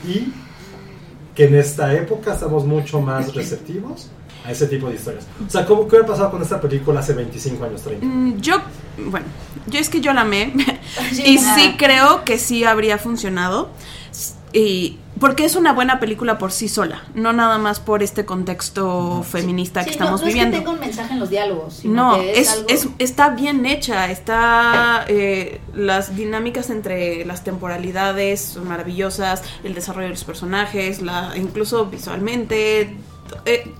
y 0.07 0.33
que 1.35 1.45
en 1.47 1.55
esta 1.57 1.93
época 1.95 2.35
estamos 2.35 2.65
mucho 2.67 3.01
más 3.01 3.35
receptivos 3.35 4.09
a 4.45 4.53
ese 4.53 4.67
tipo 4.67 4.89
de 4.89 4.95
historias? 4.97 5.27
O 5.47 5.51
sea, 5.51 5.65
¿cómo, 5.67 5.83
¿qué 5.83 5.97
hubiera 5.97 6.07
pasado 6.07 6.31
con 6.31 6.43
esta 6.43 6.61
película 6.61 7.01
hace 7.01 7.15
25 7.15 7.65
años, 7.65 7.83
30? 7.83 8.07
mm, 8.07 8.41
yo, 8.41 8.61
bueno, 9.07 9.27
yo 9.67 9.79
es 9.81 9.89
que 9.89 10.01
yo 10.01 10.13
la 10.13 10.21
amé 10.23 10.53
y 11.25 11.39
sí 11.39 11.75
creo 11.79 12.25
que 12.25 12.39
sí 12.39 12.65
habría 12.65 12.99
funcionado. 12.99 13.71
Y 14.53 14.99
porque 15.21 15.45
es 15.45 15.55
una 15.55 15.73
buena 15.73 16.01
película 16.01 16.39
por 16.39 16.51
sí 16.51 16.69
sola, 16.69 17.03
no 17.15 17.33
nada 17.33 17.59
más 17.59 17.79
por 17.79 18.03
este 18.03 18.25
contexto 18.25 19.23
feminista 19.23 19.81
que 19.85 19.91
Sí, 19.91 19.93
estamos 19.93 20.21
no, 20.21 20.27
no 20.27 20.33
viviendo. 20.33 20.57
es 20.57 20.61
que 20.63 20.65
tenga 20.67 20.75
un 20.81 20.81
mensaje 20.85 21.13
en 21.13 21.21
los 21.21 21.31
diálogos. 21.31 21.75
sino 21.75 21.95
No, 22.13 22.19
que 22.19 22.41
es, 22.41 22.51
algo- 22.51 22.69
es- 22.69 22.89
está 22.99 23.29
bien 23.31 23.65
hecha, 23.67 24.11
está 24.11 25.05
eh, 25.09 25.61
las 25.75 26.17
dinámicas 26.17 26.71
entre 26.71 27.25
las 27.27 27.45
temporalidades 27.45 28.41
son 28.41 28.67
maravillosas, 28.67 29.43
el 29.63 29.75
desarrollo 29.75 30.07
de 30.07 30.15
los 30.15 30.25
personajes, 30.25 31.03
la, 31.03 31.33
incluso 31.37 31.87
visualmente, 31.87 32.97
eh, 33.45 33.71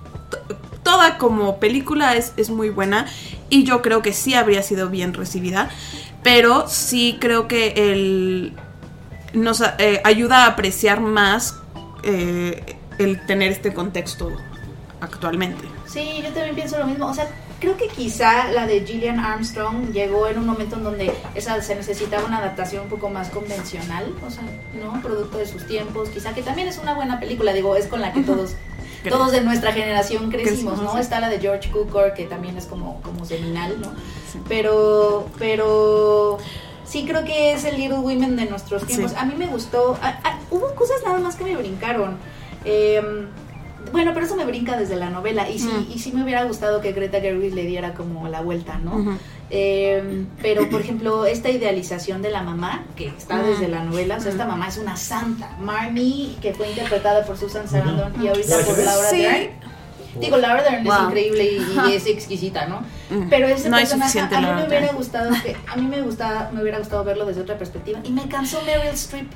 toda 0.83 1.19
como 1.19 1.59
película 1.59 2.17
es, 2.17 2.33
es 2.37 2.51
muy 2.51 2.71
buena 2.71 3.07
y 3.49 3.65
yo 3.65 3.83
creo 3.83 4.03
que 4.03 4.13
sí 4.13 4.35
habría 4.35 4.63
sido 4.63 4.89
bien 4.89 5.15
recibida, 5.15 5.71
pero 6.23 6.69
sí 6.69 7.17
creo 7.21 7.49
que 7.49 7.73
el 7.93 8.53
nos 9.33 9.63
eh, 9.79 10.01
ayuda 10.05 10.45
a 10.45 10.47
apreciar 10.49 11.01
más 11.01 11.57
eh, 12.03 12.77
el 12.99 13.25
tener 13.27 13.53
este 13.53 13.73
contexto 13.73 14.31
actualmente. 15.01 15.67
Sí, 15.87 16.21
yo 16.23 16.31
también 16.33 16.55
pienso 16.55 16.79
lo 16.79 16.87
mismo. 16.87 17.07
O 17.07 17.15
sea, 17.15 17.29
creo 17.59 17.77
que 17.77 17.89
quizá 17.89 18.51
la 18.51 18.67
de 18.67 18.85
Gillian 18.87 19.19
Armstrong 19.19 19.93
llegó 19.93 20.29
en 20.29 20.39
un 20.39 20.47
momento 20.47 20.77
en 20.77 20.85
donde 20.85 21.13
esa 21.35 21.61
se 21.63 21.75
necesitaba 21.75 22.25
una 22.27 22.39
adaptación 22.39 22.85
un 22.85 22.89
poco 22.89 23.11
más 23.11 23.31
convencional, 23.31 24.15
o 24.27 24.31
sea, 24.31 24.43
¿no? 24.75 25.01
Producto 25.03 25.39
de 25.39 25.47
sus 25.47 25.67
tiempos, 25.67 26.09
quizá 26.11 26.35
que 26.35 26.43
también 26.43 26.69
es 26.69 26.79
una 26.79 26.95
buena 26.95 27.19
película, 27.19 27.53
digo, 27.53 27.77
es 27.77 27.87
con 27.87 28.01
la 28.01 28.13
que 28.13 28.23
todos 28.23 28.55
todos 29.09 29.33
de 29.33 29.41
nuestra 29.41 29.73
generación 29.73 30.31
crecimos, 30.31 30.83
¿no? 30.83 30.99
Está 30.99 31.21
la 31.21 31.29
de 31.29 31.39
George 31.39 31.71
Cukor, 31.71 32.13
que 32.13 32.25
también 32.25 32.59
es 32.59 32.67
como, 32.67 33.01
como 33.01 33.25
seminal, 33.25 33.81
¿no? 33.81 33.93
Pero, 34.49 35.27
pero 35.39 36.39
sí 36.91 37.05
creo 37.07 37.25
que 37.25 37.53
es 37.53 37.65
el 37.65 37.77
Little 37.79 37.99
Women 38.01 38.37
de 38.37 38.47
nuestros 38.47 38.85
tiempos. 38.87 39.13
Sí. 39.13 39.17
A 39.19 39.25
mí 39.25 39.35
me 39.39 39.47
gustó, 39.47 39.97
a- 40.03 40.09
a- 40.09 40.39
hubo 40.51 40.75
cosas 40.75 40.97
nada 41.05 41.19
más 41.19 41.37
que 41.37 41.45
me 41.45 41.57
brincaron. 41.57 42.17
Eh, 42.65 43.01
bueno, 43.93 44.11
pero 44.13 44.27
eso 44.27 44.37
me 44.37 44.45
brinca 44.45 44.77
desde 44.77 44.97
la 44.97 45.09
novela 45.09 45.49
y 45.49 45.59
sí, 45.59 45.69
Mm. 45.69 45.91
y 45.93 45.99
sí 45.99 46.13
me 46.13 46.23
hubiera 46.23 46.45
gustado 46.45 46.81
que 46.81 46.93
Greta 46.93 47.21
Gerwig 47.21 47.55
le 47.55 47.65
diera 47.65 47.95
como 47.95 48.29
la 48.29 48.41
vuelta, 48.43 48.79
¿no? 48.79 49.19
Eh, 49.53 50.27
pero, 50.43 50.69
por 50.69 50.81
ejemplo, 50.81 51.27
esta 51.27 51.49
idealización 51.51 52.23
de 52.23 52.31
la 52.31 52.43
mamá, 52.43 52.85
que 52.95 53.07
está 53.09 53.37
Mm. 53.37 53.47
desde 53.47 53.69
la 53.69 53.83
novela, 53.83 54.17
o 54.19 54.21
sea, 54.21 54.31
esta 54.33 54.47
mamá 54.47 54.69
es 54.69 54.77
una 54.79 54.97
santa. 54.97 55.57
Marmee, 55.61 56.37
que 56.43 56.53
fue 56.55 56.69
interpretada 56.71 57.25
por 57.25 57.37
Susan 57.37 57.67
Sarandon 57.69 58.23
y 58.23 58.29
ahorita 58.29 58.59
¿La 58.59 58.65
por? 58.65 58.79
Laura 58.79 59.09
Sí. 59.11 59.23
Dern. 59.23 59.51
Digo, 60.19 60.37
Laura 60.39 60.63
Dern 60.63 60.87
es 60.87 60.93
increíble 61.05 61.45
y, 61.45 61.89
y 61.91 61.93
es 61.95 62.07
exquisita, 62.07 62.67
¿no? 62.67 62.83
Pero 63.29 63.47
ese 63.47 63.69
No 63.69 63.77
personaje 63.77 64.11
suficiente 64.13 64.37
a 64.37 64.41
mí 64.41 64.47
me 64.61 64.67
hubiera 64.67 64.93
gustado 64.93 65.31
que 65.43 65.57
a 65.67 65.77
mí 65.77 65.87
me 65.87 66.01
gustaba 66.03 66.51
me 66.53 66.63
hubiera 66.63 66.79
gustado 66.79 67.05
verlo 67.05 67.27
desde 67.27 67.43
otra 67.43 67.57
perspectiva 67.59 68.01
y 68.03 68.11
me 68.11 68.27
cansó 68.29 68.61
Meryl 68.67 68.89
Streep. 68.95 69.31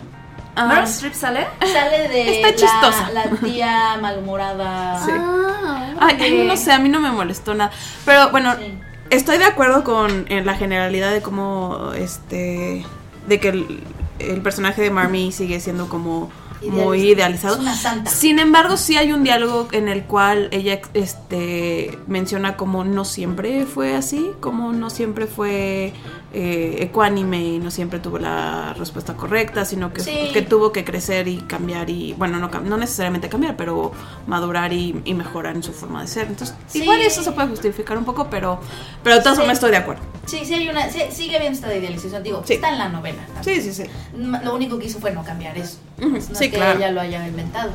Ah, 0.57 0.67
¿Meryl 0.67 0.85
Streep 0.85 1.15
sale? 1.15 1.47
Sale 1.61 2.09
de 2.09 2.37
Está 2.41 2.51
chistosa. 2.55 3.11
La, 3.13 3.27
la 3.27 3.37
tía 3.37 3.99
malhumorada. 4.01 5.05
Sí. 5.05 5.13
Ah, 5.15 5.91
Ay, 6.01 6.17
ay, 6.21 6.45
no 6.47 6.57
sé, 6.57 6.73
a 6.73 6.79
mí 6.79 6.89
no 6.89 7.01
me 7.01 7.11
molestó 7.11 7.55
nada. 7.55 7.71
Pero 8.05 8.31
bueno, 8.31 8.55
Sí. 8.57 8.79
estoy 9.11 9.39
de 9.39 9.45
acuerdo 9.45 9.85
con 9.85 10.27
en 10.29 10.45
la 10.47 10.55
generalidad 10.55 11.13
de 11.13 11.23
cómo, 11.23 11.93
este, 11.97 12.85
de 13.29 13.41
que 13.41 13.49
el, 13.49 13.83
el 14.19 14.41
personaje 14.43 14.83
de 14.83 14.91
Marmee 14.91 15.33
sigue 15.33 15.61
siendo 15.61 15.89
como 15.89 16.31
muy 16.71 17.11
idealizado. 17.11 17.55
Es 17.55 17.61
una 17.61 17.77
santa. 17.77 18.11
Sin 18.11 18.39
embargo, 18.39 18.77
sí 18.77 18.97
hay 18.97 19.13
un 19.13 19.23
diálogo 19.25 19.69
en 19.73 19.89
el 19.89 20.05
cual 20.05 20.49
ella 20.53 20.81
este, 20.95 21.99
menciona 22.07 22.57
como 22.57 22.85
no 22.85 23.05
siempre 23.05 23.67
fue 23.67 23.95
así, 23.95 24.31
como 24.41 24.73
no 24.73 24.91
siempre 24.91 25.27
fue 25.27 25.93
eh, 26.33 26.77
ecuánime 26.81 27.41
y 27.45 27.59
no 27.59 27.71
siempre 27.71 28.01
tuvo 28.01 28.19
la 28.19 28.75
respuesta 28.75 29.15
correcta, 29.15 29.65
sino 29.65 29.93
que, 29.93 30.01
Sí. 30.01 30.31
que 30.33 30.43
tuvo 30.43 30.73
que 30.73 30.85
crecer 30.85 31.29
y 31.29 31.37
cambiar 31.39 31.89
y, 31.91 32.13
bueno, 32.15 32.39
no, 32.41 32.49
no 32.49 32.77
necesariamente 32.77 33.29
cambiar, 33.29 33.57
pero 33.57 33.93
madurar 34.27 34.73
y, 34.73 35.01
y 35.05 35.15
mejorar 35.15 35.55
en 35.55 35.63
su 35.63 35.73
forma 35.73 36.03
de 36.03 36.09
ser. 36.09 36.27
Entonces, 36.27 36.57
Sí. 36.67 36.83
igual 36.83 37.01
eso 37.03 37.23
se 37.23 37.31
puede 37.33 37.49
justificar 37.49 37.97
un 37.97 38.05
poco, 38.05 38.29
pero, 38.31 38.59
pero 39.05 39.17
de 39.17 39.23
todas 39.23 39.37
Sí. 39.37 39.41
formas 39.43 39.59
estoy 39.59 39.71
de 39.71 39.77
acuerdo. 39.77 40.03
Sí, 40.27 40.41
sí 40.45 40.55
hay 40.55 40.69
una 40.69 40.89
sí, 40.91 41.01
sigue 41.13 41.37
habiendo 41.37 41.57
esta 41.57 41.73
idealización, 41.75 42.23
digo, 42.23 42.43
está 42.49 42.71
en 42.71 42.79
la 42.79 42.89
novela. 42.89 43.23
Sí, 43.43 43.61
sí, 43.61 43.73
sí. 43.73 43.85
Lo 44.17 44.55
único 44.55 44.79
que 44.79 44.87
hizo 44.87 44.99
fue 44.99 45.13
no 45.13 45.23
cambiar 45.23 45.57
eso. 45.59 45.77
No 45.99 46.19
sí, 46.21 46.51
que 46.55 46.61
claro. 46.61 46.79
ella 46.79 46.91
lo 46.93 47.01
haya 47.01 47.27
inventado. 47.27 47.71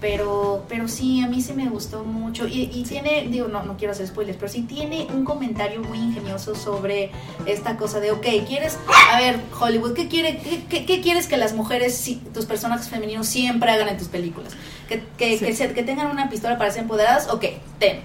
Pero, 0.00 0.64
pero 0.68 0.86
sí, 0.86 1.22
a 1.22 1.28
mí 1.28 1.40
sí 1.40 1.54
me 1.54 1.68
gustó 1.68 2.04
mucho. 2.04 2.46
Y, 2.46 2.70
y 2.74 2.82
tiene, 2.82 3.26
digo, 3.30 3.48
no, 3.48 3.62
no 3.62 3.76
quiero 3.78 3.92
hacer 3.92 4.06
spoilers, 4.06 4.36
pero 4.36 4.52
sí 4.52 4.62
tiene 4.62 5.06
un 5.14 5.24
comentario 5.24 5.80
muy 5.82 5.98
ingenioso 5.98 6.54
sobre 6.54 7.10
esta 7.46 7.76
cosa 7.78 8.00
de, 8.00 8.10
ok, 8.12 8.26
quieres, 8.46 8.76
a 9.12 9.18
ver, 9.18 9.40
Hollywood, 9.58 9.94
¿qué, 9.94 10.08
quiere, 10.08 10.38
qué, 10.38 10.64
qué- 10.68 10.84
qué 10.84 11.00
quieres 11.00 11.26
que 11.26 11.36
las 11.38 11.54
mujeres, 11.54 11.94
si- 11.96 12.16
tus 12.16 12.44
personajes 12.44 12.88
femeninos 12.88 13.26
siempre 13.26 13.70
hagan 13.70 13.88
en 13.88 13.96
tus 13.96 14.08
películas? 14.08 14.52
Que, 14.88 15.02
que, 15.16 15.38
Sí. 15.38 15.44
que, 15.46 15.54
se- 15.56 15.72
que 15.72 15.82
tengan 15.82 16.10
una 16.10 16.28
pistola 16.28 16.58
para 16.58 16.70
ser 16.70 16.82
empoderadas, 16.82 17.28
ok, 17.30 17.44
ten. 17.78 18.00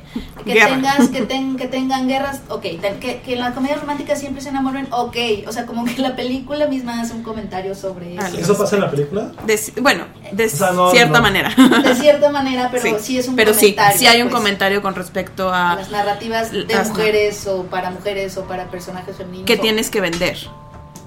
Que 0.46 0.54
Guerra. 0.54 0.68
tengas, 0.76 1.10
que, 1.10 1.22
ten- 1.24 1.58
que 1.58 1.68
tengan 1.68 2.08
guerras, 2.08 2.40
ok. 2.48 2.62
Ten. 2.80 3.00
Que, 3.02 3.20
que 3.20 3.34
en 3.34 3.40
las 3.40 3.54
comedias 3.54 3.82
románticas 3.82 4.20
siempre 4.22 4.42
se 4.42 4.48
enamoren, 4.50 4.88
ok. 4.92 5.18
O 5.48 5.52
sea, 5.52 5.66
como 5.66 5.84
que 5.84 5.98
la 6.02 6.16
película 6.16 6.68
misma 6.68 7.02
hace 7.02 7.14
un 7.14 7.24
comentario 7.24 7.76
sobre 7.76 8.18
Ah, 8.18 8.30
eso. 8.30 8.38
¿Eso 8.40 8.58
pasa 8.58 8.76
en 8.78 8.82
la 8.84 8.90
película? 8.92 9.34
De- 9.46 9.60
bueno, 9.82 10.06
de 10.32 10.46
O 10.46 10.50
sea, 10.50 10.72
no, 10.72 10.92
cierta 10.92 11.18
no. 11.18 11.22
manera. 11.24 11.54
De 11.84 11.96
cierta 11.96 12.30
manera, 12.32 12.70
pero 12.72 13.00
sí, 13.00 13.18
es 13.18 13.28
un 13.28 13.36
pero 13.36 13.54
sí, 13.54 13.74
comentario. 13.74 14.00
sí 14.00 14.08
hay 14.08 14.22
un 14.22 14.30
pues, 14.30 14.40
comentario 14.40 14.82
con 14.82 14.96
respecto 14.96 15.54
a 15.54 15.76
las 15.76 15.90
narrativas 15.92 16.52
de 16.52 16.66
mujeres 16.88 17.46
o 17.48 17.64
para 17.64 17.90
mujeres 17.92 18.38
o 18.38 18.44
para 18.46 18.70
personajes 18.72 19.16
femeninos. 19.18 19.46
que 19.46 19.58
tienes 19.58 19.90
que 19.90 20.02
vender. 20.02 20.38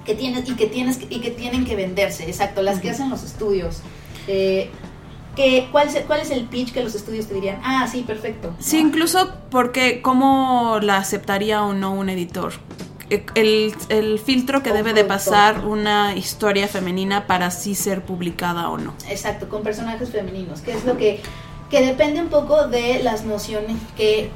que 0.05 0.15
tienes 0.15 0.49
y 0.49 0.55
que 0.55 0.65
tienes 0.67 0.97
que- 0.97 1.07
y 1.09 1.21
que 1.21 1.31
tienen 1.31 1.63
que 1.63 1.75
venderse, 1.77 2.25
exacto, 2.27 2.61
las 2.61 2.79
que 2.81 2.89
hacen 2.89 3.09
los 3.09 3.23
estudios. 3.23 3.77
Eh, 4.27 4.69
que, 5.35 5.67
¿cuál, 5.71 5.87
es, 5.87 5.95
¿Cuál 6.05 6.19
es 6.19 6.29
el 6.29 6.43
pitch 6.45 6.73
que 6.73 6.83
los 6.83 6.93
estudios 6.93 7.25
te 7.27 7.33
dirían? 7.33 7.59
Ah, 7.63 7.87
sí, 7.91 8.03
perfecto. 8.05 8.53
Sí, 8.59 8.81
¿no? 8.81 8.89
incluso 8.89 9.33
porque 9.49 10.01
cómo 10.01 10.79
la 10.81 10.97
aceptaría 10.97 11.63
o 11.63 11.73
no 11.73 11.93
un 11.93 12.09
editor. 12.09 12.53
E- 13.09 13.23
El, 13.35 13.73
el 13.89 14.19
filtro 14.19 14.63
que 14.63 14.71
debe 14.73 14.93
de 14.93 15.03
pasar 15.03 15.65
una 15.65 16.15
historia 16.15 16.67
femenina 16.67 17.27
para 17.27 17.51
sí 17.51 17.75
ser 17.75 18.01
publicada 18.03 18.69
o 18.69 18.77
no. 18.77 18.93
Exacto, 19.09 19.49
con 19.49 19.63
personajes 19.63 20.09
femeninos, 20.09 20.61
que 20.61 20.73
es 20.73 20.85
lo 20.85 20.97
que, 20.97 21.21
que 21.69 21.85
depende 21.85 22.21
un 22.21 22.29
poco 22.29 22.67
de 22.67 23.01
las 23.03 23.25
nociones 23.25 23.77
que 23.97 24.29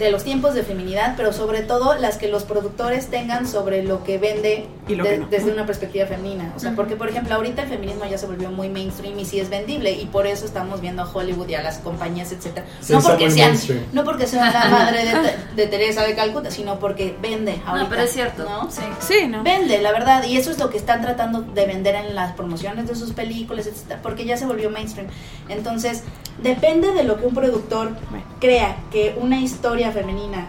de 0.00 0.10
los 0.10 0.24
tiempos 0.24 0.54
de 0.54 0.64
feminidad, 0.64 1.14
pero 1.16 1.32
sobre 1.32 1.60
todo 1.62 1.94
las 1.94 2.16
que 2.16 2.26
los 2.26 2.42
productores 2.42 3.06
tengan 3.08 3.46
sobre 3.46 3.84
lo 3.84 4.02
que 4.02 4.18
vende 4.18 4.66
Y 4.88 4.96
lo 4.96 5.04
de- 5.04 5.10
que 5.10 5.18
no. 5.18 5.26
desde 5.28 5.52
una 5.52 5.66
perspectiva 5.66 6.06
femenina. 6.06 6.52
O 6.56 6.58
sea, 6.58 6.72
porque 6.74 6.96
por 6.96 7.08
ejemplo 7.08 7.34
ahorita 7.36 7.62
el 7.62 7.68
feminismo 7.68 8.04
ya 8.10 8.18
se 8.18 8.26
volvió 8.26 8.50
muy 8.50 8.68
mainstream 8.68 9.16
y 9.18 9.24
sí 9.24 9.38
es 9.38 9.48
vendible 9.50 9.92
y 9.92 10.06
por 10.06 10.26
eso 10.26 10.44
estamos 10.46 10.80
viendo 10.80 11.02
a 11.02 11.08
Hollywood 11.12 11.48
y 11.48 11.54
a 11.54 11.62
las 11.62 11.78
compañías, 11.78 12.32
etcétera. 12.32 12.66
Sí, 12.80 12.92
no 12.94 13.00
porque 13.00 13.30
sean, 13.30 13.54
no 13.92 14.02
porque 14.02 14.26
sean 14.26 14.52
la 14.52 14.64
madre 14.70 15.04
de, 15.04 15.14
de 15.62 15.66
Teresa 15.68 16.02
de 16.02 16.14
Calcuta, 16.16 16.50
sino 16.50 16.78
porque 16.80 17.14
vende 17.22 17.60
ahorita. 17.66 17.84
No, 17.84 17.88
pero 17.90 18.02
es 18.02 18.10
cierto. 18.12 18.44
¿no? 18.48 18.70
Sí. 18.70 18.82
Sí, 19.00 19.26
¿no? 19.28 19.42
Vende, 19.44 19.80
la 19.82 19.92
verdad, 19.92 20.24
y 20.24 20.36
eso 20.38 20.50
es 20.50 20.58
lo 20.58 20.70
que 20.70 20.78
están 20.78 21.02
tratando 21.02 21.42
de 21.42 21.66
vender 21.66 21.94
en 21.94 22.14
las 22.14 22.32
promociones 22.32 22.88
de 22.88 22.94
sus 22.94 23.12
películas, 23.12 23.66
etcétera, 23.66 24.00
porque 24.02 24.24
ya 24.24 24.36
se 24.36 24.46
volvió 24.46 24.70
mainstream. 24.70 25.08
Entonces, 25.48 26.04
depende 26.42 26.92
de 26.92 27.04
lo 27.04 27.16
que 27.18 27.26
un 27.26 27.34
productor 27.34 27.96
Bueno. 28.10 28.24
crea 28.40 28.76
que 28.90 29.16
una 29.20 29.40
historia 29.40 29.90
femenina 29.92 30.46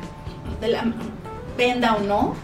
de 0.60 0.68
la- 0.70 0.86
venda 1.58 1.96
o 1.96 2.02
no, 2.02 2.36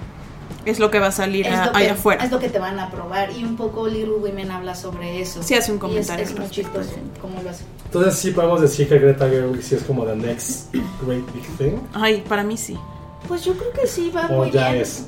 Es 0.65 0.79
lo 0.79 0.91
que 0.91 0.99
va 0.99 1.07
a 1.07 1.11
salir 1.13 1.47
es 1.47 1.53
a- 1.57 1.71
que, 1.71 1.77
allá 1.77 1.93
afuera. 1.93 2.23
es 2.25 2.29
lo 2.31 2.39
que 2.39 2.49
te 2.49 2.59
van 2.59 2.77
a 2.77 2.91
probar. 2.91 3.31
Y 3.31 3.43
un 3.45 3.55
poco 3.55 3.87
Little 3.87 4.15
Women 4.15 4.51
habla 4.51 4.75
sobre 4.75 5.21
eso. 5.21 5.41
Sí, 5.41 5.53
hace 5.55 5.71
un 5.71 5.77
Y 5.77 5.77
es- 5.77 5.81
comentario 5.81 6.25
Es, 6.25 6.31
al 6.31 6.39
muy 6.39 6.49
chistoso 6.49 6.89
cómo 7.21 7.41
lo 7.41 7.49
hace. 7.49 7.63
Entonces 7.85 8.15
sí 8.15 8.31
podemos 8.31 8.59
decir 8.59 8.89
que 8.89 8.99
Greta 8.99 9.29
Gerwig 9.29 9.63
sí 9.63 9.75
es 9.75 9.83
como 9.83 10.03
the 10.05 10.15
next 10.15 10.73
great 11.05 11.23
big 11.33 11.45
thing. 11.57 11.77
Ay, 11.93 12.21
para 12.27 12.43
mí 12.43 12.57
sí. 12.57 12.77
Pues 13.29 13.45
yo 13.45 13.53
creo 13.53 13.71
que 13.71 13.87
sí 13.87 14.11
va 14.13 14.27
O 14.27 14.39
muy 14.43 14.51
ya 14.51 14.69
bien. 14.71 14.81
es. 14.81 15.05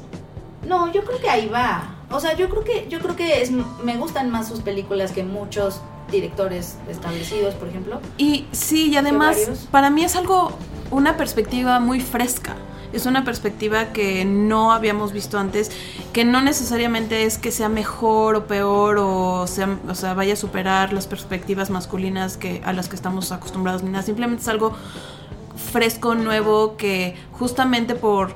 No, 0.66 0.92
yo 0.94 1.04
creo 1.04 1.20
que 1.20 1.30
ahí 1.30 1.48
va. 1.50 1.96
O 2.10 2.20
sea, 2.22 2.36
yo 2.38 2.50
creo 2.50 2.64
que 2.64 2.88
yo 2.90 3.00
creo 3.00 3.16
que 3.18 3.42
es, 3.42 3.52
me 3.52 3.98
gustan 3.98 4.30
más 4.32 4.48
sus 4.48 4.62
películas 4.62 5.12
que 5.12 5.24
muchos 5.24 5.82
directores 6.12 6.78
establecidos, 6.90 7.56
por 7.56 7.68
ejemplo. 7.68 8.00
Y 8.18 8.48
sí, 8.52 8.90
y 8.90 8.98
además 8.98 9.68
para 9.72 9.90
mí 9.90 10.04
es 10.04 10.16
algo, 10.16 10.52
una 10.92 11.18
perspectiva 11.18 11.80
muy 11.80 12.00
fresca. 12.00 12.56
Es 12.92 13.06
una 13.06 13.24
perspectiva 13.24 13.94
que 13.94 14.26
no 14.26 14.72
habíamos 14.72 15.14
visto 15.14 15.38
antes, 15.38 15.70
que 16.12 16.26
no 16.26 16.42
necesariamente 16.42 17.24
es 17.24 17.38
que 17.38 17.52
sea 17.52 17.70
mejor 17.70 18.36
o 18.36 18.48
peor 18.48 18.98
o 18.98 19.46
sea, 19.46 19.78
o 19.88 19.94
sea 19.94 20.16
vaya 20.16 20.34
a 20.34 20.36
superar 20.36 20.92
las 20.92 21.06
perspectivas 21.06 21.70
masculinas 21.70 22.38
que 22.38 22.64
a 22.66 22.74
las 22.74 22.90
que 22.90 22.96
estamos 22.96 23.32
acostumbrados 23.32 23.84
ni 23.84 23.92
nada. 23.92 24.04
Simplemente 24.04 24.42
es 24.42 24.48
algo 24.48 24.74
fresco, 25.72 26.16
nuevo, 26.16 26.78
que 26.78 27.16
justamente 27.32 27.94
por 27.94 28.34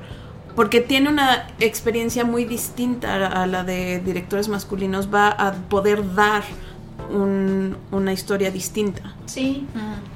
porque 0.54 0.80
tiene 0.80 1.08
una 1.08 1.48
experiencia 1.58 2.24
muy 2.24 2.44
distinta 2.44 3.26
a 3.26 3.46
la 3.46 3.64
de 3.64 3.98
directores 3.98 4.48
masculinos, 4.48 5.12
va 5.12 5.28
a 5.28 5.52
poder 5.52 6.14
dar 6.14 6.44
un- 7.10 7.76
una 7.92 8.12
historia 8.12 8.50
distinta. 8.50 9.14
Sí, 9.26 9.66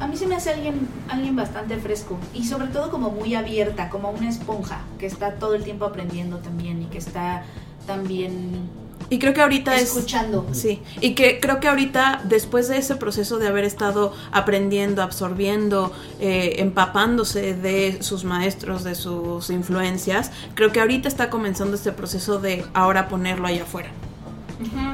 a 0.01 0.07
mí 0.07 0.16
se 0.16 0.26
me 0.26 0.36
hace 0.36 0.51
alguien, 0.51 0.89
alguien 1.09 1.34
bastante 1.36 1.76
fresco 1.78 2.18
y 2.34 2.45
sobre 2.45 2.68
todo 2.68 2.91
como 2.91 3.11
muy 3.11 3.34
abierta, 3.34 3.89
como 3.89 4.11
una 4.11 4.28
esponja 4.28 4.80
que 4.99 5.07
está 5.07 5.34
todo 5.34 5.55
el 5.55 5.64
tiempo 5.64 5.84
aprendiendo 5.84 6.39
también 6.39 6.82
y 6.82 6.86
que 6.86 6.99
está 6.99 7.43
también 7.86 8.68
Y 9.11 9.18
creo 9.18 9.32
que 9.32 9.41
ahorita 9.41 9.74
es... 9.76 9.84
Escuchando. 9.84 10.47
Sí, 10.53 10.82
y 11.01 11.14
que 11.14 11.41
creo 11.41 11.61
que 11.61 11.68
ahorita, 11.68 12.20
después 12.24 12.68
de 12.68 12.76
ese 12.76 12.95
proceso 12.97 13.39
de 13.39 13.49
haber 13.49 13.64
estado 13.64 14.12
aprendiendo, 14.32 15.03
absorbiendo, 15.03 15.93
eh, 16.20 16.57
empapándose 16.59 17.55
de 17.55 18.03
sus 18.03 18.24
maestros, 18.24 18.84
de 18.84 18.95
sus 18.95 19.49
influencias, 19.49 20.30
creo 20.55 20.72
que 20.72 20.80
ahorita 20.80 21.09
está 21.09 21.30
comenzando 21.30 21.74
este 21.76 21.91
proceso 21.93 22.39
de 22.39 22.66
ahora 22.74 23.09
ponerlo 23.09 23.47
allá 23.47 23.62
afuera. 23.62 23.89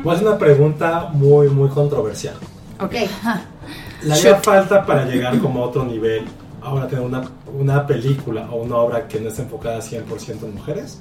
Voy 0.03 0.12
a 0.12 0.17
hacer 0.17 0.27
una 0.29 0.39
pregunta 0.39 1.09
muy, 1.12 1.49
muy 1.49 1.69
controversial. 1.71 2.35
Ok. 2.81 2.93
¿Le 4.03 4.12
haría 4.12 4.37
falta 4.37 4.85
para 4.85 5.05
llegar 5.07 5.39
como 5.39 5.62
a 5.62 5.67
otro 5.69 5.85
nivel 5.85 6.25
ahora 6.62 6.87
tener 6.89 7.05
una, 7.05 7.23
una 7.59 7.87
película 7.87 8.49
o 8.51 8.57
una 8.57 8.77
obra 8.77 9.09
que 9.09 9.21
no 9.21 9.29
esté 9.29 9.43
enfocada 9.43 9.79
100% 9.81 10.43
en 10.43 10.55
mujeres? 10.55 10.99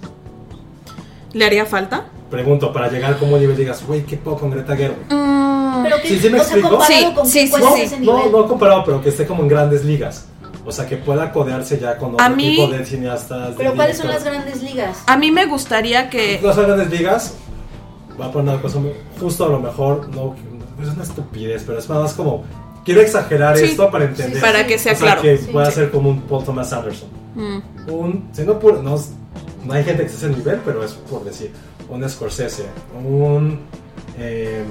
¿Le 1.33 1.45
haría 1.45 1.65
falta? 1.65 2.05
Pregunto, 2.29 2.71
para 2.71 2.89
llegar 2.89 3.17
como 3.17 3.37
nivel 3.37 3.57
digas, 3.57 3.83
güey, 3.85 4.03
¿qué 4.03 4.17
puedo 4.17 4.37
con 4.37 4.51
Greta 4.51 4.75
Gerwig? 4.75 5.07
Pero 5.07 5.97
que, 6.01 6.07
Sí, 6.07 6.19
sí 6.19 6.29
me 6.29 6.37
explico. 6.37 6.81
Sí, 6.85 7.11
con 7.15 7.27
sí, 7.27 7.47
sí, 7.47 7.53
No, 7.59 7.75
es 7.75 7.83
ese 7.91 7.99
no, 7.99 8.29
no 8.29 8.47
comparado, 8.47 8.83
pero 8.85 9.01
que 9.01 9.09
esté 9.09 9.25
como 9.25 9.41
en 9.43 9.49
grandes 9.49 9.83
ligas. 9.83 10.27
O 10.65 10.71
sea, 10.71 10.87
que 10.87 10.95
pueda 10.97 11.31
codearse 11.31 11.77
ya 11.79 11.97
con 11.97 12.13
otro 12.13 12.25
A 12.25 12.29
mí- 12.29 12.55
tipo 12.55 12.67
de 12.67 12.85
cineastas. 12.85 13.49
de 13.49 13.55
Pero 13.57 13.75
¿cuáles 13.75 13.97
son 13.97 14.07
las 14.07 14.23
grandes 14.23 14.61
ligas? 14.63 15.03
A 15.07 15.17
mí 15.17 15.29
me 15.31 15.45
gustaría 15.45 16.09
que... 16.09 16.39
Las 16.41 16.57
grandes 16.57 16.89
ligas, 16.89 17.33
va 18.19 18.25
a 18.27 18.31
poner 18.31 18.53
una 18.53 18.61
cosa 18.61 18.79
muy- 18.79 18.93
justo 19.19 19.45
a 19.45 19.49
lo 19.49 19.59
mejor, 19.59 20.09
no, 20.09 20.35
es 20.81 20.89
una 20.89 21.03
estupidez, 21.03 21.63
pero 21.65 21.79
es 21.79 21.89
más 21.89 22.13
como, 22.13 22.43
quiero 22.83 23.01
exagerar 23.01 23.57
Sí, 23.57 23.65
esto 23.65 23.89
para 23.89 24.05
entender. 24.05 24.41
Para 24.41 24.65
que 24.65 24.77
sea 24.77 24.93
o 24.93 24.95
sea, 24.95 25.05
claro. 25.05 25.21
que 25.21 25.35
pueda 25.51 25.71
ser 25.71 25.91
como 25.91 26.09
un 26.09 26.21
Paul 26.21 26.43
Thomas 26.43 26.71
Anderson. 26.73 27.09
Mm. 27.35 27.91
Un, 27.91 28.29
no, 28.83 28.99
no 29.65 29.73
hay 29.73 29.83
gente 29.83 30.03
que 30.03 30.09
esté 30.11 30.25
a 30.25 30.29
ese 30.29 30.37
nivel, 30.37 30.59
pero 30.65 30.83
es 30.83 30.93
por 30.93 31.23
decir, 31.23 31.51
un 31.89 32.07
Scorsese, 32.07 32.65
un, 33.05 33.59
eh, 34.17 34.63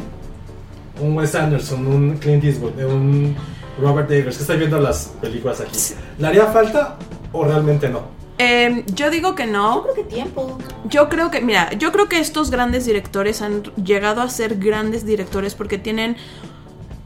un 1.00 1.16
Wes 1.16 1.34
Anderson, 1.34 1.86
un 1.86 2.16
Clint 2.18 2.44
Eastwood, 2.44 2.78
un 2.84 3.34
Robert 3.80 4.10
Eggers, 4.10 4.36
que 4.36 4.42
estoy 4.42 4.58
viendo 4.58 4.78
las 4.78 5.12
películas 5.20 5.60
aquí. 5.60 5.78
¿Le 6.18 6.26
haría 6.26 6.46
falta 6.46 6.96
o 7.32 7.44
realmente 7.44 7.88
no? 7.88 8.21
Eh, 8.44 8.84
yo 8.94 9.10
digo 9.10 9.34
que 9.34 9.46
Yo 9.46 9.52
no. 9.52 9.82
creo 9.82 9.94
que 9.94 10.04
tiempo. 10.04 10.58
Yo 10.84 11.08
creo 11.08 11.30
que, 11.30 11.40
mira, 11.40 11.72
yo 11.74 11.92
creo 11.92 12.08
que 12.08 12.18
estos 12.18 12.50
grandes 12.50 12.84
directores 12.86 13.40
han 13.42 13.62
llegado 13.84 14.20
a 14.20 14.28
ser 14.28 14.56
grandes 14.58 15.04
directores 15.06 15.54
porque 15.54 15.78
tienen 15.78 16.16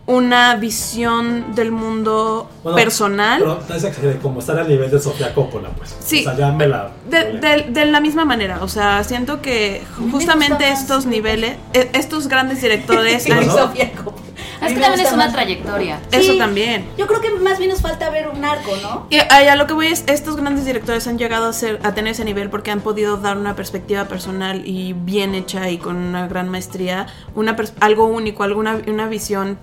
una 0.06 0.54
visión 0.54 1.54
del 1.56 1.72
mundo 1.72 2.48
Bueno, 2.62 2.76
personal. 2.76 3.40
Pero 3.40 3.60
no 3.68 3.74
es 3.74 3.82
exagerado, 3.84 4.20
como 4.22 4.38
estar 4.38 4.56
al 4.58 4.68
nivel 4.68 4.88
de 4.90 5.00
Sofía 5.00 5.34
Coppola, 5.34 5.68
pues. 5.70 5.96
Sí. 5.98 6.20
O 6.20 6.24
sea, 6.30 6.36
ya 6.36 6.52
me 6.52 6.68
la. 6.68 6.92
De, 7.10 7.32
de- 7.40 7.66
de 7.70 7.86
la 7.86 8.00
misma 8.00 8.24
manera, 8.24 8.62
o 8.62 8.68
sea, 8.68 9.02
siento 9.02 9.42
que 9.42 9.82
me 9.98 10.12
justamente 10.12 10.68
estos 10.70 11.06
niveles, 11.06 11.56
e- 11.72 11.90
estos 11.94 12.28
grandes 12.28 12.62
directores, 12.62 13.24
Sí, 13.24 13.32
han- 13.32 13.46
¿no? 13.46 13.52
Sofía 13.52 13.92
Coppola. 13.92 14.25
Es 14.62 14.72
que 14.72 14.80
también 14.80 15.06
es 15.06 15.12
una 15.12 15.24
más. 15.24 15.32
trayectoria. 15.32 16.00
eso 16.12 16.32
Sí. 16.32 16.38
también. 16.38 16.86
Yo 16.96 17.06
creo 17.06 17.20
que 17.20 17.30
más 17.30 17.58
bien 17.58 17.70
nos 17.70 17.80
falta 17.80 18.10
ver 18.10 18.28
un 18.28 18.44
arco, 18.44 18.76
¿no? 18.82 19.06
Y 19.10 19.18
a, 19.18 19.52
a 19.52 19.56
lo 19.56 19.66
que 19.66 19.74
voy 19.74 19.86
es, 19.88 20.04
estos 20.06 20.36
grandes 20.36 20.64
directores 20.64 21.06
han 21.06 21.18
llegado 21.18 21.48
a, 21.48 21.52
ser, 21.52 21.80
a 21.82 21.94
tener 21.94 22.12
ese 22.12 22.24
nivel 22.24 22.50
porque 22.50 22.70
han 22.70 22.80
podido 22.80 23.16
dar 23.16 23.36
una 23.36 23.54
perspectiva 23.54 24.06
personal 24.06 24.62
y 24.66 24.92
bien 24.92 25.34
hecha 25.34 25.70
y 25.70 25.78
con 25.78 25.96
una 25.96 26.26
gran 26.28 26.48
maestría, 26.48 27.06
una 27.34 27.56
algo 27.80 28.06
único, 28.06 28.42
alguna 28.42 28.80
una 28.86 29.08
visión 29.08 29.58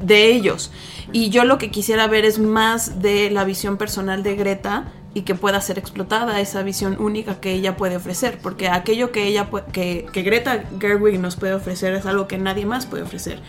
de 0.00 0.26
ellos. 0.32 0.70
Y 1.12 1.30
yo 1.30 1.44
lo 1.44 1.58
que 1.58 1.70
quisiera 1.70 2.06
ver 2.06 2.24
es 2.24 2.38
más 2.38 3.00
de 3.00 3.30
la 3.30 3.44
visión 3.44 3.76
personal 3.76 4.22
de 4.22 4.36
Greta 4.36 4.84
y 5.14 5.22
que 5.22 5.34
pueda 5.34 5.60
ser 5.62 5.78
explotada 5.78 6.40
esa 6.40 6.62
visión 6.62 6.96
única 7.00 7.40
que 7.40 7.52
ella 7.52 7.76
puede 7.76 7.96
ofrecer, 7.96 8.38
porque 8.42 8.68
aquello 8.68 9.12
que 9.12 9.26
ella 9.26 9.48
que, 9.72 10.06
que 10.12 10.22
Greta 10.22 10.64
Gerwig 10.78 11.18
nos 11.18 11.36
puede 11.36 11.54
ofrecer 11.54 11.94
es 11.94 12.04
algo 12.04 12.28
que 12.28 12.36
nadie 12.36 12.66
más 12.66 12.84
puede 12.84 13.02
ofrecer. 13.04 13.40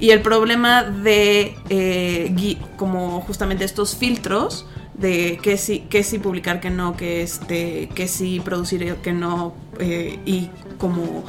Y 0.00 0.10
el 0.10 0.22
problema 0.22 0.84
de 0.84 1.56
eh, 1.68 2.56
como 2.76 3.20
justamente 3.22 3.64
estos 3.64 3.96
filtros 3.96 4.66
de 4.94 5.38
que 5.42 5.56
sí, 5.56 5.86
que 5.88 6.02
sí 6.02 6.18
publicar, 6.18 6.60
que 6.60 6.70
no, 6.70 6.96
que 6.96 7.22
este, 7.22 7.88
que 7.94 8.08
sí 8.08 8.40
producir, 8.40 8.96
que 8.96 9.12
no, 9.12 9.54
eh, 9.78 10.18
y 10.26 10.50
como 10.78 11.24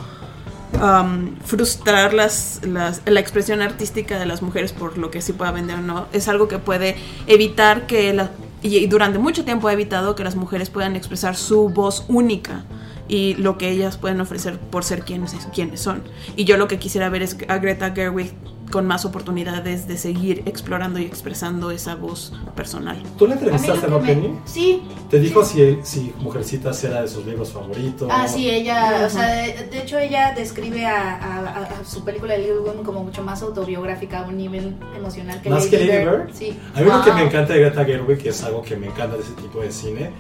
um, 0.82 1.36
frustrar 1.46 2.14
las, 2.14 2.62
la 2.66 3.20
expresión 3.20 3.62
artística 3.62 4.20
de 4.20 4.26
las 4.26 4.42
mujeres 4.42 4.74
por 4.74 4.98
lo 4.98 5.12
que 5.12 5.22
sí 5.22 5.34
pueda 5.34 5.52
vender 5.52 5.78
o 5.78 5.82
no, 5.82 6.08
es 6.14 6.28
algo 6.28 6.48
que 6.48 6.58
puede 6.58 6.96
evitar 7.28 7.86
que 7.86 8.12
la, 8.14 8.32
y, 8.62 8.78
y 8.78 8.88
durante 8.88 9.20
mucho 9.20 9.46
tiempo 9.46 9.68
ha 9.68 9.74
evitado 9.74 10.16
que 10.16 10.24
las 10.24 10.36
mujeres 10.36 10.70
puedan 10.70 10.96
expresar 10.96 11.36
su 11.36 11.70
voz 11.70 12.06
única 12.08 12.66
y 13.08 13.34
lo 13.36 13.58
que 13.58 13.70
ellas 13.70 13.98
pueden 13.98 14.22
ofrecer 14.22 14.60
por 14.60 14.84
ser 14.84 15.04
quienes, 15.04 15.34
quienes 15.54 15.82
son. 15.82 16.04
Y 16.36 16.46
yo 16.46 16.58
lo 16.58 16.68
que 16.68 16.78
quisiera 16.80 17.10
ver 17.10 17.24
es 17.24 17.36
a 17.48 17.58
Greta 17.58 17.92
Gerwig 17.92 18.34
con 18.72 18.86
más 18.86 19.04
oportunidades 19.06 19.88
de 19.88 19.98
seguir 19.98 20.44
explorando 20.46 21.00
y 21.00 21.04
expresando 21.06 21.72
esa 21.72 21.96
voz 21.96 22.34
personal. 22.56 23.02
¿Tú 23.18 23.26
le 23.26 23.34
A 23.34 23.36
mí 23.38 23.42
entrevistaste, 23.42 23.88
no, 23.88 24.00
Penny? 24.00 24.40
Sí. 24.46 24.82
¿Te 25.10 25.20
dijo 25.20 25.44
sí. 25.44 25.78
si, 25.84 26.02
si 26.02 26.14
Mujercitas 26.20 26.84
era 26.84 27.02
de 27.02 27.08
sus 27.08 27.26
libros 27.26 27.52
favoritos? 27.52 28.08
Ah, 28.12 28.28
sí, 28.28 28.50
ella, 28.50 29.04
o 29.06 29.10
sea, 29.10 29.28
de, 29.28 29.68
de 29.72 29.80
hecho 29.82 29.98
ella 29.98 30.34
describe 30.36 30.86
a, 30.86 31.16
a- 31.16 31.40
a- 31.40 31.64
a 31.82 31.86
su 31.86 32.04
película 32.04 32.34
de 32.34 32.40
Little 32.40 32.60
Women 32.60 32.84
como 32.84 33.04
mucho 33.04 33.24
más 33.24 33.42
autobiográfica, 33.42 34.20
a 34.20 34.28
un 34.28 34.38
nivel 34.38 34.76
emocional 34.96 35.42
que 35.42 35.50
¿Más 35.50 35.66
Lady 35.66 35.70
que 35.78 35.86
Lady 35.86 36.06
Bird. 36.06 36.26
Bird? 36.28 36.36
Sí. 36.36 36.58
A 36.76 36.82
mí 36.82 36.86
lo 36.90 37.04
que 37.04 37.12
me 37.14 37.24
encanta 37.24 37.54
de 37.54 37.60
Greta 37.62 37.86
Gerwig, 37.86 38.18
que 38.20 38.30
es 38.30 38.44
algo 38.44 38.62
que 38.62 38.76
me 38.76 38.88
encanta 38.88 39.16
de 39.18 39.24
ese 39.24 39.34
tipo 39.34 39.62
de 39.62 39.72
cine, 39.72 40.12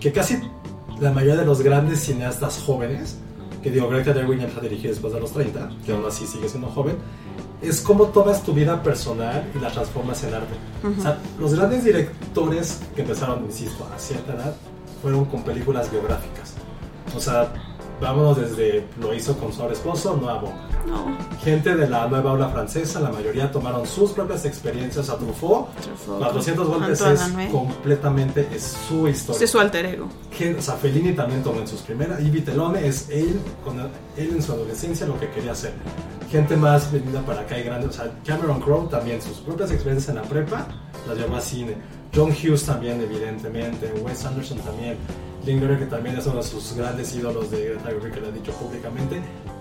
que 0.00 0.12
casi 0.12 0.38
la 1.00 1.10
mayoría 1.10 1.36
de 1.36 1.46
los 1.46 1.62
grandes 1.62 2.00
cineastas 2.00 2.62
jóvenes, 2.64 3.18
que 3.62 3.70
digo, 3.70 3.88
Greta 3.88 4.12
Gerwig 4.12 4.38
empieza 4.40 4.60
a 4.60 4.62
dirigir 4.62 4.90
después 4.90 5.14
de 5.14 5.20
los 5.20 5.32
30, 5.32 5.70
que 5.86 5.92
aún 5.92 6.04
así 6.06 6.26
sigue 6.26 6.50
siendo 6.50 6.68
joven, 6.68 6.96
es 7.68 7.80
cómo 7.80 8.06
tomas 8.06 8.42
tu 8.42 8.52
vida 8.52 8.82
personal 8.82 9.50
y 9.54 9.58
la 9.58 9.70
transformas 9.70 10.22
en 10.24 10.34
arte. 10.34 10.54
O 10.98 11.02
sea, 11.02 11.18
los 11.38 11.54
grandes 11.54 11.84
directores 11.84 12.80
que 12.94 13.02
empezaron, 13.02 13.44
insisto, 13.44 13.88
a 13.94 13.98
cierta 13.98 14.34
edad, 14.34 14.54
fueron 15.02 15.24
con 15.26 15.42
películas 15.42 15.90
biográficas. 15.90 16.54
O 17.16 17.20
sea, 17.20 17.52
vámonos 18.00 18.36
desde, 18.36 18.86
lo 19.00 19.14
hizo 19.14 19.36
con 19.38 19.52
su 19.52 19.62
esposo, 19.68 20.16
Noah 20.20 20.40
Baumbach 20.40 20.73
No, 20.86 21.16
gente 21.42 21.74
de 21.74 21.88
la 21.88 22.06
nueva 22.08 22.32
ola 22.32 22.48
francesa, 22.48 23.00
la 23.00 23.10
mayoría 23.10 23.50
tomaron 23.50 23.86
sus 23.86 24.12
propias 24.12 24.44
experiencias 24.44 25.08
a 25.08 25.16
Truffaut. 25.16 25.74
Truffaut, 25.76 26.18
400 26.18 26.68
golpes 26.68 27.00
Antoine 27.00 27.14
es 27.14 27.20
Manuel. 27.20 27.50
completamente 27.50 28.48
es 28.54 28.76
su 28.88 29.08
historia. 29.08 29.44
es 29.44 29.50
su 29.50 29.58
alter 29.58 29.86
ego. 29.86 30.08
Que, 30.36 30.54
o 30.54 30.62
sea, 30.62 30.74
Fellini 30.74 31.12
también 31.12 31.42
tomó 31.42 31.60
en 31.60 31.68
sus 31.68 31.80
primeras. 31.80 32.20
Y 32.20 32.30
Vitelone 32.30 32.86
es 32.86 33.08
él, 33.10 33.40
con 33.64 33.78
él 33.80 33.90
en 34.16 34.42
su 34.42 34.52
adolescencia 34.52 35.06
lo 35.06 35.18
que 35.18 35.30
quería 35.30 35.52
hacer. 35.52 35.72
Gente 36.30 36.56
más 36.56 36.90
venida 36.92 37.20
para 37.22 37.42
acá 37.42 37.58
y 37.58 37.62
grande. 37.62 37.86
O 37.86 37.92
sea, 37.92 38.10
Cameron 38.26 38.60
Crowe 38.60 38.88
también, 38.88 39.22
sus 39.22 39.38
propias 39.38 39.70
experiencias 39.70 40.10
en 40.10 40.16
la 40.16 40.28
prepa 40.28 40.66
las 41.08 41.16
llevó 41.18 41.36
a 41.36 41.40
cine. 41.40 41.76
John 42.14 42.30
Hughes 42.30 42.64
también, 42.64 43.00
evidentemente. 43.00 43.92
Wes 44.04 44.24
Anderson 44.24 44.58
también. 44.58 44.96
Lindgren, 45.44 45.78
que 45.78 45.86
también 45.86 46.16
es 46.16 46.26
uno 46.26 46.36
de 46.36 46.42
sus 46.42 46.74
grandes 46.74 47.14
ídolos 47.14 47.50
de 47.50 47.64
Greta 47.64 47.90
Gerwig, 47.90 48.12
que 48.14 48.20
lo 48.20 48.28
ha 48.28 48.30
dicho 48.30 48.52
públicamente. 48.52 49.20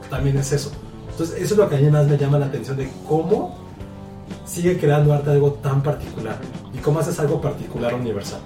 También 0.09 0.38
es 0.38 0.51
eso. 0.51 0.71
Entonces, 1.14 1.36
eso 1.41 1.53
es 1.53 1.57
lo 1.57 1.70
que 1.70 1.76
a 1.76 1.80
mí 1.80 1.89
más 1.89 2.07
me 2.07 2.18
llama 2.18 2.38
la 2.39 2.47
atención 2.47 2.76
de 2.78 2.89
cómo 3.07 3.55
sigue 4.45 4.78
creando 4.78 5.14
arte 5.14 5.32
algo 5.32 5.53
tan 5.53 5.82
particular 5.82 6.38
y 6.74 6.78
cómo 6.80 6.99
haces 6.99 7.20
algo 7.20 7.39
particular 7.41 7.93
universal. 7.93 8.39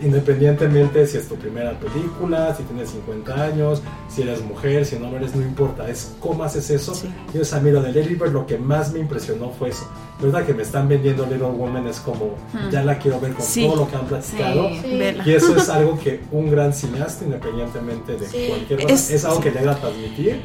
Independientemente 0.00 1.06
si 1.06 1.18
es 1.18 1.28
tu 1.28 1.36
primera 1.36 1.72
película, 1.78 2.54
si 2.54 2.62
tienes 2.64 2.90
50 2.90 3.34
años, 3.42 3.82
si 4.08 4.22
eres 4.22 4.42
mujer, 4.42 4.84
si 4.86 4.96
no 4.96 5.08
eres, 5.16 5.34
no 5.34 5.42
importa. 5.42 5.88
Es 5.88 6.12
cómo 6.20 6.44
haces 6.44 6.70
eso. 6.70 6.94
Sí. 6.94 7.08
Y 7.34 7.38
o 7.38 7.44
sea, 7.44 7.58
a 7.58 7.60
mí 7.60 7.70
lo 7.70 7.82
de 7.82 7.92
Lady 7.92 8.14
Bird 8.14 8.32
lo 8.32 8.46
que 8.46 8.58
más 8.58 8.92
me 8.92 9.00
impresionó 9.00 9.50
fue 9.50 9.70
eso. 9.70 9.86
La 10.20 10.26
verdad 10.26 10.46
que 10.46 10.54
me 10.54 10.62
están 10.62 10.88
vendiendo 10.88 11.24
Little 11.26 11.48
Woman 11.48 11.86
es 11.86 11.98
como, 12.00 12.34
ya 12.70 12.82
la 12.84 12.98
quiero 12.98 13.18
ver 13.20 13.32
con 13.32 13.44
Sí. 13.44 13.66
todo 13.66 13.76
lo 13.76 13.88
que 13.90 13.96
han 13.96 14.06
platicado. 14.06 14.68
Sí. 14.82 15.00
Y 15.26 15.30
eso 15.32 15.56
es 15.56 15.68
algo 15.68 15.98
que 15.98 16.20
un 16.30 16.50
gran 16.50 16.72
cineasta, 16.72 17.24
independientemente 17.24 18.16
de 18.16 18.26
Sí. 18.26 18.46
cualquier 18.48 18.82
cosa, 18.82 18.94
Es- 18.94 19.10
es, 19.10 19.24
algo 19.24 19.38
sí. 19.38 19.42
que 19.44 19.50
llega 19.58 19.72
a 19.72 19.76
transmitir 19.76 20.40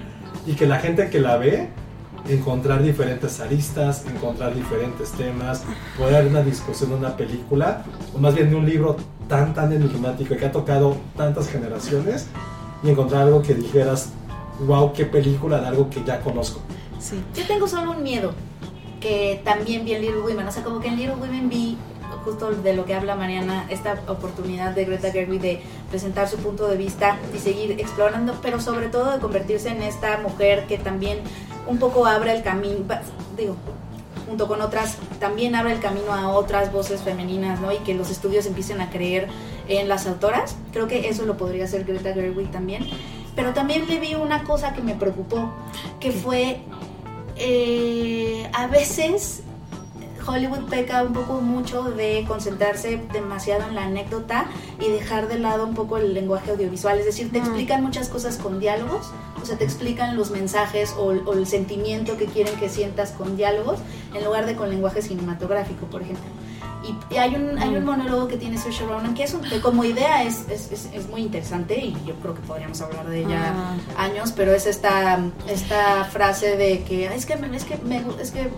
y 0.45 0.53
que 0.53 0.65
la 0.65 0.79
gente 0.79 1.09
que 1.09 1.19
la 1.19 1.37
ve, 1.37 1.69
encontrar 2.27 2.83
diferentes 2.83 3.39
aristas, 3.39 4.05
encontrar 4.05 4.53
diferentes 4.53 5.11
temas, 5.11 5.63
poder 5.97 6.15
haber 6.15 6.31
una 6.31 6.41
discusión 6.41 6.89
de 6.89 6.95
una 6.97 7.15
película, 7.15 7.83
o 8.13 8.19
más 8.19 8.35
bien 8.35 8.49
de 8.49 8.55
un 8.55 8.65
libro 8.65 8.97
tan, 9.27 9.53
tan 9.53 9.71
enigmático 9.71 10.35
que 10.35 10.45
ha 10.45 10.51
tocado 10.51 10.97
tantas 11.15 11.49
generaciones, 11.49 12.27
y 12.83 12.89
encontrar 12.89 13.23
algo 13.23 13.41
que 13.41 13.53
dijeras, 13.53 14.11
wow, 14.65 14.93
qué 14.93 15.05
película 15.05 15.59
de 15.59 15.67
algo 15.67 15.89
que 15.89 16.03
ya 16.03 16.19
conozco. 16.19 16.59
Sí. 16.99 17.21
Yo 17.35 17.45
tengo 17.47 17.67
solo 17.67 17.91
un 17.91 18.03
miedo, 18.03 18.33
que 18.99 19.41
también 19.43 19.85
vi 19.85 19.93
en 19.93 20.01
Little 20.01 20.21
Women, 20.21 20.47
o 20.47 20.51
sea, 20.51 20.63
como 20.63 20.79
que 20.79 20.87
en 20.87 20.97
Little 20.97 21.15
Women 21.15 21.49
vi 21.49 21.77
justo 22.27 22.51
de 22.51 22.73
lo 22.73 22.83
que 22.83 22.93
habla 22.93 23.15
Mariana, 23.15 23.65
esta 23.69 24.01
oportunidad 24.09 24.75
de 24.75 24.83
Greta 24.83 25.11
Gerwig 25.11 25.39
de 25.39 25.61
presentar 25.89 26.27
su 26.27 26.35
punto 26.35 26.67
de 26.67 26.75
vista 26.75 27.17
y 27.33 27.37
seguir 27.37 27.79
explorando, 27.79 28.35
pero 28.41 28.59
sobre 28.59 28.89
todo 28.89 29.13
de 29.13 29.19
convertirse 29.19 29.69
en 29.69 29.81
esta 29.81 30.17
mujer 30.17 30.65
que 30.67 30.77
también 30.77 31.19
un 31.67 31.79
poco 31.79 32.05
abre 32.05 32.35
el 32.35 32.43
camino, 32.43 32.79
digo, 33.37 33.55
junto 34.27 34.45
con 34.49 34.61
otras, 34.61 34.97
también 35.21 35.55
abre 35.55 35.71
el 35.71 35.79
camino 35.79 36.11
a 36.11 36.27
otras 36.27 36.69
voces 36.73 37.01
femeninas, 37.01 37.61
¿no? 37.61 37.71
Y 37.71 37.77
que 37.77 37.93
los 37.93 38.09
estudios 38.09 38.45
empiecen 38.45 38.81
a 38.81 38.89
creer 38.89 39.29
en 39.69 39.87
las 39.87 40.05
autoras. 40.05 40.57
Creo 40.73 40.89
que 40.89 41.07
eso 41.07 41.25
lo 41.25 41.37
podría 41.37 41.63
hacer 41.63 41.85
Greta 41.85 42.13
Gerwig 42.13 42.51
también. 42.51 42.89
pero 43.37 43.53
también 43.53 43.87
le 43.87 43.99
vi 43.99 44.15
una 44.15 44.43
cosa 44.43 44.73
que 44.73 44.81
me 44.81 44.95
preocupó, 44.95 45.53
que 46.01 46.11
fue 46.11 46.59
eh, 47.37 48.49
a 48.51 48.67
veces 48.67 49.43
Hollywood 50.27 50.65
peca 50.69 51.03
un 51.03 51.13
poco 51.13 51.41
mucho 51.41 51.83
de 51.83 52.25
concentrarse 52.27 53.01
demasiado 53.13 53.63
en 53.67 53.75
la 53.75 53.85
anécdota 53.85 54.45
y 54.79 54.89
dejar 54.91 55.27
de 55.27 55.39
lado 55.39 55.65
un 55.65 55.73
poco 55.73 55.97
el 55.97 56.13
lenguaje 56.13 56.51
audiovisual. 56.51 56.99
Es 56.99 57.05
decir, 57.05 57.31
te 57.31 57.37
explican 57.39 57.81
muchas 57.83 58.09
cosas 58.09 58.37
con 58.37 58.59
diálogos, 58.59 59.11
o 59.41 59.45
sea, 59.45 59.57
te 59.57 59.63
explican 59.63 60.17
los 60.17 60.31
mensajes 60.31 60.93
o, 60.97 61.05
o 61.07 61.33
el 61.33 61.47
sentimiento 61.47 62.17
que 62.17 62.25
quieren 62.25 62.55
que 62.59 62.69
sientas 62.69 63.11
con 63.11 63.37
diálogos, 63.37 63.79
en 64.13 64.23
lugar 64.25 64.45
de 64.45 64.55
con 64.55 64.69
lenguaje 64.69 65.01
cinematográfico, 65.01 65.85
por 65.87 66.01
ejemplo. 66.01 66.25
Y, 66.83 67.13
y 67.13 67.17
hay, 67.17 67.35
un, 67.35 67.57
hay 67.57 67.75
un 67.75 67.83
monólogo 67.85 68.27
que 68.27 68.37
tiene 68.37 68.57
Saoirse 68.57 68.85
Ronan 68.85 69.13
que, 69.15 69.23
es 69.23 69.33
un- 69.33 69.41
que 69.41 69.59
como 69.61 69.83
idea 69.83 70.23
es, 70.23 70.45
es, 70.49 70.71
es- 70.71 70.89
es 70.93 71.09
muy 71.09 71.21
interesante 71.21 71.77
y 71.79 71.93
yo 72.05 72.13
creo 72.21 72.35
que 72.35 72.41
podríamos 72.41 72.79
hablar 72.81 73.07
de 73.09 73.21
ella 73.21 73.53
años, 73.97 74.31
pero 74.33 74.53
es 74.53 74.67
esta, 74.67 75.19
esta 75.49 76.05
frase 76.05 76.55
de 76.55 76.83
que 76.83 77.07
"Ay, 77.09 77.17
es 77.17 77.25
que, 77.25 77.33
es 77.33 77.63
que, 77.65 77.77
me, 77.83 78.03
es 78.21 78.31
que 78.31 78.49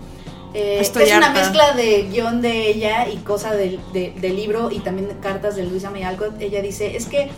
eh, 0.54 0.78
Estoy 0.80 1.04
es 1.04 1.16
una 1.16 1.30
mezcla 1.30 1.72
de 1.72 2.08
guion 2.10 2.42
de 2.42 2.68
ella 2.68 3.08
y 3.08 3.16
cosa 3.18 3.52
del, 3.54 3.80
de- 3.92 4.12
del 4.20 4.36
libro 4.36 4.70
y 4.70 4.80
también 4.80 5.08
de 5.08 5.14
cartas 5.16 5.56
de 5.56 5.64
Luisa 5.64 5.90
May 5.90 6.02
Alcott. 6.02 6.40
Ella 6.40 6.60
dice, 6.62 6.96
es 6.96 7.06
que 7.06 7.30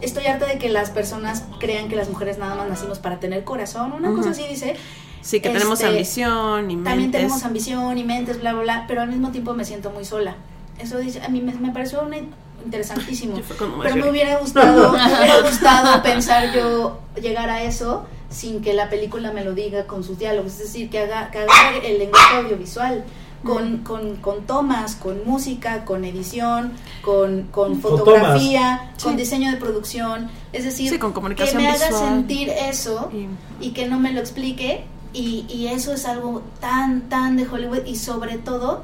estoy 0.00 0.26
harta 0.26 0.46
de 0.46 0.58
que 0.58 0.68
las 0.68 0.90
personas 0.90 1.44
crean 1.60 1.88
que 1.88 1.96
las 1.96 2.08
mujeres 2.08 2.38
nada 2.38 2.54
más 2.54 2.68
nacimos 2.68 2.98
para 2.98 3.20
tener 3.20 3.44
corazón. 3.44 3.92
Una 3.92 4.12
cosa 4.14 4.30
así 4.30 4.44
dice. 4.48 4.76
Sí, 5.20 5.40
que 5.40 5.50
tenemos 5.50 5.80
Este, 5.80 5.86
ambición 5.92 6.70
y 6.70 6.76
mentes. 6.76 6.90
También 6.92 7.10
tenemos 7.10 7.42
ambición 7.42 7.98
y 7.98 8.04
mentes, 8.04 8.40
bla, 8.40 8.52
bla, 8.52 8.62
bla, 8.62 8.84
pero 8.88 9.02
al 9.02 9.08
mismo 9.08 9.30
tiempo 9.30 9.52
me 9.52 9.64
siento 9.64 9.90
muy 9.90 10.04
sola. 10.04 10.36
Eso 10.78 10.98
dice, 10.98 11.20
a 11.22 11.28
mí 11.28 11.40
me, 11.40 11.52
me 11.54 11.70
pareció 11.72 12.02
una- 12.02 12.18
interesantísimo. 12.64 13.40
Pero 13.82 13.96
me 13.96 14.10
hubiera 14.10 14.36
gustado, 14.38 14.92
me 14.92 14.98
hubiera 15.06 15.40
gustado 15.48 16.02
pensar 16.02 16.52
yo 16.54 16.98
llegar 17.20 17.48
a 17.50 17.62
eso 17.62 18.06
sin 18.30 18.60
que 18.60 18.74
la 18.74 18.88
película 18.90 19.32
me 19.32 19.44
lo 19.44 19.54
diga 19.54 19.84
con 19.86 20.04
sus 20.04 20.18
diálogos, 20.18 20.52
es 20.52 20.58
decir, 20.58 20.90
que 20.90 20.98
haga, 21.00 21.30
que 21.30 21.38
haga 21.38 21.52
el 21.84 21.98
lenguaje 21.98 22.36
audiovisual. 22.38 23.04
Con, 23.44 23.78
con, 23.84 24.16
con 24.16 24.46
tomas, 24.46 24.96
con 24.96 25.24
música, 25.24 25.84
con 25.84 26.04
edición, 26.04 26.72
con, 27.02 27.44
con 27.52 27.80
fotografía, 27.80 28.90
con, 29.00 29.16
diseño 29.16 29.52
de 29.52 29.58
producción. 29.58 30.28
Es 30.52 30.64
decir, 30.64 30.90
Sí, 30.90 30.98
con 30.98 31.12
comunicación 31.12 31.58
que 31.58 31.62
me 31.62 31.72
haga 31.72 31.86
sentir 31.92 32.48
eso 32.48 33.08
Y- 33.14 33.28
y 33.64 33.70
que 33.70 33.86
no 33.86 34.00
me 34.00 34.12
lo 34.12 34.18
explique. 34.18 34.84
Y, 35.12 35.46
y 35.48 35.68
eso 35.68 35.92
es 35.94 36.04
algo 36.04 36.42
tan, 36.60 37.02
tan 37.08 37.36
de 37.36 37.46
Hollywood 37.46 37.86
y 37.86 37.94
sobre 37.94 38.38
todo 38.38 38.82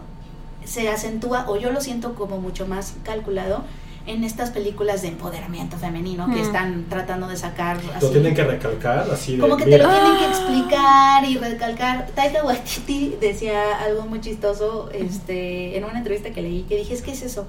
se 0.65 0.89
acentúa, 0.89 1.47
o 1.49 1.57
yo 1.57 1.73
lo 1.73 1.81
siento 1.81 2.15
como 2.15 2.39
mucho 2.39 2.65
más 2.69 2.95
calculado, 3.03 3.65
en 4.07 4.23
estas 4.23 4.51
películas 4.51 5.01
de 5.03 5.09
empoderamiento 5.09 5.79
femenino 5.79 6.27
que 6.27 6.41
Mm. 6.43 6.45
están 6.47 6.87
tratando 6.91 7.27
de 7.27 7.37
sacar 7.37 7.83
Lo 7.83 7.93
así. 7.95 8.09
tienen 8.09 8.35
que 8.35 8.45
recalcar, 8.45 9.09
así 9.11 9.37
de. 9.37 9.41
Como 9.41 9.57
que 9.57 9.65
te 9.65 9.79
lo 9.79 9.89
tienen 9.89 10.19
que 10.19 10.27
explicar 10.27 11.25
y 11.25 11.39
recalcar. 11.39 12.07
Taika 12.15 12.45
Waititi 12.45 13.17
decía 13.21 13.79
algo 13.83 14.03
muy 14.07 14.21
chistoso 14.21 14.91
este, 14.93 15.77
en 15.79 15.85
una 15.85 15.99
entrevista 15.99 16.31
que 16.31 16.43
leí, 16.43 16.63
que 16.65 16.77
dije, 16.77 16.93
es 16.95 17.01
que 17.03 17.13
es 17.13 17.23
eso. 17.23 17.47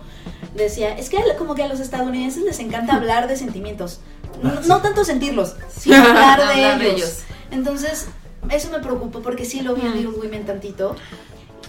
Decía, 0.56 0.98
es 0.98 1.10
que 1.10 1.18
a- 1.18 1.38
como 1.38 1.56
que 1.56 1.64
a 1.64 1.68
los 1.68 1.80
estadounidenses 1.82 2.44
les 2.44 2.60
encanta 2.60 2.94
hablar 2.96 3.28
de 3.28 3.36
sentimientos. 3.36 4.00
No, 4.42 4.54
no 4.62 4.82
tanto 4.82 5.04
sentirlos, 5.04 5.56
sino 5.78 5.96
hablar 5.98 6.40
de 6.40 6.46
Hablar 6.66 6.80
de 6.80 6.92
ellos. 6.92 7.20
Entonces, 7.52 8.08
eso 8.50 8.70
me 8.72 8.80
preocupó 8.80 9.22
porque 9.22 9.44
sí 9.46 9.62
lo 9.62 9.76
vi 9.76 9.82
en. 9.82 9.94
Little 9.94 10.18
Women 10.20 10.46
tantito. 10.46 10.96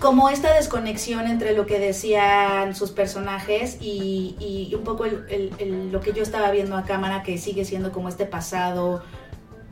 Como 0.00 0.28
esta 0.28 0.52
desconexión 0.54 1.26
entre 1.26 1.54
lo 1.54 1.64
que 1.66 1.78
decían 1.78 2.74
sus 2.76 2.90
personajes 2.90 3.78
y, 3.80 4.36
y 4.38 4.74
un 4.74 4.84
poco 4.84 5.06
el- 5.06 5.24
el- 5.30 5.52
el- 5.58 5.92
lo 5.92 6.00
que 6.00 6.12
yo 6.12 6.22
estaba 6.22 6.50
viendo 6.50 6.76
a 6.76 6.84
cámara, 6.84 7.22
que 7.22 7.38
sigue 7.38 7.64
siendo 7.64 7.92
como 7.92 8.08
este 8.08 8.26
pasado 8.26 9.02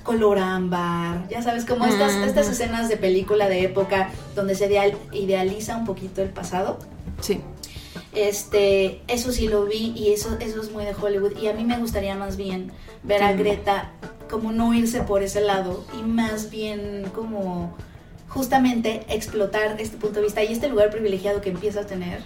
color 0.03 0.39
ámbar, 0.39 1.29
ya 1.31 1.41
sabes, 1.43 1.64
como 1.64 1.87
estas, 1.87 2.12
estas 2.12 2.49
escenas 2.49 2.89
de 2.91 2.97
película 2.99 3.49
de 3.49 3.62
época 3.62 4.11
donde 4.35 4.55
se 4.55 4.66
ideal- 4.66 4.99
idealiza 5.12 5.77
un 5.79 5.87
poquito 5.87 6.20
el 6.22 6.29
pasado. 6.29 6.79
Sí. 7.20 7.41
Este, 8.14 9.03
eso 9.09 9.33
sí 9.33 9.49
lo 9.49 9.64
vi 9.64 9.93
y 9.97 10.12
eso, 10.12 10.37
eso 10.41 10.61
es 10.61 10.70
muy 10.72 10.85
de 10.85 10.95
Hollywood. 10.95 11.37
Y 11.39 11.49
a 11.49 11.53
mí 11.55 11.64
me 11.64 11.79
gustaría 11.79 12.14
más 12.16 12.37
bien 12.37 12.70
ver 13.03 13.22
a. 13.22 13.33
Greta 13.33 13.91
como 14.31 14.53
no 14.53 14.72
irse 14.75 15.01
por 15.03 15.22
ese 15.22 15.41
lado 15.41 15.85
y 15.99 16.03
más 16.03 16.51
bien 16.51 17.05
como 17.14 17.75
justamente 18.35 19.05
explotar 19.09 19.80
este 19.80 19.97
punto 19.97 20.16
de 20.16 20.24
vista 20.24 20.43
y 20.43 20.53
este 20.53 20.68
lugar 20.68 20.91
privilegiado 20.91 21.41
que 21.41 21.51
empieza 21.51 21.80
a 21.80 21.87
tener 21.87 22.20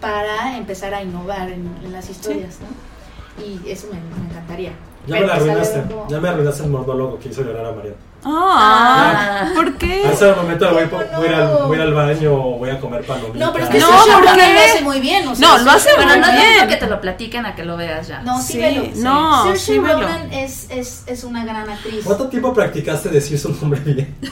para 0.00 0.56
empezar 0.56 0.94
a 0.94 1.02
innovar 1.02 1.50
en, 1.50 1.70
en 1.84 1.92
las 1.92 2.08
historias, 2.08 2.58
¿no? 2.60 3.44
Y 3.44 3.70
eso 3.70 3.88
me, 3.88 4.00
me 4.18 4.28
encantaría. 4.30 4.70
Ya 5.06 5.14
Pero 5.14 5.20
me 5.20 5.26
la 5.26 5.32
pues, 5.34 5.42
arruinaste. 5.42 5.82
Ya 6.08 6.20
me 6.20 6.28
arruinaste 6.28 6.64
el 6.64 6.70
monólogo 6.70 7.18
que 7.18 7.28
hizo 7.28 7.42
llorar 7.42 7.66
a 7.66 7.72
María. 7.72 7.92
Ah, 8.24 9.50
¿por 9.54 9.76
qué? 9.78 10.04
A 10.06 10.12
ese 10.12 10.32
momento 10.34 10.70
voy, 10.72 10.84
¿Cómo 10.88 11.02
voy 11.16 11.26
a 11.26 11.30
ir 11.30 11.34
al, 11.80 11.92
voy 11.92 11.92
baño 11.92 12.34
o 12.34 12.58
voy 12.58 12.70
a 12.70 12.78
comer 12.80 13.02
palomitas. 13.04 13.36
No, 13.36 13.52
pero 13.52 13.64
es 13.64 13.70
que 13.70 13.78
No, 13.78 13.86
Saoirse 13.88 14.10
¿por 14.12 14.20
Ronan 14.20 14.36
qué? 14.36 14.54
lo 14.54 14.60
hace 14.60 14.80
muy 14.82 15.00
bien. 15.00 15.28
o 15.28 15.34
sea, 15.34 15.48
No, 15.48 15.58
lo 15.58 15.70
hace 15.70 15.88
Saoirse 15.90 15.96
Bueno, 15.96 16.10
muy 16.12 16.20
no 16.36 16.42
es 16.42 16.54
bien. 16.56 16.68
que 16.68 16.76
te 16.76 16.86
lo 16.86 17.00
platiquen 17.00 17.46
a 17.46 17.54
que 17.54 17.64
lo 17.64 17.76
veas 17.76 18.08
ya. 18.08 18.20
No, 18.22 18.40
sí, 18.42 18.52
Sí, 18.54 18.58
velo. 18.58 18.84
no, 18.96 19.42
Saoirse 19.44 19.72
sí. 19.72 19.78
Ronan 19.78 20.32
es, 20.32 20.66
es, 20.70 21.02
es 21.06 21.24
una 21.24 21.44
gran 21.44 21.68
actriz. 21.70 22.04
¿Cuánto 22.04 22.28
tiempo 22.28 22.52
practicaste 22.52 23.08
decir 23.08 23.38
su 23.38 23.52
nombre 23.60 23.80
bien? 23.80 24.14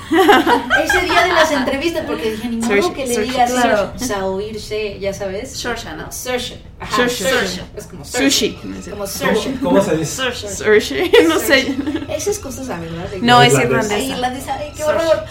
Ese 0.85 1.01
día 1.01 1.23
de 1.25 1.33
las 1.33 1.51
entrevistas, 1.51 2.05
porque 2.07 2.33
dije, 2.33 2.49
ni 2.49 2.57
modo 2.57 2.69
Saoirse- 2.71 2.93
que 2.95 3.07
le 3.07 3.15
Saoirse, 3.15 3.33
digas 3.33 3.51
claro. 3.53 3.93
Saoirse, 3.97 4.99
ya 5.01 5.13
sabes. 5.15 5.57
Saoirse, 5.59 5.93
¿no? 5.95 6.13
Saoirse. 6.13 6.61
Ajá, 6.81 6.97
Saoirse. 6.97 7.25
Saoirse. 7.31 7.63
Es 7.77 7.87
como 7.87 8.05
Sushi. 8.05 8.53
Como 8.55 8.75
¿Cómo, 8.91 9.07
Saoirse. 9.07 9.55
cómo 9.63 9.83
se 9.83 9.97
dice? 9.97 10.23
Sushi, 10.33 11.11
no 11.29 11.39
sé. 11.39 11.75
Esas 12.09 12.39
cosas, 12.39 12.67
¿sabes? 12.67 12.91
¿verdad? 12.93 13.09
No, 13.23 13.43
es 13.43 13.55
Irlandés. 13.83 13.99
Ay, 13.99 14.11
irlandesa. 14.13 14.15
irlandesa, 14.17 14.55
ay, 14.59 14.73
qué 14.77 14.85
horror. 14.85 15.25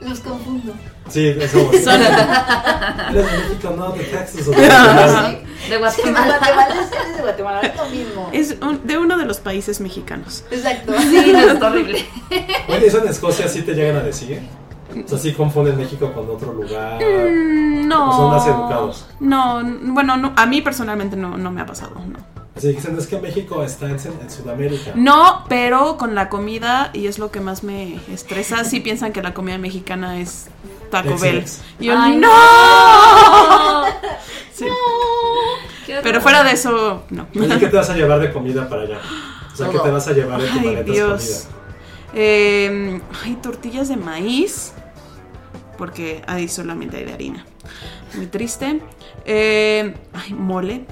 Los 0.00 0.18
confundo. 0.20 0.72
Sí, 1.08 1.28
eso. 1.28 1.58
Son- 1.84 2.00
México, 3.14 3.74
no, 3.76 3.92
de 3.92 4.04
Texas 4.04 4.48
o 4.48 4.50
de 4.50 4.56
Sí. 4.56 5.70
De 5.70 5.78
Guatemala. 5.78 6.38
Guatemala, 6.38 6.74
es 6.80 7.16
de 7.16 7.22
Guatemala, 7.22 7.60
es 7.60 7.76
lo 7.76 7.86
mismo. 7.86 8.30
Es 8.32 8.56
un- 8.60 8.84
de 8.86 8.98
uno 8.98 9.16
de 9.16 9.24
los 9.26 9.38
países 9.38 9.80
mexicanos. 9.80 10.44
Exacto. 10.50 10.92
Sí, 11.00 11.30
no, 11.32 11.38
es 11.38 11.62
horrible. 11.62 12.04
Oye, 12.68 12.86
¿eso 12.86 12.98
en 12.98 13.08
Escocia 13.08 13.46
sí 13.48 13.62
te 13.62 13.74
llegan 13.74 13.96
a 13.96 14.00
decir? 14.02 14.40
O 15.04 15.08
sea, 15.08 15.18
sí 15.18 15.32
confunden 15.32 15.76
México 15.78 16.12
con 16.12 16.28
otro 16.28 16.52
lugar. 16.52 17.00
Mm, 17.00 17.86
No. 17.88 18.10
¿O 18.10 18.16
son 18.16 18.30
más 18.30 18.46
educados? 18.46 19.06
No, 19.20 19.62
bueno, 19.94 20.16
no, 20.16 20.32
a 20.36 20.46
mí 20.46 20.60
personalmente 20.62 21.16
no, 21.16 21.38
no 21.38 21.50
me 21.50 21.60
ha 21.62 21.66
pasado, 21.66 21.94
no. 21.94 22.18
Así 22.62 22.74
dicen, 22.74 22.96
es 22.96 23.08
que 23.08 23.18
México 23.18 23.64
está 23.64 23.86
en, 23.86 23.96
en 23.96 24.30
Sudamérica. 24.30 24.92
No, 24.94 25.44
pero 25.48 25.96
con 25.96 26.14
la 26.14 26.28
comida, 26.28 26.90
y 26.92 27.08
es 27.08 27.18
lo 27.18 27.32
que 27.32 27.40
más 27.40 27.64
me 27.64 27.98
estresa, 28.08 28.62
sí 28.62 28.78
piensan 28.78 29.12
que 29.12 29.20
la 29.20 29.34
comida 29.34 29.58
mexicana 29.58 30.20
es 30.20 30.46
Taco 30.88 31.18
Bell. 31.18 31.44
Y 31.80 31.86
yo, 31.86 31.94
Ay, 31.98 32.18
¡no! 32.18 32.28
no. 32.28 33.84
Sí. 34.54 34.66
Pero 36.04 36.20
fuera 36.20 36.44
de 36.44 36.52
eso, 36.52 37.02
no. 37.10 37.26
Oye, 37.34 37.58
¿qué 37.58 37.66
te 37.66 37.76
vas 37.76 37.90
a 37.90 37.96
llevar 37.96 38.20
de 38.20 38.32
comida 38.32 38.68
para 38.68 38.82
allá? 38.82 38.98
O 39.52 39.56
sea, 39.56 39.68
¿qué 39.68 39.80
te 39.80 39.90
vas 39.90 40.06
a 40.06 40.12
llevar 40.12 40.40
en 40.40 40.46
tu 40.46 40.58
Ay, 40.60 40.64
maleta 40.66 40.92
Dios. 40.92 41.22
escondida? 41.24 41.58
Eh, 42.14 43.00
ay, 43.24 43.38
tortillas 43.42 43.88
de 43.88 43.96
maíz. 43.96 44.72
Porque 45.76 46.22
ahí 46.28 46.46
solamente 46.46 46.98
hay 46.98 47.06
de 47.06 47.12
harina. 47.12 47.44
Muy 48.14 48.26
triste. 48.28 48.80
Eh, 49.24 49.96
ay, 50.12 50.32
mole. 50.34 50.86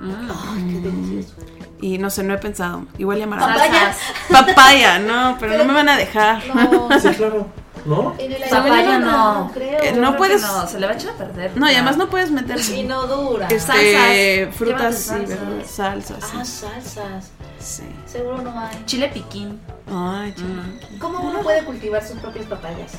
Mm. 0.00 0.30
Ay, 0.30 0.68
qué 0.72 0.80
delicioso. 0.80 1.34
Y 1.80 1.98
no 1.98 2.10
sé, 2.10 2.22
no 2.24 2.34
he 2.34 2.38
pensado. 2.38 2.86
Igual 2.98 3.18
llamará. 3.18 3.46
Papaya. 3.46 3.96
Papaya, 4.30 4.98
no, 4.98 5.36
pero 5.38 5.56
no 5.58 5.64
me 5.64 5.72
van 5.72 5.88
a 5.88 5.96
dejar. 5.96 6.42
No. 6.54 6.88
Sí, 7.00 7.08
claro. 7.10 7.46
¿No? 7.84 8.14
En 8.18 8.32
el 8.32 8.42
Papaya 8.50 8.98
no. 8.98 9.44
no 9.44 9.50
creo. 9.52 9.80
Eh, 9.82 9.92
no 9.92 10.16
puedes- 10.16 10.42
No, 10.42 10.66
se 10.66 10.80
le 10.80 10.86
va 10.86 10.92
a 10.92 10.96
echar 10.96 11.12
a 11.12 11.16
perder. 11.16 11.56
No, 11.56 11.70
y 11.70 11.74
además 11.74 11.96
Ya. 11.96 12.04
no 12.04 12.10
puedes 12.10 12.30
meter 12.30 12.58
Y 12.76 12.82
no 12.82 13.06
dura. 13.06 13.46
este, 13.48 13.60
Salsas. 13.60 14.56
frutas 14.56 15.12
y 15.22 15.26
verduras, 15.26 15.70
salsas. 15.70 16.24
Ah, 16.34 16.44
salsas. 16.44 17.30
Sí. 17.60 17.84
Seguro 18.06 18.42
no 18.42 18.58
hay. 18.60 18.82
Chile 18.84 19.10
piquín. 19.14 19.60
Ay, 19.90 20.34
Mm. 20.36 20.98
¿Cómo 20.98 21.20
uno 21.20 21.40
puede 21.40 21.64
cultivar 21.64 22.04
sus 22.06 22.18
propias 22.18 22.46
papayas? 22.46 22.92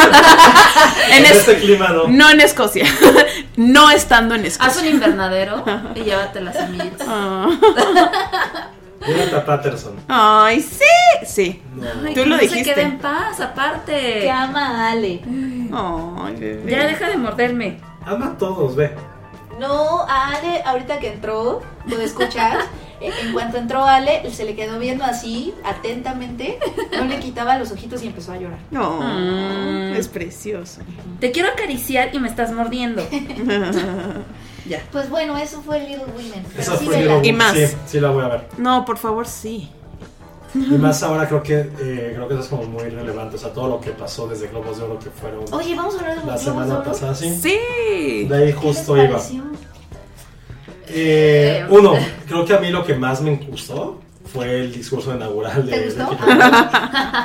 En 1.10 1.18
En 1.18 1.24
es- 1.24 1.36
este 1.38 1.58
clima 1.58 1.88
no. 1.88 2.08
no 2.08 2.30
en 2.30 2.40
Escocia. 2.40 2.84
no 3.56 3.90
estando 3.90 4.34
en 4.34 4.42
Haz 4.42 4.46
Escocia. 4.46 4.82
un 4.82 4.88
invernadero 4.88 5.64
y 5.94 6.00
llévate 6.00 6.40
las 6.40 6.54
semillitas. 6.56 7.06
Ah. 7.08 7.48
Llévate 9.06 9.34
a 9.36 9.44
Patterson. 9.46 9.94
Ay, 10.08 10.60
sí. 10.60 10.84
Sí. 11.26 11.62
No. 11.74 11.86
Tú 12.08 12.14
que 12.14 12.26
lo 12.26 12.36
no 12.36 12.38
dijiste. 12.42 12.64
se 12.64 12.74
quede 12.74 12.82
en 12.82 12.98
paz, 12.98 13.40
aparte. 13.40 13.92
Te 14.20 14.30
ama 14.30 14.66
a 14.88 14.90
Ale. 14.90 15.22
Ay, 15.24 16.36
bebé. 16.38 16.70
Ya 16.70 16.84
deja 16.84 17.08
de 17.08 17.16
morderme. 17.16 17.80
Ama 18.04 18.26
a 18.26 18.38
todos, 18.38 18.76
ve. 18.76 18.94
No, 19.58 20.02
a 20.02 20.28
Ale, 20.36 20.62
ahorita 20.66 20.98
que 20.98 21.14
entró, 21.14 21.62
puede 21.88 22.04
escuchar. 22.04 22.58
En 23.00 23.32
cuanto 23.32 23.56
entró 23.56 23.84
Ale, 23.84 24.30
se 24.30 24.44
le 24.44 24.54
quedó 24.54 24.78
viendo 24.78 25.04
así, 25.04 25.54
atentamente. 25.64 26.58
No 26.96 27.04
le 27.06 27.18
quitaba 27.18 27.56
los 27.58 27.70
ojitos 27.72 28.02
y 28.02 28.08
empezó 28.08 28.32
a 28.32 28.36
llorar. 28.38 28.58
No, 28.70 29.00
Mm. 29.00 29.94
es 29.94 30.08
precioso. 30.08 30.80
Te 31.18 31.30
quiero 31.32 31.48
acariciar 31.48 32.14
y 32.14 32.18
me 32.18 32.28
estás 32.28 32.52
mordiendo. 32.52 33.02
ya. 34.66 34.82
Pues 34.92 35.08
bueno, 35.08 35.36
eso 35.38 35.62
fue 35.62 35.80
Little 35.80 36.04
Women. 36.14 36.44
Eso 36.58 36.76
Sí. 36.76 36.86
Little 36.86 37.20
Y 37.26 37.32
más. 37.32 37.54
Sí, 37.56 37.64
sí 37.86 38.00
la 38.00 38.10
voy 38.10 38.24
a 38.24 38.28
ver. 38.28 38.48
No, 38.58 38.84
por 38.84 38.98
favor, 38.98 39.26
sí. 39.26 39.70
Y 40.54 40.58
más 40.58 41.02
ahora 41.04 41.28
creo 41.28 41.42
que 41.44 41.60
eh, 41.60 42.12
creo 42.14 42.26
que 42.26 42.34
eso 42.34 42.42
es 42.42 42.48
como 42.48 42.64
muy 42.64 42.82
relevante. 42.88 43.36
O 43.36 43.38
sea, 43.38 43.52
todo 43.52 43.68
lo 43.68 43.80
que 43.80 43.90
pasó 43.92 44.26
desde 44.26 44.48
Globos 44.48 44.78
de 44.78 44.84
Oro 44.84 44.98
que 44.98 45.08
fueron 45.10 45.44
Oye, 45.52 45.76
vamos 45.76 45.94
a 45.94 46.00
hablar 46.00 46.20
de 46.20 46.26
la 46.26 46.32
los 46.32 46.42
semana 46.42 46.66
Globos 46.66 46.84
de 46.84 46.90
Oro. 46.90 46.90
pasada, 46.92 47.14
sí. 47.14 47.40
Sí. 47.40 48.24
De 48.28 48.36
ahí 48.36 48.46
¿Qué 48.46 48.52
justo 48.54 48.96
les 48.96 49.30
iba. 49.32 49.44
Eh, 50.92 51.66
uno, 51.68 51.94
creo 52.26 52.44
que 52.44 52.54
a 52.54 52.58
mí 52.58 52.70
lo 52.70 52.84
que 52.84 52.94
más 52.94 53.20
me 53.20 53.36
gustó 53.36 54.00
fue 54.32 54.60
el 54.60 54.72
discurso 54.72 55.14
inaugural 55.14 55.66
de 55.66 55.72
¿Te 55.72 55.84
gustó? 55.86 56.10
de 56.10 56.28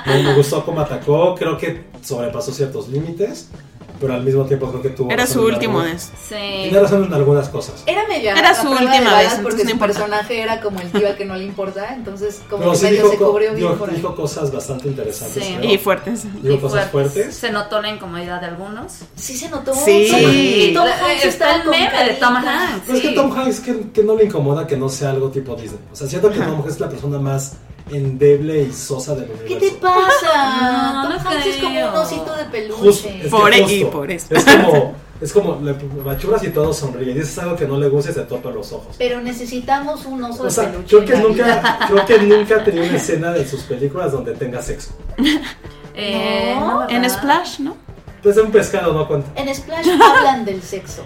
me, 0.05 0.23
me 0.23 0.33
gustó 0.35 0.65
cómo 0.65 0.81
atacó, 0.81 1.35
creo 1.35 1.57
que 1.57 1.83
sobrepasó 2.01 2.51
ciertos 2.51 2.87
límites, 2.89 3.49
pero 3.99 4.13
al 4.13 4.23
mismo 4.23 4.43
tiempo 4.45 4.69
creo 4.69 4.81
que 4.81 4.89
tuvo 4.89 5.11
Era 5.11 5.25
su 5.27 5.41
último 5.43 5.81
de 5.81 5.97
Sí. 5.99 6.35
Tiene 6.63 6.79
razón 6.79 7.03
en 7.05 7.13
algunas 7.13 7.49
cosas. 7.49 7.83
Era 7.85 8.07
medio 8.07 8.31
Era 8.31 8.53
su 8.55 8.69
última 8.69 9.17
vez, 9.17 9.39
porque 9.43 9.63
no 9.63 9.69
su 9.71 9.77
personaje 9.79 10.41
era 10.41 10.61
como 10.61 10.79
el 10.81 10.91
tío 10.91 11.07
al 11.07 11.15
que 11.17 11.25
no 11.25 11.35
le 11.35 11.45
importa, 11.45 11.93
entonces 11.93 12.41
como 12.49 12.59
Pero 12.59 12.71
que 12.71 12.77
sí 12.77 12.85
medio 12.85 12.97
dijo, 13.03 13.11
se 13.11 13.17
cubrió 13.17 13.53
bien 13.53 13.67
dijo- 13.67 13.75
por 13.79 13.89
ahí. 13.89 13.95
dijo 13.97 14.15
cosas 14.15 14.51
bastante 14.51 14.87
interesantes. 14.87 15.43
Sí. 15.43 15.55
creo. 15.57 15.71
Y 15.71 15.77
fuertes. 15.77 16.23
Dijo 16.41 16.55
Y 16.55 16.57
cosas 16.59 16.89
fuertes. 16.89 17.13
fuertes. 17.13 17.35
Se 17.35 17.51
notó 17.51 17.81
la 17.81 17.89
incomodidad 17.89 18.39
de 18.41 18.47
algunos. 18.47 18.93
Sí 19.15 19.35
se 19.37 19.49
notó. 19.49 19.73
Sí. 19.73 20.07
Sí, 20.09 20.71
Tom 20.73 20.87
Hanks 20.87 21.25
está 21.25 21.55
el 21.55 21.69
meme 21.69 22.03
de 22.05 22.13
Tom. 22.15 22.35
Hanks. 22.35 22.81
Pero 22.85 22.97
es 22.97 23.03
que. 23.03 23.11
Tom 23.11 23.31
Hanks, 23.37 23.59
que, 23.61 23.91
que 23.91 24.03
no 24.03 24.15
le 24.15 24.25
incomoda 24.25 24.65
que 24.67 24.77
no 24.77 24.89
sea 24.89 25.11
algo 25.11 25.29
tipo 25.29 25.55
Disney. 25.55 25.79
O 25.91 25.95
sea, 25.95 26.07
siento 26.07 26.29
que 26.31 26.39
Tom 26.39 26.55
Hanks 26.61 26.73
es 26.73 26.79
la 26.79 26.89
persona 26.89 27.17
más 27.19 27.53
endeble 27.91 28.63
y 28.63 28.73
sosa 28.73 29.15
del 29.15 29.29
universo. 29.31 29.47
¿Qué 29.47 29.55
te 29.69 29.71
pasa? 29.77 30.91
No, 30.95 31.03
Tom 31.03 31.23
no 31.23 31.29
Hanks 31.29 31.45
es 31.45 31.57
como 31.57 31.79
un 31.79 31.95
osito 31.95 32.35
de 32.35 32.45
peluche. 32.45 32.81
Justo, 32.81 33.09
es 33.09 33.27
Por 33.29 33.53
justo. 33.53 33.73
y 33.75 33.85
por 33.85 34.11
eso. 34.11 34.27
Es 34.35 34.43
como, 34.45 34.95
es 35.21 35.33
como 35.33 35.59
le 35.61 35.73
machuras 36.03 36.43
y 36.43 36.49
todo 36.49 36.73
sonríe. 36.73 37.13
Dices 37.13 37.37
algo 37.39 37.55
que 37.55 37.67
no 37.67 37.77
le 37.77 37.87
gusta 37.89 38.11
y 38.11 38.13
se 38.15 38.21
topa 38.21 38.49
los 38.49 38.71
ojos. 38.71 38.95
Pero 38.97 39.21
necesitamos 39.21 40.05
un 40.05 40.23
oso 40.23 40.41
O 40.43 40.45
de 40.45 40.51
sea, 40.51 40.71
peluche. 40.71 40.87
creo 40.87 41.05
que 41.05 41.15
nunca, 41.17 41.79
creo 41.87 42.05
que 42.05 42.19
nunca 42.19 42.55
ha 42.57 42.63
tenido 42.63 42.85
una 42.85 42.97
escena 42.97 43.31
de 43.31 43.47
sus 43.47 43.61
películas 43.63 44.11
donde 44.11 44.33
tenga 44.33 44.61
sexo. 44.61 44.91
Eh. 45.97 46.53
En 46.89 47.09
Splash, 47.09 47.59
¿no? 47.59 47.77
Entonces 48.17 48.43
un 48.43 48.51
pescado 48.51 48.91
no 48.93 49.07
cuenta. 49.07 49.29
En 49.41 49.53
Splash 49.55 49.87
hablan 49.91 50.43
del 50.43 50.61
sexo. 50.61 51.03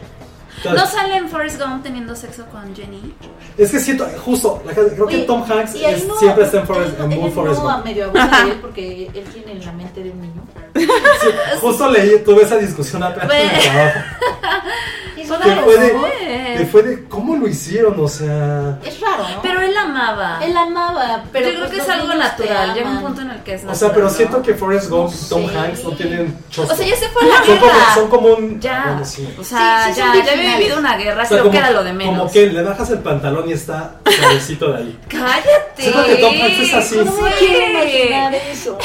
¿No 0.65 0.85
sale 0.87 1.17
en 1.17 1.29
Forrest 1.29 1.59
Gump 1.61 1.83
teniendo 1.83 2.15
sexo 2.15 2.45
con 2.47 2.75
Jenny? 2.75 3.13
es 3.57 3.71
que 3.71 3.79
siento, 3.79 4.07
justo, 4.23 4.61
la 4.65 4.73
creo 4.73 5.07
que 5.07 5.19
Tom 5.19 5.43
Hanks 5.49 5.75
es- 5.75 6.05
no- 6.07 6.17
siempre 6.17 6.43
está 6.45 6.59
en 6.59 6.67
Forrest, 6.67 6.99
en 6.99 7.11
él 7.11 7.31
Forrest 7.31 7.61
no 7.63 7.71
Gump. 7.73 7.85
medio 7.85 8.05
abusa 8.05 8.43
de 8.45 8.51
él 8.51 8.57
porque 8.61 9.11
él 9.13 9.23
tiene 9.33 9.63
la 9.65 9.71
mente 9.73 10.03
de 10.03 10.11
un 10.11 10.21
niño. 10.21 10.41
Sí, 11.21 11.27
justo 11.61 11.89
leí, 11.89 12.19
tuve 12.23 12.43
esa 12.43 12.57
discusión 12.57 13.03
apenas 13.03 13.29
en 13.33 13.41
el 13.41 13.49
Ve. 13.49 13.61
trabajo. 13.63 13.99
Es 15.35 15.41
Son 15.55 15.63
fue 15.63 15.77
de, 15.77 15.93
¿no? 15.93 16.65
fue 16.71 16.83
de 16.83 17.03
cómo 17.07 17.35
lo 17.35 17.47
hicieron, 17.47 17.95
o 17.99 18.07
sea. 18.07 18.77
Es 18.85 18.99
raro, 18.99 19.23
¿no? 19.35 19.41
Pero 19.41 19.61
él 19.61 19.75
amaba. 19.77 20.39
él 20.43 20.55
amaba, 20.57 21.23
pero 21.31 21.47
Yo 21.49 21.55
creo 21.55 21.67
pues 21.67 21.77
que 21.77 21.83
es 21.83 21.89
algo 21.89 22.13
natural. 22.13 22.73
Llega 22.73 22.89
un 22.89 23.01
punto 23.01 23.21
en 23.21 23.31
el 23.31 23.43
que 23.43 23.53
es 23.55 23.61
O 23.63 23.67
natural. 23.67 23.77
sea, 23.79 23.93
pero 23.93 24.05
¿no? 24.05 24.11
siento 24.11 24.41
que 24.41 24.53
Forrest 24.53 24.89
Gump 24.89 25.11
No 25.11 25.15
y 25.15 25.29
Tom. 25.29 25.57
Hanks 25.57 25.83
no 25.83 25.91
tienen 25.91 26.37
chosco. 26.49 26.73
O 26.73 26.75
sea, 26.75 26.85
ya 26.87 26.95
se 26.95 27.07
fue 27.09 27.21
a 27.23 27.25
la 27.27 27.35
son 27.45 27.45
como, 27.57 27.61
guerra. 27.71 27.93
son 27.95 28.09
como 28.09 28.27
un. 28.29 28.59
Ya. 28.61 28.83
bueno, 28.87 29.05
sí. 29.05 29.35
O 29.39 29.43
sea, 29.43 29.85
Sí, 29.87 29.93
sí, 29.93 29.99
ya, 29.99 30.25
ya 30.25 30.31
había 30.33 30.57
vivido 30.57 30.77
una 30.79 30.97
guerra. 30.97 31.23
O 31.23 31.25
sea, 31.25 31.27
creo 31.29 31.39
como, 31.43 31.51
que 31.51 31.57
era 31.57 31.71
lo 31.71 31.83
de 31.83 31.93
menos. 31.93 32.17
como 32.17 32.31
que 32.31 32.45
le 32.47 32.61
bajas 32.63 32.89
el 32.89 32.99
pantalón 32.99 33.49
y 33.49 33.53
está 33.53 33.95
cabecito 34.03 34.71
de 34.73 34.77
ahí. 34.79 34.99
Cállate. 35.07 35.81
Siento 35.81 36.05
que 36.05 36.15
Tom 36.15 36.33
Hanks 36.41 36.59
es 36.59 36.73
así. 36.73 36.97
No 36.97 37.05
me 37.05 37.29
Sí. 37.29 37.35
quiero 37.39 37.69
imaginar 37.71 38.35
eso. 38.35 38.77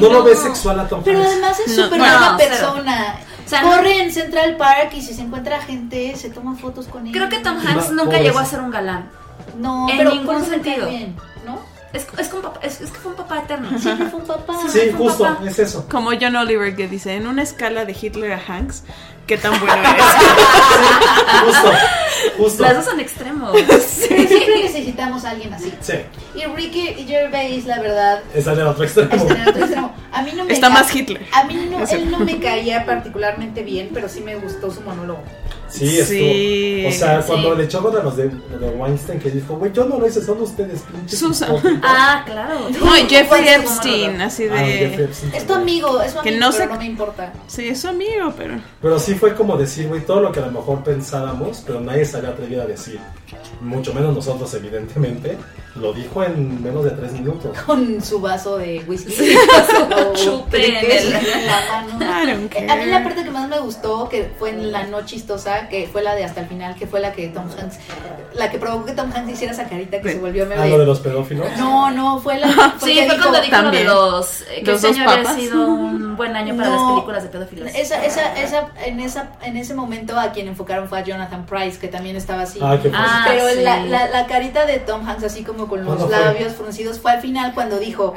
No 0.00 0.08
lo 0.08 0.22
ves 0.24 0.38
sexual 0.38 0.80
a 0.80 0.88
Tom 0.88 1.02
Pero 1.04 1.18
Hanks. 1.18 1.30
además 1.32 1.60
es 1.60 1.76
No, 1.76 1.84
súper 1.84 1.98
buena 1.98 2.36
persona. 2.36 3.16
Corre 3.62 4.02
en 4.02 4.12
Central 4.12 4.56
Park 4.56 4.92
y 4.94 5.02
si 5.02 5.14
se 5.14 5.22
encuentra 5.22 5.60
gente, 5.60 6.16
se 6.16 6.30
toma 6.30 6.56
fotos 6.56 6.86
con 6.86 7.06
él. 7.06 7.12
Creo 7.12 7.28
que 7.28 7.38
Tom 7.38 7.56
Hanks 7.58 7.92
nunca 7.92 8.18
llegó 8.18 8.38
a 8.38 8.44
ser 8.44 8.60
un 8.60 8.70
galán. 8.70 9.10
No, 9.58 9.88
en 9.88 9.98
pero 9.98 10.14
ningún 10.14 10.44
sentido. 10.44 10.88
bien, 10.88 11.16
¿no? 11.44 11.58
Es, 11.94 12.06
es, 12.18 12.28
con 12.28 12.42
papá- 12.42 12.60
es, 12.62 12.80
es 12.80 12.90
que 12.90 12.98
fue 12.98 13.12
un 13.12 13.16
papá 13.16 13.38
eterno. 13.38 13.78
Siempre 13.78 14.08
fue 14.08 14.20
un 14.20 14.26
papá. 14.26 14.54
Sí, 14.68 14.80
justo, 14.96 15.24
papá. 15.24 15.46
es 15.46 15.58
eso. 15.60 15.86
Como 15.88 16.10
John 16.20 16.34
Oliver 16.36 16.74
que 16.76 16.88
dice, 16.88 17.14
en 17.14 17.26
una 17.26 17.42
escala 17.42 17.84
de 17.84 17.96
Hitler 17.98 18.32
a 18.32 18.40
Hanks, 18.46 18.82
¿qué 19.26 19.38
tan 19.38 19.58
bueno 19.60 19.74
eres? 19.80 20.04
Justo, 21.46 21.72
justo. 22.36 22.62
Las 22.64 22.74
dos 22.76 22.84
son 22.86 23.00
extremos. 23.00 23.52
Siempre 23.86 24.62
necesitamos 24.64 25.24
a 25.24 25.30
alguien 25.30 25.54
así. 25.54 25.72
Sí, 25.80 25.94
Y 26.34 26.44
Ricky 26.46 27.04
Gervais, 27.06 27.64
la 27.66 27.78
verdad, 27.80 28.22
esa 28.34 28.52
es 28.52 28.58
el 28.58 28.66
otro 28.66 28.84
extremo. 28.84 29.14
está 29.14 29.34
en 29.34 29.40
el 29.42 29.48
otro 29.48 29.60
extremo. 29.62 29.94
A 30.12 30.22
mí 30.22 30.32
no 30.34 30.44
me 30.44 30.52
Está 30.52 30.70
más 30.70 30.94
Hitler. 30.94 31.26
A 31.32 31.44
mí 31.44 31.68
no, 31.70 31.84
él 31.88 32.10
no 32.10 32.18
me 32.20 32.38
caía 32.38 32.84
particularmente 32.86 33.62
bien, 33.62 33.90
pero 33.94 34.08
sí 34.08 34.20
me 34.20 34.34
gustó 34.36 34.70
su 34.70 34.80
monólogo. 34.80 35.22
Sí, 35.68 35.98
estuvo. 35.98 36.06
Sí, 36.18 36.84
o 36.86 36.92
sea, 36.92 37.20
sí. 37.22 37.26
cuando 37.28 37.54
le 37.54 37.64
echó 37.64 37.82
contra 37.82 38.02
los 38.02 38.16
de, 38.16 38.30
los 38.50 38.60
de 38.60 38.68
Weinstein, 38.68 39.18
que 39.18 39.30
dijo, 39.30 39.56
güey, 39.56 39.72
yo 39.72 39.84
no 39.86 39.98
lo 39.98 40.06
hice, 40.06 40.22
son 40.22 40.40
ustedes, 40.42 40.80
pinches. 40.82 41.18
Susan. 41.18 41.50
hipócritas". 41.50 41.80
Ah, 41.82 42.22
claro. 42.26 42.60
No, 42.70 42.92
Jeffrey 43.08 43.26
¿Cuál 43.26 43.48
es 43.48 43.54
su 43.56 43.62
Epstein, 43.72 44.20
así 44.20 44.44
Ah, 44.50 44.56
Jeffrey 44.58 44.96
de... 44.96 45.04
Epstein 45.04 45.34
Es 45.34 45.46
tu 45.46 45.54
amigo, 45.54 46.00
es 46.02 46.12
su 46.12 46.20
Que 46.20 46.28
amigo, 46.30 46.44
no 46.46 46.50
pero 46.52 46.62
se- 46.64 46.66
no 46.72 46.76
me 46.78 46.84
importa. 46.86 47.32
Sí, 47.46 47.68
es 47.68 47.80
su 47.80 47.88
amigo, 47.88 48.32
pero... 48.36 48.54
Pero 48.82 48.98
sí 48.98 49.14
fue 49.14 49.34
como 49.34 49.56
decir, 49.56 49.88
güey, 49.88 50.02
todo 50.04 50.20
lo 50.20 50.30
que 50.32 50.40
a 50.40 50.46
lo 50.46 50.52
mejor 50.52 50.82
pensábamos, 50.84 51.62
pero 51.66 51.80
nadie 51.80 52.04
se 52.04 52.16
había 52.18 52.30
atrevido 52.30 52.62
a 52.62 52.66
decir. 52.66 53.00
Mucho 53.60 53.94
menos 53.94 54.14
nosotros, 54.14 54.52
evidentemente. 54.54 55.36
Lo 55.76 55.92
dijo 55.92 56.22
en 56.22 56.62
menos 56.62 56.84
de 56.84 56.90
tres 56.92 57.12
minutos. 57.12 57.56
Con 57.66 58.00
su 58.02 58.20
vaso 58.20 58.58
de 58.58 58.84
whisky. 58.86 59.12
Chupe 60.14 60.68
en 60.68 60.76
el- 60.76 61.14
en 61.14 61.46
la 61.46 61.60
mano. 61.98 62.48
Care. 62.48 62.70
A 62.70 62.76
mí 62.76 62.86
la 62.86 63.02
parte 63.02 63.24
que 63.24 63.30
más 63.30 63.48
me 63.48 63.58
gustó, 63.58 64.08
que 64.08 64.30
fue 64.38 64.50
en 64.50 64.70
la 64.70 64.84
no 64.84 65.04
chistosa, 65.04 65.68
que 65.68 65.88
fue 65.90 66.02
la 66.02 66.14
de 66.14 66.24
hasta 66.24 66.40
el 66.42 66.46
final, 66.46 66.74
que 66.76 66.86
fue 66.86 67.00
la 67.00 67.12
que 67.12 67.28
Tom 67.28 67.44
Hanks, 67.58 67.78
la 68.34 68.50
que 68.50 68.58
provocó 68.58 68.84
que 68.86 68.92
Tom 68.92 69.10
Hanks 69.14 69.32
hiciera 69.32 69.52
esa 69.52 69.64
carita 69.68 70.00
que 70.00 70.12
se 70.12 70.18
volvió 70.20 70.44
Ah, 70.44 70.48
meme. 70.48 70.68
lo 70.70 70.78
de 70.78 70.86
los 70.86 71.00
pedófilos. 71.00 71.46
No, 71.58 71.90
no, 71.90 72.20
fue 72.20 72.38
la 72.38 72.74
Sí, 72.80 72.94
que 72.94 73.06
fue 73.06 73.18
cuando 73.18 73.24
dijo 73.24 73.32
lo 73.32 73.40
de 73.42 73.48
También. 73.50 73.86
los. 73.86 74.42
eh, 74.42 74.62
que 74.64 74.72
Los 74.72 74.84
había 74.84 75.04
papas. 75.06 75.34
sido 75.36 75.66
un 75.66 76.16
buen 76.16 76.36
año 76.36 76.56
para 76.56 76.68
No. 76.68 76.76
las 76.76 76.92
películas 76.92 77.22
de 77.24 77.28
pedófilos. 77.30 77.74
Esa, 77.74 78.04
esa, 78.04 78.32
esa, 78.40 78.68
en, 78.84 79.00
esa, 79.00 79.30
en 79.42 79.56
ese 79.56 79.74
momento 79.74 80.18
a 80.18 80.30
quien 80.30 80.46
enfocaron 80.48 80.88
fue 80.88 81.00
a 81.00 81.04
Jonathan 81.04 81.46
Price, 81.46 81.78
que 81.80 81.88
también 81.88 82.14
estaba 82.16 82.42
así. 82.42 82.58
Ah, 82.62 82.78
qué 82.80 82.90
fácil. 82.90 83.23
Ah, 83.24 83.28
Pero 83.28 83.48
sí. 83.48 83.60
la, 83.62 83.80
la, 83.84 84.08
la 84.08 84.26
carita 84.26 84.66
de 84.66 84.78
Tom 84.78 85.08
Hanks, 85.08 85.24
así 85.24 85.42
como 85.44 85.66
con 85.68 85.84
los 85.84 86.10
labios 86.10 86.52
fruncidos, 86.54 86.98
fue 87.00 87.12
al 87.12 87.20
final 87.20 87.52
cuando 87.54 87.78
dijo: 87.78 88.14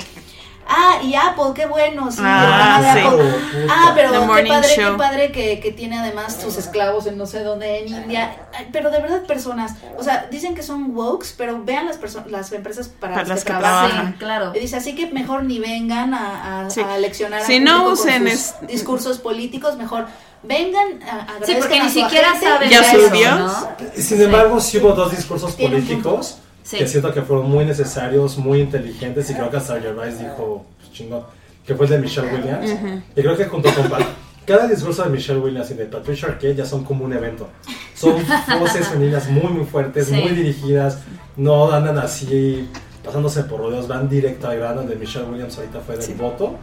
Ah, 0.70 1.00
y 1.02 1.16
Apple, 1.16 1.54
qué 1.56 1.66
bueno, 1.66 2.12
sí, 2.12 2.18
Ah, 2.22 2.42
el 2.44 2.50
programa 2.50 2.82
de 2.82 3.00
sí. 3.02 3.08
Apple. 3.08 3.62
Puta. 3.62 3.74
Ah, 3.74 3.92
pero 3.96 4.12
The 4.12 4.20
qué 4.44 4.50
padre, 4.50 4.76
Show. 4.76 4.92
qué 4.92 4.98
padre 4.98 5.32
que, 5.32 5.60
que 5.62 5.72
tiene 5.72 5.98
además 5.98 6.38
sus 6.42 6.58
esclavos 6.58 7.08
en 7.08 7.18
no 7.18 7.26
sé 7.26 7.42
dónde, 7.42 7.80
en 7.80 7.88
India. 7.88 8.36
Pero 8.74 8.92
de 8.92 9.00
verdad, 9.00 9.24
personas, 9.24 9.76
o 9.98 10.04
sea, 10.04 10.28
dicen 10.30 10.56
que 10.56 10.64
son 10.64 10.94
wokes, 10.94 11.30
pero 11.38 11.64
vean 11.64 11.86
las, 11.86 12.02
perso- 12.02 12.26
las 12.26 12.52
empresas 12.52 12.90
para, 12.90 13.14
Para 13.14 13.28
las 13.30 13.46
que, 13.46 13.54
que 13.54 13.58
trabajan. 13.58 13.90
trabajan. 13.92 14.14
claro. 14.20 14.52
Y 14.56 14.60
dice, 14.60 14.76
así 14.76 14.94
que 14.94 15.08
mejor 15.08 15.44
ni 15.46 15.60
vengan 15.60 16.14
a, 16.14 16.66
a, 16.66 16.70
Sí. 16.70 16.82
a 16.82 16.98
leccionar 16.98 17.42
a 17.44 17.46
Si 17.46 17.62
no 17.62 17.84
público 17.86 17.86
con 17.86 17.94
usen 17.94 18.24
sus 18.24 18.34
es- 18.34 18.56
discursos 18.68 19.20
políticos, 19.20 19.78
mejor 19.78 20.08
vengan 20.44 21.02
a 21.04 21.28
Sí, 21.46 21.56
porque 21.60 21.82
ni 21.82 21.90
siquiera 21.90 22.40
saben 22.40 22.70
Ya 22.70 22.82
eso, 22.82 23.08
subió. 23.08 23.36
¿no? 23.36 23.54
Sin 23.96 24.22
embargo, 24.22 24.60
sí 24.60 24.78
hubo 24.78 24.92
dos 24.94 25.12
discursos 25.12 25.54
políticos 25.54 26.40
Sí. 26.64 26.78
que 26.78 26.88
siento 26.88 27.14
que 27.14 27.22
fueron 27.22 27.50
muy 27.50 27.64
necesarios, 27.66 28.38
muy 28.38 28.60
inteligentes 28.60 29.30
y 29.30 29.34
creo 29.34 29.50
que 29.50 29.58
hasta 29.58 29.80
Gervais 29.80 30.20
dijo, 30.20 30.66
pues, 30.78 30.92
chingón, 30.92 31.24
que 31.66 31.76
fue 31.76 31.86
el 31.86 31.92
de 31.94 32.00
Michelle 32.00 32.28
Williams. 32.34 32.72
Y 33.16 33.22
creo 33.22 33.38
que 33.38 33.46
junto 33.46 33.74
con 33.74 33.88
Pat- 33.90 34.06
cada 34.46 34.68
discurso 34.68 35.04
de 35.04 35.10
Michelle 35.10 35.40
Williams 35.40 35.72
y 35.72 35.76
de 35.76 35.86
Patricia 35.86 36.28
Arquette 36.30 36.58
ya 36.58 36.66
son 36.66 36.84
como 36.84 37.06
un 37.06 37.14
evento. 37.14 37.48
Son 37.96 38.16
voces 38.60 38.88
femeninas 38.88 39.30
muy, 39.30 39.52
muy 39.52 39.66
fuertes, 39.66 40.08
Sí. 40.08 40.14
muy 40.16 40.32
dirigidas, 40.32 41.00
no 41.38 41.72
andan 41.72 41.98
así 42.00 42.68
pasándose 43.08 43.44
por 43.44 43.60
rodeos, 43.60 43.88
van 43.88 44.08
directo 44.08 44.48
al 44.48 44.58
grano. 44.60 44.82
El 44.82 44.90
de 44.90 44.96
Michelle 44.96 45.26
Williams 45.26 45.58
ahorita 45.58 45.80
fue 45.80 45.98
del 45.98 46.14
voto. 46.16 46.56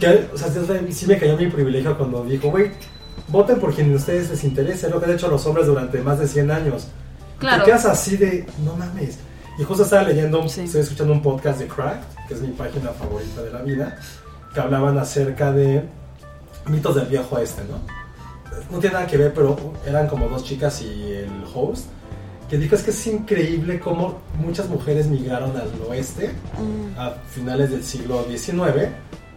Que, 0.00 0.28
o 0.34 0.36
sea, 0.36 0.48
sí- 0.50 0.92
sí 0.92 1.06
me 1.06 1.18
cayó 1.18 1.36
mi 1.36 1.46
privilegio 1.46 1.96
cuando 1.96 2.24
dijo, 2.24 2.50
güey, 2.50 2.72
voten 3.28 3.60
por 3.60 3.72
quien 3.74 3.92
a 3.92 3.96
ustedes 3.96 4.30
les 4.30 4.42
interese, 4.44 4.86
es 4.86 4.92
lo 4.92 4.98
que 4.98 5.06
han 5.06 5.12
hecho 5.12 5.28
los 5.28 5.44
hombres 5.46 5.66
durante 5.66 6.00
más 6.02 6.18
de 6.18 6.26
100 6.26 6.50
años. 6.50 6.88
Claro. 7.38 7.62
Te 7.62 7.70
quedas 7.70 7.84
así 7.86 8.16
de, 8.16 8.46
no 8.64 8.74
mames. 8.74 9.18
Y 9.58 9.64
justo 9.64 9.84
estaba 9.84 10.02
leyendo, 10.02 10.48
Sí. 10.48 10.62
estoy 10.62 10.80
escuchando 10.80 11.12
un 11.12 11.22
podcast 11.22 11.58
de 11.60 11.66
Cracked, 11.68 12.04
que 12.26 12.34
es 12.34 12.40
mi 12.40 12.48
página 12.48 12.90
favorita 12.90 13.42
de 13.42 13.52
la 13.52 13.62
vida, 13.62 13.98
que 14.54 14.60
hablaban 14.60 14.98
acerca 14.98 15.52
de 15.52 15.84
mitos 16.66 16.94
del 16.94 17.06
viejo 17.06 17.36
oeste, 17.36 17.62
¿no? 17.70 17.78
No 18.70 18.78
tiene 18.80 18.94
nada 18.94 19.06
que 19.06 19.16
ver, 19.16 19.32
pero 19.34 19.56
eran 19.86 20.08
como 20.08 20.28
dos 20.28 20.44
chicas 20.44 20.82
y 20.82 21.12
el 21.12 21.30
host, 21.54 21.86
que 22.48 22.56
dijo 22.58 22.74
es 22.74 22.82
que 22.82 22.90
es 22.90 23.06
increíble 23.06 23.78
cómo 23.78 24.18
muchas 24.38 24.68
mujeres 24.68 25.06
migraron 25.06 25.50
al 25.56 25.70
oeste 25.88 26.30
a 26.96 27.14
finales 27.30 27.70
del 27.70 27.84
siglo 27.84 28.24
XIX, 28.28 28.88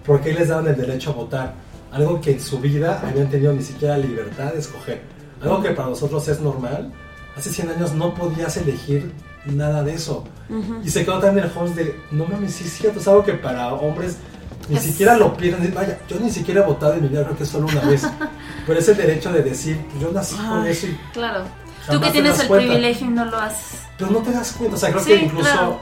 porque 0.06 0.30
ahí 0.30 0.36
les 0.36 0.48
daban 0.50 0.68
el 0.68 0.76
derecho 0.78 1.12
a 1.12 1.14
votar, 1.14 1.54
algo 1.92 2.22
que 2.22 2.32
en 2.32 2.42
su 2.42 2.60
vida 2.60 3.02
habían 3.06 3.30
tenido 3.30 3.54
ni 3.54 3.64
siquiera 3.64 3.98
libertad 3.98 4.54
de 4.54 4.60
escoger, 4.60 5.02
algo 5.42 5.62
que 5.62 5.72
para 5.72 5.90
nosotros 5.90 6.28
es 6.28 6.40
normal, 6.40 6.92
hace 7.36 7.52
100 7.52 7.70
años 7.72 7.94
no 7.94 8.14
podías 8.14 8.56
elegir 8.58 9.12
nada 9.46 9.84
de 9.84 9.94
eso. 9.96 10.24
Y 10.84 10.90
se 10.90 11.04
quedó 11.06 11.20
también 11.20 11.46
el 11.48 11.58
host 11.58 11.76
de, 11.76 11.96
no 12.12 12.26
mames, 12.26 12.54
sí 12.54 12.64
es 12.66 12.72
cierto, 12.74 13.00
es 13.00 13.08
algo 13.08 13.24
que 13.24 13.34
para 13.34 13.74
hombres 13.74 14.18
ni 14.70 14.76
Es- 14.76 14.84
siquiera 14.84 15.18
lo 15.18 15.36
pierden. 15.36 15.74
Vaya, 15.74 15.98
yo 16.08 16.20
ni 16.20 16.30
siquiera 16.30 16.62
he 16.62 16.66
votado 16.66 16.94
en 16.94 17.02
mi 17.04 17.08
vida, 17.08 17.24
creo 17.24 17.38
que 17.38 17.46
solo 17.46 17.68
una 17.68 17.82
vez. 17.82 18.04
Pero 18.68 18.80
es 18.80 18.88
el 18.90 18.98
derecho 18.98 19.32
de 19.34 19.42
decir, 19.42 19.80
yo 20.00 20.12
nací 20.12 20.36
con 20.36 20.66
eso 20.68 20.88
y 20.88 20.98
Claro. 21.14 21.44
Tú 21.90 22.00
que 22.02 22.12
tienes 22.12 22.40
el 22.40 22.48
cuenta. 22.48 22.68
privilegio 22.68 23.08
y 23.08 23.10
no 23.10 23.26
lo 23.26 23.38
haces. 23.40 23.80
pero 23.98 24.12
no 24.12 24.20
te 24.20 24.32
das 24.32 24.52
cuenta. 24.54 24.76
O 24.76 24.80
sea, 24.80 24.90
creo 24.92 25.04
Sí, 25.04 25.10
que 25.12 25.16
incluso, 25.26 25.52
claro. 25.52 25.80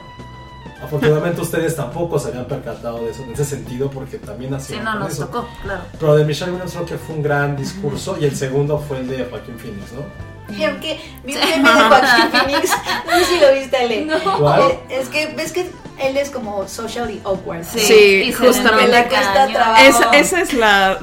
afortunadamente 0.82 1.40
ustedes 1.40 1.76
tampoco 1.76 2.18
se 2.18 2.28
habían 2.28 2.46
percatado 2.46 3.04
de 3.04 3.10
eso 3.10 3.22
en 3.24 3.32
ese 3.32 3.44
sentido 3.44 3.90
porque 3.90 4.18
también 4.18 4.50
Sí, 4.52 4.74
hacían 4.74 4.84
no, 4.84 4.94
nos 5.00 5.12
eso. 5.12 5.26
tocó, 5.26 5.48
claro. 5.62 5.82
Pero 5.98 6.16
de 6.16 6.24
Michelle 6.24 6.52
Williams 6.52 6.72
creo 6.72 6.86
que 6.86 6.96
fue 6.98 7.14
un 7.16 7.22
gran 7.22 7.56
discurso 7.56 8.16
y 8.20 8.24
el 8.24 8.36
segundo 8.36 8.78
fue 8.78 8.98
el 8.98 9.08
de 9.08 9.24
Joaquín 9.24 9.58
Phoenix, 9.58 9.92
¿no? 9.92 10.30
Y 10.56 10.64
aunque 10.64 10.98
vi 11.24 11.34
un 11.36 11.40
meme 11.40 11.70
de 11.70 11.80
Joaquín 11.88 12.30
Phoenix, 12.32 12.70
no 13.06 13.18
sé 13.18 13.24
si 13.26 13.40
lo 13.40 13.52
viste, 13.54 13.76
Ale. 13.76 14.06
¿Cuál? 14.38 14.60
Eh, 14.62 14.80
Es 14.90 15.08
que 15.08 15.26
ves 15.36 15.52
que 15.52 15.70
él 16.02 16.16
es 16.16 16.30
como 16.30 16.66
socially 16.66 17.20
awkward. 17.24 17.62
Sí, 17.64 17.78
Sí, 17.78 17.94
y 18.24 18.32
justamente. 18.32 18.88
Le 18.90 19.06
cuesta 19.06 19.46
trabajo. 19.46 19.82
Esa, 19.84 20.10
esa 20.12 20.40
es 20.40 20.52
la 20.54 20.98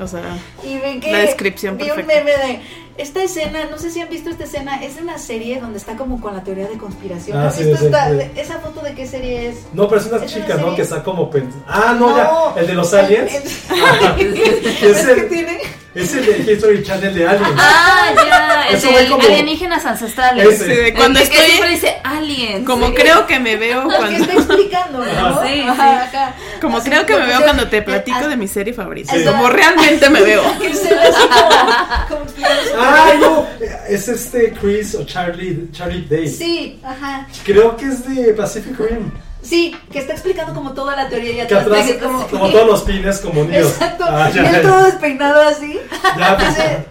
o 0.00 0.06
sea, 0.08 0.36
Y 0.64 0.76
ven 0.78 1.00
que 1.00 1.10
La 1.12 1.18
descripción 1.20 1.78
vi 1.78 1.84
perfecta. 1.86 2.02
un 2.18 2.24
meme 2.24 2.30
de 2.36 2.62
esta 2.98 3.22
escena, 3.22 3.60
no 3.70 3.78
sé 3.78 3.90
si 3.90 4.00
han 4.00 4.08
visto 4.08 4.30
esta 4.30 4.44
escena, 4.44 4.82
es 4.82 4.96
de 4.96 5.02
una 5.02 5.18
serie 5.18 5.60
donde 5.60 5.78
está 5.78 5.96
como 5.96 6.20
con 6.20 6.34
la 6.34 6.42
teoría 6.44 6.66
de 6.68 6.76
conspiración. 6.78 7.38
Ah, 7.38 7.48
¿Has 7.48 7.56
sí, 7.56 7.64
visto 7.64 7.78
sí, 7.78 7.84
esta- 7.86 8.08
sí. 8.10 8.30
esa 8.36 8.58
foto 8.58 8.80
de 8.82 8.94
qué 8.94 9.06
serie 9.06 9.48
es? 9.48 9.56
No, 9.72 9.88
pero 9.88 10.00
es 10.00 10.06
una 10.08 10.16
¿Es 10.24 10.34
una 10.36 10.44
chica, 10.46 10.56
¿no? 10.58 10.74
Que 10.76 10.82
está 10.82 11.02
como 11.02 11.30
pens- 11.30 11.52
Ah, 11.66 11.94
no, 11.98 12.10
No. 12.10 12.54
ya. 12.54 12.60
El 12.60 12.66
de 12.66 12.74
los 12.74 12.92
aliens. 12.94 13.32
El-. 13.32 13.42
¿Ves 14.34 14.82
es, 14.82 15.06
que 15.06 15.12
el, 15.12 15.28
tiene? 15.28 15.58
es 15.94 16.14
el 16.14 16.44
de 16.46 16.52
History 16.52 16.82
Channel 16.82 17.14
de 17.14 17.26
Aliens. 17.28 17.54
Ah, 17.58 18.06
ya, 18.14 18.66
el 18.70 18.80
de 18.80 18.88
fue 18.88 19.06
como- 19.08 19.22
alienígenas 19.22 19.84
ancestrales. 19.86 20.46
Ese. 20.46 20.64
sí, 20.64 20.70
de 20.70 20.88
El 20.88 20.94
cuando 20.94 21.20
que- 21.20 21.28
que 21.28 21.34
estoy 21.34 21.50
siempre 21.50 21.70
dice 21.70 21.96
aliens. 22.04 22.66
como 22.66 22.86
sí. 22.88 22.94
creo 22.94 23.26
que 23.26 23.38
me 23.40 23.56
veo 23.56 23.84
cuando 23.84 24.16
está 24.18 24.32
explicando, 24.34 25.04
¿no? 25.04 25.10
Ajá. 25.10 25.46
Sí, 25.46 25.60
Ajá, 25.68 26.08
sí. 26.10 26.16
ajá. 26.16 26.34
como 26.60 26.78
Así 26.78 26.88
creo 26.90 27.04
que 27.06 27.16
me 27.16 27.26
veo 27.26 27.42
cuando 27.42 27.68
te 27.68 27.82
platico 27.82 28.18
ah, 28.22 28.28
de 28.28 28.36
mi 28.36 28.48
serie 28.48 28.72
favorita, 28.72 29.12
Sí. 29.14 29.24
como 29.24 29.48
realmente 29.48 30.08
me 30.10 30.22
veo. 30.22 30.42
que 30.60 30.74
se 30.74 30.94
ve 30.94 31.00
así 31.00 31.28
como, 32.08 32.24
como 32.24 32.30
no. 33.20 33.46
Es 33.88 34.08
este 34.08 34.52
Chris 34.52 34.94
o 34.94 35.04
Charlie, 35.04 35.68
Charlie 35.72 36.06
Day. 36.08 36.28
Sí, 36.28 36.80
ajá. 36.82 37.26
Creo 37.44 37.76
que 37.76 37.86
es 37.86 38.06
de 38.06 38.32
Pacific 38.34 38.78
Rim. 38.78 39.10
Sí, 39.42 39.74
que 39.90 39.98
está 39.98 40.12
explicando 40.12 40.54
como 40.54 40.72
toda 40.72 40.94
la 40.94 41.08
teoría 41.08 41.44
y 41.44 41.46
Que 41.48 41.54
atrás 41.56 41.86
de 41.86 41.94
que 41.94 41.98
como, 41.98 42.26
como 42.28 42.48
todos 42.48 42.66
los 42.66 42.82
pines 42.82 43.18
como 43.18 43.40
unidos. 43.40 43.72
Exacto. 43.72 44.04
Ah, 44.06 44.30
y 44.32 44.38
él 44.38 44.62
todo 44.62 44.84
despeinado 44.84 45.42
así. 45.42 45.78
Ya, 46.16 46.36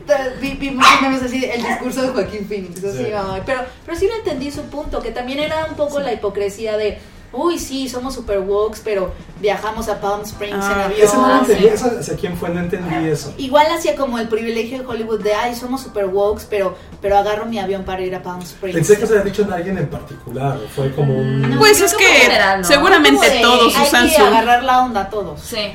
pues, 0.05 0.41
vi, 0.41 0.51
vi 0.55 0.71
muchos 0.71 1.01
memes 1.01 1.23
así, 1.23 1.45
el 1.45 1.63
discurso 1.63 2.01
de 2.01 2.07
Joaquín 2.09 2.45
Phoenix. 2.47 2.83
Así, 2.83 2.97
Sí. 3.05 3.11
ay, 3.15 3.41
pero, 3.45 3.61
pero 3.85 3.97
sí 3.97 4.07
lo 4.07 4.15
entendí 4.15 4.51
su 4.51 4.63
punto, 4.63 5.01
que 5.01 5.11
también 5.11 5.39
era 5.39 5.65
un 5.65 5.75
poco 5.75 6.01
la 6.01 6.11
hipocresía 6.11 6.75
de, 6.75 6.99
uy, 7.33 7.57
sí, 7.57 7.87
somos 7.87 8.13
super 8.13 8.39
wokes, 8.39 8.81
pero 8.83 9.11
viajamos 9.39 9.87
a 9.89 9.99
Palm 10.01 10.21
Springs 10.21 10.57
Ah, 10.61 10.89
en 10.95 11.01
Ese 11.03 11.15
no 11.15 11.21
lo 11.27 11.33
avión. 11.35 11.39
entendí. 11.51 11.67
¿Esa- 11.67 11.99
¿Hacia 11.99 12.15
quién 12.15 12.35
fue? 12.37 12.49
No 12.49 12.59
entendí 12.59 13.07
eso. 13.09 13.33
Igual 13.37 13.67
hacía 13.67 13.95
como 13.95 14.19
el 14.19 14.27
privilegio 14.27 14.79
de 14.79 14.85
Hollywood 14.85 15.21
de, 15.21 15.33
ay, 15.33 15.55
somos 15.55 15.81
super 15.81 16.05
wokes, 16.07 16.45
pero, 16.49 16.75
pero 17.01 17.17
agarro 17.17 17.45
mi 17.45 17.57
avión 17.59 17.83
para 17.83 18.01
ir 18.01 18.13
a 18.15 18.21
Palm 18.21 18.41
Springs. 18.41 18.75
Pensé 18.75 18.97
que 18.97 19.05
se 19.07 19.13
había 19.13 19.25
dicho 19.25 19.43
en 19.43 19.53
alguien 19.53 19.77
en 19.77 19.87
particular. 19.89 20.59
Fue 20.75 20.91
como 20.93 21.13
un. 21.17 21.41
No. 21.49 21.57
Pues 21.59 21.79
es 21.81 21.93
que 21.93 22.05
que 22.05 22.15
en 22.15 22.21
general, 22.23 22.61
¿no? 22.61 22.67
seguramente 22.67 23.29
de, 23.29 23.41
todos 23.41 23.75
hay 23.75 23.87
usan 23.87 24.07
que 24.09 24.15
su 24.15 24.21
agarrar 24.23 24.63
la 24.63 24.83
onda 24.83 25.09
todos. 25.09 25.39
Sí. 25.41 25.71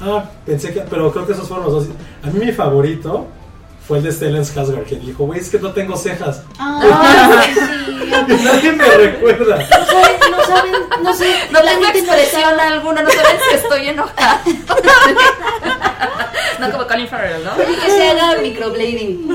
¿no? 0.00 0.18
Ah, 0.18 0.24
pensé 0.46 0.72
que. 0.72 0.80
Pero 0.80 1.10
creo 1.12 1.26
que 1.26 1.32
esos 1.32 1.48
fueron 1.48 1.66
los 1.66 1.74
dos. 1.74 1.94
A 2.22 2.26
mí 2.28 2.44
mi 2.44 2.52
favorito 2.52 3.26
fue 3.86 3.98
el 3.98 4.04
de 4.04 4.12
Stellan 4.12 4.44
Skarsgård 4.44 4.84
que 4.84 4.96
dijo, 4.96 5.24
güey, 5.24 5.40
es 5.40 5.50
que 5.50 5.58
no 5.58 5.72
tengo 5.72 5.96
cejas. 5.96 6.42
Ah, 6.58 7.42
sí. 7.54 7.60
Y 8.28 8.34
nadie 8.44 8.72
me 8.72 8.84
recuerda. 8.88 9.56
No 9.58 9.86
saben, 9.86 10.16
no 10.30 10.44
saben, 10.46 10.72
no 11.02 11.14
sé. 11.14 11.34
No 11.50 11.60
la 11.62 11.70
tengo 11.72 11.86
expresión 11.88 12.60
alguna, 12.60 13.02
no 13.02 13.10
saben 13.10 13.36
si 13.48 13.54
estoy 13.56 13.88
enojada. 13.88 14.42
no 16.60 16.70
como 16.70 16.86
Colin 16.86 17.08
Farrell, 17.08 17.42
¿no? 17.44 17.50
Y 17.70 17.74
que 17.76 17.90
se 17.90 18.08
haga 18.10 18.40
microblading. 18.40 19.28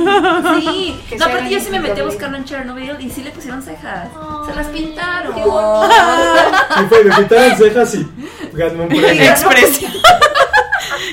Sí, 0.62 1.02
Que 1.10 1.18
no, 1.18 1.26
aparte 1.26 1.50
yo 1.50 1.60
sí 1.60 1.70
me 1.70 1.80
metí 1.80 2.00
a 2.00 2.04
buscarlo 2.06 2.38
en 2.38 2.46
Chernobyl 2.46 2.96
y 3.00 3.10
sí 3.10 3.24
le 3.24 3.32
pusieron 3.32 3.62
cejas. 3.62 4.08
Se 4.48 4.56
las 4.56 4.68
pintaron. 4.68 5.34
qué. 5.36 5.42
Y 5.42 6.86
fue, 6.88 7.04
me 7.04 7.16
quitaron 7.16 7.58
cejas 7.58 7.96
y 7.96 8.08
gané 8.54 8.74
un 8.82 8.88
premio. 8.88 9.24
expresión. 9.24 9.92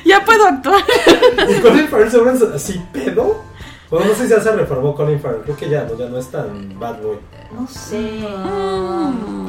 Ya 0.05 0.25
puedo 0.25 0.47
actuar. 0.47 0.83
Y 1.49 1.61
Colin 1.61 1.89
Farrell 1.89 2.11
seguro 2.11 2.33
es 2.33 2.43
así 2.43 2.81
pedo. 2.93 3.43
Bueno, 3.91 4.07
no 4.07 4.15
sé 4.15 4.25
si 4.25 4.31
ya 4.31 4.41
se 4.41 4.51
reformó 4.53 4.95
Colin 4.95 5.21
Farrell. 5.21 5.43
Creo 5.43 5.57
que 5.57 5.69
ya 5.69 5.85
no, 5.85 5.97
ya 5.97 6.09
no 6.09 6.19
es 6.19 6.29
tan 6.29 6.79
bad 6.79 7.01
boy. 7.01 7.19
No 7.53 7.67
sé. 7.69 8.01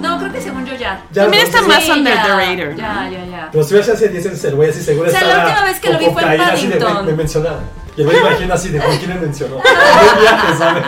No, 0.01 0.19
creo 0.19 0.31
que 0.31 0.41
según 0.41 0.65
yo 0.65 0.73
ya. 0.73 1.03
Ya, 1.11 1.23
También 1.23 1.43
no 1.43 1.49
está 1.49 1.61
más 1.67 1.89
under 1.89 2.13
ya, 2.13 2.23
the 2.23 2.29
radar. 2.29 2.75
Ya, 2.75 3.09
ya, 3.09 3.25
ya. 3.25 3.49
Pero 3.51 3.63
si 3.63 3.69
sido 3.81 3.93
hace 3.93 4.09
10 4.09 4.25
años 4.27 4.43
el 4.43 4.55
güey 4.55 4.69
así 4.69 4.81
seguro 4.83 5.07
O 5.07 5.11
sea, 5.11 5.21
la 5.21 5.27
estaba 5.27 5.47
última 5.47 5.65
vez 5.65 5.79
que 5.79 5.89
lo 5.93 5.99
vi 5.99 6.05
fue 6.05 6.21
en 6.21 6.37
Paddington. 6.37 7.05
me, 7.05 7.11
me 7.11 7.17
mencionaron. 7.17 7.63
Y 7.97 8.01
el 8.01 8.07
güey 8.07 8.19
imagina 8.21 8.53
así 8.53 8.69
de, 8.69 8.79
¿con 8.79 8.97
quién 8.97 9.09
me 9.09 9.19
mencionó? 9.21 9.55
¿Qué 9.61 10.21
viaje, 10.21 10.57
sabes? 10.57 10.83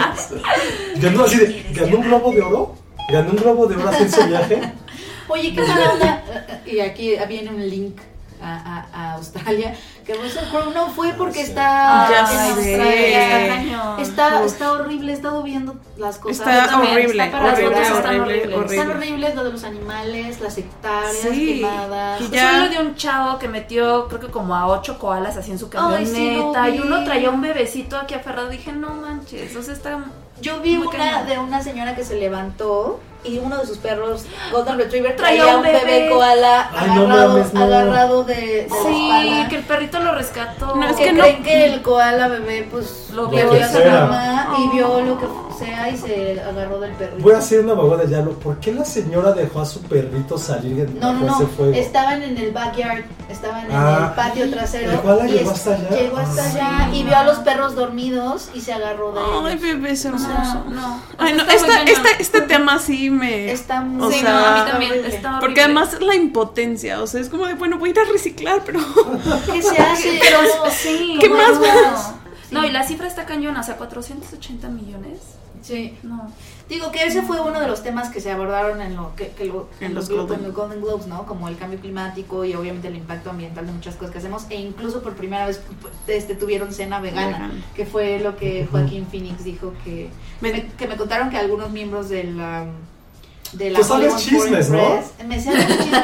Ganó 0.98 1.24
así 1.24 1.38
de, 1.38 1.66
¿ganó 1.72 1.98
un 1.98 2.04
globo 2.04 2.32
de 2.32 2.42
oro? 2.42 2.76
¿Ganó 3.10 3.30
un 3.32 3.38
globo 3.38 3.68
de 3.68 3.76
oro 3.76 3.90
así 3.90 4.04
en 4.04 4.12
su 4.12 4.28
viaje? 4.28 4.74
Oye, 5.30 5.54
qué 5.56 5.62
mala 5.62 5.92
onda. 5.94 6.24
Y 6.66 6.80
aquí 6.80 7.16
viene 7.28 7.50
un 7.50 7.68
link 7.70 7.98
a, 8.42 8.56
a- 8.56 8.88
a 8.94 9.14
Australia. 9.14 9.76
Que 10.06 10.14
Russell 10.14 10.46
Crowe 10.50 10.74
no 10.74 10.88
fue 10.90 11.14
porque 11.14 11.42
está 11.42 12.08
Ya 12.10 12.20
en. 12.20 12.52
Australia. 12.52 14.02
Está. 14.02 14.44
Está, 14.46 14.72
horrible, 14.72 15.12
he 15.12 15.16
estado 15.16 15.44
viendo 15.44 15.76
las 15.98 16.18
cosas. 16.18 16.40
Está 16.48 16.68
también, 16.68 16.94
horrible, 16.94 17.26
está 17.26 17.38
para 17.40 17.54
horrible, 17.54 17.82
están 17.82 18.20
horrible. 18.22 18.66
Están 18.76 18.90
horribles 18.92 19.36
lo 19.36 19.44
de 19.44 19.52
los 19.52 19.64
animales, 19.64 20.40
las 20.42 20.58
hectáreas 20.58 21.16
Sí. 21.18 21.56
quemadas. 21.62 22.22
Y 22.22 22.30
ya- 22.30 22.54
uno 22.58 22.70
de 22.70 22.80
un 22.80 22.96
chavo 22.96 23.38
que 23.40 23.48
metió, 23.48 24.08
creo 24.08 24.20
que 24.22 24.28
como 24.28 24.56
a 24.56 24.68
ocho 24.68 24.98
koalas 25.00 25.36
así 25.38 25.52
en 25.52 25.60
su 25.60 25.70
Ay, 25.78 26.06
sí, 26.06 26.36
lo 26.36 26.52
camioneta. 26.54 26.70
y 26.70 26.80
uno 26.80 27.04
traía 27.04 27.30
un 27.30 27.42
bebecito 27.42 27.98
aquí 27.98 28.14
aferrado. 28.14 28.50
Dije, 28.50 28.72
no 28.72 28.90
manches, 28.94 29.56
o 29.56 29.62
sea, 29.64 29.74
está. 29.74 30.00
Yo 30.42 30.60
vi 30.62 30.78
Muy 30.78 30.88
una 30.88 30.98
cañón. 30.98 31.26
de 31.28 31.38
una 31.40 31.64
señora 31.64 31.96
que 31.96 32.04
se 32.04 32.16
levantó 32.16 33.00
y 33.24 33.40
uno 33.40 33.58
de 33.58 33.66
sus 33.66 33.78
perros, 33.80 34.26
Golden 34.52 34.78
Retriever, 34.78 35.16
Traía 35.16 35.42
traía 35.44 35.58
un 35.58 35.64
bebé, 35.64 35.84
bebé. 35.84 36.10
koala 36.10 36.70
Ay, 36.74 36.92
no 36.96 37.02
agarrado, 37.06 37.30
mames, 37.34 37.54
no. 37.54 37.64
agarrado 37.64 38.24
de, 38.24 38.70
Sí, 38.86 39.12
que 39.50 39.56
el 39.58 39.64
perrito 39.64 40.00
lo 40.00 40.14
rescató. 40.14 40.76
No, 40.76 40.88
es 40.88 40.96
que 40.96 41.06
que 41.06 41.14
no- 41.14 41.24
creen 41.24 41.44
que 41.44 41.66
el 41.66 41.82
koala 41.82 42.28
bebé 42.28 42.68
pues 42.70 43.08
Lo 43.14 43.24
lo 43.24 43.30
vio 43.30 43.52
a 43.64 43.68
su 43.68 43.80
mamá 43.80 44.56
y 44.60 44.68
vio 44.76 45.02
lo 45.02 45.20
que 45.20 45.26
sea 45.58 45.90
y 45.90 45.98
se 45.98 46.40
agarró 46.42 46.80
del 46.80 46.92
perrito. 46.94 47.24
Voy 47.24 47.34
a 47.34 47.38
hacer 47.40 47.66
una 47.66 47.98
de 47.98 48.08
diablo. 48.08 48.32
¿Por 48.40 48.60
qué 48.60 48.74
la 48.74 48.86
señora 48.86 49.32
dejó 49.34 49.62
a 49.62 49.66
su 49.66 49.82
perrito 49.82 50.38
salir 50.38 50.80
en 50.82 51.00
no, 51.00 51.14
no, 51.14 51.26
no, 51.26 51.36
ese 51.36 51.46
fuego? 51.48 51.74
estaban 51.74 52.22
en 52.24 52.38
el 52.38 52.52
backyard, 52.52 53.04
estaban 53.30 53.66
en 53.66 53.72
Ah. 53.76 54.08
el 54.10 54.16
patio 54.16 54.50
trasero. 54.52 54.92
¿El 54.92 55.00
koala 55.02 55.28
y 55.28 55.32
llegó 55.34 55.52
es- 55.52 55.58
hasta 55.58 55.74
allá? 55.74 55.90
Llegó 55.90 56.18
hasta 56.18 56.44
Ah. 56.44 56.48
allá 56.86 56.96
y 56.96 57.04
vio 57.04 57.18
a 57.18 57.24
los 57.24 57.38
perros 57.40 57.76
dormidos 57.76 58.50
y 58.54 58.62
se 58.62 58.74
agarró 58.74 59.12
de 59.14 59.20
Ay, 59.20 59.48
ellos. 59.54 59.62
bebés 59.62 60.06
O 60.06 60.08
hermosos. 60.10 60.28
sea, 60.28 60.64
no. 60.70 61.02
Ay, 61.18 61.34
no, 61.34 61.44
esta, 61.44 61.68
cañón. 61.68 61.96
este, 62.20 62.42
tema 62.42 62.80
sí 62.80 63.10
me... 63.10 63.52
Está 63.52 63.82
muy 63.82 64.08
O 64.08 64.12
Sí, 64.12 64.20
sea, 64.20 64.32
no, 64.32 64.38
a 64.46 64.52
mí 64.54 64.60
está 64.60 64.72
también 64.72 64.92
horrible. 64.92 65.16
está 65.16 65.40
Porque 65.40 65.62
además 65.62 65.98
la 66.02 66.16
impotencia, 66.16 67.02
o 67.02 67.08
sea, 67.08 67.22
es 67.22 67.30
como 67.30 67.46
de, 67.48 67.56
bueno, 67.56 67.78
voy 67.78 67.90
a 67.90 67.92
ir 67.94 68.00
a 68.00 68.06
reciclar, 68.12 68.62
pero... 68.66 68.80
¿Qué 69.52 69.62
se 69.62 69.78
hace? 69.78 70.20
Pero 70.22 70.40
sí, 70.72 71.18
¿Qué 71.20 71.30
más 71.30 71.54
no. 71.56 71.62
vas? 71.62 72.12
No, 72.52 72.66
y 72.66 72.72
la 72.72 72.84
cifra 72.84 73.08
está 73.08 73.26
cañona, 73.26 73.60
o 73.60 73.64
sea, 73.64 73.76
480 73.76 74.70
millones. 74.70 75.20
Sí. 75.62 75.98
No. 76.04 76.32
Digo 76.70 76.92
que 76.92 77.06
ese 77.06 77.22
fue 77.22 77.40
uno 77.40 77.60
de 77.62 77.68
los 77.68 77.82
temas 77.84 78.10
que 78.10 78.20
se 78.20 78.30
abordaron 78.32 78.82
en 78.82 78.96
lo 78.96 79.16
que, 79.16 79.30
que 79.30 79.46
lo- 79.46 79.70
En 79.80 79.88
en 79.88 79.94
los 79.96 80.10
los, 80.10 80.20
Golden. 80.20 80.40
en 80.40 80.46
los 80.48 80.56
Golden 80.56 80.82
Globes, 80.82 81.08
¿no? 81.08 81.26
Como 81.26 81.48
el 81.48 81.58
cambio 81.58 81.80
climático 81.80 82.44
y 82.46 82.54
obviamente 82.56 82.90
el 82.90 82.96
impacto 82.98 83.30
ambiental 83.30 83.66
de 83.66 83.72
muchas 83.72 83.96
cosas 83.96 84.12
que 84.12 84.18
hacemos 84.20 84.46
e 84.50 84.56
incluso 84.56 85.02
por 85.02 85.14
primera 85.16 85.46
vez 85.48 85.62
este 86.08 86.36
tuvieron 86.36 86.74
cena 86.74 87.00
vegana, 87.00 87.52
que 87.76 87.86
fue 87.86 88.20
lo 88.20 88.36
que 88.38 88.68
Joaquín 88.70 89.08
Phoenix 89.10 89.44
dijo 89.44 89.74
que 89.86 90.10
Me- 90.42 90.68
que 90.78 90.88
me 90.88 90.98
contaron 90.98 91.30
que 91.30 91.38
algunos 91.38 91.72
miembros 91.72 92.10
de 92.10 92.26
la 92.26 92.66
de 93.54 93.70
la 93.72 93.80
Tú 93.80 93.86
sabes 93.86 94.12
Hollywood 94.14 94.20
chismes, 94.44 94.70
¿no? 94.70 94.78
Press, 94.78 95.12
me 95.26 95.42
sé 95.42 95.50
algún 95.52 95.78
chisme 95.78 96.04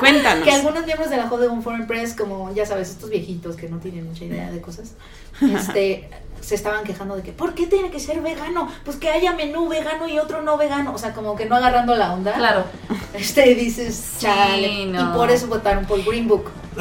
Cuéntanos. 0.00 0.44
que 0.44 0.50
algunos 0.50 0.84
miembros 0.84 1.08
de 1.08 1.16
la 1.18 1.32
Hollywood 1.32 1.62
Foreign 1.62 1.86
Press, 1.86 2.14
como 2.14 2.52
ya 2.52 2.66
sabes, 2.66 2.90
estos 2.90 3.10
viejitos 3.10 3.54
que 3.54 3.68
no 3.68 3.78
tienen 3.78 4.08
mucha 4.08 4.24
idea 4.24 4.50
de 4.50 4.60
cosas, 4.60 4.92
este, 5.40 6.08
se 6.44 6.54
estaban 6.54 6.84
quejando 6.84 7.16
de 7.16 7.22
que, 7.22 7.32
¿por 7.32 7.54
qué 7.54 7.66
tiene 7.66 7.90
que 7.90 7.98
ser 8.00 8.20
vegano? 8.20 8.68
Pues 8.84 8.96
que 8.96 9.10
haya 9.10 9.32
menú 9.32 9.68
vegano 9.68 10.06
y 10.08 10.18
otro 10.18 10.42
no 10.42 10.56
vegano. 10.56 10.92
O 10.94 10.98
sea, 10.98 11.12
como 11.14 11.34
que 11.36 11.46
no 11.46 11.56
agarrando 11.56 11.94
la 11.94 12.12
onda. 12.12 12.32
Claro. 12.34 12.64
Este, 13.14 13.54
dices, 13.54 14.14
chale. 14.18 14.86
no. 14.86 15.00
Y 15.00 15.04
por 15.16 15.30
eso 15.30 15.46
votaron 15.46 15.84
por 15.84 16.02
Green 16.04 16.26
Book. 16.26 16.50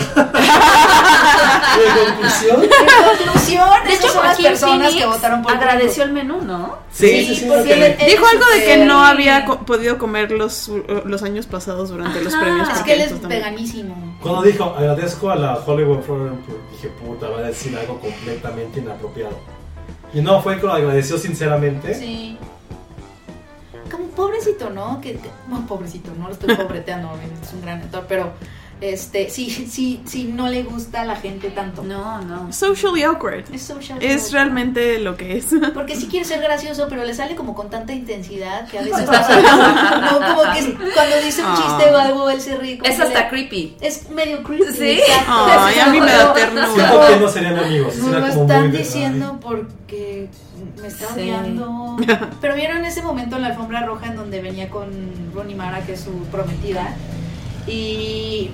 Conclusión, 2.06 2.64
En 2.64 2.70
conclusión, 3.24 3.70
De 3.86 3.94
hecho, 3.94 4.08
son 4.10 4.24
las 4.26 4.38
personas 4.40 4.78
Phoenix 4.88 4.96
que 4.96 5.06
votaron 5.06 5.42
por 5.44 5.52
Green 5.52 5.64
agradeció 5.68 6.04
Book. 6.04 6.08
el 6.10 6.14
menú, 6.14 6.42
¿no? 6.42 6.78
Sí, 6.92 7.08
Sí, 7.08 7.26
sí, 7.28 7.36
sí, 7.36 7.46
porque 7.48 7.76
lo 7.76 7.82
que- 7.82 7.86
él- 7.86 7.98
él 8.00 8.08
Dijo 8.12 8.26
algo 8.26 8.46
de 8.48 8.66
que 8.66 8.78
no 8.86 9.06
había 9.06 9.46
co- 9.46 9.60
podido 9.66 9.98
comer 9.98 10.32
los, 10.32 10.70
los 11.06 11.24
años 11.24 11.46
pasados 11.46 11.90
durante 11.90 12.22
los 12.22 12.34
premios. 12.36 12.68
Es 12.70 12.80
que 12.82 12.94
él 12.94 13.02
es 13.02 13.10
también- 13.12 13.30
veganísimo. 13.30 14.13
Cuando 14.24 14.42
dijo 14.42 14.64
agradezco 14.64 15.30
a 15.30 15.36
la 15.36 15.56
Hollywood 15.66 16.00
Foreign 16.02 16.40
dije 16.72 16.88
puta, 16.90 17.28
va 17.30 17.40
a 17.40 17.42
decir 17.42 17.78
algo 17.78 18.00
completamente 18.00 18.80
inapropiado. 18.80 19.38
Y 20.14 20.22
no, 20.22 20.42
fue 20.42 20.60
que 20.60 20.66
lo 20.66 20.74
agradeció 20.74 21.18
sinceramente. 21.18 21.94
Sí. 21.94 22.38
Como 23.92 24.06
pobrecito, 24.08 24.70
¿no? 24.70 25.02
Que, 25.02 25.14
que- 25.18 25.30
bueno, 25.48 25.66
pobrecito, 25.68 26.12
no 26.18 26.28
lo 26.28 26.34
estoy 26.34 26.56
pobreteando, 26.56 27.10
es 27.44 27.54
un 27.54 27.62
gran 27.62 27.82
actor, 27.82 28.06
pero 28.08 28.32
este, 28.92 29.30
si, 29.32 29.50
si, 29.50 30.02
si 30.06 30.26
no 30.26 30.48
le 30.50 30.64
gusta 30.64 31.02
a 31.02 31.06
la 31.06 31.16
gente 31.16 31.50
tanto. 31.50 31.84
No, 31.84 32.22
no. 32.22 32.52
Socially 32.52 33.04
awkward. 33.04 33.46
Es 33.54 33.62
social 33.64 33.98
Es 34.02 34.16
awkward. 34.26 34.34
realmente 34.34 35.00
lo 35.00 35.16
que 35.16 35.38
es. 35.38 35.48
Porque 35.74 35.96
sí 35.96 36.08
quiere 36.08 36.26
ser 36.26 36.42
gracioso, 36.42 36.88
pero 36.90 37.04
le 37.04 37.14
sale 37.14 37.36
como 37.36 37.56
con 37.56 37.70
tanta 37.70 37.94
intensidad 37.94 38.68
que 38.68 38.80
a 38.80 38.82
veces 38.84 39.02
pasa. 39.08 39.40
No, 40.02 40.20
como 40.20 40.42
que 40.54 40.74
cuando 40.94 41.16
dice 41.24 41.44
un 41.44 41.56
chiste 41.56 41.92
o 41.94 41.98
algo, 41.98 42.30
él 42.30 42.42
se 42.42 42.56
ríe. 42.58 42.78
como 42.78 42.92
Es 42.92 43.00
hasta 43.00 43.22
le- 43.24 43.30
creepy. 43.30 43.78
Es 43.82 44.10
medio 44.10 44.44
creepy. 44.44 44.74
Sí. 44.74 45.00
Ay, 45.28 45.80
a 45.80 45.88
mí 45.88 46.00
me 46.00 46.12
da 46.12 46.34
ternura. 46.34 46.68
Siento 46.74 47.08
que 47.08 47.16
no 47.18 47.28
serían 47.30 47.60
amigos. 47.60 47.96
No 47.98 48.10
lo 48.10 48.28
como 48.28 48.42
están 48.44 48.62
muy 48.64 48.72
de- 48.72 48.78
diciendo 48.80 49.40
porque 49.42 50.30
me 50.82 50.88
está 50.88 51.08
Sí. 51.08 51.22
odiando. 51.22 51.98
Pero 52.42 52.56
vieron 52.56 52.84
ese 52.86 53.02
momento 53.02 53.36
en 53.38 53.44
la 53.44 53.48
alfombra 53.50 53.86
roja 53.86 54.08
en 54.08 54.16
donde 54.16 54.42
venía 54.42 54.70
con 54.70 54.90
Ronnie 55.34 55.56
Mara, 55.56 55.82
que 55.86 55.94
es 55.94 56.02
su 56.02 56.12
prometida, 56.32 56.96
y 57.68 58.50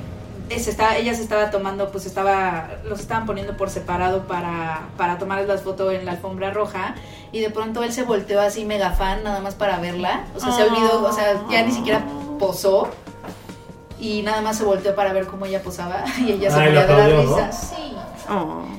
se 0.58 0.72
estaba, 0.72 0.98
ella 0.98 1.14
se 1.14 1.22
estaba 1.22 1.52
tomando, 1.52 1.92
pues 1.92 2.06
estaba, 2.06 2.70
los 2.86 3.00
estaban 3.00 3.26
poniendo 3.26 3.56
por 3.58 3.70
separado 3.70 4.28
para, 4.28 4.88
para 4.98 5.18
tomarles 5.18 5.48
las 5.48 5.62
fotos 5.62 5.94
en 5.94 6.06
la 6.06 6.14
alfombra 6.14 6.52
roja, 6.52 6.96
y 7.32 7.42
de 7.42 7.50
pronto 7.50 7.84
él 7.84 7.94
se 7.94 8.04
volteó 8.04 8.42
así 8.42 8.66
mega 8.66 8.92
fan 8.92 9.24
nada 9.24 9.40
más 9.42 9.56
para 9.56 9.80
verla, 9.80 10.26
o 10.36 10.40
sea, 10.40 10.52
se 10.52 10.64
olvidó, 10.64 11.04
o 11.04 11.12
sea, 11.12 11.42
ya 11.50 11.64
ni 11.64 11.72
siquiera 11.72 12.04
posó. 12.40 12.90
Y 14.00 14.22
nada 14.22 14.42
más 14.42 14.58
se 14.58 14.64
volteó 14.64 14.96
para 14.96 15.12
ver 15.12 15.28
cómo 15.28 15.46
ella 15.46 15.62
posaba 15.62 16.06
y 16.20 16.32
ella 16.32 16.50
se 16.50 16.60
Ay, 16.60 16.74
la 16.74 16.86
de 16.86 16.96
la 16.96 17.22
risa. 17.22 17.52
Sí. 17.52 17.94
Oh. 18.30 18.79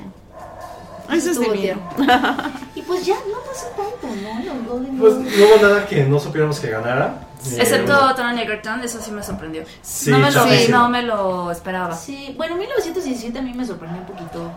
Eso 1.11 1.31
es 1.31 1.37
Estuvo 1.37 1.53
divino. 1.53 1.81
Y 2.75 2.81
pues 2.83 3.05
ya 3.05 3.15
no 3.15 3.37
pasó 3.45 3.67
tanto, 3.67 4.07
¿no? 4.15 4.43
Los 4.53 4.67
Golden 4.67 4.97
Pues 4.97 5.13
no 5.15 5.45
hubo 5.45 5.61
nada 5.61 5.85
que 5.85 6.03
no 6.03 6.19
supiéramos 6.19 6.59
que 6.59 6.69
ganara. 6.69 7.27
Eh, 7.45 7.57
Excepto 7.59 8.15
Taron 8.15 8.37
Egerton, 8.37 8.83
eso 8.83 8.99
sí 9.01 9.11
me 9.11 9.21
sorprendió. 9.23 9.63
Sí, 9.81 10.11
no, 10.11 10.19
me 10.19 10.27
lo, 10.31 10.43
chafísimo. 10.43 10.77
no 10.77 10.89
me 10.89 11.01
lo 11.03 11.51
esperaba. 11.51 11.95
Sí, 11.95 12.33
bueno, 12.37 12.55
1917 12.55 13.37
a 13.37 13.41
mí 13.41 13.53
me 13.53 13.65
sorprendió 13.65 14.01
un 14.01 14.07
poquito. 14.07 14.51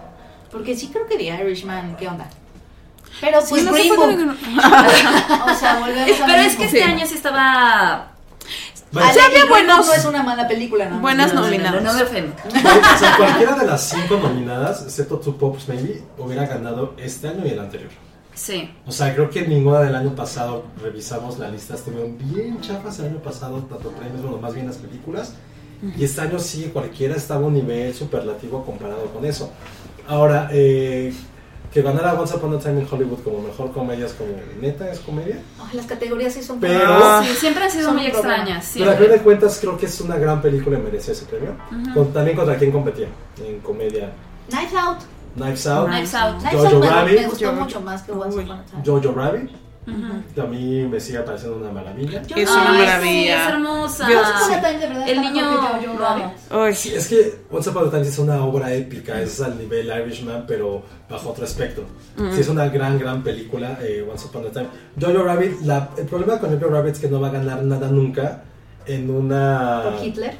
Porque 0.50 0.76
sí 0.76 0.88
creo 0.92 1.06
que 1.06 1.16
The 1.16 1.24
Irishman, 1.24 1.96
¿qué 1.96 2.06
onda? 2.08 2.26
Pero 3.20 3.40
pues 3.48 3.64
no 3.64 3.72
sé 3.72 3.78
Green 3.82 3.96
Book. 3.96 4.16
no- 4.18 4.32
O 5.52 5.54
sea, 5.54 5.78
volvemos 5.80 6.20
a 6.20 6.26
pero 6.26 6.42
es 6.42 6.56
que 6.56 6.64
este 6.64 6.82
año 6.82 7.06
sí 7.06 7.14
estaba. 7.14 8.12
Green 9.02 9.42
Book 9.42 9.48
buenos- 9.50 9.86
no 9.86 9.92
es 9.94 10.04
una 10.04 10.22
mala 10.22 10.46
película, 10.48 10.88
¿no? 10.88 11.00
buenas 11.00 11.28
No, 11.28 11.34
no, 11.34 11.40
no, 11.40 11.46
nominadas. 11.50 11.82
No, 11.82 11.92
no 11.92 11.98
me 11.98 12.04
ofendo. 12.04 12.32
o 12.46 12.98
sea, 12.98 13.16
cualquiera 13.16 13.56
de 13.56 13.66
las 13.66 13.88
cinco 13.88 14.16
nominadas, 14.22 14.82
excepto 14.82 15.18
Two 15.18 15.36
Pops 15.36 15.68
Maybe, 15.68 16.02
hubiera 16.18 16.46
ganado 16.46 16.94
este 16.98 17.28
año 17.28 17.44
y 17.44 17.50
el 17.50 17.58
anterior. 17.58 17.90
Sí. 18.34 18.68
O 18.86 18.90
sea, 18.92 19.14
creo 19.14 19.30
que 19.30 19.46
ninguna 19.46 19.80
del 19.80 19.94
año 19.94 20.14
pasado 20.14 20.64
revisamos 20.82 21.38
la 21.38 21.48
lista, 21.48 21.74
estuvieron 21.74 22.18
bien 22.18 22.60
chafas 22.60 22.98
el 22.98 23.06
año 23.06 23.18
pasado, 23.18 23.58
tanto 23.70 23.90
premios, 23.90 24.22
bueno, 24.22 24.38
más 24.38 24.54
bien 24.54 24.66
las 24.66 24.76
películas. 24.76 25.34
Y 25.96 26.04
este 26.04 26.20
año 26.22 26.38
sí, 26.38 26.70
cualquiera 26.72 27.14
estaba 27.14 27.42
a 27.42 27.46
un 27.46 27.54
nivel 27.54 27.94
superlativo 27.94 28.64
comparado 28.64 29.04
con 29.12 29.24
eso. 29.24 29.52
Ahora, 30.08 30.48
eh, 30.52 31.12
que 31.74 31.82
ganara 31.82 32.14
Once 32.14 32.32
Upon 32.36 32.54
a 32.54 32.58
Time 32.60 32.80
in 32.82 32.86
Hollywood 32.88 33.18
como 33.24 33.40
mejor 33.42 33.72
comedia 33.72 34.06
es 34.06 34.12
como, 34.12 34.30
¿neta 34.60 34.88
es 34.92 35.00
comedia? 35.00 35.42
Ay, 35.60 35.76
las 35.76 35.86
categorías 35.86 36.32
sí 36.32 36.40
son 36.42 36.60
Pero- 36.60 36.78
feas. 36.78 37.26
Sí, 37.26 37.34
siempre 37.34 37.64
han 37.64 37.70
sido 37.72 37.92
muy 37.92 38.06
extrañas. 38.06 38.70
Pero 38.78 38.90
a 38.92 38.94
fin 38.94 39.10
de 39.10 39.18
cuentas 39.18 39.58
creo 39.60 39.76
que 39.76 39.86
es 39.86 40.00
una 40.00 40.16
gran 40.16 40.40
película 40.40 40.78
y 40.78 40.82
merecía 40.82 41.12
ese 41.12 41.24
premio. 41.26 41.56
Con- 41.92 42.12
también 42.12 42.36
contra 42.36 42.56
quién 42.56 42.70
competía 42.70 43.08
en 43.44 43.58
comedia. 43.58 44.12
Knives 44.48 44.72
Out. 44.74 44.98
Knives 45.34 45.66
Out, 45.66 45.88
Knives 45.88 46.14
Out. 46.14 46.36
Jojo 46.52 46.78
me, 46.78 46.88
Rabbit. 46.90 47.20
me 47.22 47.26
gustó 47.26 47.52
mucho 47.54 47.80
más 47.80 48.02
que 48.02 48.12
Once. 48.12 48.38
Upon 48.38 48.50
a 48.52 48.64
Time. 48.66 48.82
Jojo 48.86 49.12
Rabbit, 49.12 49.50
A 49.86 50.46
mí 50.46 50.82
me 50.90 50.98
sigue 50.98 51.18
pareciendo 51.20 51.58
una 51.58 51.70
maravilla. 51.70 52.22
Yo- 52.22 52.36
Es 52.36 52.50
una 52.50 52.70
Ay, 52.72 52.78
maravilla. 52.78 53.02
Sí, 53.12 53.28
es 53.28 53.48
hermosa. 53.48 54.08
Yo- 54.10 54.18
Once 54.20 54.30
Upon 54.32 54.52
a 54.54 54.60
Time 54.62 54.78
de 54.78 54.86
verdad 54.88 55.08
El 55.08 55.20
niño. 55.20 55.34
que 55.34 55.40
Jojo 55.42 55.92
lo 55.92 55.98
Rabbit. 55.98 56.24
amo. 56.50 56.64
Uy. 56.64 56.74
Sí, 56.74 56.94
es 56.94 57.08
que 57.08 57.34
Once 57.50 57.70
Upon 57.70 57.88
a 57.88 57.90
Time 57.90 58.02
es 58.02 58.18
una 58.18 58.44
obra 58.44 58.72
épica, 58.72 59.20
es 59.20 59.40
al 59.40 59.58
nivel 59.58 59.86
Irishman, 60.04 60.44
pero 60.48 60.82
bajo 61.10 61.30
otro 61.30 61.44
aspecto. 61.44 61.82
Sí, 62.34 62.40
es 62.40 62.48
una 62.48 62.68
gran, 62.68 62.98
gran 62.98 63.22
película, 63.22 63.78
eh, 63.82 64.06
Once 64.10 64.26
Upon 64.26 64.46
a 64.46 64.50
Time. 64.50 64.68
Jojo 65.00 65.22
Rabbit, 65.24 65.60
la- 65.62 65.90
el 65.98 66.04
problema 66.06 66.38
con 66.38 66.58
Jojo 66.58 66.72
Rabbit 66.72 66.94
es 66.94 67.00
que 67.00 67.08
no 67.08 67.20
va 67.20 67.28
a 67.28 67.32
ganar 67.32 67.62
nada 67.62 67.88
nunca 67.88 68.42
en 68.86 69.10
una... 69.10 69.82
Por 69.84 70.04
Hitler. 70.04 70.34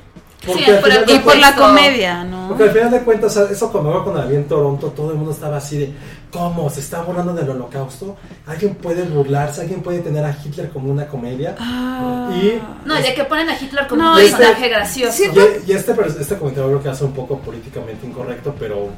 Porque 0.46 0.62
Sí, 0.64 0.70
al 0.70 0.78
por 0.80 0.88
el 0.90 0.94
final 0.96 1.06
de 1.06 1.14
Y 1.14 1.18
por 1.20 1.36
la 1.38 1.54
comedia, 1.56 2.24
¿no? 2.24 2.48
Porque 2.48 2.64
al 2.64 2.70
final 2.70 2.90
de 2.90 3.00
cuentas, 3.00 3.34
eso 3.36 3.72
cuando 3.72 4.02
cuando 4.04 4.20
había 4.20 4.36
en 4.38 4.44
Toronto, 4.46 4.88
todo 4.88 5.10
el 5.10 5.16
mundo 5.16 5.32
estaba 5.32 5.56
así 5.56 5.78
de, 5.78 5.92
¿cómo? 6.34 6.68
¿Se 6.68 6.80
está 6.80 7.02
burlando 7.02 7.32
del 7.32 7.48
holocausto? 7.48 8.16
¿Alguien 8.46 8.74
puede 8.74 9.04
burlarse? 9.04 9.60
¿Alguien 9.62 9.82
puede 9.82 10.00
tener 10.00 10.24
a 10.24 10.36
Hitler 10.44 10.68
como 10.70 10.90
una 10.90 11.06
comedia? 11.06 11.54
Ah. 11.60 12.28
Y, 12.34 12.60
No, 12.84 13.00
ya 13.00 13.14
que 13.14 13.24
ponen 13.24 13.48
a 13.48 13.58
Hitler 13.58 13.86
como 13.86 14.02
No, 14.02 14.12
un 14.14 14.18
personaje 14.18 14.68
gracioso. 14.68 15.22
y, 15.22 15.70
y 15.70 15.72
este, 15.72 15.94
este 16.20 16.36
comentario 16.36 16.70
creo 16.70 16.82
que 16.82 16.88
hace 16.88 17.04
un 17.04 17.12
poco 17.12 17.38
políticamente 17.38 18.04
incorrecto, 18.04 18.52
pero 18.58 18.88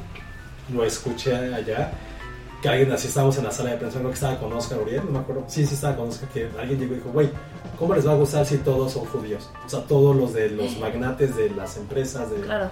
lo 0.73 0.83
escuché 0.83 1.35
allá. 1.35 1.91
Que 2.61 2.69
alguien 2.69 2.91
así 2.91 3.07
estábamos 3.07 3.37
en 3.37 3.43
la 3.43 3.51
sala 3.51 3.69
de 3.69 3.77
prensa, 3.77 3.99
creo 3.99 4.09
que 4.09 4.15
estaba 4.15 4.39
con 4.39 4.51
Oscar 4.53 4.79
Uriel, 4.79 5.05
no 5.05 5.11
me 5.11 5.19
acuerdo. 5.19 5.45
Sí, 5.47 5.63
sí 5.67 5.75
estaba 5.75 5.95
con 5.95 6.09
Oscar, 6.09 6.27
que 6.29 6.49
alguien 6.59 6.79
llegó 6.79 6.93
y 6.93 6.97
dijo, 6.97 7.09
güey, 7.11 7.29
¿cómo 7.77 7.93
les 7.93 8.07
va 8.07 8.13
a 8.13 8.15
gustar 8.15 8.47
si 8.47 8.57
todos 8.57 8.93
son 8.93 9.05
judíos? 9.05 9.47
O 9.63 9.69
sea, 9.69 9.81
todos 9.81 10.15
los 10.15 10.33
de 10.33 10.49
los 10.49 10.75
magnates 10.79 11.35
de 11.35 11.51
las 11.51 11.77
empresas, 11.77 12.31
de, 12.31 12.37
Claro. 12.37 12.71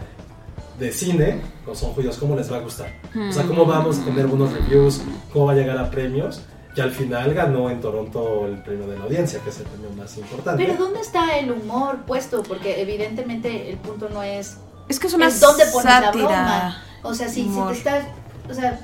De 0.80 0.92
cine, 0.92 1.42
no 1.66 1.74
son 1.76 1.92
judíos, 1.94 2.18
¿cómo 2.18 2.36
les 2.36 2.52
va 2.52 2.58
a 2.58 2.60
gustar? 2.62 2.92
O 3.30 3.32
sea, 3.32 3.44
¿cómo 3.44 3.66
vamos 3.66 4.00
a 4.00 4.06
tener 4.06 4.28
buenos 4.28 4.52
reviews? 4.52 5.02
¿Cómo 5.32 5.46
va 5.46 5.54
a 5.54 5.56
llegar 5.56 5.78
a 5.78 5.90
premios? 5.90 6.42
Y 6.76 6.82
al 6.82 6.92
final 6.92 7.34
ganó 7.34 7.70
en 7.70 7.80
Toronto 7.80 8.46
el 8.46 8.62
premio 8.62 8.86
de 8.88 8.98
la 8.98 9.06
audiencia, 9.06 9.40
que 9.40 9.50
es 9.50 9.60
el 9.60 9.66
premio 9.66 9.90
más 9.96 10.18
importante. 10.18 10.66
Pero 10.66 10.78
¿dónde 10.78 11.00
está 11.00 11.38
el 11.38 11.52
humor 11.52 12.00
puesto? 12.06 12.44
Porque 12.44 12.82
evidentemente 12.82 13.70
el 13.70 13.78
punto 13.78 14.10
no 14.10 14.22
es 14.24 14.58
Es 14.90 15.00
que 15.00 15.08
es 15.08 15.14
una 15.14 15.28
es 15.28 15.40
dónde 15.40 15.64
pones 15.68 15.86
la 15.86 16.02
sátira. 16.02 16.26
broma. 16.28 16.84
O 17.04 17.14
sea, 17.14 17.30
si, 17.30 17.44
si 17.44 17.48
humor. 17.48 17.72
te 17.72 17.78
estás, 17.78 18.06
o 18.50 18.54
sea, 18.54 18.80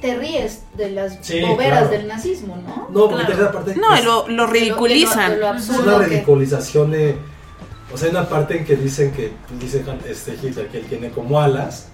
te 0.00 0.14
ríes 0.16 0.62
de 0.76 0.90
las 0.92 1.18
Sí, 1.22 1.40
boberas 1.40 1.80
claro. 1.80 1.88
del 1.88 2.06
nazismo, 2.06 2.56
¿no? 2.64 2.86
No, 2.90 3.10
porque 3.10 3.32
Claro. 3.32 3.50
parte 3.52 3.74
No, 3.74 3.92
es, 3.94 4.02
y 4.02 4.04
lo, 4.04 4.28
lo 4.28 4.46
ridiculizan. 4.46 5.40
lo- 5.40 5.52
lo 5.54 5.58
es 5.58 5.68
una 5.70 5.98
que- 5.98 6.04
ridiculización 6.06 6.90
de... 6.92 7.18
O 7.92 7.96
sea, 7.96 8.08
hay 8.08 8.14
una 8.14 8.28
parte 8.28 8.58
en 8.58 8.64
que 8.64 8.76
dicen 8.76 9.12
que, 9.12 9.32
pues, 9.48 9.60
dice 9.60 9.84
este 10.08 10.34
Hitler 10.34 10.68
que 10.68 10.78
él 10.78 10.86
tiene 10.86 11.10
como 11.10 11.40
alas 11.40 11.88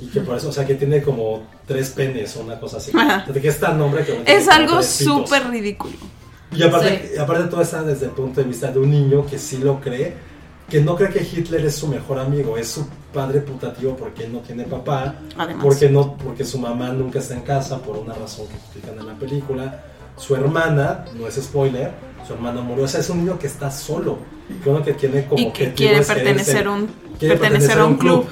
y 0.00 0.06
que 0.06 0.20
por 0.20 0.36
eso, 0.36 0.48
o 0.48 0.52
sea, 0.52 0.66
que 0.66 0.74
tiene 0.74 1.00
como 1.02 1.42
tres 1.66 1.90
penes 1.90 2.36
o 2.36 2.40
una 2.40 2.58
cosa 2.58 2.78
así. 2.78 2.90
Ajá. 2.94 3.24
De 3.30 3.40
que 3.40 3.48
es 3.48 3.60
tan 3.60 3.78
nombre 3.78 4.04
que... 4.04 4.22
Es 4.26 4.48
algo 4.48 4.82
súper 4.82 5.48
ridículo. 5.48 5.94
Y 6.54 6.62
aparte, 6.62 7.12
y 7.14 7.18
aparte 7.18 7.44
todo 7.44 7.62
está 7.62 7.82
desde 7.82 8.06
el 8.06 8.12
punto 8.12 8.40
de 8.40 8.48
vista 8.48 8.70
de 8.70 8.78
un 8.78 8.90
niño 8.90 9.24
que 9.24 9.38
sí 9.38 9.58
lo 9.58 9.80
cree, 9.80 10.14
que 10.68 10.80
no 10.80 10.96
cree 10.96 11.10
que 11.10 11.22
Hitler 11.22 11.64
es 11.64 11.76
su 11.76 11.86
mejor 11.86 12.18
amigo, 12.18 12.56
es 12.58 12.68
su 12.68 12.86
padre 13.12 13.40
putativo 13.40 13.96
porque 13.96 14.24
él 14.24 14.32
no 14.32 14.40
tiene 14.40 14.64
papá, 14.64 15.14
Además. 15.36 15.64
porque 15.64 15.88
no, 15.88 16.16
porque 16.16 16.44
su 16.44 16.58
mamá 16.58 16.90
nunca 16.90 17.20
está 17.20 17.34
en 17.34 17.42
casa 17.42 17.78
por 17.78 17.96
una 17.96 18.14
razón 18.14 18.46
que 18.48 18.54
explican 18.54 18.98
en 18.98 19.06
la 19.06 19.14
película. 19.14 19.84
Su 20.16 20.34
hermana, 20.34 21.04
no 21.14 21.26
es 21.26 21.36
spoiler, 21.36 21.92
su 22.26 22.32
hermana 22.34 22.60
murió. 22.60 22.84
O 22.84 22.88
sea, 22.88 23.00
es 23.00 23.10
un 23.10 23.18
niño 23.24 23.38
que 23.38 23.46
está 23.46 23.70
solo, 23.70 24.18
que 24.62 24.68
uno 24.70 24.82
que 24.82 24.92
tiene 24.94 25.26
como 25.26 25.40
Y 25.40 25.50
que 25.52 25.72
quiere 25.72 25.98
es 25.98 26.06
pertenecer 26.06 26.66
a 26.66 26.70
un, 26.72 26.88
quiere 27.18 27.36
pertenecer 27.36 27.78
a 27.78 27.84
un 27.84 27.96
club. 27.96 28.26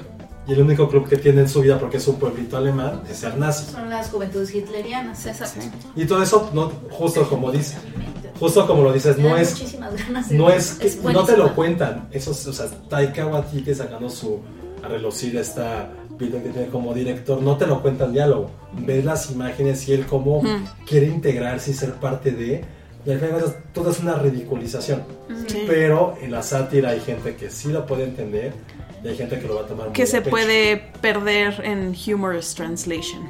Y 0.48 0.52
el 0.52 0.62
único 0.62 0.88
club 0.88 1.08
que 1.08 1.16
tiene 1.16 1.42
en 1.42 1.48
su 1.48 1.60
vida, 1.60 1.78
porque 1.78 1.98
es 1.98 2.08
un 2.08 2.16
pueblito 2.16 2.56
alemán, 2.56 3.02
es 3.08 3.18
ser 3.18 3.36
nazi. 3.36 3.70
Son 3.70 3.88
las 3.88 4.08
juventudes 4.10 4.52
hitlerianas. 4.52 5.24
Exacto. 5.26 5.60
Y 5.94 6.06
todo 6.06 6.22
eso, 6.22 6.50
no, 6.52 6.72
justo 6.90 7.28
como 7.28 7.52
dice, 7.52 7.76
justo 8.38 8.66
como 8.66 8.82
lo 8.82 8.92
dices, 8.92 9.16
no 9.18 9.36
es 9.36 9.52
muchísimas 9.52 9.94
ganas 9.96 10.30
no 10.32 10.50
es 10.50 10.72
que 10.72 11.12
no 11.12 11.24
te 11.24 11.36
lo 11.36 11.54
cuentan. 11.54 12.08
Eso, 12.10 12.32
es- 12.32 12.46
o 12.48 12.52
sea, 12.52 12.66
Taika 12.88 13.26
Waititi 13.26 13.74
sacando 13.74 14.08
su 14.10 14.40
a 14.82 14.88
relucir 14.88 15.36
esta 15.36 15.90
video 16.18 16.42
que 16.42 16.48
tiene 16.48 16.68
como 16.68 16.94
director, 16.94 17.40
no 17.40 17.56
te 17.56 17.66
lo 17.66 17.80
cuentan 17.82 18.12
diálogo. 18.12 18.50
Ves 18.72 19.04
las 19.04 19.30
imágenes 19.30 19.86
y 19.88 19.92
él 19.92 20.06
cómo 20.06 20.42
quiere 20.86 21.06
integrarse 21.06 21.70
y 21.70 21.74
ser 21.74 21.92
parte 21.94 22.32
de. 22.32 22.64
Y 23.06 23.10
al 23.12 23.18
final 23.18 23.34
de 23.34 23.40
cuentas, 23.40 23.62
todo 23.72 23.90
es 23.90 24.00
una 24.00 24.14
ridiculización. 24.16 25.02
Sí. 25.48 25.64
Pero 25.66 26.14
en 26.20 26.30
la 26.32 26.42
sátira 26.42 26.90
hay 26.90 27.00
gente 27.00 27.34
que 27.36 27.50
sí 27.50 27.68
lo 27.72 27.86
puede 27.86 28.04
entender 28.04 28.52
y 29.02 29.08
hay 29.08 29.16
gente 29.16 29.38
que 29.38 29.46
lo 29.48 29.54
va 29.54 29.62
a 29.62 29.66
tomar 29.66 29.86
muy 29.86 29.94
que 29.94 30.06
se 30.06 30.18
pecho. 30.20 30.30
puede 30.30 30.76
perder 31.00 31.60
en 31.64 31.94
humorous 32.06 32.54
translation. 32.54 33.22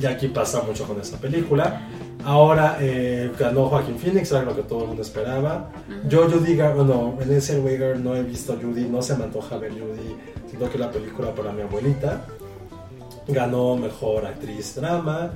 Y 0.00 0.06
aquí 0.06 0.26
pasa 0.28 0.62
mucho 0.62 0.84
con 0.86 1.00
esta 1.00 1.16
película. 1.18 1.82
Ahora 2.24 2.78
eh, 2.80 3.30
ganó 3.38 3.68
Joaquín 3.68 3.98
Phoenix, 3.98 4.32
era 4.32 4.42
lo 4.42 4.56
que 4.56 4.62
todo 4.62 4.80
el 4.82 4.86
mundo 4.88 5.02
esperaba. 5.02 5.70
Yo, 6.08 6.28
Judy, 6.28 6.56
Gar- 6.56 6.74
bueno, 6.74 7.14
Renée 7.18 7.40
Zellweger 7.40 7.98
no 8.00 8.16
he 8.16 8.22
visto 8.22 8.58
Judy, 8.60 8.84
no 8.86 9.02
se 9.02 9.14
me 9.16 9.24
antoja 9.24 9.58
ver 9.58 9.72
Judy. 9.72 10.16
Siento 10.48 10.68
que 10.68 10.74
es 10.74 10.80
la 10.80 10.90
película 10.90 11.32
para 11.34 11.52
mi 11.52 11.62
abuelita. 11.62 12.24
Ganó 13.28 13.76
mejor 13.76 14.26
actriz 14.26 14.74
drama. 14.74 15.32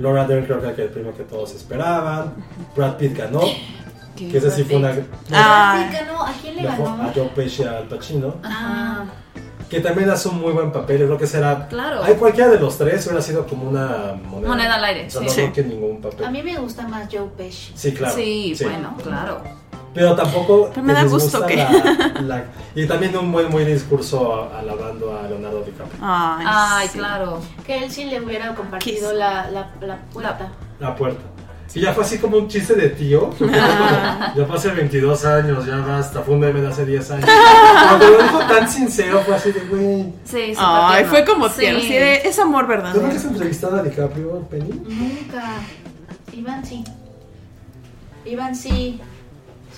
Laura 0.00 0.26
Dern 0.26 0.44
creo 0.46 0.60
que 0.60 0.68
era 0.68 0.82
el 0.82 0.88
premio 0.90 1.14
que 1.16 1.22
todos 1.24 1.54
esperaban. 1.54 2.34
Brad 2.76 2.96
Pitt 2.96 3.16
ganó, 3.16 3.40
que 4.16 4.36
ese 4.36 4.50
sí 4.50 4.64
fue 4.64 4.76
una. 4.76 4.94
Ah. 5.32 5.76
Brad 5.76 5.90
Pitt 5.90 6.00
ganó. 6.00 6.22
¿A 6.24 6.32
quién 6.40 6.56
le 6.56 6.62
ganó? 6.62 7.02
a 7.02 7.12
Joe 7.14 7.28
Pesci 7.34 7.62
Al 7.64 7.84
Pacino. 7.88 8.34
Ah, 8.44 9.04
Que 9.68 9.80
también 9.80 10.10
hace 10.10 10.28
un 10.28 10.40
muy 10.40 10.52
buen 10.52 10.72
papel. 10.72 10.98
Yo 10.98 11.06
creo 11.06 11.18
que 11.18 11.26
será. 11.28 11.68
Claro. 11.68 12.02
Hay 12.02 12.14
cualquiera 12.14 12.50
de 12.50 12.58
los 12.58 12.76
tres 12.76 13.06
hubiera 13.06 13.22
sido 13.22 13.46
como 13.46 13.68
una 13.70 14.14
moneda, 14.28 14.48
Moneda 14.48 14.74
al 14.74 14.84
aire, 14.84 15.06
O 15.06 15.10
sea, 15.10 15.20
sí. 15.20 15.26
no 15.26 15.32
Sí. 15.32 15.52
que 15.52 15.62
ningún 15.62 16.00
papel. 16.00 16.24
a 16.26 16.30
mí 16.30 16.42
me 16.42 16.56
gusta 16.58 16.88
más 16.88 17.08
Joe 17.12 17.28
Pesci. 17.36 17.72
Sí, 17.76 17.92
claro. 17.94 18.14
Sí, 18.16 18.56
bueno, 18.62 18.96
claro. 19.02 19.42
Pero 19.92 20.14
tampoco. 20.14 20.70
Pero 20.72 20.86
me 20.86 20.92
da 20.92 21.04
gusto 21.04 21.44
que- 21.46 21.56
la- 21.56 22.12
la- 22.22 22.44
y 22.74 22.86
también 22.86 23.16
un 23.16 23.32
buen, 23.32 23.48
muy 23.50 23.64
discurso 23.64 24.48
alabando 24.56 25.18
a 25.18 25.26
Leonardo 25.28 25.62
DiCaprio. 25.62 25.98
Ay, 26.00 26.46
Ay, 26.48 26.88
sí. 26.88 26.98
claro. 26.98 27.40
Que 27.66 27.78
él 27.84 27.90
sí 27.90 28.04
le 28.04 28.20
hubiera 28.20 28.54
compartido 28.54 29.12
la, 29.12 29.50
la, 29.50 29.70
la 29.80 29.96
puerta. 30.12 30.48
La 30.78 30.94
puerta. 30.94 31.20
Y 31.72 31.80
ya 31.82 31.92
fue 31.92 32.02
así 32.04 32.18
como 32.18 32.36
un 32.36 32.48
chiste 32.48 32.74
de 32.74 32.88
tío. 32.90 33.30
ya 33.40 34.44
fue 34.46 34.56
hace 34.56 34.70
22 34.70 35.24
años, 35.24 35.66
ya 35.66 35.76
basta. 35.78 36.20
Fue 36.22 36.34
un 36.34 36.40
meme 36.40 36.60
de 36.60 36.66
hace 36.68 36.84
10 36.84 37.10
años. 37.12 37.28
Cuando 37.88 38.08
lo 38.10 38.22
dijo 38.22 38.38
tan 38.40 38.68
sincero, 38.68 39.20
fue 39.24 39.34
así 39.36 39.52
de, 39.52 39.60
güey. 39.60 40.12
Sí, 40.24 40.52
Ay, 40.56 41.04
tierno. 41.04 41.08
fue 41.10 41.24
como 41.24 41.48
Sí. 41.48 41.60
tierno, 41.60 41.80
de, 41.80 42.14
es 42.28 42.38
amor 42.40 42.66
¿Tú 42.66 42.72
nunca 42.72 42.82
verdadero. 42.90 43.06
has 43.16 43.24
entrevistado 43.24 43.76
a 43.76 43.82
DiCaprio, 43.84 44.40
Penny? 44.50 44.70
Nunca. 44.88 45.44
Iván 46.32 46.64
sí. 46.66 46.84
Iván 48.24 48.54
sí. 48.54 49.00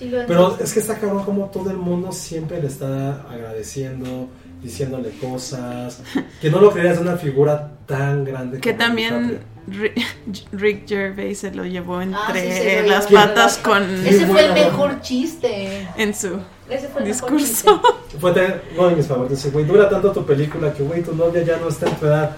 Sí 0.03 0.09
lo 0.09 0.27
Pero 0.27 0.59
es 0.61 0.73
que 0.73 0.81
está 0.81 0.99
cabrón 0.99 1.25
como 1.25 1.47
todo 1.47 1.71
el 1.71 1.77
mundo 1.79 2.13
siempre 2.13 2.61
le 2.61 2.69
está 2.69 3.23
agradeciendo, 3.31 4.29
diciéndole 4.63 5.11
cosas. 5.21 6.03
Que 6.41 6.51
no 6.51 6.61
lo 6.61 6.71
creías 6.73 6.97
de 6.97 7.03
una 7.03 7.17
figura 7.17 7.71
tan 7.87 8.25
grande. 8.25 8.59
Que 8.61 8.73
como 8.73 8.85
también. 8.85 9.41
Rick, 9.69 9.95
Rick 10.53 10.89
Gervais 10.89 11.39
se 11.39 11.53
lo 11.55 11.65
llevó 11.65 11.99
Ah, 11.99 12.03
entre 12.03 12.83
sí, 12.83 12.89
las 12.89 13.07
patas 13.07 13.59
con 13.59 13.85
Ese 14.05 14.27
fue 14.27 14.47
el 14.47 14.55
mejor 14.55 15.01
chiste. 15.03 15.87
en 15.97 16.13
su 16.15 16.41
Ese 16.69 16.89
fue 16.89 17.03
el 17.03 17.09
mejor 17.09 17.31
discurso. 17.31 17.81
chiste. 18.09 18.19
Fue 18.19 18.33
uno 18.77 18.89
de 18.89 18.97
mis 18.97 19.07
favoritos. 19.07 19.39
Dice, 19.39 19.51
güey, 19.51 19.65
dura 19.65 19.89
tanto 19.89 20.11
tu 20.11 20.27
película 20.27 20.73
que, 20.73 20.83
güey, 20.83 21.03
tu 21.03 21.15
novia 21.15 21.45
ya 21.45 21.59
no 21.59 21.69
está 21.69 21.89
en 21.89 21.95
tu 21.97 22.07
edad. 22.07 22.37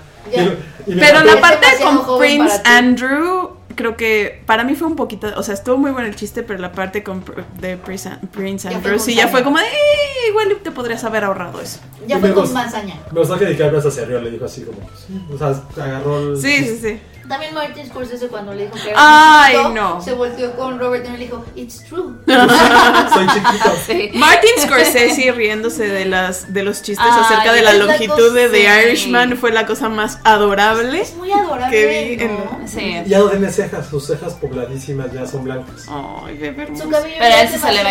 Pero 0.87 1.25
la 1.25 1.41
parte 1.41 1.67
con 1.83 2.19
Prince. 2.19 2.61
Andrew, 2.65 3.51
creo 3.75 3.97
que 3.97 4.43
para 4.47 4.65
mí 4.65 4.75
fue 4.75 4.87
un 4.89 4.97
poquito, 4.97 5.29
o 5.37 5.43
sea, 5.43 5.55
estuvo 5.55 5.77
muy 5.77 5.91
bueno 5.91 6.07
el 6.09 6.15
chiste, 6.17 6.43
pero 6.43 6.59
la 6.61 6.73
parte 6.73 7.03
con 7.03 7.25
Pr- 7.25 7.45
de 7.61 7.77
Prince, 7.77 8.11
Prince 8.33 8.69
Andrew 8.69 8.99
sí 8.99 9.15
ya 9.15 9.29
fue 9.29 9.43
como 9.43 9.59
de, 9.59 9.65
"Eh, 9.65 10.29
igual 10.29 10.57
te 10.63 10.71
podrías 10.71 11.03
haber 11.05 11.25
ahorrado 11.25 11.61
eso. 11.61 11.81
Ya 12.07 12.19
fue 12.19 12.29
me 12.29 12.35
con 12.35 12.57
hazaña. 12.57 12.97
Me 13.13 13.21
gustó 13.21 13.39
que 13.39 13.47
DiCaprio 13.47 13.81
se 13.81 14.05
rió, 14.05 14.21
le 14.21 14.31
dijo 14.31 14.45
así 14.45 14.63
como, 14.63 14.79
sí, 14.97 15.21
o 15.33 15.39
sea, 15.39 15.63
agarró 15.85 16.19
el... 16.33 16.41
Sí, 16.41 16.65
sí, 16.65 16.79
sí. 16.81 17.01
También 17.29 17.55
Martin 17.55 17.87
Scorsese 17.89 18.29
cuando 18.29 18.53
le 18.53 18.65
dijo 18.65 18.75
que 18.75 18.91
era 18.91 19.45
Ay, 19.45 19.55
chiquito, 19.57 19.71
no. 19.75 20.01
se 20.01 20.13
volteó 20.13 20.55
con 20.57 20.79
Robert 20.79 21.05
De 21.05 21.11
Niro 21.11 21.17
y 21.17 21.19
le 21.19 21.25
dijo, 21.27 21.45
it's 21.57 21.85
true. 21.85 22.15
Soy 22.27 23.27
chiquito. 23.29 23.71
Sí. 23.87 24.11
Martin 24.15 24.51
Scorsese 24.59 25.33
riéndose 25.33 25.89
de 25.89 26.05
las 26.05 26.53
de 26.53 26.63
los 26.63 26.83
chistes 26.83 27.07
Ay, 27.09 27.21
acerca 27.23 27.53
de 27.53 27.63
la 27.63 27.73
longitud 27.75 28.35
de 28.35 28.49
The. 28.49 28.83
Irishman 28.85 29.37
fue 29.37 29.53
la 29.53 29.67
cosa 29.67 29.89
más 29.89 30.19
adorable. 30.25 31.01
Es 31.01 31.15
muy 31.15 31.31
adorable, 31.33 31.71
Que 31.71 31.87
vi 31.87 32.23
en 32.23 32.35
¿no? 32.35 32.61
Sí. 32.69 33.03
Ya 33.07 33.19
no 33.21 33.29
tiene 33.31 33.51
cejas, 33.51 33.87
sus 33.89 34.07
cejas 34.07 34.35
pobladísimas 34.35 35.13
ya 35.13 35.27
son 35.27 35.45
blancas. 35.45 35.87
Ay, 35.89 36.37
bebé 36.37 36.65
hermoso. 36.65 36.85
Su 36.85 36.91
cabello 36.91 37.15
Pero 37.19 37.31
ya 37.31 37.41
él 37.41 37.47
es 37.47 37.53
sí 37.53 37.59
se 37.59 37.73
le. 37.73 37.83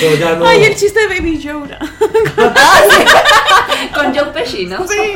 Pero 0.00 0.16
ya 0.16 0.36
no... 0.36 0.46
Ay, 0.46 0.64
el 0.64 0.76
chiste 0.76 1.00
de 1.00 1.06
Baby 1.08 1.38
Yoda. 1.38 1.78
Con 3.94 4.14
Joe 4.14 4.26
Pesci, 4.32 4.66
¿no? 4.66 4.86
Sí. 4.86 4.96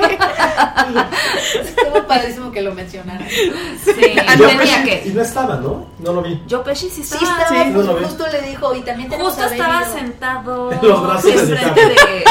Estuvo 1.60 2.06
padrísimo 2.06 2.50
que 2.52 2.62
lo 2.62 2.74
mencionara. 2.74 3.26
Sí. 3.28 4.16
Ah, 4.26 4.34
Yo 4.36 4.46
tenía 4.46 4.62
pensé- 4.84 5.00
Y 5.06 5.08
que. 5.08 5.10
no 5.14 5.22
estaba, 5.22 5.56
¿no? 5.56 5.86
No 5.98 6.12
lo 6.12 6.22
vi. 6.22 6.42
Joe 6.50 6.60
Pesci 6.64 6.88
sí 6.88 7.02
Sí, 7.02 7.14
estaba. 7.14 7.42
estaba, 7.42 7.64
Sí. 7.64 7.70
No 7.70 7.82
lo 7.82 7.96
vi. 7.96 8.04
justo 8.04 8.24
le 8.30 8.42
dijo, 8.42 8.74
y 8.74 8.80
también 8.82 9.08
tenemos 9.08 9.32
Justo 9.34 9.50
estaba 9.50 9.84
sentado 9.84 10.72
En 10.82 10.88
los 10.88 11.02
brazos 11.02 11.24
de 11.24 11.40
enfrente 11.54 11.80
de. 11.88 12.24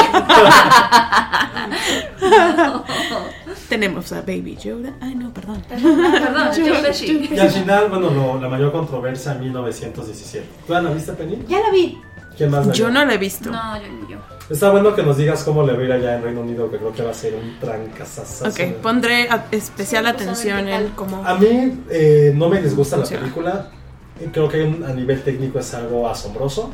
Tenemos 3.68 4.12
a 4.12 4.20
Baby 4.22 4.56
Yoda. 4.56 4.92
Ay, 5.00 5.14
no, 5.14 5.32
perdón. 5.32 5.62
Perdón, 5.68 6.48
Joe 6.56 6.82
Pesci. 6.82 7.28
Y 7.30 7.38
al 7.38 7.50
final, 7.50 7.88
bueno, 7.90 8.10
lo- 8.10 8.40
la 8.40 8.48
mayor 8.48 8.72
controversia 8.72 9.32
en 9.32 9.40
1917. 9.40 10.46
¿Tú 10.66 10.72
ya 10.72 10.80
la 10.80 10.90
viste, 10.90 11.12
Penny? 11.12 11.44
Ya 11.48 11.60
la 11.60 11.70
vi. 11.70 12.00
¿Qué 12.36 12.46
más? 12.46 12.66
la 12.66 12.72
Yo 12.72 12.90
no 12.90 13.04
la 13.04 13.14
he 13.14 13.18
visto. 13.18 13.50
No, 13.50 13.76
yo 13.80 13.88
ni 13.88 14.12
yo. 14.12 14.18
Está 14.50 14.70
bueno 14.70 14.94
que 14.94 15.02
nos 15.02 15.18
digas 15.18 15.44
cómo 15.44 15.62
le 15.62 15.74
va 15.74 15.80
a 15.80 15.84
ir 15.84 15.92
allá 15.92 16.16
en 16.16 16.22
Reino 16.22 16.40
Unido, 16.40 16.70
que 16.70 16.78
creo 16.78 16.92
que 16.92 17.02
va 17.02 17.10
a 17.10 17.14
ser 17.14 17.34
un 17.34 17.58
trancazazazo. 17.60 18.48
Ok, 18.48 18.76
pondré 18.82 19.28
a- 19.28 19.46
especial 19.50 19.66
Sí, 19.66 19.66
pues, 19.70 19.94
a 19.94 20.02
ver 20.02 20.06
atención 20.08 20.64
tal. 20.66 20.82
en 20.84 20.88
cómo. 20.92 21.24
A 21.26 21.34
mí 21.34 21.82
eh, 21.90 22.32
no 22.34 22.48
me 22.48 22.62
disgusta 22.62 22.96
la 22.96 23.02
Funciona. 23.02 23.22
película. 23.22 23.70
Creo 24.32 24.48
que 24.48 24.62
a 24.86 24.92
nivel 24.94 25.22
técnico 25.22 25.58
es 25.58 25.72
algo 25.74 26.08
asombroso. 26.08 26.70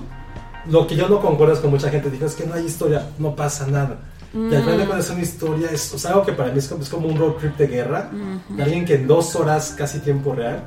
Lo 0.70 0.86
que 0.86 0.96
yo 0.96 1.08
no 1.08 1.20
concuerdo 1.20 1.52
es 1.54 1.60
que 1.60 1.66
mucha 1.68 1.90
gente 1.90 2.10
dijo 2.10 2.24
es 2.26 2.34
que 2.34 2.46
no 2.46 2.54
hay 2.54 2.64
historia, 2.64 3.08
no 3.18 3.34
pasa 3.34 3.66
nada. 3.66 3.98
Y 4.32 4.54
al 4.54 4.62
final 4.62 4.78
de 4.78 4.86
cuentas 4.86 5.04
es 5.06 5.10
una 5.10 5.22
historia, 5.22 5.68
es 5.70 5.92
o 5.94 5.98
sea, 5.98 6.12
algo 6.12 6.24
que 6.24 6.32
para 6.32 6.50
mí 6.52 6.58
es 6.58 6.66
como, 6.68 6.82
es 6.82 6.88
como 6.88 7.06
un 7.08 7.16
road 7.18 7.32
trip 7.34 7.56
de 7.56 7.66
guerra. 7.66 8.10
De 8.48 8.62
alguien 8.62 8.84
que 8.84 8.94
en 8.94 9.06
dos 9.06 9.34
horas, 9.36 9.74
casi 9.76 9.98
tiempo 9.98 10.34
real, 10.34 10.60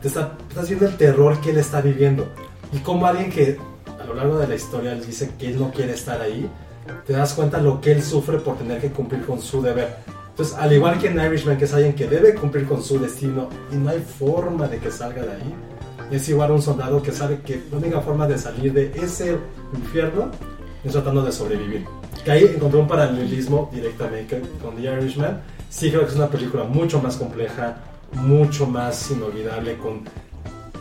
te 0.00 0.08
está, 0.08 0.32
estás 0.48 0.68
viendo 0.68 0.86
el 0.86 0.96
terror 0.96 1.40
que 1.40 1.50
él 1.50 1.58
está 1.58 1.80
viviendo. 1.80 2.26
Y 2.72 2.78
como 2.78 3.06
alguien 3.06 3.30
que 3.30 3.58
lo 4.14 4.20
largo 4.20 4.38
de 4.38 4.48
la 4.48 4.54
historia 4.54 4.92
él 4.92 5.04
dice 5.04 5.30
que 5.38 5.48
él 5.48 5.58
no 5.58 5.70
quiere 5.70 5.92
estar 5.92 6.20
ahí, 6.20 6.48
te 7.06 7.12
das 7.12 7.34
cuenta 7.34 7.60
lo 7.60 7.80
que 7.80 7.92
él 7.92 8.02
sufre 8.02 8.38
por 8.38 8.56
tener 8.56 8.80
que 8.80 8.90
cumplir 8.90 9.24
con 9.24 9.40
su 9.40 9.60
deber. 9.60 9.96
Entonces, 10.30 10.56
al 10.56 10.72
igual 10.72 10.98
que 10.98 11.08
en 11.08 11.20
Irishman, 11.20 11.56
que 11.56 11.64
es 11.64 11.74
alguien 11.74 11.94
que 11.94 12.06
debe 12.06 12.34
cumplir 12.34 12.66
con 12.66 12.82
su 12.82 12.98
destino 12.98 13.48
y 13.72 13.76
no 13.76 13.90
hay 13.90 14.00
forma 14.00 14.66
de 14.66 14.78
que 14.78 14.90
salga 14.90 15.22
de 15.22 15.32
ahí, 15.32 15.54
es 16.10 16.28
igual 16.28 16.50
un 16.50 16.62
soldado 16.62 17.02
que 17.02 17.12
sabe 17.12 17.40
que 17.40 17.62
la 17.70 17.78
única 17.78 18.00
forma 18.00 18.26
de 18.26 18.36
salir 18.36 18.72
de 18.72 18.92
ese 18.94 19.38
infierno 19.74 20.30
es 20.84 20.92
tratando 20.92 21.22
de 21.22 21.32
sobrevivir. 21.32 21.84
Que 22.24 22.32
ahí 22.32 22.44
encontré 22.54 22.80
un 22.80 22.88
paralelismo 22.88 23.70
directamente 23.72 24.42
con 24.62 24.76
The 24.76 24.82
Irishman. 24.82 25.40
Sí 25.70 25.90
creo 25.90 26.02
que 26.02 26.10
es 26.10 26.16
una 26.16 26.28
película 26.28 26.64
mucho 26.64 27.00
más 27.00 27.16
compleja, 27.16 27.76
mucho 28.12 28.66
más 28.66 29.10
inolvidable, 29.10 29.76
con 29.78 30.02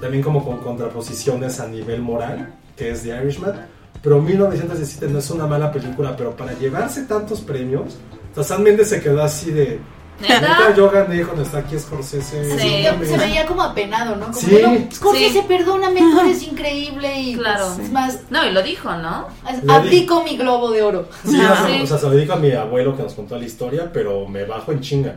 también 0.02 0.22
como 0.22 0.44
con 0.44 0.58
contraposiciones 0.58 1.60
a 1.62 1.68
nivel 1.68 2.02
moral, 2.02 2.54
que 2.76 2.92
es 2.92 3.04
The 3.04 3.10
Irishman. 3.10 3.68
Pero 4.02 4.22
1917 4.22 5.08
no 5.08 5.20
es 5.20 5.30
una 5.30 5.48
mala 5.48 5.72
película, 5.72 6.16
pero 6.18 6.36
para 6.36 6.54
llevarse 6.54 7.04
tantos 7.04 7.40
premios, 7.42 7.96
o 8.32 8.36
sea, 8.36 8.44
Sam 8.44 8.64
Mendes 8.64 8.90
se 8.90 9.02
quedó 9.02 9.24
así 9.24 9.52
de... 9.52 9.80
¿Neta? 10.22 10.74
Yo 10.76 10.90
gané 10.92 11.24
cuando 11.24 11.42
está 11.44 11.58
aquí 11.60 11.78
Scorsese. 11.78 12.58
Sí. 12.60 12.86
no 13.00 13.06
Se 13.06 13.18
veía 13.18 13.46
como 13.48 13.64
apenado, 13.64 14.16
¿no? 14.16 14.28
Como, 14.28 14.40
Sí. 14.40 14.60
no, 14.62 14.92
Scorsese, 14.94 15.32
Sí. 15.42 15.46
perdóname, 15.48 16.00
tú 16.02 16.20
eres 16.20 16.44
increíble 16.44 17.20
y 17.20 17.36
Claro. 17.36 17.66
pues, 17.76 17.88
es 17.88 17.92
más, 17.92 18.20
No, 18.30 18.46
y 18.46 18.52
lo 18.52 18.62
dijo, 18.62 18.94
¿no? 18.96 19.28
abdico 19.68 20.24
mi 20.24 20.38
globo 20.38 20.70
de 20.72 20.82
oro. 20.84 21.08
Sí, 21.26 21.30
o 21.38 21.42
sea, 21.42 21.66
sí. 21.68 21.82
o 21.84 21.88
sea, 21.88 21.98
se 21.98 22.06
lo 22.06 22.12
dedico 22.12 22.34
a 22.34 22.38
mi 22.38 22.52
abuelo 22.52 22.96
que 22.96 23.04
nos 23.04 23.14
contó 23.14 23.38
la 23.38 23.46
historia, 23.46 23.90
pero 23.92 24.28
me 24.28 24.46
bajo 24.46 24.72
en 24.72 24.82
chinga. 24.82 25.16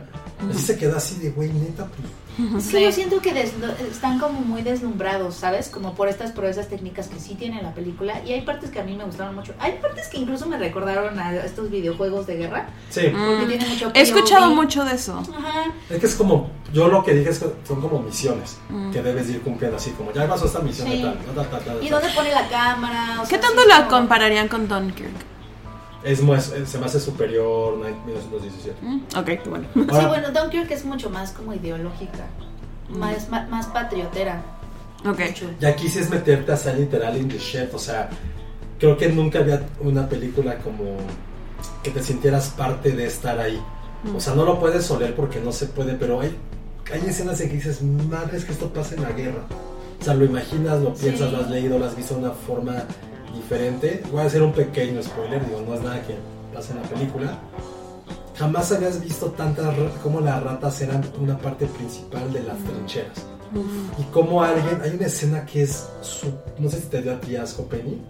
Así 0.49 0.61
se 0.61 0.77
quedó 0.77 0.97
así 0.97 1.19
de, 1.19 1.29
güey, 1.31 1.49
neta, 1.51 1.85
pues. 1.85 2.09
Es 2.57 2.67
que 2.67 2.81
yo 2.83 2.91
siento 2.91 3.19
que 3.19 3.31
están 3.89 4.19
como 4.19 4.39
muy 4.41 4.61
deslumbrados, 4.61 5.35
¿sabes? 5.35 5.69
Como 5.69 5.95
por 5.95 6.07
estas 6.07 6.31
proezas 6.31 6.67
técnicas 6.67 7.07
que 7.07 7.19
sí 7.19 7.35
tiene 7.35 7.61
la 7.63 7.73
película. 7.73 8.21
Y 8.25 8.33
hay 8.33 8.41
partes 8.41 8.69
que 8.69 8.79
a 8.79 8.83
mí 8.83 8.95
me 8.95 9.03
gustaron 9.05 9.33
mucho. 9.35 9.53
Hay 9.59 9.79
partes 9.81 10.07
que 10.07 10.17
incluso 10.17 10.45
me 10.47 10.57
recordaron 10.57 11.17
a 11.19 11.35
estos 11.37 11.71
videojuegos 11.71 12.27
de 12.27 12.37
guerra. 12.37 12.69
Sí, 12.89 13.01
Porque 13.11 13.45
Mm. 13.45 13.47
tiene 13.47 13.67
mucho 13.67 13.91
He 13.93 14.01
escuchado 14.01 14.49
mucho 14.51 14.85
de 14.85 14.93
eso. 14.95 15.17
Ajá. 15.17 15.71
es 15.89 15.99
que 15.99 16.05
es 16.05 16.15
como, 16.15 16.49
yo 16.73 16.87
lo 16.87 17.03
que 17.03 17.13
dije 17.13 17.29
es 17.31 17.39
que 17.39 17.47
son 17.67 17.81
como 17.81 17.99
misiones 17.99 18.57
que 18.93 19.01
debes 19.01 19.29
ir 19.29 19.41
cumpliendo, 19.41 19.77
así 19.77 19.91
como, 19.91 20.11
ya 20.13 20.27
pasó 20.27 20.45
esta 20.45 20.59
misión 20.59 20.87
Sí. 20.87 20.97
de 20.97 21.03
tal, 21.03 21.17
tal, 21.35 21.49
tal, 21.49 21.63
tal, 21.63 21.83
¿Y 21.83 21.89
dónde 21.89 22.09
pone 22.15 22.31
la 22.31 22.47
cámara? 22.47 23.15
O 23.19 23.23
¿Qué 23.23 23.29
sea, 23.29 23.39
tanto 23.41 23.65
la 23.65 23.77
como- 23.85 23.89
compararían 23.97 24.47
con 24.47 24.67
Dunkirk? 24.67 25.11
Es, 26.07 26.21
mu- 26.21 26.33
es- 26.35 26.53
se 26.65 26.77
me 26.77 26.85
hace 26.85 26.99
superior 26.99 27.77
1917. 27.77 28.77
Mm, 28.81 29.01
Ok, 29.17 29.47
bueno. 29.49 29.67
Sí, 29.73 30.05
bueno, 30.07 30.29
Dunkirk 30.31 30.71
es 30.71 30.85
mucho 30.85 31.09
más 31.09 31.31
como 31.31 31.53
ideológica. 31.53 32.25
Más, 32.89 33.29
más, 33.29 33.49
más 33.49 33.67
patriotera. 33.67 34.41
Ok. 35.05 35.19
Mucho. 35.27 35.49
Y 35.61 35.65
aquí 35.65 35.87
sí 35.89 35.99
es 35.99 36.09
meterte 36.09 36.51
a 36.51 36.57
ser 36.57 36.77
literal 36.79 37.17
in 37.17 37.27
the 37.27 37.37
shit, 37.37 37.73
o 37.73 37.79
sea, 37.79 38.09
creo 38.79 38.97
que 38.97 39.09
nunca 39.09 39.39
había 39.39 39.61
una 39.81 40.07
película 40.07 40.57
como 40.59 40.95
que 41.83 41.91
te 41.91 42.01
sintieras 42.01 42.49
parte 42.49 42.91
de 42.91 43.05
estar 43.05 43.39
ahí. 43.39 43.61
O 44.15 44.19
sea, 44.19 44.33
no 44.35 44.45
lo 44.45 44.59
puedes 44.59 44.89
oler 44.91 45.15
porque 45.15 45.39
no 45.41 45.51
se 45.51 45.65
puede, 45.65 45.93
pero 45.95 46.21
hay, 46.21 46.35
hay 46.93 47.01
escenas 47.07 47.41
en 47.41 47.49
que 47.49 47.55
dices, 47.55 47.81
madre, 47.81 48.37
es 48.37 48.45
que 48.45 48.53
esto 48.53 48.71
pasa 48.71 48.95
en 48.95 49.01
la 49.03 49.11
guerra. 49.11 49.41
O 49.99 50.03
sea, 50.03 50.13
lo 50.13 50.23
imaginas, 50.25 50.79
lo 50.81 50.93
piensas, 50.93 51.29
Sí. 51.29 51.35
lo 51.35 51.41
has 51.41 51.49
leído, 51.49 51.77
lo 51.79 51.85
has 51.85 51.95
visto 51.95 52.13
de 52.15 52.21
una 52.21 52.31
forma 52.31 52.75
diferente. 53.37 54.03
Voy 54.11 54.21
a 54.21 54.25
hacer 54.25 54.41
un 54.43 54.51
pequeño 54.53 55.01
spoiler, 55.01 55.45
digo, 55.45 55.61
no 55.67 55.73
es 55.75 55.81
nada 55.81 56.01
que 56.01 56.15
pasa 56.53 56.73
en 56.73 56.81
la 56.81 56.87
película. 56.89 57.37
Jamás 58.37 58.71
habías 58.71 59.01
visto 59.01 59.27
tantas 59.31 59.73
como 60.03 60.19
las 60.21 60.43
ratas 60.43 60.79
eran 60.81 61.03
una 61.19 61.37
parte 61.37 61.65
principal 61.65 62.31
de 62.31 62.43
las 62.43 62.57
trincheras. 62.59 63.25
Y 63.97 64.03
como 64.11 64.43
alguien, 64.43 64.79
hay 64.83 64.91
una 64.91 65.07
escena 65.07 65.45
que 65.45 65.63
es, 65.63 65.87
su- 66.01 66.33
no 66.59 66.69
sé 66.69 66.81
si 66.81 66.87
te 66.87 67.01
dio 67.01 67.13
a 67.13 67.19
ti 67.19 67.35
asco, 67.35 67.63
Penny, 67.63 68.01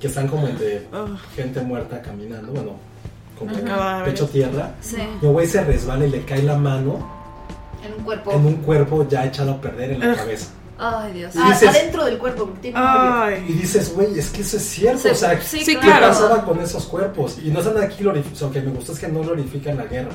que 0.00 0.06
están 0.08 0.26
como 0.26 0.48
entre 0.48 0.88
gente 1.36 1.60
muerta 1.60 2.00
caminando, 2.02 2.50
bueno, 2.52 2.72
como 3.38 3.52
Ajá. 3.54 4.02
pecho 4.04 4.26
tierra. 4.26 4.74
Sí. 4.80 4.96
Y 5.22 5.26
un 5.26 5.32
güey 5.34 5.46
se 5.46 5.62
resbala 5.62 6.06
y 6.06 6.10
le 6.10 6.24
cae 6.24 6.42
la 6.42 6.56
mano 6.56 6.98
En 7.84 7.92
un 7.98 8.04
cuerpo. 8.04 8.32
en 8.32 8.46
un 8.46 8.54
cuerpo 8.56 9.06
ya 9.08 9.26
echado 9.26 9.52
a 9.52 9.60
perder 9.60 9.92
en 9.92 10.00
la 10.00 10.14
cabeza. 10.16 10.48
Ay, 10.80 11.12
Dios. 11.12 11.34
Ah, 11.36 11.50
dices- 11.50 11.68
adentro 11.68 12.04
del 12.04 12.18
cuerpo. 12.18 12.46
porque 12.46 12.60
tiene. 12.72 12.78
Y 13.48 13.52
dices, 13.52 13.92
güey, 13.94 14.18
es 14.18 14.30
que 14.30 14.40
eso 14.40 14.56
es 14.56 14.62
cierto. 14.64 15.00
Sí, 15.02 15.08
o 15.08 15.14
sea, 15.14 15.40
sí, 15.40 15.64
¿qué 15.64 15.78
claro. 15.78 16.08
pasaba 16.08 16.44
con 16.44 16.58
esos 16.60 16.86
cuerpos? 16.86 17.38
Y 17.44 17.50
no 17.50 17.60
están 17.60 17.82
aquí 17.82 18.02
glorificando, 18.02 18.46
lo 18.46 18.52
que 18.52 18.60
me 18.62 18.70
gusta 18.72 18.92
es 18.92 18.98
que 18.98 19.08
no 19.08 19.20
glorifican 19.20 19.76
la 19.76 19.84
guerra. 19.84 20.10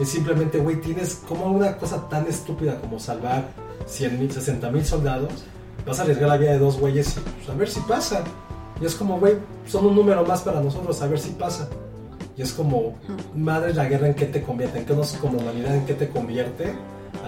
Es 0.00 0.08
simplemente, 0.10 0.58
güey, 0.58 0.80
tienes 0.80 1.22
como 1.26 1.46
una 1.46 1.76
cosa 1.76 2.08
tan 2.08 2.26
estúpida 2.28 2.76
como 2.80 2.98
salvar 3.00 3.48
100 3.86 4.18
mil, 4.20 4.30
60 4.30 4.70
mil 4.70 4.84
soldados 4.86 5.32
vas 5.86 5.98
a 5.98 6.02
arriesgar 6.02 6.28
la 6.28 6.36
vida 6.36 6.52
de 6.52 6.58
dos 6.58 6.78
güeyes 6.78 7.16
y 7.16 7.20
pues, 7.20 7.48
a 7.48 7.54
ver 7.54 7.68
si 7.68 7.80
pasa. 7.80 8.22
Y 8.80 8.84
es 8.84 8.94
como, 8.94 9.18
güey, 9.18 9.34
son 9.66 9.86
un 9.86 9.96
número 9.96 10.24
más 10.24 10.42
para 10.42 10.60
nosotros, 10.60 11.00
a 11.02 11.06
ver 11.06 11.18
si 11.18 11.30
pasa. 11.30 11.68
Y 12.36 12.42
es 12.42 12.52
como, 12.52 12.96
madre, 13.34 13.74
la 13.74 13.86
guerra 13.86 14.06
en 14.08 14.14
qué 14.14 14.26
te 14.26 14.42
convierte, 14.42 14.78
en 14.80 14.84
qué 14.86 14.94
nos, 14.94 15.12
como 15.14 15.38
humanidad, 15.38 15.74
en 15.74 15.86
qué 15.86 15.94
te 15.94 16.08
convierte 16.08 16.72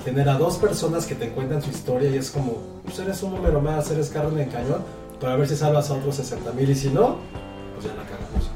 tener 0.01 0.29
a 0.29 0.35
dos 0.35 0.57
personas 0.57 1.07
que 1.07 1.15
te 1.15 1.31
cuentan 1.31 1.63
su 1.63 1.71
historia 1.71 2.11
y 2.11 2.17
es 2.17 2.31
como, 2.31 2.59
pues 2.85 2.99
eres 2.99 3.23
un 3.23 3.35
número 3.35 3.61
más, 3.61 3.91
eres 3.91 4.11
carne 4.11 4.43
en 4.43 4.51
cañón, 4.51 4.83
para 5.21 5.37
ver 5.37 5.49
si 5.49 5.57
salvas 5.57 5.91
a 5.91 5.95
otros 5.95 6.17
60 6.17 6.53
mil 6.53 6.71
y 6.71 6.75
si 6.75 6.89
no, 6.89 7.17
pues 7.75 7.87
ya 7.87 7.95
la 7.95 8.05
cagamos. 8.05 8.51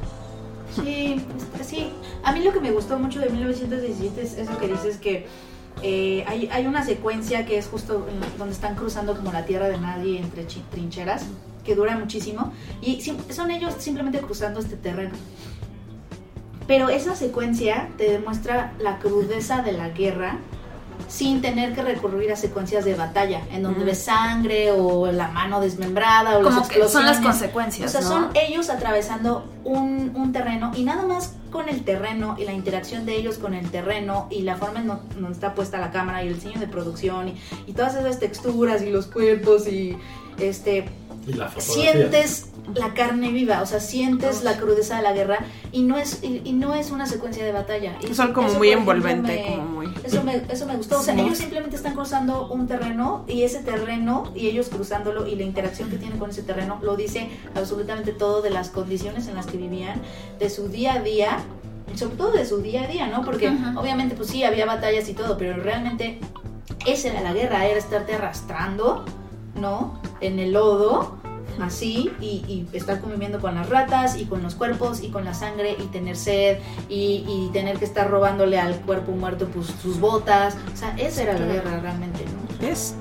Sí, 0.75 1.25
este, 1.55 1.65
sí. 1.65 1.93
A 2.25 2.33
mí 2.33 2.43
lo 2.43 2.53
que 2.53 2.61
me 2.61 2.71
gustó 2.73 2.99
mucho 2.99 3.21
de 3.21 3.29
1917 3.31 4.23
es 4.23 4.39
eso 4.39 4.59
que 4.59 4.69
dices 4.69 4.97
que 4.97 5.27
eh, 5.83 6.25
hay, 6.27 6.49
hay 6.51 6.67
una 6.67 6.85
secuencia 6.85 7.47
que 7.47 7.59
es 7.59 7.67
justo 7.69 8.07
donde 8.39 8.55
están 8.55 8.75
cruzando 8.75 9.17
como 9.17 9.33
la 9.33 9.45
tierra 9.45 9.69
de 9.69 9.79
nadie 9.79 10.19
entre 10.19 10.45
trincheras, 10.45 11.27
que 11.65 11.75
dura 11.75 11.97
muchísimo, 11.97 12.53
y 12.83 13.01
son 13.01 13.51
ellos 13.51 13.75
simplemente 13.79 14.19
cruzando 14.21 14.61
este 14.61 14.77
terreno. 14.77 15.15
Pero 16.67 16.89
esa 16.89 17.15
secuencia 17.15 17.91
te 17.99 18.11
demuestra 18.11 18.73
la 18.79 18.99
crudeza 18.99 19.63
de 19.63 19.73
la 19.73 19.91
guerra 19.91 20.39
sin 21.09 21.41
tener 21.43 21.75
que 21.75 21.83
recurrir 21.83 22.33
a 22.33 22.37
secuencias 22.37 22.85
de 22.85 22.95
batalla, 22.95 23.43
en 23.53 23.63
donde 23.63 23.85
ves 23.85 23.99
sangre 24.03 24.73
o 24.73 25.11
la 25.13 25.29
mano 25.29 25.61
desmembrada 25.61 26.39
o 26.39 26.43
las 26.43 26.55
Como 26.55 26.69
que 26.69 26.89
son 26.89 27.05
las 27.07 27.21
consecuencias, 27.21 27.89
O 27.89 27.93
sea, 27.93 28.01
¿no? 28.03 28.09
son 28.09 28.29
ellos 28.35 28.71
atravesando 28.71 29.45
un, 29.65 30.13
un 30.15 30.33
terreno 30.33 30.73
y 30.75 30.85
nada 30.85 31.03
más 31.05 31.35
con 31.51 31.69
el 31.69 31.85
terreno 31.85 32.37
y 32.39 32.45
la 32.45 32.53
interacción 32.53 33.07
de 33.07 33.17
ellos 33.17 33.39
con 33.39 33.55
el 33.55 33.71
terreno 33.71 34.27
y 34.31 34.43
la 34.43 34.57
forma 34.57 34.81
en 34.81 34.89
do- 34.89 35.01
donde 35.15 35.33
está 35.33 35.55
puesta 35.55 35.79
la 35.79 35.93
cámara 35.93 36.25
y 36.25 36.29
el 36.29 36.35
diseño 36.35 36.59
de 36.59 36.67
producción 36.67 37.29
y, 37.29 37.35
y 37.67 37.73
todas 37.75 37.95
esas 37.95 38.19
texturas 38.19 38.83
y 38.83 38.91
los 38.91 39.07
cuerpos 39.07 39.69
y 39.69 39.97
este 40.39 40.85
la 41.27 41.51
sientes 41.59 42.47
la 42.75 42.95
carne 42.95 43.31
viva, 43.31 43.61
o 43.63 43.67
sea, 43.67 43.79
sientes 43.81 44.43
la 44.43 44.57
crudeza 44.57 44.97
de 44.97 45.03
la 45.03 45.13
guerra 45.13 45.39
y 45.71 45.83
no 45.83 45.99
es 45.99 46.23
y, 46.23 46.41
y 46.45 46.53
no 46.55 46.75
es 46.75 46.91
una 46.91 47.07
secuencia 47.07 47.45
de 47.45 47.53
batalla. 47.53 47.97
Y 48.01 48.15
Son 48.15 48.33
como 48.33 48.49
eso, 48.49 48.59
muy 48.59 48.71
envolvente, 48.71 49.33
me- 49.33 49.57
como 49.57 49.69
muy... 49.69 49.95
eso 50.03 50.23
me, 50.25 50.43
eso 50.49 50.65
me 50.67 50.77
gustó. 50.77 50.99
O 51.01 51.03
sea, 51.03 51.15
Sí. 51.15 51.21
ellos 51.21 51.37
simplemente 51.39 51.77
están 51.77 51.95
cruzando 51.95 52.49
un 52.49 52.67
terreno 52.67 53.25
y 53.29 53.43
ese 53.43 53.61
terreno 53.63 54.33
y 54.35 54.49
ellos 54.49 54.69
cruzándolo 54.69 55.27
y 55.27 55.35
la 55.37 55.43
interacción 55.43 55.91
que 55.91 55.97
tienen 55.99 56.19
con 56.19 56.31
ese 56.31 56.43
terreno 56.43 56.79
lo 56.83 56.97
dice 56.97 57.29
absolutamente 57.55 58.13
todo 58.13 58.41
de 58.43 58.51
las 58.51 58.71
condiciones 58.71 59.27
en 59.29 59.35
las 59.35 59.47
que 59.47 59.57
vivían, 59.59 60.01
de 60.39 60.49
su 60.51 60.69
día 60.69 60.95
a 60.95 61.01
día, 61.01 61.39
y 61.95 61.99
sobre 61.99 62.17
todo 62.17 62.33
de 62.33 62.47
su 62.47 62.59
día 62.63 62.85
a 62.85 62.87
día, 62.87 63.07
¿no? 63.09 63.25
Porque 63.25 63.49
obviamente 63.77 64.15
pues 64.15 64.31
sí, 64.31 64.43
había 64.43 64.65
batallas 64.67 65.09
y 65.09 65.13
todo, 65.15 65.37
pero 65.37 65.57
realmente 65.63 66.19
esa 66.87 67.09
era 67.09 67.21
la 67.21 67.33
guerra, 67.35 67.67
era 67.67 67.79
estarte 67.79 68.15
arrastrando, 68.15 69.05
¿no? 69.55 70.01
En 70.21 70.39
el 70.39 70.53
lodo. 70.53 71.17
Así, 71.61 72.11
y, 72.21 72.45
y 72.49 72.69
estar 72.73 73.01
conviviendo 73.01 73.39
con 73.39 73.55
las 73.55 73.69
ratas 73.69 74.17
y 74.17 74.25
con 74.25 74.43
los 74.43 74.57
cuerpos 74.57 75.05
y 75.05 75.11
con 75.11 75.25
la 75.25 75.35
sangre 75.35 75.77
y 75.79 75.85
tener 75.85 76.17
sed 76.17 76.59
y, 76.89 77.25
y 77.29 77.51
tener 77.53 77.79
que 77.79 77.85
estar 77.85 78.11
robándole 78.11 78.59
al 78.59 78.81
cuerpo 78.81 79.13
muerto 79.13 79.47
pues, 79.47 79.69
sus 79.81 80.01
botas. 80.01 80.57
O 80.73 80.77
sea, 80.77 80.97
esa 80.97 81.23
era 81.23 81.39
la 81.39 81.47
guerra 81.47 81.79
realmente, 81.79 82.25
¿no? 82.25 82.67
¿Ves? 82.67 82.97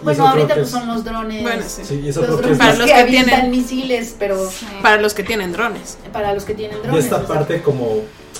Y 0.00 0.04
Bueno, 0.04 0.28
ahorita 0.28 0.48
que 0.48 0.54
pues 0.54 0.66
es- 0.66 0.70
son 0.72 0.86
los 0.86 1.04
drones. 1.04 1.42
Bueno, 1.42 1.62
sí. 1.66 1.82
Sí, 1.84 2.00
y 2.04 2.08
eso 2.08 2.20
Los 2.20 2.30
que 2.30 2.36
drones 2.36 2.52
es 2.52 2.58
Para 2.58 2.72
que, 2.72 2.78
los 2.78 2.86
que 2.86 2.94
avientan 2.94 3.40
tienen- 3.42 3.50
misiles, 3.50 4.16
pero 4.18 4.48
Sí. 4.50 4.66
Para 4.82 5.00
los 5.00 5.14
que 5.14 5.22
tienen 5.24 5.52
drones. 5.52 5.98
para 6.12 6.34
los 6.34 6.44
que 6.44 6.54
tienen 6.54 6.78
Y 6.78 6.82
drones. 6.82 7.04
esta 7.04 7.16
o 7.16 7.26
sea, 7.26 7.28
parte 7.28 7.60
como, 7.62 7.84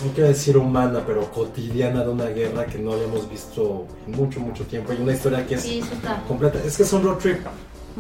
no 0.05 0.13
quiero 0.15 0.29
decir 0.29 0.57
humana, 0.57 1.03
pero 1.07 1.31
cotidiana 1.33 2.03
de 2.05 2.11
una 2.11 2.27
guerra 2.27 2.65
que 2.67 2.79
no 2.79 2.93
habíamos 2.93 3.29
visto 3.29 3.87
en 4.07 4.17
mucho, 4.17 4.41
mucho 4.41 4.65
tiempo. 4.65 4.93
Y 4.93 5.03
una 5.03 5.13
historia 5.13 5.47
que 5.47 5.57
es 5.57 5.63
Sí, 5.63 5.81
eso 5.81 5.93
está. 5.95 6.23
completa. 6.29 6.59
Es 6.65 6.77
que 6.77 6.83
es 6.85 6.93
un 6.93 7.03
road 7.03 7.17
trip. 7.19 7.39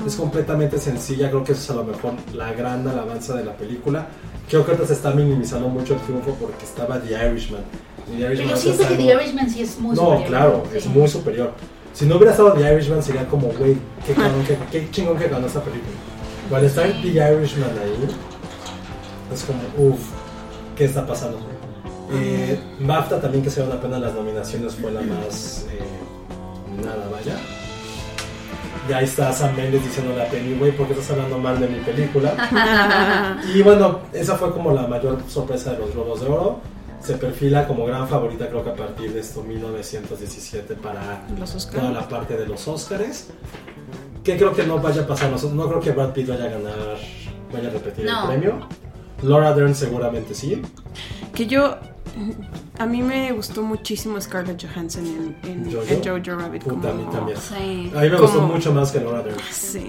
Es 0.06 0.14
completamente 0.14 0.78
sencilla. 0.78 1.28
Creo 1.28 1.42
que 1.42 1.52
eso 1.52 1.60
es 1.62 1.70
a 1.70 1.74
lo 1.74 1.82
mejor 1.84 2.12
la 2.32 2.52
gran 2.52 2.86
alabanza 2.86 3.34
de 3.34 3.44
la 3.44 3.56
película. 3.56 4.06
Creo 4.48 4.64
que 4.64 4.70
ahorita 4.70 4.86
se 4.86 4.92
está 4.94 5.10
minimizando 5.10 5.68
mucho 5.68 5.94
el 5.94 6.00
triunfo 6.02 6.34
porque 6.40 6.64
estaba 6.64 7.00
The 7.00 7.14
Irishman. 7.28 7.62
The 8.06 8.12
Pero 8.16 8.26
Irishman 8.32 8.48
yo 8.50 8.56
se 8.56 8.62
siento 8.62 8.82
que 8.84 8.88
salvó. 8.94 9.06
The 9.08 9.14
Irishman 9.24 9.50
sí 9.50 9.62
es 9.62 9.78
muy 9.80 9.96
No, 9.96 10.02
superior. 10.02 10.28
claro, 10.28 10.62
Sí. 10.70 10.78
es 10.78 10.86
muy 10.86 11.08
superior. 11.08 11.52
Si 11.98 12.06
no 12.06 12.14
hubiera 12.14 12.30
estado 12.30 12.52
The 12.52 12.72
Irishman 12.74 13.02
sería 13.02 13.26
como, 13.26 13.48
güey, 13.48 13.76
qué, 14.06 14.14
qué, 14.14 14.56
qué 14.70 14.90
chingón 14.92 15.18
que 15.18 15.26
ganó 15.26 15.48
esta 15.48 15.60
película. 15.60 15.96
Cuando 16.48 16.68
está 16.68 16.84
Sí. 16.84 16.92
The 17.02 17.08
Irishman 17.08 17.70
ahí, 17.70 18.08
es 19.34 19.42
como, 19.42 19.60
uff, 19.76 19.98
¿qué 20.76 20.84
está 20.84 21.04
pasando? 21.04 21.40
Eh, 22.12 22.56
BAFTA 22.78 23.20
también, 23.20 23.42
que 23.42 23.50
se 23.50 23.62
dieron 23.62 23.76
apenas 23.76 24.00
las 24.00 24.14
nominaciones, 24.14 24.76
fue 24.76 24.92
la 24.92 25.00
más 25.00 25.66
eh, 25.72 25.80
nada, 26.84 27.08
vaya. 27.10 27.36
Y 28.88 28.92
ahí 28.92 29.04
está 29.04 29.32
Sam 29.32 29.56
Mendes 29.56 29.82
diciéndole 29.82 30.22
a 30.22 30.30
Penny, 30.30 30.56
güey, 30.56 30.70
¿por 30.70 30.86
qué 30.86 30.92
estás 30.92 31.10
hablando 31.10 31.36
mal 31.38 31.58
de 31.58 31.66
mi 31.66 31.80
película? 31.80 33.40
Y 33.52 33.60
bueno, 33.62 34.02
esa 34.12 34.36
fue 34.36 34.52
como 34.52 34.70
la 34.70 34.86
mayor 34.86 35.18
sorpresa 35.28 35.72
de 35.72 35.78
los 35.78 35.92
Globos 35.94 36.20
de 36.20 36.28
Oro. 36.28 36.60
Se 37.08 37.14
perfila 37.14 37.66
como 37.66 37.86
gran 37.86 38.06
favorita, 38.06 38.50
creo 38.50 38.62
que 38.62 38.68
a 38.68 38.74
partir 38.74 39.10
de 39.14 39.20
esto 39.20 39.42
1917 39.42 40.74
para 40.74 41.26
toda 41.72 41.90
la 41.90 42.06
parte 42.06 42.36
de 42.36 42.46
los 42.46 42.68
Oscars. 42.68 43.28
Que 44.22 44.36
creo 44.36 44.54
que 44.54 44.64
no 44.64 44.78
vaya 44.78 45.00
a 45.04 45.06
pasar, 45.06 45.30
no, 45.30 45.38
no 45.54 45.68
creo 45.68 45.80
que 45.80 45.92
Brad 45.92 46.12
Pitt 46.12 46.28
vaya 46.28 46.44
a 46.44 46.48
ganar, 46.48 46.98
vaya 47.50 47.68
a 47.68 47.70
repetir 47.70 48.04
No. 48.04 48.24
el 48.24 48.28
premio. 48.40 48.68
Laura 49.22 49.54
Dern 49.54 49.74
seguramente 49.74 50.34
sí. 50.34 50.60
Que 51.34 51.46
yo. 51.46 51.78
A 52.78 52.84
mí 52.84 53.00
me 53.00 53.32
gustó 53.32 53.62
muchísimo 53.62 54.20
Scarlett 54.20 54.62
Johansson 54.62 55.06
en, 55.06 55.36
en, 55.50 55.72
Jojo. 55.72 55.84
en 55.88 56.04
Jojo 56.24 56.38
Rabbit. 56.42 56.62
Puta, 56.62 56.90
a 56.90 56.92
mí 56.92 57.04
como- 57.04 57.12
también. 57.16 57.38
Sí. 57.38 57.90
A 57.96 58.00
mí 58.02 58.10
me 58.10 58.18
gustó 58.18 58.40
Como- 58.40 58.52
mucho 58.52 58.70
más 58.74 58.92
que 58.92 59.00
Laura 59.00 59.22
Dern. 59.22 59.38
Sí. 59.50 59.86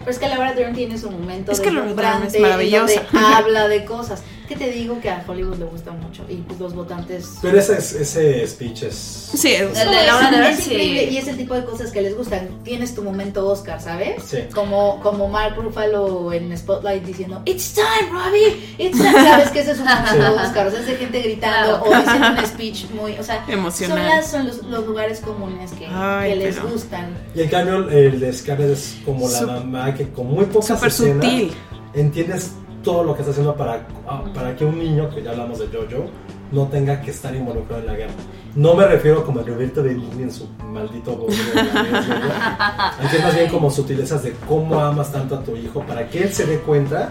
Pero 0.00 0.10
es 0.10 0.18
que 0.18 0.28
Laura 0.28 0.52
Dern 0.54 0.74
tiene 0.74 0.98
su 0.98 1.10
momento 1.10 1.52
Es 1.52 1.60
que 1.60 1.70
Laura 1.70 1.92
Dern 1.94 2.22
es 2.24 2.32
deslumbrante, 2.32 2.36
en 2.38 2.42
maravillosa. 2.42 3.02
donde 3.12 3.26
habla 3.34 3.68
de 3.68 3.84
cosas. 3.84 4.22
¿Qué 4.48 4.56
te 4.56 4.72
digo 4.72 5.00
que 5.00 5.08
a 5.08 5.22
Hollywood 5.28 5.58
le 5.58 5.64
gusta 5.66 5.92
mucho? 5.92 6.24
Y 6.28 6.34
pues 6.38 6.58
los 6.58 6.74
votantes... 6.74 7.34
Pero 7.40 7.56
ese, 7.60 7.78
ese 7.78 8.44
speech 8.48 8.82
es... 8.82 8.94
Sí, 9.32 9.52
es- 9.52 9.72
de 9.74 9.84
Laura 9.84 10.24
es, 10.24 10.30
Dern, 10.32 10.44
es 10.46 10.56
sí. 10.58 10.70
increíble 10.72 11.04
y 11.04 11.16
es 11.18 11.28
el 11.28 11.36
tipo 11.36 11.54
de 11.54 11.64
cosas 11.64 11.92
que 11.92 12.02
les 12.02 12.16
gustan. 12.16 12.48
Tienes 12.64 12.92
tu 12.96 13.04
momento 13.04 13.46
Oscar, 13.48 13.80
¿sabes? 13.80 14.24
Sí. 14.24 14.38
Como, 14.52 14.98
como 15.04 15.28
Mark 15.28 15.54
Ruffalo 15.54 16.32
en 16.32 16.56
Spotlight 16.58 17.04
diciendo 17.04 17.42
It's 17.44 17.74
time, 17.74 18.10
Robbie, 18.10 18.74
it's 18.78 18.96
time. 18.98 19.12
Sabes 19.12 19.50
que 19.50 19.60
ese 19.60 19.70
es 19.70 19.78
un 19.78 19.84
momento 19.84 20.42
Oscar, 20.42 20.66
o 20.66 20.70
sea, 20.72 20.80
es 20.80 20.86
de 20.86 20.96
gente 20.96 21.22
gritando 21.22 21.80
Claro. 21.84 21.84
o 21.84 22.02
diciendo 22.02 22.28
un 22.40 22.46
speech 22.46 22.84
muy, 22.90 23.12
o 23.18 23.22
sea, 23.22 23.44
Emocional. 23.46 23.98
son, 23.98 24.08
las, 24.08 24.30
son 24.32 24.46
los, 24.48 24.62
los 24.64 24.84
lugares 24.84 25.20
comunes 25.20 25.70
que, 25.78 25.86
Ay, 25.88 26.30
que 26.30 26.36
les 26.36 26.56
pero- 26.56 26.70
gustan. 26.70 27.14
Y 27.36 27.42
en 27.42 27.48
cambio 27.50 27.88
el 27.88 28.18
de 28.18 28.32
Scarlett 28.32 28.70
es 28.70 28.96
como 29.04 29.28
la 29.28 29.38
Sup- 29.38 29.64
mamá 29.90 29.98
que 29.98 30.08
con 30.10 30.26
muy 30.28 30.44
pocas 30.46 30.68
Súper 30.68 30.88
escenas 30.88 31.24
sutil. 31.24 31.52
entiendes 31.94 32.54
todo 32.82 33.04
lo 33.04 33.14
que 33.14 33.20
está 33.20 33.32
haciendo 33.32 33.54
para, 33.54 33.86
ah, 34.08 34.24
para 34.34 34.56
que 34.56 34.64
un 34.64 34.78
niño, 34.78 35.10
que 35.10 35.22
ya 35.22 35.30
hablamos 35.30 35.58
de 35.58 35.66
Jojo, 35.66 36.06
no 36.50 36.66
tenga 36.66 37.00
que 37.00 37.10
estar 37.10 37.34
involucrado 37.34 37.82
en 37.82 37.86
la 37.86 37.94
guerra. 37.94 38.12
No 38.56 38.74
me 38.74 38.86
refiero 38.86 39.24
como 39.24 39.40
a 39.40 39.42
Roberto 39.44 39.82
Benigni 39.82 40.24
en 40.24 40.32
su 40.32 40.48
maldito 40.64 41.16
gobierno. 41.16 41.44
Es 43.12 43.22
más 43.22 43.34
bien 43.34 43.50
como 43.50 43.70
sutilezas 43.70 44.22
de 44.22 44.34
cómo 44.48 44.80
amas 44.80 45.12
tanto 45.12 45.36
a 45.36 45.42
tu 45.42 45.56
hijo 45.56 45.82
para 45.86 46.08
que 46.08 46.22
él 46.24 46.32
se 46.32 46.46
dé 46.46 46.58
cuenta 46.58 47.10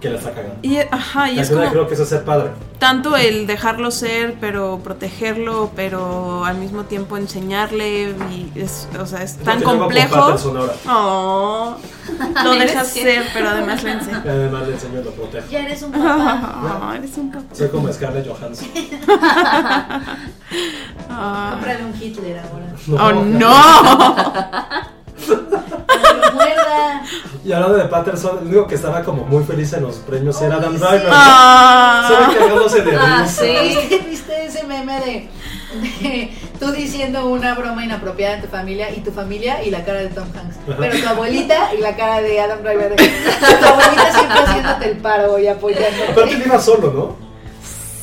que 0.00 0.10
la 0.10 0.18
está 0.18 0.32
cagando. 0.32 0.56
Y, 0.62 0.78
ajá, 0.78 1.30
y 1.30 1.38
es 1.40 1.50
como 1.50 1.68
creo 1.70 1.88
que 1.88 1.94
eso 1.94 2.02
es 2.04 2.08
ser 2.08 2.24
padre. 2.24 2.50
tanto 2.78 3.16
el 3.16 3.46
dejarlo 3.46 3.90
ser, 3.90 4.36
pero 4.40 4.80
protegerlo, 4.82 5.70
pero 5.74 6.44
al 6.44 6.56
mismo 6.56 6.84
tiempo 6.84 7.16
enseñarle. 7.16 8.14
Y 8.30 8.52
es, 8.54 8.88
o 8.98 9.06
sea, 9.06 9.22
es 9.22 9.36
tan 9.38 9.62
complejo. 9.62 10.34
Oh, 10.88 11.76
lo 12.44 12.50
dejas 12.52 12.88
ser, 12.88 13.24
pero 13.34 13.48
además 13.50 13.82
le 13.82 13.92
enseñas. 13.92 14.24
Además 14.24 14.66
le 14.68 14.74
enseño 14.74 15.00
y 15.00 15.04
lo 15.04 15.10
protejo. 15.10 15.48
Ya 15.50 15.60
eres 15.60 15.82
un 15.82 15.92
papá. 15.92 16.80
Oh, 16.88 16.92
eres 16.92 17.16
un 17.18 17.30
papá. 17.32 17.54
Soy 17.54 17.68
como 17.68 17.92
Scarlett 17.92 18.26
Johansson. 18.28 18.68
Ah. 21.10 21.50
Cómprale 21.54 21.84
un 21.84 21.94
Hitler 22.02 22.38
ahora. 22.38 22.66
Oh, 23.02 23.12
no. 23.24 24.88
Y 27.44 27.52
hablando 27.52 27.78
de 27.78 27.84
Patterson, 27.84 28.38
el 28.42 28.48
único 28.48 28.66
que 28.66 28.74
estaba 28.74 29.02
como 29.02 29.24
muy 29.24 29.42
feliz 29.44 29.72
en 29.72 29.82
los 29.84 29.96
premios 29.96 30.40
era 30.42 30.56
Adam 30.56 30.74
Driver. 30.76 31.00
sí. 31.00 31.06
¿no? 31.06 31.12
Ah. 31.14 32.08
Estaba 32.10 32.34
cagándose 32.34 32.82
de 32.82 32.96
Ah, 32.96 33.22
risa. 33.22 33.42
sí. 33.42 34.00
¿Viste, 34.10 34.44
ese 34.44 34.64
meme 34.64 35.00
de, 35.00 35.28
de 36.02 36.32
tú 36.60 36.70
diciendo 36.72 37.26
una 37.26 37.54
broma 37.54 37.84
inapropiada 37.84 38.34
en 38.34 38.42
tu 38.42 38.48
familia 38.48 38.90
y 38.94 39.00
tu 39.00 39.12
familia 39.12 39.62
y 39.62 39.70
la 39.70 39.82
cara 39.84 40.00
de 40.00 40.08
Tom 40.08 40.24
Hanks? 40.36 40.56
Pero 40.78 40.98
tu 41.02 41.08
abuelita 41.08 41.72
y 41.74 41.80
la 41.80 41.96
cara 41.96 42.20
de 42.20 42.38
Adam 42.40 42.58
Driver. 42.62 42.94
de- 42.96 42.96
tu 42.96 43.66
abuelita 43.66 44.12
siempre 44.12 44.38
haciéndote 44.40 44.90
el 44.90 44.96
paro 44.98 45.38
y 45.38 45.46
Aparte 45.48 45.78
él 45.78 45.84
apoyándote. 46.10 46.46
iba 46.46 46.58
solo, 46.60 46.92
¿no? 46.92 47.16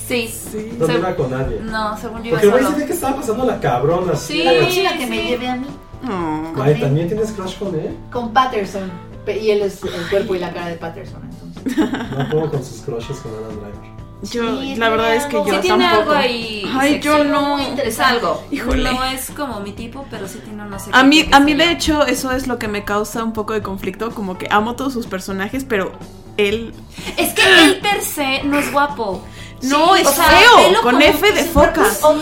Sí. 0.08 0.28
Sí. 0.52 0.72
No 0.80 0.92
iba 0.92 1.16
con 1.16 1.30
nadie. 1.32 1.60
No, 1.62 1.98
según 1.98 2.24
yo 2.24 2.30
iba 2.30 2.40
Porque 2.40 2.46
el 2.48 2.52
güey 2.52 2.64
solo. 2.64 2.78
ve 2.78 2.86
que 2.86 2.94
estaba 2.94 3.16
pasando 3.18 3.46
la 3.46 3.60
cabrona. 3.60 4.14
así. 4.14 4.34
Sí. 4.34 4.84
La 4.84 4.98
que 4.98 5.06
me 5.08 5.18
sí. 5.22 5.28
lleve 5.28 5.48
a 5.50 5.56
mí 5.56 5.68
Oh. 6.08 6.62
Ay, 6.62 6.80
¿también 6.80 7.08
tienes 7.08 7.32
crush 7.32 7.58
con 7.58 7.74
él? 7.76 7.96
con 8.12 8.32
Patterson. 8.34 8.92
Y 9.28 9.50
él 9.50 9.62
es 9.64 9.82
el 9.84 10.10
cuerpo 10.10 10.36
y 10.36 10.40
la 10.40 10.54
cara 10.54 10.68
de 10.68 10.76
Patterson. 10.76 11.22
Entonces. 11.24 11.78
No 12.18 12.30
puedo 12.30 12.52
con 12.52 12.64
sus 12.64 12.82
crushes 12.82 13.18
con 13.18 13.32
Adam 13.34 13.52
Driver. 13.60 13.96
Yo, 14.32 14.62
Sí, 14.62 14.76
la 14.76 14.90
verdad 14.90 15.06
tiene 15.10 15.18
es 15.18 15.26
que 15.26 15.38
algo- 15.38 15.48
yo 15.50 15.56
Sí 15.56 15.62
tiene 15.62 15.84
tampoco. 15.86 16.12
algo 16.12 16.14
ahí. 16.14 16.72
Ay, 16.80 17.00
yo 17.00 17.24
no. 17.24 17.60
Es 17.60 18.00
algo. 18.00 18.44
Híjole. 18.52 18.92
No 18.94 19.04
es 19.04 19.30
como 19.32 19.60
mi 19.62 19.72
tipo, 19.72 20.06
pero 20.10 20.28
sí 20.28 20.40
tiene 20.44 20.64
no 20.64 20.80
sé 20.80 20.90
A 20.94 21.04
mí, 21.04 21.28
a 21.32 21.40
mí 21.40 21.54
de 21.54 21.72
hecho 21.72 22.06
eso 22.06 22.32
es 22.32 22.48
lo 22.48 22.58
que 22.60 22.68
me 22.68 22.84
causa 22.86 23.24
un 23.24 23.34
poco 23.34 23.54
de 23.54 23.62
conflicto, 23.62 24.12
como 24.12 24.38
que 24.38 24.48
amo 24.52 24.76
todos 24.76 24.94
sus 24.94 25.08
personajes, 25.08 25.64
pero 25.64 25.92
él 26.38 26.74
Es 27.18 27.34
que 27.34 27.42
él 27.66 27.80
per 27.82 28.02
se 28.02 28.44
no 28.44 28.58
es 28.60 28.72
guapo. 28.72 29.22
No 29.70 29.96
es 29.96 30.08
o 30.08 30.12
sea, 30.12 30.26
feo, 30.26 30.82
con 30.82 31.02
F 31.02 31.32
de 31.32 31.44
foca. 31.44 31.88
es 31.88 31.98
como 31.98 32.22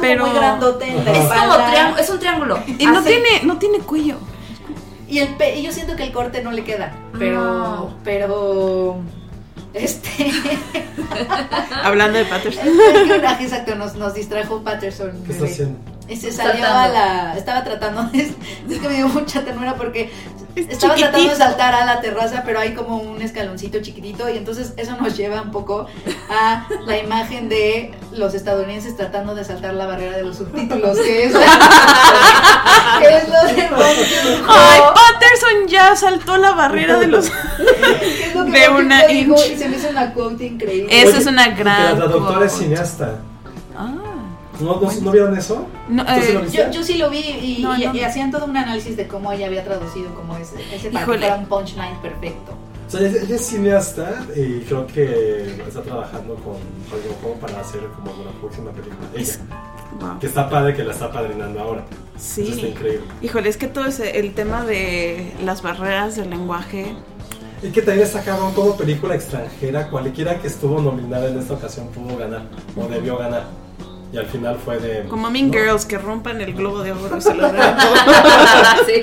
Pero- 0.00 0.26
muy 0.26 0.34
grandote 0.36 0.88
en 0.88 1.04
la 1.04 1.12
Es 1.12 1.26
como 1.26 1.54
triángulo, 1.68 1.98
es 2.02 2.10
un 2.10 2.18
triángulo. 2.18 2.58
Y 2.78 2.86
no 2.86 3.02
tiene, 3.02 3.28
no 3.44 3.58
tiene 3.58 3.78
cuello. 3.80 4.16
Y, 5.08 5.18
el 5.18 5.28
pe- 5.36 5.56
y 5.58 5.62
yo 5.62 5.70
siento 5.72 5.94
que 5.96 6.02
el 6.04 6.12
corte 6.12 6.42
no 6.42 6.50
le 6.50 6.64
queda. 6.64 6.92
Pero. 7.18 7.40
No. 7.44 7.94
Pero. 8.02 8.96
Este. 9.74 10.30
Hablando 11.82 12.18
de 12.18 12.24
Patterson. 12.24 12.66
es 12.66 13.02
que, 13.20 13.26
ah, 13.26 13.38
exacto, 13.40 13.74
nos, 13.74 13.94
nos 13.96 14.14
distrajo 14.14 14.62
Patterson. 14.62 15.12
¿Qué 15.26 15.32
está 15.32 15.44
haciendo? 15.44 15.78
Y 16.08 16.16
se 16.16 16.32
salió 16.32 16.64
Saltando. 16.64 16.78
a 16.78 16.88
la. 16.88 17.36
Estaba 17.36 17.64
tratando. 17.64 18.10
Es, 18.12 18.28
es 18.70 18.78
que 18.78 18.88
me 18.88 18.94
dio 18.94 19.08
mucha 19.08 19.44
ternura 19.44 19.74
porque 19.74 20.12
Es 20.56 20.68
estaba 20.68 20.94
tratando 20.94 21.30
de 21.30 21.36
saltar 21.36 21.74
a 21.74 21.84
la 21.84 22.00
terraza, 22.00 22.42
pero 22.46 22.60
hay 22.60 22.74
como 22.74 22.98
un 22.98 23.20
escaloncito 23.22 23.80
chiquitito. 23.82 24.28
Y 24.30 24.36
entonces 24.36 24.72
eso 24.76 24.96
nos 25.00 25.16
lleva 25.16 25.42
un 25.42 25.50
poco 25.50 25.86
a 26.30 26.66
la 26.86 26.98
imagen 26.98 27.48
de 27.48 27.92
los 28.12 28.34
estadounidenses 28.34 28.96
tratando 28.96 29.34
de 29.34 29.44
saltar 29.44 29.74
la 29.74 29.86
barrera 29.86 30.16
de 30.16 30.22
los 30.22 30.36
subtítulos, 30.36 30.96
que 30.98 31.24
es, 31.24 31.32
la- 31.32 31.40
que 33.00 33.16
es 33.16 33.28
lo 33.28 33.42
de 33.54 33.62
Ay. 34.48 34.80
Patterson 34.80 35.66
ya 35.68 35.96
saltó 35.96 36.36
la 36.36 36.52
barrera 36.52 36.98
de 37.00 37.06
los. 37.08 37.26
¿Qué 37.56 38.26
es 38.28 38.34
lo 38.34 38.44
que 38.44 38.50
de 38.52 38.68
Bong 38.68 38.84
una 38.86 39.00
Joon-ho 39.00 39.12
dijo? 39.12 39.34
inch. 39.34 39.50
Y 39.52 39.56
se 39.58 39.68
me 39.68 39.76
hizo 39.76 39.88
una 39.88 40.12
quote 40.12 40.44
increíble. 40.46 40.88
Esa 41.02 41.08
Oye, 41.10 41.18
es 41.18 41.26
una 41.26 41.44
que 41.54 41.62
gran 41.62 41.84
La 41.84 41.96
traductora 41.96 42.46
es 42.46 42.52
cineasta. 42.52 43.18
¿No, 44.60 44.80
no, 44.80 44.92
¿no 45.00 45.10
vieron 45.12 45.36
eso? 45.36 45.66
No, 45.88 46.04
¿Tú 46.04 46.12
sí 46.22 46.32
eh? 46.32 46.48
Yo, 46.52 46.70
yo 46.70 46.82
sí 46.84 46.96
lo 46.98 47.10
vi 47.10 47.18
y, 47.18 47.62
No, 47.62 47.76
y- 47.76 47.86
no. 47.86 47.94
y 47.94 48.00
hacían 48.00 48.30
todo 48.30 48.44
un 48.46 48.56
análisis 48.56 48.96
de 48.96 49.06
cómo 49.08 49.32
ella 49.32 49.46
había 49.46 49.64
traducido 49.64 50.14
como 50.14 50.36
ese, 50.36 50.56
ese 50.74 50.90
para 50.90 51.04
que 51.04 51.10
Híjole. 51.12 51.18
fuera 51.18 51.36
un 51.36 51.46
punchline 51.46 51.96
perfecto. 52.00 52.52
O 52.86 52.90
sea, 52.90 53.00
ella, 53.00 53.22
ella 53.22 53.34
es 53.36 53.46
cineasta 53.46 54.24
y 54.36 54.60
creo 54.60 54.86
que 54.86 55.62
está 55.66 55.82
trabajando 55.82 56.34
con 56.36 56.54
Hollywood 56.54 57.40
para 57.40 57.60
hacer 57.60 57.80
como 57.96 58.12
una 58.22 58.30
próxima 58.40 58.70
película. 58.72 58.96
Ella. 59.14 59.22
Es- 59.22 59.40
Wow. 60.00 60.18
Que 60.18 60.26
está 60.26 60.50
padre 60.50 60.74
que 60.74 60.82
la 60.82 60.92
está 60.92 61.12
padrinando 61.12 61.60
ahora. 61.60 61.84
Sí. 62.18 62.42
Eso 62.42 62.52
está 62.54 62.66
increíble. 62.66 63.06
Híjole, 63.22 63.48
es 63.48 63.56
que 63.56 63.68
todo 63.68 63.84
ese, 63.86 64.18
el 64.18 64.34
tema 64.34 64.64
de 64.64 65.32
las 65.44 65.62
barreras 65.62 66.16
del 66.16 66.30
lenguaje. 66.30 66.96
Y 67.62 67.68
que 67.68 67.80
también 67.80 68.04
está 68.04 68.20
cabrón 68.22 68.52
como 68.54 68.76
película 68.76 69.14
extranjera, 69.14 69.88
cualquiera 69.90 70.40
que 70.40 70.48
estuvo 70.48 70.80
nominada 70.80 71.28
en 71.28 71.38
esta 71.38 71.54
ocasión 71.54 71.86
pudo 71.88 72.16
ganar 72.16 72.42
o 72.76 72.88
debió 72.88 73.16
ganar. 73.18 73.44
Y 74.14 74.18
al 74.18 74.26
final 74.26 74.56
fue 74.64 74.78
de. 74.78 75.02
Como 75.08 75.28
Mean 75.28 75.48
no. 75.48 75.54
Girls 75.54 75.84
que 75.84 75.98
rompan 75.98 76.40
el 76.40 76.54
globo 76.54 76.84
de 76.84 76.92
oro 76.92 77.18
y 77.18 77.20
se 77.20 77.34
lo 77.34 77.50
den 77.50 77.60
sí. 78.86 79.02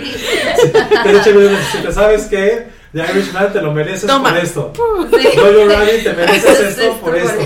Te 1.84 1.92
sabes 1.92 2.28
que 2.28 2.68
The 2.94 3.00
Irishman 3.12 3.52
te 3.52 3.62
lo 3.62 3.74
mereces 3.74 4.08
Toma. 4.08 4.30
por 4.30 4.38
esto. 4.40 4.72
Sí. 5.12 5.28
Jojo 5.36 5.68
Rabbit 5.68 6.04
te 6.04 6.14
mereces 6.14 6.60
Es 6.62 6.78
esto 6.78 6.94
por 7.02 7.16
esto. 7.18 7.42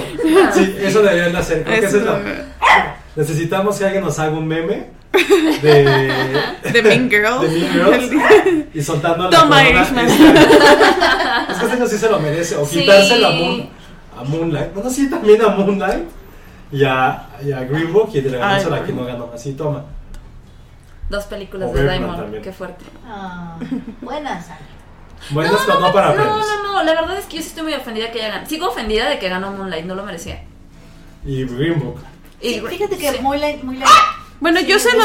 Sí, 0.54 0.76
eso 0.80 1.02
deberían 1.02 1.32
de 1.32 1.38
hacer. 1.40 1.64
Creo 1.64 1.80
que 1.82 1.86
eso 1.88 1.98
es 1.98 2.04
lo-. 2.04 2.20
Necesitamos 3.16 3.78
que 3.80 3.86
alguien 3.86 4.04
nos 4.04 4.20
haga 4.20 4.32
un 4.32 4.48
meme 4.48 4.88
de. 5.64 6.12
De 6.72 6.82
Mean 6.84 7.10
Girls. 7.10 7.42
de 7.42 7.48
Mean 7.48 8.10
Girls 8.12 8.66
y 8.76 8.82
soltando 8.84 9.30
la 9.30 9.40
Toma, 9.40 9.68
Irishman. 9.68 10.06
este 10.08 10.24
año. 10.24 10.40
Es 11.50 11.58
que 11.58 11.64
este 11.66 11.78
año 11.78 11.88
sí 11.88 11.98
se 11.98 12.10
lo 12.10 12.20
merece. 12.20 12.56
O 12.58 12.66
Sí. 12.66 12.82
quitárselo 12.82 13.28
a, 13.28 13.32
Moon, 13.32 13.70
a 14.20 14.24
Moonlight. 14.24 14.74
Bueno, 14.74 14.90
sí, 14.92 15.10
también 15.10 15.42
a 15.42 15.48
Moonlight. 15.50 16.04
Y 16.72 16.84
a, 16.84 17.28
y 17.44 17.52
a 17.52 17.60
Green 17.64 17.94
Book 17.94 18.10
y 18.14 18.22
regalárselo 18.22 18.76
Ay, 18.76 18.82
a 18.82 18.84
quien 18.86 18.98
no 18.98 19.06
ganó. 19.06 19.32
Así, 19.34 19.54
toma. 19.54 19.84
Dos 21.10 21.26
películas 21.26 21.70
O 21.70 21.74
de 21.74 21.80
Birdman 21.82 22.00
Diamond, 22.00 22.20
también. 22.22 22.44
qué 22.44 22.52
fuerte. 22.52 22.84
Ah, 23.06 23.58
buenas. 24.02 24.46
Ana. 24.50 24.60
Bueno, 25.30 25.58
pero 25.66 25.80
no 25.80 25.94
para 25.94 26.10
no, 26.10 26.16
premios. 26.16 26.46
no, 26.64 26.74
no, 26.74 26.84
la 26.84 26.94
verdad 27.02 27.18
es 27.18 27.26
que 27.26 27.38
yo 27.38 27.42
sí 27.44 27.50
estoy 27.50 27.64
muy 27.64 27.74
ofendida 27.74 28.12
que 28.12 28.20
ella 28.20 28.30
gane. 28.30 28.48
Sigo 28.48 28.68
ofendida 28.70 29.08
de 29.10 29.20
que 29.20 29.30
ganó 29.30 29.52
Moonlight, 29.52 29.86
no 29.86 29.96
lo 29.96 30.04
merecía. 30.04 30.44
Y 31.24 31.46
Green 31.46 31.80
Book. 31.80 32.00
Y, 32.42 32.56
Sí, 32.56 32.62
fíjate 32.68 32.98
que 32.98 33.12
sí. 33.14 33.20
muy 33.22 33.38
la, 33.40 33.48
muy 33.64 33.78
la- 33.78 33.86
Bueno, 34.40 34.60
sí 34.60 34.66
yo 34.68 34.78
se 34.80 34.96
lo. 34.98 35.04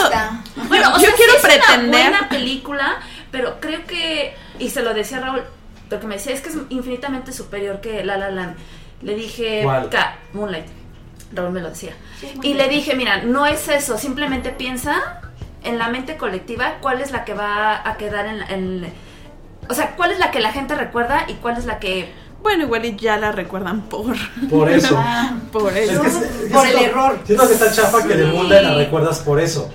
Bueno, 0.69 0.91
yo 0.91 0.97
o 0.97 0.99
sea, 0.99 1.13
quiero 1.15 1.33
sí 1.33 1.39
es 1.39 1.43
pretender. 1.43 1.89
una 1.89 2.11
buena 2.11 2.29
película, 2.29 2.97
pero 3.31 3.61
creo 3.61 3.85
que, 3.87 4.35
y 4.59 4.69
se 4.71 4.83
lo 4.83 4.93
decía 4.95 5.21
Raúl, 5.21 5.43
porque 5.89 6.07
me 6.07 6.17
decía, 6.17 6.33
es 6.35 6.41
que 6.41 6.49
es 6.51 6.57
infinitamente 6.71 7.33
superior 7.33 7.81
que 7.81 8.05
La 8.05 8.17
La 8.17 8.31
Land. 8.31 8.57
Le 9.03 9.15
dije, 9.15 9.61
¿Cuál? 9.65 9.89
"Ca- 9.91 10.17
Moonlight. 10.33 10.67
Raúl 11.33 11.53
me 11.53 11.61
lo 11.61 11.71
decía. 11.71 11.93
Sí, 12.21 12.33
Y 12.43 12.55
le 12.55 12.69
dije, 12.69 12.95
mira, 12.95 13.23
no 13.23 13.47
es 13.47 13.69
eso, 13.69 13.99
simplemente 13.99 14.51
piensa 14.51 15.21
en 15.63 15.79
la 15.79 15.89
mente 15.89 16.17
colectiva 16.17 16.79
cuál 16.81 17.01
es 17.01 17.11
la 17.13 17.25
que 17.25 17.35
va 17.35 17.89
a 17.89 17.97
quedar 17.97 18.27
en, 18.27 18.43
en- 18.43 18.93
o 19.69 19.75
sea, 19.75 19.95
cuál 19.97 20.11
es 20.13 20.19
la 20.19 20.31
que 20.31 20.41
la 20.41 20.53
gente 20.53 20.75
recuerda 20.75 21.25
y 21.29 21.35
cuál 21.35 21.57
es 21.57 21.67
la 21.67 21.79
que 21.79 22.13
Bueno, 22.43 22.65
igual 22.65 22.85
y 22.87 22.97
ya 22.97 23.17
la 23.19 23.31
recuerdan 23.33 23.83
por. 23.83 24.17
Por 24.49 24.71
eso. 24.71 24.97
Ah, 24.99 25.35
Por 25.53 25.77
Es 25.77 25.91
eso. 25.91 26.01
que, 26.03 26.09
es 26.09 26.15
que 26.17 26.55
Por 26.55 26.67
el 26.67 26.77
error. 26.79 27.19
Siento 27.27 27.47
que 27.47 27.53
está 27.55 27.71
chafa 27.73 28.03
que 28.09 28.17
de 28.17 28.25
Sí. 28.25 28.33
Moonlight 28.33 28.63
la 28.65 28.75
recuerdas 28.75 29.19
por 29.21 29.39
eso. 29.41 29.71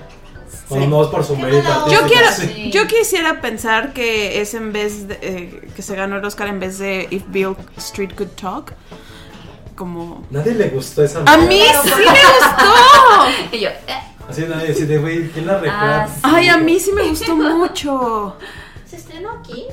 Cuando 0.67 0.87
no 0.87 1.03
es 1.03 1.09
por 1.09 1.23
su 1.23 1.35
mérito 1.37 1.69
quiero, 2.07 2.31
Sí. 2.31 2.71
yo 2.71 2.87
quisiera 2.87 3.39
pensar 3.39 3.93
que 3.93 4.41
es 4.41 4.55
en 4.55 4.73
vez 4.73 5.07
de 5.07 5.19
eh, 5.21 5.69
que 5.75 5.81
se 5.83 5.95
ganó 5.95 6.17
el 6.17 6.25
Oscar 6.25 6.47
en 6.47 6.59
vez 6.59 6.79
de 6.79 7.07
If 7.11 7.23
Bill 7.27 7.55
Street 7.77 8.15
Could 8.15 8.31
Talk. 8.31 8.73
Como. 9.75 10.23
Nadie 10.31 10.53
le 10.53 10.69
gustó 10.69 11.03
esa 11.03 11.21
A 11.25 11.37
mí 11.37 11.59
sí 11.83 11.89
me 11.89 12.03
gustó. 12.05 13.55
y 13.55 13.59
yo, 13.59 13.69
eh, 13.69 13.99
Así 14.29 14.41
nadie 14.49 14.69
decide, 14.69 14.97
güey, 14.97 15.29
¿quién 15.29 15.45
la 15.47 15.53
recuerda? 15.55 16.03
Ah, 16.03 16.07
sí. 16.07 16.19
Ay, 16.23 16.47
a 16.49 16.57
mí 16.57 16.79
sí 16.79 16.91
me 16.93 17.03
gustó 17.09 17.35
mucho. 17.35 18.35
¿Se 18.87 18.95
estrenó 18.95 19.31
aquí? 19.39 19.65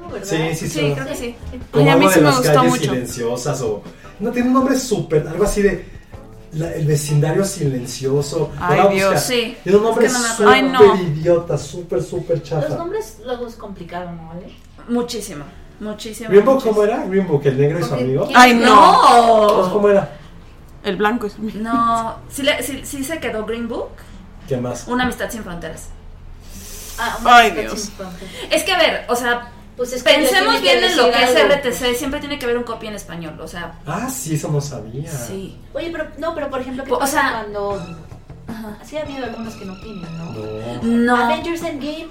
¿No, 0.00 0.08
verdad? 0.08 0.26
Sí, 0.26 0.36
sí, 0.54 0.68
sí, 0.68 0.68
sí. 0.80 0.92
creo 0.94 1.06
que 1.06 1.14
sí. 1.16 1.36
Como 1.72 1.84
Ay, 1.84 1.90
a 1.90 1.96
mí 1.96 2.04
algo 2.06 2.10
sí 2.10 2.14
de 2.14 2.20
me 2.20 2.26
las 2.30 2.36
gustó 2.38 2.54
calles 2.54 2.70
mucho. 2.70 2.82
silenciosas 2.84 3.60
o... 3.62 3.82
No, 4.20 4.30
tiene 4.30 4.48
un 4.48 4.54
nombre 4.54 4.78
súper, 4.78 5.26
algo 5.28 5.44
así 5.44 5.62
de... 5.62 5.84
la- 6.52 6.72
el 6.74 6.86
vecindario 6.86 7.44
silencioso. 7.44 8.50
Ay, 8.58 8.80
Dios, 8.94 9.12
buscar. 9.12 9.18
sí. 9.20 9.56
Tiene 9.62 9.78
un 9.78 9.84
nombre 9.84 10.06
Es 10.06 10.12
que 10.14 10.42
no. 10.44 10.50
Ay, 10.50 10.60
súper 10.62 10.72
no. 10.86 11.02
idiota, 11.02 11.58
súper, 11.58 12.02
súper 12.02 12.38
Los 12.38 12.48
chafa. 12.48 12.68
nombres 12.76 13.18
luego 13.24 13.46
es 13.46 13.54
complicado, 13.56 14.10
¿no? 14.12 14.28
¿Vale? 14.28 14.54
muchísimo, 14.88 15.44
muchísimo. 15.80 16.28
¿Green 16.30 16.44
Book 16.44 16.54
muchísimo. 16.56 16.74
cómo 16.76 16.86
era? 16.86 17.04
Green 17.06 17.26
Book, 17.26 17.42
el 17.44 17.58
negro 17.58 17.78
y 17.80 17.82
su 17.84 17.94
amigo. 17.94 18.26
¿quién- 18.26 18.38
Ay, 18.38 18.54
no. 18.54 19.62
No, 19.66 19.72
¿Cómo 19.72 19.88
era? 19.88 20.10
El 20.84 20.96
blanco 20.96 21.26
es. 21.26 21.38
no, 21.38 22.16
sí, 22.30 22.42
le- 22.42 22.62
sí- 22.62 22.82
sí 22.84 23.04
se 23.04 23.18
quedó 23.20 23.44
Green 23.44 23.68
Book, 23.68 23.90
¿Qué 24.48 24.56
más? 24.56 24.86
una 24.88 25.04
amistad 25.04 25.30
sin 25.30 25.42
fronteras. 25.42 25.88
Ah, 26.98 27.18
Ay, 27.24 27.50
Dios. 27.52 27.90
Es 28.50 28.62
que 28.64 28.72
a 28.72 28.78
ver, 28.78 29.04
o 29.08 29.14
sea, 29.16 29.52
Pues 29.76 29.92
es 29.92 30.02
que 30.02 30.12
pensemos 30.12 30.60
bien 30.60 30.82
en 30.82 30.96
lo 30.96 31.04
que 31.12 31.18
decir 31.18 31.36
es. 31.38 31.56
RTC, 31.64 31.94
siempre 31.94 32.18
tiene 32.18 32.36
que 32.38 32.44
haber 32.46 32.58
un 32.58 32.64
copy 32.64 32.88
en 32.88 32.94
español, 32.94 33.38
o 33.40 33.46
sea, 33.46 33.74
Ah, 33.86 34.08
sí, 34.10 34.34
eso 34.34 34.48
no 34.50 34.60
sabía. 34.60 35.08
sí. 35.10 35.56
Oye, 35.74 35.90
pero 35.92 36.08
no, 36.18 36.34
pero 36.34 36.50
por 36.50 36.60
ejemplo, 36.60 36.82
¿qué 36.84 36.92
O 36.92 36.98
pasa 36.98 37.20
sea- 37.20 37.30
cuando 37.42 37.80
Ajá. 38.48 38.78
sí 38.84 38.96
ha 38.96 39.02
habido 39.02 39.24
algunos 39.24 39.54
que 39.54 39.64
no 39.64 39.78
tienen, 39.80 40.18
¿no? 40.18 40.32
No. 40.32 41.14
No. 41.16 41.24
Avengers 41.26 41.62
Endgame. 41.62 42.08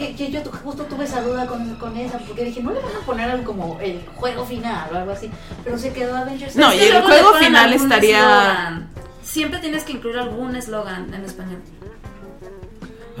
Que, 0.00 0.14
que 0.14 0.30
yo 0.30 0.40
justo 0.64 0.84
tuve 0.84 1.04
esa 1.04 1.20
duda 1.20 1.46
con, 1.46 1.74
con 1.74 1.94
esa, 1.94 2.16
porque 2.20 2.42
dije, 2.44 2.62
no 2.62 2.70
le 2.72 2.80
van 2.80 2.96
a 3.02 3.04
poner 3.04 3.30
algo 3.30 3.44
como 3.44 3.78
el 3.82 4.02
juego 4.16 4.46
final 4.46 4.88
o 4.90 4.96
algo 4.96 5.12
así, 5.12 5.30
pero 5.62 5.76
se 5.76 5.92
quedó 5.92 6.16
Avengers 6.16 6.56
No, 6.56 6.72
y 6.72 6.78
el 6.78 7.02
juego 7.02 7.34
final 7.34 7.70
estaría-. 7.74 8.88
Siempre 9.22 9.58
tienes 9.58 9.84
que 9.84 9.92
incluir 9.92 10.16
algún 10.16 10.56
eslogan 10.56 11.12
en 11.12 11.22
español. 11.22 11.60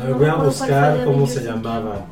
A 0.00 0.04
ver, 0.04 0.14
voy 0.14 0.26
a 0.26 0.34
buscar 0.36 1.04
cómo 1.04 1.26
se 1.26 1.42
llamaba. 1.42 2.06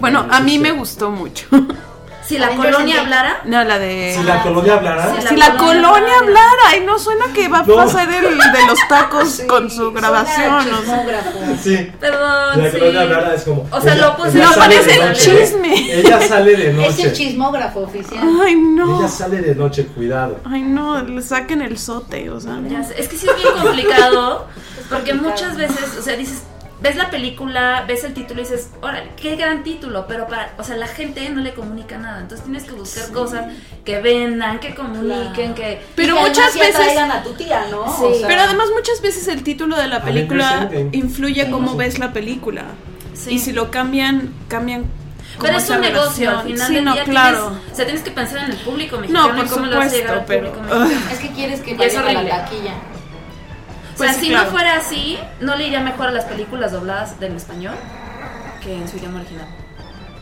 Bueno, 0.00 0.26
a 0.30 0.40
mí 0.40 0.58
me 0.58 0.72
gustó 0.72 1.10
mucho. 1.10 1.46
Si 2.24 2.38
la 2.38 2.50
colonia 2.50 3.00
hablara, 3.00 3.40
No, 3.44 3.64
la 3.64 3.78
de. 3.78 4.14
Si 4.16 4.22
la 4.24 4.42
colonia 4.42 4.74
hablara. 4.74 5.14
Si 5.28 5.36
la 5.36 5.56
colonia 5.56 5.58
colonia 5.58 6.14
hablara. 6.20 6.20
hablara, 6.20 6.76
y 6.76 6.86
no 6.86 6.98
suena 6.98 7.26
que 7.34 7.48
va 7.48 7.58
a 7.60 7.64
pasar 7.64 8.08
el 8.12 8.38
de 8.38 8.66
los 8.66 8.78
tacos 8.88 9.28
Sí, 9.30 9.46
con 9.46 9.70
su 9.70 9.92
grabación. 9.92 10.52
o 10.54 10.62
sea. 10.62 10.80
chismógrafo. 10.80 11.30
Sí. 11.62 11.92
perdón, 11.98 12.54
Si 12.54 12.60
la 12.62 12.70
sí. 12.70 12.78
colonia 12.78 13.00
hablara 13.02 13.34
es 13.34 13.42
como. 13.44 13.66
O 13.70 13.80
sea, 13.80 13.94
lo 13.96 14.16
puse- 14.16 14.34
No, 14.38 14.52
parece 14.54 14.94
el 14.94 15.08
noche, 15.08 15.38
chisme. 15.40 15.92
Ella 15.98 16.20
sale 16.22 16.56
de 16.56 16.62
Es 16.62 16.68
el 16.68 16.76
noche. 16.76 17.12
chismógrafo 17.12 17.80
oficial. 17.80 18.22
Ay, 18.44 18.54
no. 18.56 18.98
Ella 19.00 19.08
sale 19.08 19.38
de 19.40 19.54
noche, 19.54 19.86
cuidado. 19.86 20.38
Ay, 20.44 20.62
no, 20.62 21.02
le 21.02 21.22
saquen 21.22 21.60
el 21.62 21.76
sote, 21.78 22.30
o 22.30 22.40
sea. 22.40 22.58
Es 22.96 23.08
que 23.08 23.18
sí 23.18 23.26
es 23.28 23.36
bien 23.36 23.54
complicado, 23.62 24.46
porque 24.90 25.14
muchas 25.14 25.56
veces, 25.56 25.96
o 25.98 26.02
sea, 26.02 26.16
dices, 26.16 26.42
ves 26.82 26.96
la 26.96 27.10
película, 27.10 27.84
ves 27.86 28.02
el 28.04 28.12
título 28.12 28.40
y 28.40 28.44
dices, 28.44 28.70
órale, 28.80 29.10
qué 29.16 29.36
gran 29.36 29.62
título, 29.62 30.06
pero 30.08 30.26
para, 30.26 30.52
o 30.58 30.64
sea, 30.64 30.76
la 30.76 30.88
gente 30.88 31.28
no 31.30 31.40
le 31.40 31.54
comunica 31.54 31.96
nada, 31.96 32.20
entonces 32.20 32.44
tienes 32.44 32.64
que 32.64 32.72
buscar 32.72 33.10
cosas 33.12 33.44
que 33.84 34.00
vendan, 34.00 34.58
que 34.58 34.74
comuniquen, 34.74 35.54
que... 35.54 35.80
Pero 35.94 36.14
Y 36.14 36.18
que 36.18 36.28
muchas 36.28 36.54
veces- 36.54 36.74
traigan 36.74 37.10
a 37.12 37.22
tu 37.22 37.30
tía, 37.34 37.66
¿no? 37.70 37.86
Sí. 37.96 38.02
O 38.04 38.14
sea, 38.14 38.26
Pero 38.28 38.42
además 38.42 38.68
muchas 38.74 39.00
veces 39.00 39.28
el 39.28 39.42
título 39.44 39.76
de 39.76 39.86
la 39.88 40.02
película 40.02 40.68
influye 40.92 41.44
Sí, 41.44 41.50
cómo 41.50 41.72
sí. 41.72 41.76
ves 41.78 41.98
la 41.98 42.12
película. 42.12 42.64
Sí. 43.14 43.34
Y 43.34 43.38
si 43.38 43.52
lo 43.52 43.70
cambian, 43.70 44.32
cambian 44.48 44.84
Pero 45.40 45.58
es 45.58 45.70
un 45.70 45.80
negocio, 45.80 46.30
al 46.30 46.42
final 46.46 46.66
Sí, 46.68 46.74
del 46.74 46.84
no, 46.84 46.94
día 46.94 47.04
claro. 47.04 47.48
tienes, 47.50 47.72
o 47.72 47.76
sea, 47.76 47.84
tienes 47.84 48.02
que 48.02 48.10
pensar 48.10 48.44
en 48.44 48.50
el 48.50 48.56
público 48.58 48.96
mexicano 48.98 49.28
No, 49.28 49.36
por 49.36 49.46
y 49.46 49.48
cómo 49.48 49.66
lo 49.66 49.76
vas 49.76 49.92
a 49.92 49.96
llegar 49.96 50.14
al 50.14 50.20
supuesto, 50.22 50.50
público 50.52 50.74
mexicano. 50.74 51.10
Es 51.12 51.18
que 51.20 51.28
quieres 51.30 51.60
que 51.60 51.74
vaya 51.74 52.00
a 52.00 52.02
la 52.02 52.18
horrible. 52.18 52.32
Taquilla. 53.92 53.94
O 53.94 53.96
Pues 53.96 54.10
sea, 54.10 54.18
sí, 54.20 54.26
si 54.26 54.32
claro. 54.32 54.44
no 54.46 54.50
fuera 54.50 54.76
así, 54.76 55.18
no 55.40 55.56
le 55.56 55.66
iría 55.66 55.80
mejor 55.80 56.08
a 56.08 56.12
las 56.12 56.24
películas 56.24 56.72
dobladas 56.72 57.18
del 57.20 57.36
español 57.36 57.74
que 58.62 58.74
en 58.76 58.88
su 58.88 58.96
idioma 58.96 59.20
original. 59.20 59.46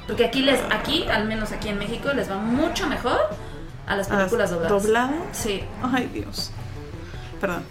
Porque 0.06 0.24
aquí 0.24 0.42
les, 0.42 0.60
aquí, 0.70 1.06
al 1.08 1.26
menos 1.26 1.52
aquí 1.52 1.68
en 1.68 1.78
México, 1.78 2.12
les 2.12 2.30
va 2.30 2.36
mucho 2.36 2.86
mejor 2.88 3.18
a 3.86 3.96
las 3.96 4.08
¿A 4.10 4.14
las 4.14 4.18
películas 4.24 4.50
dobladas. 4.50 4.82
¿Dobladas? 4.82 5.14
Sí. 5.32 5.62
Ay, 5.82 6.10
Dios. 6.12 6.50
Perdón. 7.40 7.62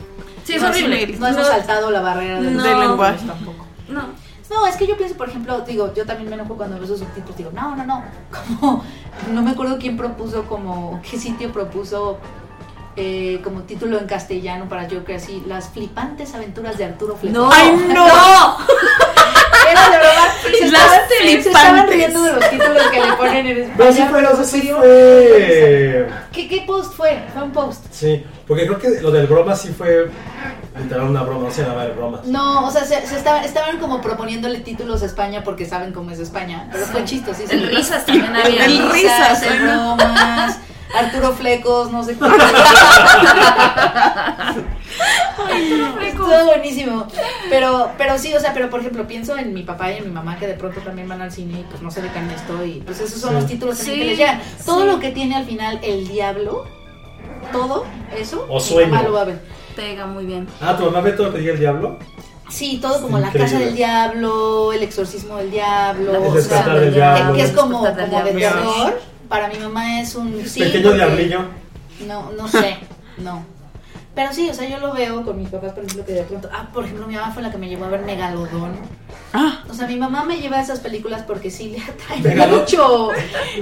Sí, 0.44 0.54
es 0.56 0.62
No, 0.62 0.70
horrible. 0.70 1.06
sí, 1.08 1.16
No 1.20 1.28
hemos 1.28 1.48
saltado 1.48 1.92
la 1.92 2.02
barrera 2.02 2.42
del 2.42 2.56
No. 2.58 2.64
Del 2.64 2.80
lenguaje. 2.80 3.26
tampoco. 3.26 3.66
No. 3.90 4.04
No, 4.50 4.66
es 4.66 4.76
que 4.78 4.88
yo 4.88 4.98
pienso, 4.98 5.16
por 5.16 5.30
ejemplo, 5.30 5.62
digo, 5.62 5.94
yo 5.94 6.06
también 6.08 6.28
me 6.28 6.36
enojo 6.36 6.56
cuando 6.58 6.76
veo 6.78 6.86
esos 6.86 7.00
subtítulos, 7.00 7.38
digo, 7.38 7.52
no, 7.54 7.76
no, 7.76 7.86
no, 7.86 8.04
como, 8.60 8.84
no 9.32 9.42
me 9.44 9.52
acuerdo 9.52 9.78
quién 9.78 9.96
propuso, 9.96 10.46
como, 10.46 11.00
qué 11.08 11.20
sitio 11.20 11.52
propuso 11.52 12.18
eh, 13.02 13.40
como 13.44 13.62
título 13.62 13.98
en 13.98 14.08
castellano 14.08 14.68
para 14.68 14.86
yo 14.88 15.06
que 15.06 15.16
así, 15.16 15.42
las 15.48 15.70
flipantes 15.70 16.36
aventuras 16.36 16.78
de 16.78 16.84
Arturo 16.84 17.16
Fleco. 17.16 17.38
No. 17.38 17.50
¡Ay, 17.52 17.72
no! 17.88 18.06
Era 19.72 19.90
de 19.90 19.98
verdad, 19.98 20.28
se 20.60 20.72
Las 20.72 20.82
estaban, 20.84 21.08
se 21.10 21.34
estaban 21.38 21.70
flipantes. 21.88 21.96
riendo 21.96 22.24
de 22.24 22.34
los 22.34 22.50
títulos 22.50 22.82
que 22.92 23.00
le 23.06 23.14
ponen 23.14 23.48
en 23.48 23.58
España. 23.60 23.86
No, 23.90 23.94
sí 23.96 24.02
fue, 24.10 24.22
pero 24.22 24.44
sí. 24.44 24.62
¿Qué, 26.34 26.48
¿Qué 26.50 26.64
post 26.68 26.94
fue? 26.94 27.24
Fue 27.34 27.44
un 27.44 27.52
post. 27.52 27.86
Sí, 27.92 28.24
porque 28.48 28.66
creo 28.66 28.80
que 28.80 29.02
lo 29.02 29.12
del 29.12 29.28
broma 29.28 29.56
sí 29.56 29.70
fue 29.70 30.10
literal 30.78 31.08
una 31.10 31.24
broma, 31.24 31.46
no 31.46 31.52
se 31.52 31.62
llamaba 31.62 31.86
de 31.86 31.92
bromas. 31.94 32.26
No, 32.26 32.68
o 32.68 32.72
sea, 32.72 32.84
se, 32.84 33.06
se 33.06 33.16
estaban, 33.18 33.44
estaban 33.44 33.78
como 33.80 34.02
proponiéndole 34.02 34.60
títulos 34.60 35.04
a 35.04 35.06
España 35.06 35.44
porque 35.44 35.66
saben 35.66 35.94
cómo 35.94 36.12
es 36.12 36.20
España. 36.20 36.68
Pero 36.72 36.86
fue 36.86 37.06
chistosísimo. 37.06 37.62
En 37.62 37.70
risas 37.70 38.06
también 38.06 38.36
había. 38.36 38.66
El 38.66 38.92
risas, 38.92 39.44
en 39.44 39.66
¿no? 39.66 39.96
bromas, 39.96 40.58
Arturo 40.98 41.34
Flecos, 41.34 41.92
no 41.92 42.04
sé 42.04 42.18
qué. 42.18 42.26
Estuvo 46.08 46.46
buenísimo. 46.46 47.08
Pero, 47.50 47.92
pero 47.98 48.18
sí, 48.18 48.34
o 48.34 48.40
sea, 48.40 48.54
pero 48.54 48.70
por 48.70 48.80
ejemplo, 48.82 49.08
pienso 49.08 49.38
en 49.38 49.54
mi 49.54 49.64
papá 49.64 49.92
y 49.92 49.98
en 49.98 50.06
mi 50.06 50.12
mamá 50.12 50.38
que 50.38 50.48
de 50.48 50.54
pronto 50.56 50.80
también 50.82 51.08
van 51.08 51.22
al 51.22 51.32
cine 51.32 51.60
y 51.62 51.64
pues 51.70 51.82
no 51.82 51.90
se 51.92 52.02
dedican 52.02 52.30
a 52.30 52.36
esto 52.36 52.66
y 52.66 52.82
pues 52.86 53.00
esos 53.00 53.20
son 53.20 53.30
Sí. 53.32 53.36
los 53.36 53.46
títulos 53.48 53.78
Sí, 53.78 53.92
que 53.92 54.06
les 54.06 54.18
llegan. 54.18 54.42
Todo 54.66 54.82
sí. 54.82 54.88
lo 54.88 55.00
que 55.00 55.12
tiene 55.12 55.36
al 55.36 55.46
final 55.46 55.80
el 55.84 56.08
diablo, 56.08 56.66
todo 57.52 57.86
eso, 58.18 58.46
O 58.50 58.56
mi 58.56 58.62
sueño. 58.62 58.90
mamá 58.92 59.04
lo 59.04 59.14
va 59.14 59.22
a 59.22 59.26
ver. 59.26 59.40
Pega 59.76 60.06
muy 60.08 60.26
bien. 60.26 60.48
Ah, 60.62 60.76
¿tu 60.76 60.84
mamá 60.86 61.02
ve 61.02 61.12
todo 61.14 61.28
lo 61.28 61.34
que 61.34 61.40
diga 61.40 61.54
el 61.54 61.60
diablo? 61.60 61.98
Sí, 62.50 62.80
todo 62.82 63.02
como 63.02 63.20
la 63.20 63.32
casa 63.32 63.60
del 63.60 63.76
diablo, 63.76 64.74
el 64.74 64.82
exorcismo 64.84 65.38
del 65.38 65.52
diablo, 65.52 66.12
La 66.14 66.20
o 66.20 66.26
El 66.26 66.32
sea, 66.32 66.42
despertar 66.42 66.80
del 66.80 66.90
que- 66.90 66.96
diablo. 66.96 67.34
que 67.36 67.42
es 67.44 67.52
como, 67.52 67.78
como 67.78 67.86
de 67.86 67.94
terror. 68.32 69.00
Para 69.30 69.48
mi 69.48 69.58
mamá 69.60 70.02
es 70.02 70.16
un 70.16 70.44
sí, 70.48 70.60
Pequeño 70.60 70.94
diablillo. 70.94 71.42
No, 72.08 72.32
no 72.32 72.48
sé, 72.48 72.78
no. 73.18 73.46
Pero 74.16 74.34
sí, 74.34 74.50
o 74.50 74.54
sea, 74.54 74.68
yo 74.68 74.80
lo 74.80 74.92
veo 74.94 75.24
con 75.24 75.38
mis 75.38 75.48
papás, 75.50 75.72
por 75.72 75.84
ejemplo, 75.84 76.04
que 76.06 76.12
de 76.14 76.24
pronto, 76.24 76.50
ah, 76.52 76.68
por 76.74 76.84
ejemplo, 76.84 77.08
mi 77.08 77.16
mamá 77.16 77.32
fue 77.32 77.42
la 77.44 77.52
que 77.52 77.58
me 77.58 77.70
llevó 77.70 77.86
a 77.86 77.90
ver 77.90 78.02
Megalodón. 78.02 78.76
Ah, 79.32 79.64
O 79.70 79.74
sea, 79.74 79.88
mi 79.88 79.96
mamá 79.96 80.26
me 80.26 80.40
lleva 80.42 80.58
a 80.58 80.62
esas 80.62 80.80
películas 80.80 81.24
porque 81.26 81.50
sí 81.52 81.70
le 81.70 81.78
atrae 81.82 82.20
Megalodón. 82.22 82.62
mucho. 82.62 83.10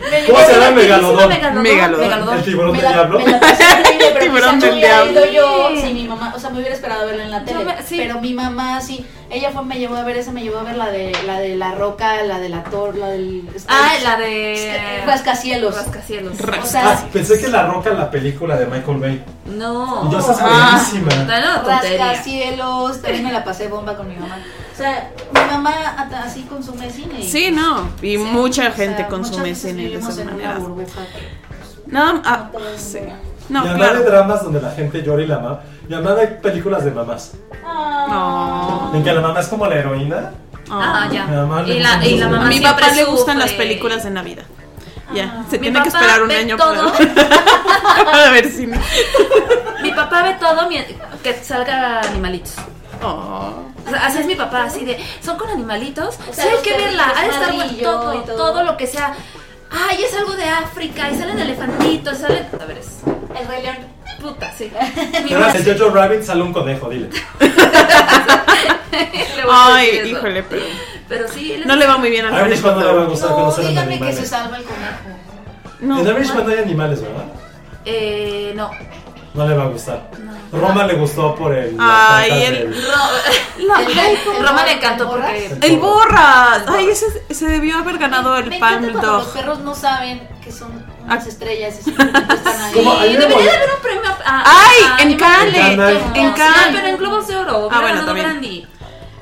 Me 0.10 0.26
¿Cómo 0.26 0.40
se 0.40 0.54
llama 0.54 0.72
Megalodón? 0.72 1.30
Megalodón. 1.62 2.38
El 2.38 2.44
tiburón 2.44 2.72
del 2.74 2.82
diablo. 2.88 3.20
me 3.20 3.32
la 3.32 3.40
pero 3.40 4.20
Tiburón 4.20 4.60
del 4.60 4.74
hubiera 4.74 5.04
diablo. 5.04 5.32
ido 5.32 5.32
yo 5.34 5.82
si 5.82 5.94
mi 5.94 6.08
mamá, 6.08 6.34
o 6.36 6.40
sea, 6.40 6.50
me 6.50 6.60
hubiera 6.60 6.74
esperado 6.74 7.06
verla 7.06 7.24
en 7.26 7.32
la 7.32 7.44
tele. 7.44 7.66
me- 7.66 7.84
sí. 7.84 7.96
Pero 7.98 8.20
mi 8.22 8.34
mamá 8.34 8.80
sí, 8.82 9.06
ella 9.30 9.52
fue, 9.52 9.64
me 9.66 9.78
llevó 9.78 9.96
a 9.96 10.04
ver 10.04 10.18
esa, 10.18 10.32
me 10.32 10.42
llevó 10.42 10.60
a 10.60 10.64
ver 10.64 10.76
la 10.78 10.90
de 10.90 11.12
la 11.26 11.40
de 11.40 11.56
la 11.56 11.76
roca, 11.76 12.24
la 12.24 12.40
de 12.40 12.50
la 12.50 12.64
tor, 12.64 12.96
la 12.96 13.10
del 13.10 13.48
Ah, 13.68 13.92
la 14.04 14.18
de. 14.18 15.04
Rascacielos. 15.06 15.76
Rascacielos. 15.76 16.34
O 16.40 16.66
sea, 16.66 16.92
Ah, 16.92 17.06
pensé 17.12 17.40
que 17.40 17.48
La 17.48 17.66
Roca, 17.68 17.92
la 17.92 18.10
película 18.10 18.56
de 18.58 18.66
Michael 18.66 18.98
Bay. 18.98 19.26
No. 19.46 20.08
Y 20.08 20.12
yo, 20.12 20.20
esa 20.20 20.32
es 20.34 20.38
Ah. 20.42 20.82
buenísima. 20.92 21.26
No, 21.26 21.64
rascacielos, 21.68 23.02
también 23.02 23.24
me 23.24 23.32
la 23.32 23.44
pasé 23.44 23.68
bomba 23.68 23.96
con 23.98 24.08
mi 24.08 24.16
mamá. 24.16 24.38
O 24.74 24.78
sea, 24.78 25.12
mi 25.34 25.40
mamá 25.52 25.74
así 26.24 26.44
consume 26.44 26.90
cine. 26.90 27.24
sí, 27.24 27.52
no. 27.52 27.90
Y 28.02 28.12
Sí, 28.12 28.18
mucha 28.18 28.62
o 28.62 28.66
sea, 28.66 28.72
gente 28.74 29.08
consume 29.08 29.56
cine 29.56 29.90
de 29.90 29.96
esa 29.96 30.24
manera. 30.24 30.60
No, 31.88 32.22
ah, 32.26 32.50
No 33.50 33.62
y 33.62 33.66
No, 33.66 33.72
hablar 33.72 33.98
de 33.98 34.04
claro. 34.04 34.12
dramas 34.12 34.44
donde 34.44 34.62
la 34.62 34.72
gente 34.72 35.02
llora 35.04 35.24
y 35.24 35.28
la 35.28 35.36
ama. 35.38 35.60
Y 35.88 35.94
de 35.94 36.28
películas 36.28 36.84
de 36.84 36.92
mamás. 36.92 37.34
No. 37.64 38.92
En 38.94 39.04
que 39.04 39.14
la 39.14 39.22
mamá 39.22 39.40
es 39.40 39.48
como 39.48 39.66
la 39.68 39.76
heroína. 39.76 40.32
Ah, 40.70 41.08
ya. 41.12 41.26
Mi 41.26 41.36
mamá 41.36 41.64
le 41.64 41.76
Y 41.76 41.80
la, 41.80 41.92
gusta 41.96 42.08
y 42.08 42.18
la 42.18 42.28
mamá 42.30 42.46
A 42.46 42.50
mi 42.50 42.60
papá 42.60 42.88
le 42.94 43.04
gustan 43.06 43.36
sufre. 43.36 43.50
las 43.50 43.52
películas 43.54 44.04
de 44.04 44.10
Navidad. 44.10 44.44
Ya, 45.14 45.46
se 45.50 45.58
Mi 45.58 45.64
tiene 45.64 45.82
que 45.82 45.88
esperar 45.88 46.22
un 46.22 46.32
año 46.32 46.58
todo. 46.58 46.92
para 46.92 48.26
a 48.28 48.32
ver 48.32 48.52
si 48.52 48.68
me... 48.68 48.78
Mi 49.82 49.92
papá 49.94 50.24
ve 50.24 50.36
todo 50.40 50.68
que 51.24 51.34
salga 51.44 52.02
animalitos. 52.02 52.56
Oh. 53.02 53.54
O 53.86 53.90
sea, 53.90 54.06
así 54.06 54.20
es 54.20 54.26
mi 54.26 54.36
papá, 54.36 54.64
así 54.64 54.84
de, 54.84 54.98
son 55.24 55.38
con 55.38 55.50
animalitos, 55.50 56.18
O 56.30 56.34
sea, 56.34 56.44
sí 56.44 56.50
hay 56.50 56.62
que 56.62 56.78
verla, 56.78 57.14
ha 57.16 57.22
de 57.22 57.30
estar 57.30 57.54
todo. 57.82 58.14
todo 58.36 58.64
lo 58.64 58.76
que 58.76 58.86
sea. 58.88 59.14
Ay, 59.70 60.04
es 60.04 60.14
algo 60.16 60.34
de 60.34 60.46
África, 60.46 61.10
y 61.12 61.18
salen 61.18 61.40
elefantitos, 61.40 62.18
salen. 62.20 62.46
A 62.60 62.66
ver, 62.66 62.78
es. 62.78 63.00
El 63.40 63.48
Rey 63.48 63.62
León. 63.64 63.78
Puta, 64.22 64.52
sí. 64.58 64.70
De 65.64 65.76
Jojo 65.78 65.94
Rabbit 65.94 66.24
sale 66.24 66.42
un 66.42 66.54
conejo, 66.54 66.90
dile. 66.90 67.10
Ay, 69.50 70.02
híjole, 70.06 70.44
pero 70.44 70.62
Pero 71.08 71.28
sí, 71.28 71.62
no 71.66 71.76
le 71.76 71.86
va 71.86 71.98
muy 71.98 72.10
bien 72.10 72.26
al 72.26 72.34
A 72.34 72.48
Irishman 72.48 72.76
no 72.76 72.80
le 72.80 72.86
va 72.86 72.92
a 72.92 72.94
conejo. 72.96 73.12
gustar 73.12 73.30
No, 73.30 73.36
conocer 73.36 73.66
a 73.66 73.70
dígame 73.70 74.00
que 74.00 74.14
se 74.14 74.26
salva 74.26 74.58
el 74.58 74.64
conejo. 74.64 75.20
No. 75.82 76.00
En 76.00 76.08
Irishman 76.08 76.46
no 76.46 76.52
hay 76.52 76.60
animales, 76.60 77.02
¿verdad? 77.02 77.26
Eh, 77.86 78.54
no. 78.56 78.72
No 79.38 79.48
le 79.48 79.56
va 79.56 79.64
a 79.66 79.68
gustar. 79.68 80.10
Roma 80.52 80.86
le 80.86 80.96
gustó 80.96 81.36
por 81.36 81.54
el. 81.54 81.78
Ay, 81.80 82.32
el- 82.44 82.74
cartas 82.74 82.84
La- 83.60 83.82
El- 83.82 84.00
ay, 84.00 84.18
el- 84.38 84.48
Roma 84.48 84.66
le 84.66 84.72
encantó 84.74 85.04
el 85.04 85.10
borras. 85.10 85.32
porque. 85.50 85.68
el 85.68 85.78
borras. 85.80 86.64
Ay, 86.68 86.90
ese 86.90 87.34
se 87.34 87.46
debió 87.48 87.78
haber 87.78 87.98
ganado 88.00 88.36
el 88.38 88.50
Palm 88.58 88.60
cuando 88.60 88.94
los 88.94 89.02
Dog. 89.26 89.34
perros 89.34 89.60
no 89.60 89.76
saben 89.76 90.28
que 90.44 90.52
son 90.52 90.72
unas 91.04 91.26
Ah. 91.26 91.30
estrellas 91.30 91.78
están 91.88 92.16
ahí. 92.16 92.74
Debería 93.16 93.38
de 93.38 93.58
haber 93.58 93.70
un 93.76 93.82
premio 93.82 94.10
a. 94.26 94.40
a- 94.40 94.44
Ay, 94.46 94.78
a 94.98 95.02
en. 95.04 95.18
Cannes. 95.18 95.56
En 95.56 95.78
Cannes. 95.78 96.36
Cannes. 96.36 96.76
pero 96.76 96.88
en 96.88 96.98
Globos 96.98 97.28
de 97.28 97.36
Oro. 97.38 97.70
Ah, 97.72 97.82
bueno, 97.82 98.06
también. 98.06 98.28
Brandy. 98.28 98.68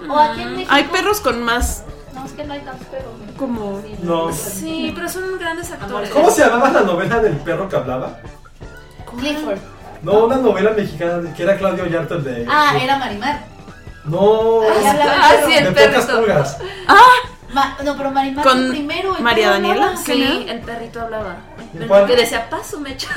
O 0.07 0.17
aquí 0.19 0.41
en 0.43 0.51
México. 0.53 0.71
Hay 0.73 0.83
perros 0.85 1.19
con 1.19 1.43
más 1.43 1.83
No, 2.13 2.23
es 2.25 2.31
que 2.33 2.43
no 2.45 2.53
hay 2.53 2.59
tantos 2.61 2.87
perros. 2.87 3.11
¿no? 3.19 3.37
como 3.37 3.81
No. 4.01 4.31
Sí, 4.31 4.93
pero 4.95 5.09
son 5.09 5.37
grandes 5.39 5.71
actores. 5.71 6.09
¿Cómo 6.11 6.29
se 6.31 6.45
llamaba 6.45 6.69
la 6.69 6.81
novela 6.81 7.19
del 7.19 7.33
perro 7.37 7.67
que 7.67 7.75
hablaba? 7.75 8.17
Clifford. 9.17 9.57
No, 10.05 10.25
una 10.25 10.35
novela 10.37 10.71
mexicana 10.71 11.33
que 11.35 11.43
era 11.43 11.57
Claudio 11.57 11.85
Yarto 11.87 12.15
el 12.15 12.23
de. 12.23 12.45
Ah, 12.49 12.73
era 12.79 12.97
Marimar. 12.97 13.43
No. 14.05 14.61
El 14.63 14.85
Ah, 14.85 15.31
perro. 15.33 15.47
sí, 15.47 15.53
de 15.53 15.59
el 15.59 15.73
pocas 15.73 16.05
pulgas. 16.05 16.57
Ma- 17.53 17.77
no, 17.85 17.95
pero 17.95 18.11
Marimar 18.11 18.43
Con 18.43 18.57
fue 18.59 18.69
primero. 18.69 19.15
el 19.15 19.23
María 19.23 19.45
perro 19.47 19.53
Daniela. 19.55 19.85
hablaba. 19.87 20.05
Sí, 20.05 20.45
el 20.49 20.59
perrito 20.61 21.01
hablaba. 21.01 21.37
¿De 21.73 21.87
cuál? 21.87 22.05
Que 22.05 22.15
decía, 22.17 22.49
paso, 22.49 22.79
mecha. 22.81 23.07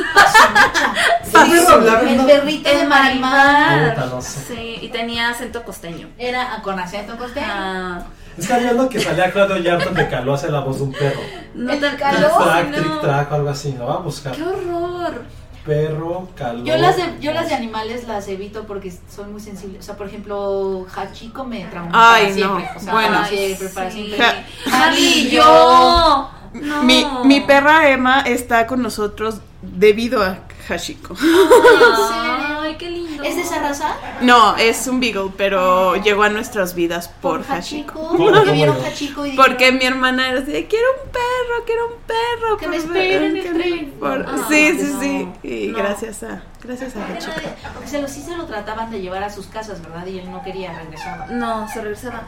¿El 1.24 1.50
perro 1.50 1.68
hablaba? 1.74 2.00
El 2.02 2.16
No. 2.16 2.26
perrito 2.26 2.68
de 2.70 2.80
El 2.82 2.88
Marimar. 2.88 3.94
Puta, 3.94 4.06
no 4.06 4.22
sé. 4.22 4.40
Sí, 4.54 4.78
y 4.80 4.88
tenía 4.90 5.28
acento 5.30 5.62
costeño. 5.64 6.08
Era 6.18 6.60
con 6.62 6.78
acento 6.78 7.16
costeño. 7.18 7.46
Ah, 7.50 8.02
Es 8.36 8.46
que 8.46 8.52
había 8.54 8.70
uno 8.72 8.88
que 8.88 9.00
salía 9.00 9.30
Claudio 9.32 9.56
Yarto 9.58 9.90
de 9.90 10.08
Caló 10.08 10.34
hace 10.34 10.48
la 10.50 10.60
voz 10.60 10.76
de 10.78 10.82
un 10.84 10.92
perro. 10.92 11.20
no 11.54 11.72
El 11.72 11.96
calor. 11.96 12.20
Trick 12.20 12.30
no. 12.38 12.44
track, 12.44 12.72
trick 12.72 13.00
track, 13.00 13.32
algo 13.32 13.50
así. 13.50 13.72
Lo 13.76 13.86
va 13.86 13.94
a 13.94 13.98
buscar. 13.98 14.32
¡Qué 14.34 14.42
horror! 14.42 15.22
Perro, 15.68 16.28
calor. 16.34 16.64
Yo 16.64 16.76
las, 16.78 16.96
de, 16.96 17.04
yo 17.20 17.32
las 17.32 17.48
de 17.50 17.54
animales 17.54 18.08
las 18.08 18.26
evito 18.28 18.64
porque 18.66 18.92
son 19.14 19.32
muy 19.32 19.40
sensibles. 19.40 19.80
O 19.80 19.82
sea, 19.82 19.96
por 19.96 20.06
ejemplo, 20.08 20.86
Hachiko 20.96 21.44
me 21.44 21.64
traumó 21.66 21.90
Ay, 21.92 22.22
para 22.24 22.34
siempre. 22.34 22.64
no. 22.64 22.76
O 22.76 22.80
sea, 22.80 22.92
Bueno. 22.94 23.14
para 23.16 23.28
siempre, 23.28 23.68
para 23.68 23.90
Sí. 23.90 23.96
siempre. 24.06 24.18
Ja- 24.18 24.86
Harley 24.86 25.04
y 25.04 25.30
yo. 25.30 26.30
No. 26.54 26.82
Mi, 26.82 27.06
mi 27.24 27.40
perra 27.42 27.90
Emma 27.90 28.22
está 28.22 28.66
con 28.66 28.80
nosotros 28.82 29.40
debido 29.60 30.22
a 30.22 30.38
Hashiko. 30.66 31.14
Ay, 31.20 32.38
qué 32.78 32.90
lindo. 32.90 33.22
¿Es 33.22 33.36
de 33.36 33.42
esa 33.42 33.58
raza? 33.60 33.94
No, 34.22 34.56
es 34.56 34.86
un 34.86 35.00
beagle, 35.00 35.30
pero 35.36 35.96
llegó 35.96 36.22
a 36.22 36.28
nuestras 36.28 36.74
vidas 36.74 37.08
por 37.20 37.42
Hashiko. 37.44 37.90
Hachiko. 37.92 38.08
¿Cómo, 38.16 38.30
Porque 38.32 38.52
vieron? 38.52 38.76
Hachiko 38.84 39.26
y 39.26 39.30
dijeron, 39.32 39.36
Porque 39.50 39.72
mi 39.72 39.84
hermana 39.84 40.30
era 40.30 40.40
así, 40.40 40.52
de, 40.52 40.66
quiero 40.66 40.86
un 41.04 41.10
perro, 41.10 41.64
quiero 41.66 41.86
un 41.88 41.94
perro. 42.06 42.56
Que 42.56 42.64
por 42.66 42.70
me 42.70 42.76
esperen 42.76 43.22
en 43.24 43.36
el 43.36 43.52
tren". 43.54 43.90
por- 43.98 44.24
Ah, 44.28 44.46
sí, 44.48 44.78
sí, 44.78 44.90
no, 44.92 45.00
sí. 45.00 45.28
Y 45.42 45.66
no. 45.68 45.78
gracias 45.78 46.22
a, 46.22 46.42
gracias 46.62 46.96
a 46.96 47.04
Hachiko. 47.06 47.32
Porque 47.74 47.88
se 47.88 48.00
lo, 48.00 48.08
sí 48.08 48.22
se 48.22 48.36
lo 48.36 48.46
trataban 48.46 48.90
de 48.90 49.00
llevar 49.00 49.22
a 49.24 49.30
sus 49.30 49.46
casas, 49.46 49.82
¿verdad? 49.82 50.06
Y 50.06 50.18
él 50.20 50.30
no 50.30 50.42
quería 50.42 50.72
regresar. 50.78 51.30
No, 51.30 51.68
se 51.68 51.80
regresaba. 51.82 52.22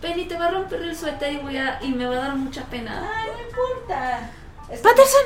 Penny, 0.00 0.26
te 0.26 0.36
va 0.38 0.46
a 0.46 0.50
romper 0.50 0.82
el 0.82 0.94
suéter 0.94 1.32
y, 1.32 1.36
voy 1.38 1.56
a, 1.56 1.78
y 1.82 1.88
me 1.90 2.06
va 2.06 2.14
a 2.16 2.18
dar 2.18 2.36
mucha 2.36 2.62
pena. 2.64 3.02
Ay, 3.16 3.30
no 3.34 3.48
importa. 3.48 4.30
Patterson, 4.68 5.22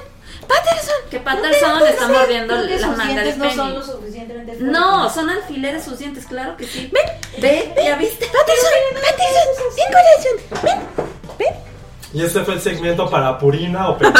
Patterson. 0.47 0.95
Que 1.11 1.21
Patterson 1.21 1.79
le 1.81 1.91
está 1.91 2.09
mordiendo 2.09 2.55
la 2.57 2.79
sus 2.79 2.97
manga 2.97 3.23
de 3.23 3.33
dientes 3.33 3.37
no 3.39 3.45
son 3.51 3.57
Penny. 3.57 3.73
lo 3.79 3.85
suficientemente 3.85 4.53
fuertes. 4.53 4.71
No, 4.73 5.11
son 5.11 5.31
alfileres 5.31 5.85
sus 5.85 5.99
dientes, 5.99 6.27
claro 6.27 6.57
que 6.57 6.67
sí. 6.67 6.91
Ve, 6.93 7.01
ve, 7.39 7.75
ya 7.85 7.97
viste. 7.97 8.27
Patterson, 8.27 8.71
Patterson, 8.95 9.77
ven 9.77 9.87
corazón, 9.93 10.62
ven, 10.62 11.07
ven. 11.39 11.70
Y 12.12 12.23
este 12.23 12.41
fue 12.41 12.55
el 12.55 12.61
segmento 12.61 13.09
para 13.09 13.39
Purina 13.39 13.89
o 13.89 13.97
Pedigrí. 13.97 14.19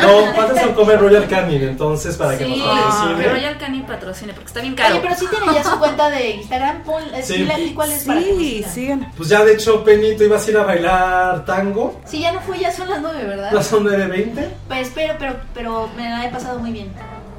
No, 0.00 0.34
Patterson 0.34 0.72
come 0.74 0.96
Royal 0.96 1.26
Canin, 1.28 1.62
entonces 1.62 2.16
para 2.16 2.36
que 2.38 2.44
Sí, 2.46 2.56
nos 2.56 2.66
patrocine. 2.68 3.22
que 3.22 3.30
Royal 3.30 3.58
Canin 3.58 3.82
patrocine 3.84 4.32
porque 4.32 4.46
está 4.48 4.60
bien 4.60 4.74
caro. 4.74 4.94
Oye, 4.94 5.00
pero 5.02 5.14
sí 5.14 5.26
tiene 5.28 5.54
ya 5.54 5.64
su 5.64 5.78
cuenta 5.78 6.08
de 6.10 6.30
Instagram. 6.30 6.82
Pon, 6.82 7.02
eh, 7.14 7.22
Sí. 7.22 7.72
cuál 7.74 7.90
es 7.92 8.04
para 8.04 8.20
que 8.20 8.26
Sí, 8.26 8.56
sigan. 8.56 8.70
sigan. 8.72 9.12
Pues 9.16 9.28
ya 9.28 9.44
de 9.44 9.52
hecho, 9.52 9.84
Penny, 9.84 10.16
tú 10.16 10.24
ibas 10.24 10.46
a 10.46 10.50
ir 10.50 10.56
a 10.58 10.62
bailar 10.64 11.44
tango. 11.44 12.00
Sí, 12.06 12.20
ya 12.20 12.32
no 12.32 12.40
fui, 12.40 12.58
ya 12.58 12.72
son 12.72 12.88
las 12.88 13.00
nueve, 13.02 13.22
¿verdad? 13.24 13.50
Ya 13.52 13.62
son 13.62 13.84
9.20. 13.84 14.48
Pues 14.68 14.90
pero, 14.94 15.14
pero, 15.18 15.36
pero 15.52 15.90
me 15.96 16.08
la 16.08 16.24
he 16.26 16.30
pasado 16.30 16.58
muy 16.58 16.72
bien. 16.72 16.90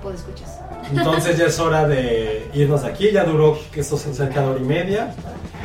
Puedo 0.02 0.16
escuchas. 0.16 0.55
Entonces 0.92 1.38
ya 1.38 1.46
es 1.46 1.60
hora 1.60 1.88
de 1.88 2.50
irnos 2.54 2.84
de 2.84 2.90
aquí. 2.90 3.12
Ya 3.12 3.24
duró 3.24 3.58
esto 3.74 3.98
cerca 3.98 4.42
de 4.42 4.48
hora 4.48 4.60
y 4.60 4.64
media. 4.64 5.14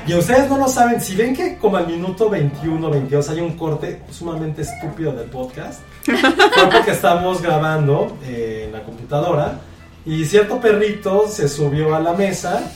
Y 0.06 0.14
ustedes 0.14 0.48
no 0.48 0.56
lo 0.56 0.66
saben, 0.66 1.01
si 1.01 1.14
ven 1.14 1.36
que 1.36 1.59
como 1.59 1.76
al 1.76 1.86
minuto 1.86 2.30
21, 2.30 2.90
22 2.90 3.28
hay 3.28 3.40
un 3.40 3.56
corte 3.56 4.02
sumamente 4.10 4.62
estúpido 4.62 5.12
del 5.12 5.28
podcast, 5.28 5.82
fue 6.05 6.70
porque 6.72 6.92
estamos 6.92 7.42
grabando 7.42 8.16
eh, 8.24 8.64
en 8.66 8.72
la 8.72 8.82
computadora 8.82 9.60
y 10.05 10.24
cierto 10.24 10.59
perrito 10.59 11.28
se 11.28 11.48
subió 11.48 11.94
a 11.94 12.01
la 12.01 12.14
mesa 12.14 12.72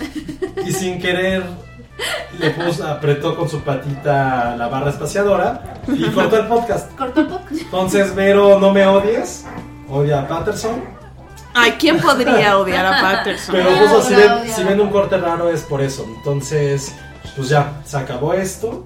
y 0.67 0.73
sin 0.73 1.01
querer 1.01 1.43
le 2.39 2.51
puso, 2.51 2.87
apretó 2.87 3.37
con 3.37 3.49
su 3.49 3.61
patita 3.61 4.57
la 4.57 4.69
barra 4.69 4.91
espaciadora 4.91 5.81
y 5.89 6.05
cortó 6.11 6.39
el 6.39 6.47
podcast. 6.47 6.93
Cortó 6.97 7.21
el 7.21 7.27
podcast. 7.29 7.63
Entonces, 7.63 8.15
Vero, 8.15 8.59
no 8.59 8.73
me 8.73 8.87
odies, 8.87 9.45
odia 9.89 10.21
a 10.21 10.29
Patterson. 10.29 10.83
Ay, 11.55 11.73
¿quién 11.79 12.01
podría 12.01 12.59
odiar 12.59 12.85
a 12.85 13.01
Patterson? 13.01 13.55
Pero 13.55 13.77
justo 13.77 14.03
si 14.03 14.15
ven, 14.15 14.53
si 14.55 14.65
ven 14.65 14.81
un 14.81 14.91
corte 14.91 15.17
raro 15.17 15.49
es 15.49 15.63
por 15.63 15.81
eso. 15.81 16.05
Entonces, 16.05 16.93
pues 17.37 17.49
ya, 17.49 17.81
se 17.85 17.97
acabó 17.97 18.35
esto. 18.35 18.85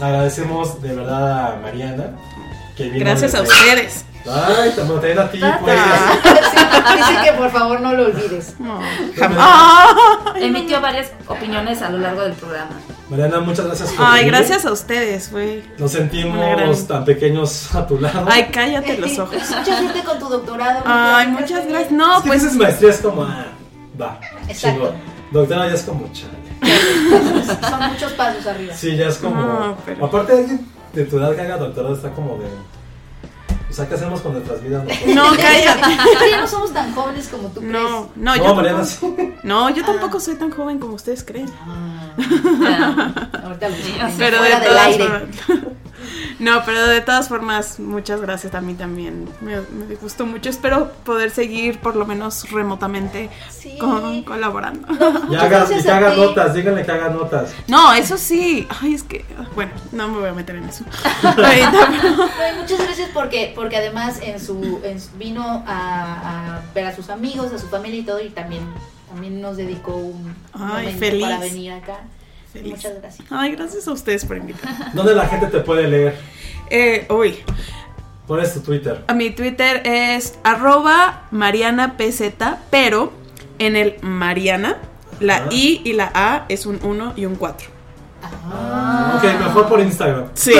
Agradecemos 0.00 0.82
de 0.82 0.94
verdad 0.94 1.52
a 1.52 1.56
Mariana. 1.56 2.16
Que 2.76 2.84
vino 2.90 3.04
Gracias 3.04 3.34
a 3.34 3.42
ustedes. 3.42 4.04
Ay, 4.30 4.70
también 4.76 5.00
también 5.00 5.18
a 5.18 5.30
ti, 5.30 5.40
Tata. 5.40 5.58
pues. 5.60 5.78
Dice 6.98 7.22
que 7.24 7.32
por 7.32 7.50
favor 7.50 7.80
no 7.80 7.92
lo 7.92 8.06
olvides. 8.06 8.54
No. 8.58 8.80
También- 9.18 9.42
Emitió 10.36 10.80
varias 10.80 11.10
opiniones 11.26 11.82
a 11.82 11.90
lo 11.90 11.98
largo 11.98 12.22
del 12.22 12.32
programa. 12.34 12.70
Mariana, 13.10 13.40
muchas 13.40 13.66
gracias 13.66 13.92
por 13.92 14.04
Ay, 14.06 14.24
venir. 14.26 14.34
gracias 14.34 14.66
a 14.66 14.72
ustedes, 14.72 15.30
güey. 15.32 15.62
Nos 15.78 15.92
sentimos 15.92 16.36
gran- 16.56 16.86
tan 16.86 17.04
pequeños 17.04 17.74
a 17.74 17.86
tu 17.86 17.98
lado. 17.98 18.26
Ay, 18.28 18.48
cállate 18.52 18.98
los 18.98 19.18
ojos. 19.18 19.36
Mucha 19.36 19.64
suerte 19.78 20.02
con 20.04 20.18
tu 20.18 20.28
doctorado. 20.28 20.82
Ay, 20.84 21.28
muchas 21.28 21.66
gracias. 21.66 21.90
No, 21.92 22.16
Es 22.18 22.22
que 22.22 22.28
pues 22.28 22.42
dices 22.42 22.56
maestría 22.58 22.90
es 22.90 22.98
como, 22.98 23.22
ah, 23.22 23.46
va. 24.00 24.20
Exacto. 24.48 24.92
Doctora 25.32 25.68
ya 25.68 25.74
es 25.74 25.82
como 25.82 26.10
chale. 26.12 26.38
Son 27.68 27.88
muchos 27.92 28.12
pasos 28.12 28.46
arriba. 28.46 28.74
Sí, 28.74 28.96
ya 28.96 29.08
es 29.08 29.16
como. 29.18 29.40
No, 29.40 29.76
pero- 29.84 30.04
Aparte, 30.06 30.32
alguien 30.32 30.66
de 30.92 31.04
tu 31.04 31.18
edad 31.18 31.34
que 31.34 31.40
haga 31.42 31.56
doctorado 31.56 31.94
está 31.94 32.10
como 32.10 32.36
de. 32.38 32.46
O 33.68 33.72
sea, 33.72 33.86
¿qué 33.88 33.94
hacemos 33.94 34.20
con 34.22 34.32
nuestras 34.32 34.62
vidas? 34.62 34.84
nosotros? 34.84 35.14
no, 35.14 35.24
cállate. 35.36 35.96
Ya 36.30 36.40
no 36.40 36.46
somos 36.48 36.72
tan 36.72 36.94
jóvenes 36.94 37.28
como 37.28 37.48
tú 37.48 37.60
No, 37.60 37.68
crees. 37.68 37.82
no, 37.90 38.10
No, 38.16 38.36
yo 38.36 38.54
Mariana, 38.54 38.84
tampoco, 38.84 39.16
sí. 39.22 39.34
no, 39.42 39.70
yo 39.70 39.84
tampoco 39.84 40.20
soy 40.20 40.34
tan 40.36 40.50
joven 40.50 40.78
como 40.78 40.94
ustedes 40.94 41.22
creen. 41.22 41.46
Ya. 42.16 43.12
Ahorita 43.44 43.68
lo 43.68 43.76
Pero 44.18 44.42
de 44.42 44.48
fuera 44.50 44.60
del 44.60 44.78
aire. 44.78 45.28
No, 46.38 46.62
pero 46.64 46.86
de 46.86 47.00
todas 47.00 47.28
formas, 47.28 47.80
muchas 47.80 48.20
gracias 48.20 48.54
a 48.54 48.60
mí 48.60 48.74
también. 48.74 49.28
Me, 49.40 49.56
me 49.60 49.94
gustó 49.96 50.26
mucho. 50.26 50.48
Espero 50.50 50.92
poder 51.04 51.30
seguir 51.30 51.78
por 51.80 51.96
lo 51.96 52.06
menos 52.06 52.50
remotamente 52.50 53.28
Sí. 53.50 53.76
con- 53.78 54.22
colaborando. 54.22 54.86
Y 54.88 54.92
Muchas 55.26 55.42
haga, 55.42 55.66
y 55.78 55.82
que 55.82 55.90
haga 55.90 56.14
notas, 56.14 56.54
díganle 56.54 56.84
que 56.84 56.92
haga 56.92 57.08
notas. 57.10 57.50
No, 57.66 57.92
eso 57.92 58.16
sí. 58.16 58.66
Ay, 58.80 58.94
es 58.94 59.02
que, 59.02 59.24
bueno, 59.54 59.72
no 59.92 60.08
me 60.08 60.18
voy 60.20 60.28
a 60.28 60.32
meter 60.34 60.56
en 60.56 60.64
eso. 60.68 60.84
Y 61.38 62.56
muchas 62.60 62.78
gracias 62.78 63.10
porque, 63.12 63.52
porque 63.54 63.76
además 63.76 64.20
en 64.22 64.40
su, 64.40 64.80
en 64.84 65.00
su- 65.00 65.10
vino 65.16 65.42
a, 65.66 66.56
a 66.56 66.60
ver 66.74 66.86
a 66.86 66.94
sus 66.94 67.10
amigos, 67.10 67.52
a 67.52 67.58
su 67.58 67.68
familia 67.68 68.00
y 68.00 68.02
todo, 68.04 68.20
y 68.20 68.30
también, 68.30 68.62
también 69.08 69.40
nos 69.40 69.56
dedicó 69.56 69.96
un 69.96 70.34
Ay, 70.52 70.60
momento 70.86 70.98
feliz. 70.98 71.22
para 71.22 71.38
venir 71.38 71.72
acá. 71.72 71.98
Feliz. 72.52 72.76
Muchas 72.76 72.92
gracias. 73.00 73.28
Ay, 73.30 73.52
gracias 73.52 73.86
a 73.88 73.92
ustedes 73.92 74.24
por 74.24 74.36
invitarme. 74.36 74.86
¿Dónde 74.94 75.14
la 75.14 75.26
gente 75.26 75.46
te 75.48 75.60
puede 75.60 75.86
leer? 75.88 76.16
Eh, 76.70 77.06
uy, 77.10 77.38
¿Cuál 78.26 78.40
es 78.40 78.52
tu 78.54 78.60
Twitter? 78.60 79.04
a 79.06 79.14
mi 79.14 79.30
Twitter 79.30 79.82
es 79.86 80.38
arroba 80.44 81.22
marianapz, 81.30 82.22
pero 82.70 83.12
en 83.58 83.74
el 83.76 83.96
Mariana, 84.02 84.76
la 85.20 85.36
Ah. 85.36 85.48
I 85.50 85.80
y 85.84 85.92
la 85.94 86.10
A 86.14 86.44
es 86.48 86.66
un 86.66 86.78
1 86.82 87.14
y 87.16 87.24
un 87.24 87.36
4. 87.36 87.68
Ah. 88.22 89.14
Ok, 89.16 89.24
mejor 89.40 89.68
por 89.68 89.80
Instagram. 89.80 90.28
Sí, 90.34 90.54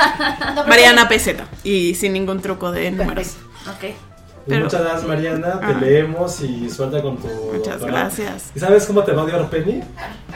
Mariana 0.68 1.08
PZ. 1.08 1.34
Y 1.64 1.94
sin 1.94 2.12
ningún 2.12 2.40
truco 2.40 2.70
de 2.72 2.90
números. 2.90 3.36
Perfecto. 3.64 3.86
Ok. 3.88 4.11
Pero- 4.46 4.64
muchas 4.64 4.80
gracias, 4.80 5.04
Mariana. 5.06 5.60
Te 5.60 5.66
Ah. 5.66 5.78
leemos 5.80 6.40
y 6.40 6.68
suerte 6.70 7.00
con 7.02 7.16
tu. 7.16 7.26
Muchas 7.28 7.78
doctorado. 7.80 7.88
gracias. 7.88 8.50
¿Y 8.54 8.58
sabes 8.60 8.86
cómo 8.86 9.02
te 9.04 9.12
va 9.12 9.22
a 9.22 9.24
odiar 9.24 9.48
Penny? 9.50 9.82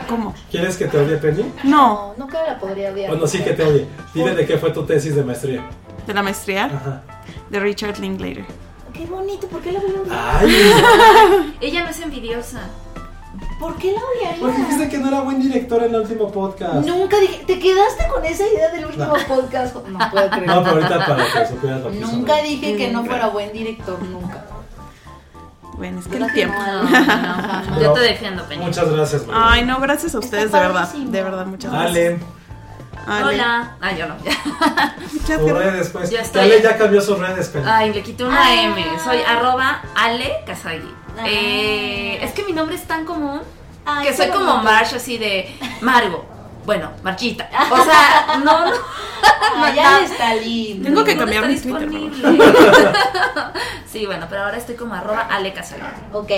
¿Cómo? 0.08 0.34
¿Quieres 0.50 0.76
que 0.76 0.86
te 0.86 0.98
odie 0.98 1.16
Penny? 1.16 1.52
No, 1.64 1.70
No, 1.76 2.14
nunca 2.16 2.42
la 2.46 2.58
podría 2.58 2.90
odiar. 2.92 3.10
Bueno, 3.10 3.26
sí 3.26 3.40
que 3.42 3.52
te 3.52 3.62
odie. 3.64 3.86
Dile 4.14 4.34
de 4.34 4.46
qué 4.46 4.58
fue 4.58 4.70
tu 4.70 4.84
tesis 4.84 5.14
de 5.16 5.24
maestría. 5.24 5.64
de 6.06 6.14
la 6.14 6.22
maestría 6.22 6.66
Ajá. 6.66 7.02
de 7.50 7.58
Richard 7.60 7.98
Linklater. 7.98 8.44
Qué 8.92 9.04
bonito, 9.06 9.46
¿por 9.48 9.60
qué 9.60 9.72
la 9.72 9.80
voy 9.80 9.90
a 9.96 10.00
odiar? 10.02 10.36
Ay, 10.40 11.54
Ella 11.60 11.82
no 11.82 11.90
es 11.90 12.00
envidiosa. 12.00 12.60
¿Por 13.58 13.76
qué 13.78 13.92
la 13.92 14.00
porque 14.00 14.58
dijiste 14.58 14.74
odiaría? 14.74 14.88
que 14.90 14.98
no 14.98 15.08
era 15.08 15.20
buen 15.20 15.40
director 15.40 15.82
en 15.82 15.94
el 15.94 16.00
último 16.02 16.30
podcast. 16.30 16.86
Nunca 16.86 17.18
dije, 17.18 17.42
te 17.46 17.58
quedaste 17.58 18.06
con 18.12 18.24
esa 18.24 18.46
idea 18.46 18.70
del 18.70 18.84
último 18.86 19.14
podcast. 19.26 19.74
No 19.88 20.10
puedo 20.10 20.28
creer. 20.30 20.46
No, 20.46 20.62
pero 20.62 20.74
ahorita 20.76 21.06
para 21.06 21.24
que 21.24 21.46
supieras 21.46 21.80
lo 21.82 21.90
que. 21.90 21.96
Nunca 22.00 22.36
dije 22.42 22.76
que 22.76 22.90
no 22.90 23.04
fuera 23.04 23.28
buen 23.28 23.52
director, 23.52 24.00
nunca. 24.02 24.44
Bueno, 25.78 26.00
es 26.00 26.06
que 26.08 26.16
el 26.16 26.20
¿Verdad 26.22 26.34
tiempo. 26.34 26.58
no? 26.58 26.82
No, 26.82 27.00
no, 27.00 27.70
no. 27.70 27.80
Yo 27.82 27.92
te 27.92 28.00
defiendo, 28.00 28.42
Peña. 28.44 28.66
Muchas 28.66 28.90
gracias, 28.90 29.26
Mariana. 29.26 29.52
Ay, 29.52 29.64
no, 29.66 29.78
gracias 29.80 30.14
a 30.14 30.18
ustedes, 30.18 30.50
de 30.52 30.58
verdad. 30.58 30.88
De 30.92 31.22
verdad, 31.22 31.46
muchas 31.46 31.70
gracias. 31.72 31.90
Ale, 31.96 32.18
Ale. 33.06 33.24
Hola. 33.24 33.76
Ah, 33.80 33.92
yo 33.92 34.06
no. 34.08 34.14
Muchas 34.16 35.28
gracias. 35.28 35.52
redes, 35.58 35.88
pues. 35.90 36.10
Ya 36.10 36.20
estoy. 36.22 36.40
Ale 36.42 36.62
ya 36.62 36.76
cambió 36.78 37.00
sus 37.00 37.18
redes, 37.18 37.48
Penny. 37.48 37.64
Ay, 37.68 37.92
le 37.92 38.02
quité 38.02 38.24
una 38.24 38.42
Ah. 38.42 38.54
M. 38.64 38.84
Soy 39.04 39.18
arroba 39.26 39.82
Ale 39.94 40.32
Kazagi. 40.46 40.94
Ah. 41.16 41.24
Eh, 41.26 42.18
es 42.22 42.32
que 42.32 42.44
mi 42.44 42.52
nombre 42.52 42.76
es 42.76 42.84
tan 42.84 43.04
común 43.04 43.40
Ay, 43.84 44.08
que 44.08 44.14
soy 44.14 44.28
como 44.28 44.46
bonito. 44.46 44.62
Marsh, 44.64 44.94
así 44.94 45.16
de 45.16 45.48
Margo. 45.80 46.24
Bueno, 46.66 46.90
Marchita. 47.04 47.48
O 47.70 47.84
sea, 47.84 48.38
no, 48.44 48.66
no. 48.66 48.72
Ah, 49.22 49.72
ya 49.74 50.04
está 50.04 50.34
lindo. 50.34 50.88
Tengo 50.88 51.04
que 51.04 51.16
cambiar 51.16 51.46
mi 51.46 51.56
Twitter, 51.58 51.88
disponible. 51.88 52.38
sí, 53.86 54.04
bueno, 54.04 54.26
pero 54.28 54.42
ahora 54.42 54.58
estoy 54.58 54.74
como 54.74 54.94
arroba 54.94 55.20
Ale 55.30 55.52
Kazagi. 55.52 55.82
Ok. 56.12 56.30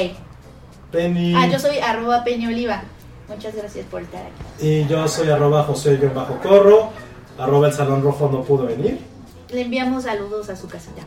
Penny. 0.93 1.35
Ah, 1.35 1.47
yo 1.47 1.59
soy 1.59 1.79
arroba 1.79 2.23
Peña 2.25 2.49
Oliva. 2.49 2.83
Muchas 3.29 3.55
gracias 3.55 3.87
por 3.87 4.03
estar 4.03 4.23
aquí. 4.23 4.67
Y 4.67 4.87
yo 4.87 5.09
soy 5.09 5.31
arroba 5.31 5.65
José-Corro. 5.65 6.91
Arroba 7.39 7.69
el 7.69 7.73
Salón 7.73 8.03
Rojo 8.03 8.29
no 8.31 8.43
pudo 8.43 8.67
venir. 8.67 9.01
Le 9.51 9.63
enviamos 9.63 10.05
saludos 10.05 10.51
a 10.51 10.57
su 10.57 10.69
casita. 10.69 11.03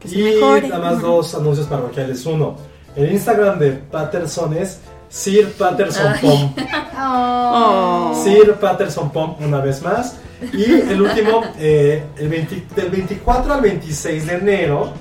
Que 0.00 0.08
y 0.08 0.68
nada 0.68 0.78
más 0.78 1.02
dos 1.02 1.34
anuncios 1.34 1.66
parroquiales. 1.66 2.24
Uno, 2.26 2.56
el 2.96 3.12
Instagram 3.12 3.58
de 3.58 3.72
Patterson 3.72 4.56
es 4.56 4.80
Sir 5.08 5.52
Patterson 5.52 6.14
Pom. 6.20 6.54
Oh. 7.00 8.20
Sir 8.24 8.54
Patterson 8.54 9.10
Pom 9.10 9.36
una 9.40 9.60
vez 9.60 9.80
más. 9.82 10.16
Y 10.52 10.64
el 10.64 11.00
último, 11.00 11.42
eh, 11.58 12.04
el 12.16 12.28
20 12.28 12.66
del 12.74 12.90
24 12.90 13.54
al 13.54 13.60
26 13.60 14.26
de 14.26 14.34
enero, 14.34 14.92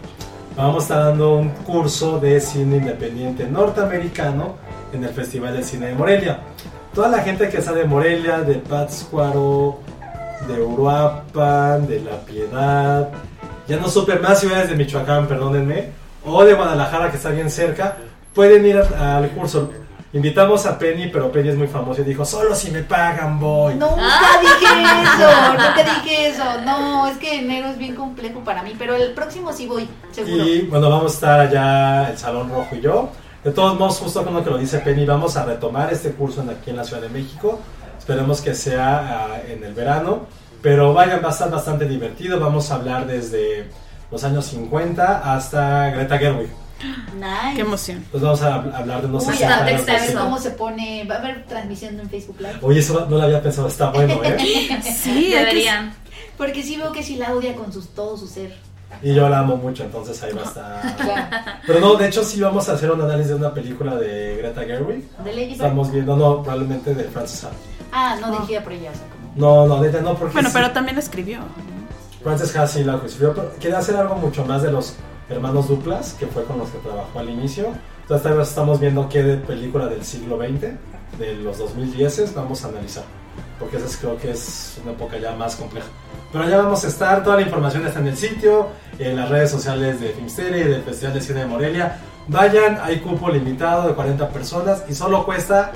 vamos 0.55 0.75
a 0.75 0.79
estar 0.79 1.03
dando 1.05 1.37
un 1.37 1.49
curso 1.49 2.19
de 2.19 2.39
cine 2.39 2.77
independiente 2.77 3.47
norteamericano 3.47 4.55
en 4.93 5.03
el 5.03 5.09
Festival 5.09 5.57
de 5.57 5.63
Cine 5.63 5.87
de 5.87 5.95
Morelia. 5.95 6.39
Toda 6.93 7.09
la 7.09 7.19
gente 7.19 7.49
que 7.49 7.57
está 7.57 7.73
de 7.73 7.85
Morelia, 7.85 8.41
de 8.41 8.55
Pátzcuaro, 8.55 9.79
de 10.47 10.61
Uruapan, 10.61 11.87
de 11.87 12.01
La 12.01 12.17
Piedad, 12.21 13.09
ya 13.67 13.77
no 13.77 13.89
supe 13.89 14.17
más 14.17 14.39
ciudades 14.39 14.69
de 14.69 14.75
Michoacán, 14.75 15.27
perdónenme, 15.27 15.89
o 16.27 16.43
de 16.45 16.53
Guadalajara 16.53 17.09
que 17.09 17.17
está 17.17 17.29
bien 17.29 17.49
cerca, 17.49 17.97
pueden 18.33 18.65
ir 18.65 18.77
a- 18.77 19.17
al 19.17 19.29
curso. 19.31 19.71
Invitamos 20.13 20.65
a 20.65 20.79
Penny, 20.79 21.07
pero 21.07 21.31
Penny 21.31 21.49
es 21.49 21.57
muy 21.57 21.67
famosa 21.67 22.01
y 22.01 22.05
dijo, 22.05 22.23
solo 22.25 22.55
si 22.55 22.71
me 22.71 22.81
pagan 22.81 23.39
voy. 23.39 23.75
Nunca 23.75 24.39
dije 24.41 24.83
eso, 25.03 25.51
nunca 25.51 25.83
dije 25.83 26.27
eso. 26.29 26.43
No, 26.65 27.07
es 27.07 27.17
que 27.17 27.39
enero 27.39 27.67
es 27.67 27.77
bien 27.77 27.93
complejo 27.93 28.39
para 28.39 28.63
mí, 28.63 28.73
pero 28.79 28.95
el 28.95 29.11
próximo 29.11 29.51
sí 29.51 29.67
voy, 29.67 29.87
seguro. 30.11 30.43
Y 30.45 30.61
bueno, 30.61 30.89
vamos 30.89 31.11
a 31.11 31.15
estar 31.15 31.39
allá 31.41 32.09
el 32.09 32.17
Salón 32.17 32.49
Rojo 32.49 32.75
y 32.75 32.81
yo. 32.81 33.09
De 33.43 33.51
todos 33.51 33.77
modos, 33.77 33.99
justo 33.99 34.23
con 34.23 34.33
lo 34.33 34.43
que 34.43 34.49
lo 34.49 34.57
dice 34.57 34.79
Penny, 34.79 35.05
vamos 35.05 35.35
a 35.37 35.45
retomar 35.45 35.91
este 35.91 36.11
curso 36.11 36.41
en- 36.41 36.49
aquí 36.51 36.69
en 36.69 36.77
la 36.77 36.83
Ciudad 36.85 37.01
de 37.01 37.09
México. 37.09 37.59
Esperemos 37.99 38.39
que 38.41 38.53
sea 38.55 39.25
ah, 39.25 39.37
en 39.47 39.63
el 39.63 39.73
verano. 39.73 40.25
Pero 40.61 40.93
vayan, 40.93 41.21
va 41.23 41.27
a 41.27 41.31
estar 41.31 41.51
bastante 41.51 41.85
divertido. 41.85 42.39
Vamos 42.39 42.71
a 42.71 42.75
hablar 42.75 43.05
desde 43.05 43.69
los 44.11 44.23
años 44.23 44.45
50 44.45 45.33
hasta 45.35 45.89
Greta 45.91 46.17
Gerwig. 46.17 46.49
Nice. 47.15 47.55
Qué 47.55 47.61
emoción. 47.61 47.97
Entonces 47.97 48.21
vamos 48.21 48.41
a 48.43 48.55
hab- 48.57 48.75
hablar 48.75 49.01
de 49.01 49.07
unos 49.07 49.25
Uy, 49.25 49.33
60 49.33 49.57
a 49.57 49.63
ver, 49.63 49.73
años 49.75 49.85
de 49.85 49.91
a 49.91 49.95
ver 49.95 50.09
cine. 50.09 50.21
cómo 50.21 50.37
se 50.37 50.51
pone. 50.51 51.03
Va 51.09 51.15
a 51.15 51.17
haber 51.17 51.45
transmisión 51.45 51.99
en 51.99 52.09
Facebook 52.09 52.37
Live. 52.39 52.59
Oye, 52.61 52.79
eso 52.81 53.07
no 53.09 53.17
lo 53.17 53.23
había 53.23 53.41
pensado, 53.41 53.67
está 53.67 53.89
bueno, 53.89 54.19
¿eh? 54.23 54.79
Sí, 54.83 55.29
Deberían. 55.33 55.93
Porque 56.37 56.61
sí 56.61 56.77
veo 56.77 56.91
que 56.91 57.01
sí 57.01 57.15
la 57.15 57.33
odia 57.33 57.55
con 57.55 57.73
sus, 57.73 57.87
todo 57.89 58.15
su 58.15 58.27
ser. 58.27 58.55
Y 59.01 59.13
yo 59.13 59.27
la 59.27 59.39
amo 59.39 59.57
mucho, 59.57 59.83
entonces 59.83 60.21
ahí 60.23 60.31
va 60.33 60.41
a 60.41 60.45
estar. 60.45 61.61
Pero 61.67 61.79
no, 61.79 61.95
de 61.95 62.07
hecho 62.07 62.23
sí 62.23 62.39
vamos 62.39 62.69
a 62.69 62.73
hacer 62.73 62.91
un 62.91 63.01
análisis 63.01 63.29
de 63.29 63.35
una 63.35 63.53
película 63.53 63.95
de 63.95 64.37
Greta 64.37 64.61
Gerwig. 64.61 65.03
¿De 65.23 65.33
Lady? 65.33 65.53
Estamos 65.53 65.91
viendo, 65.91 66.15
no, 66.15 66.41
probablemente 66.43 66.93
de 66.93 67.03
Frances. 67.05 67.47
Ah, 67.91 68.17
no 68.21 68.31
dirigida 68.31 68.63
por 68.63 68.73
ella, 68.73 68.91
o 68.91 68.93
sea, 68.93 69.03
como... 69.09 69.27
No, 69.35 69.67
no, 69.75 69.81
neta 69.83 69.99
no, 70.01 70.13
porque 70.15 70.33
Bueno, 70.33 70.49
sí, 70.49 70.53
pero 70.55 70.71
también 70.71 70.97
escribió. 70.97 71.39
Frances 72.27 72.53
Ha 72.57 72.67
sí 72.67 72.83
la 72.83 72.99
quería 73.57 73.77
hacer 73.77 73.95
algo 73.95 74.15
mucho 74.15 74.43
más 74.43 74.61
de 74.61 74.69
los 74.69 74.95
hermanos 75.29 75.69
Duplas, 75.69 76.13
que 76.19 76.27
fue 76.27 76.43
con 76.43 76.57
los 76.57 76.67
que 76.69 76.77
trabajó 76.79 77.19
al 77.19 77.29
inicio. 77.29 77.67
Entonces 78.01 78.21
vez 78.35 78.49
estamos 78.49 78.81
viendo 78.81 79.07
qué 79.07 79.23
película 79.47 79.85
del 79.87 80.03
siglo 80.03 80.37
XX, 80.37 80.73
de 81.19 81.35
los 81.41 81.57
2010, 81.57 82.35
vamos 82.35 82.65
a 82.65 82.67
analizar. 82.67 83.05
Porque 83.57 83.77
esa 83.77 83.85
es- 83.85 83.95
creo 83.95 84.17
que 84.17 84.31
es 84.31 84.77
una 84.83 84.91
época 84.91 85.17
ya 85.17 85.31
más 85.37 85.55
compleja. 85.55 85.87
Pero 86.33 86.49
ya 86.49 86.57
vamos 86.57 86.83
a 86.83 86.87
estar, 86.89 87.23
toda 87.23 87.37
la 87.37 87.43
información 87.43 87.87
está 87.87 87.99
en 88.01 88.07
el 88.07 88.17
sitio, 88.17 88.67
en 88.99 89.15
las 89.15 89.29
redes 89.29 89.49
sociales 89.49 90.01
de 90.01 90.09
Filmsteria 90.09 90.57
y 90.57 90.63
del 90.67 90.81
Festival 90.83 91.13
de 91.13 91.21
Cine 91.21 91.39
de 91.39 91.45
Morelia. 91.45 91.97
Vayan, 92.27 92.77
hay 92.83 92.99
cupo 92.99 93.29
limitado 93.29 93.87
de 93.87 93.93
40 93.93 94.27
personas 94.27 94.83
y 94.89 94.93
solo 94.93 95.23
cuesta 95.25 95.71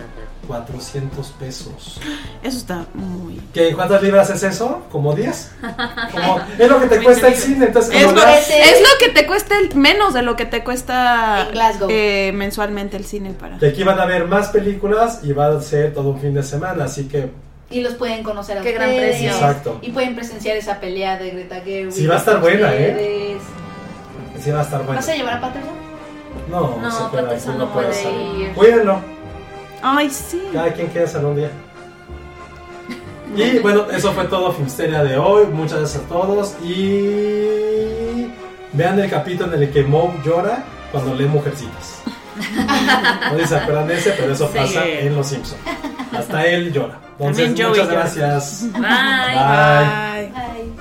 400 0.52 1.28
pesos. 1.40 2.00
Eso 2.44 2.58
está 2.58 2.86
muy. 2.94 3.40
¿Qué, 3.54 3.74
¿Cuántas 3.74 4.02
libras 4.04 4.30
es 4.32 4.44
eso? 4.44 4.82
¿Como 4.92 5.14
10? 5.16 5.52
Como- 6.12 6.42
es 6.60 6.70
lo 6.70 6.80
que 6.82 6.88
te 6.88 7.02
cuesta 7.04 7.28
el 7.30 7.36
cine, 7.36 7.66
entonces 7.68 7.94
Es 7.96 8.12
lo, 8.12 8.22
Ese- 8.22 8.60
es 8.62 8.82
lo 8.82 8.90
que 9.00 9.10
te 9.14 9.26
cuesta 9.26 9.58
el- 9.58 9.74
menos 9.76 10.14
de 10.14 10.24
lo 10.24 10.36
que 10.36 10.46
te 10.46 10.62
cuesta 10.64 11.48
eh, 11.90 12.32
mensualmente 12.36 12.98
el 12.98 13.06
cine 13.06 13.32
para. 13.32 13.58
de 13.60 13.70
aquí 13.70 13.84
van 13.84 13.98
a 14.00 14.06
ver 14.06 14.26
más 14.28 14.50
películas 14.50 15.22
y 15.24 15.32
va 15.32 15.48
a 15.48 15.62
ser 15.62 15.94
todo 15.94 16.10
un 16.10 16.20
fin 16.20 16.34
de 16.34 16.44
semana, 16.44 16.84
así 16.84 17.06
que 17.08 17.30
Y 17.70 17.80
los 17.80 17.94
pueden 17.94 18.22
conocer 18.22 18.58
a 18.58 18.62
Qué 18.62 18.74
gran 18.74 18.90
precio. 18.90 19.30
Exacto. 19.30 19.80
Y 19.82 19.92
pueden 19.92 20.16
presenciar 20.16 20.58
esa 20.58 20.82
pelea 20.82 21.18
de 21.18 21.30
Greta 21.32 21.62
Gerwig. 21.62 21.94
Sí, 21.94 22.06
va 22.08 22.16
a 22.16 22.18
estar 22.18 22.42
buena, 22.42 22.74
¿eh? 22.76 22.90
ustedes. 22.92 24.44
sí 24.44 24.52
va 24.52 24.60
a 24.60 24.64
estar 24.64 24.80
bueno. 24.84 24.96
¿Vas 25.00 25.08
a 25.08 25.16
llevar 25.16 25.34
a 25.36 25.40
Patterson? 25.42 25.72
No, 26.50 26.78
No, 26.82 26.92
se 26.92 27.12
queda 27.12 27.22
Patterson 27.24 27.52
aquí, 27.52 27.60
no 27.60 27.74
puede 27.74 27.88
puede 27.88 28.40
ir. 28.44 28.52
Cuídenlo, 28.54 29.02
Ay, 29.82 30.10
sí. 30.10 30.42
cada 30.54 30.72
quien 30.74 30.88
queda 30.90 31.10
en 31.20 31.26
un 31.26 31.36
día. 31.36 31.50
Y 33.36 33.60
bueno, 33.60 33.86
eso 33.92 34.12
fue 34.12 34.26
todo 34.26 34.52
Filmsteria 34.52 35.04
de 35.04 35.18
hoy. 35.18 35.46
Muchas 35.48 35.80
gracias 35.80 36.04
a 36.04 36.08
todos 36.08 36.56
y 36.64 38.28
vean 38.74 39.00
el 39.00 39.10
capítulo 39.10 39.54
en 39.56 39.64
el 39.64 39.72
que 39.72 39.84
Moe 39.84 40.12
llora 40.26 40.64
cuando 40.92 41.16
lee 41.16 41.26
Mujercitas. 41.26 42.02
No 43.32 43.38
sé 43.38 43.42
si 43.44 43.48
se 43.48 43.56
acuerdan 43.56 43.88
de 43.88 43.98
ese, 43.98 44.12
pero 44.12 44.34
eso 44.34 44.48
Sí. 44.52 44.58
pasa 44.58 44.86
en 44.86 45.16
Los 45.16 45.28
Simpsons. 45.28 45.62
Hasta 46.12 46.46
él 46.46 46.74
llora. 46.74 47.00
Entonces, 47.20 47.50
muchas 47.52 47.78
llora. 47.78 47.86
gracias. 47.94 48.64
Bye. 48.74 48.82
Bye. 48.82 48.84
Bye. 48.84 50.34
Ay. 50.36 50.74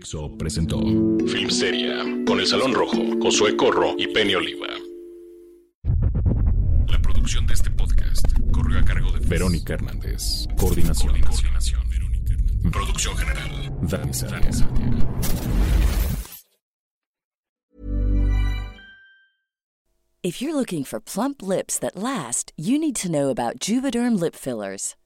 Dixo 0.00 0.34
presentó 0.38 0.80
Filmsteria 1.26 2.02
con 2.24 2.40
El 2.40 2.46
Salón 2.46 2.72
Rojo, 2.72 3.02
Josué 3.20 3.54
Corro 3.54 3.96
y 3.98 4.06
Penny 4.06 4.34
Oliva. 4.34 4.68
La 6.88 6.98
producción 7.02 7.46
de 7.46 7.52
este 7.52 7.70
podcast 7.70 8.24
corrió 8.50 8.78
a 8.78 8.82
cargo 8.82 9.12
de 9.12 9.18
Verónica 9.26 9.74
Hernández. 9.74 10.46
Coordinación. 10.56 11.20
Coordinación. 11.20 11.82
Verónica 11.90 12.32
Hernández. 12.32 12.72
Producción 12.72 13.14
general. 13.18 13.72
Dani 13.82 14.14
Sadia. 14.14 14.50
If 20.22 20.40
you're 20.40 20.54
looking 20.54 20.84
for 20.84 21.00
plump 21.00 21.42
lips 21.42 21.78
that 21.78 21.94
last, 21.94 22.54
you 22.56 22.78
need 22.78 22.96
to 22.96 23.10
know 23.10 23.28
about 23.28 23.58
Juvederm 23.58 24.18
lip 24.18 24.34
fillers. 24.34 24.96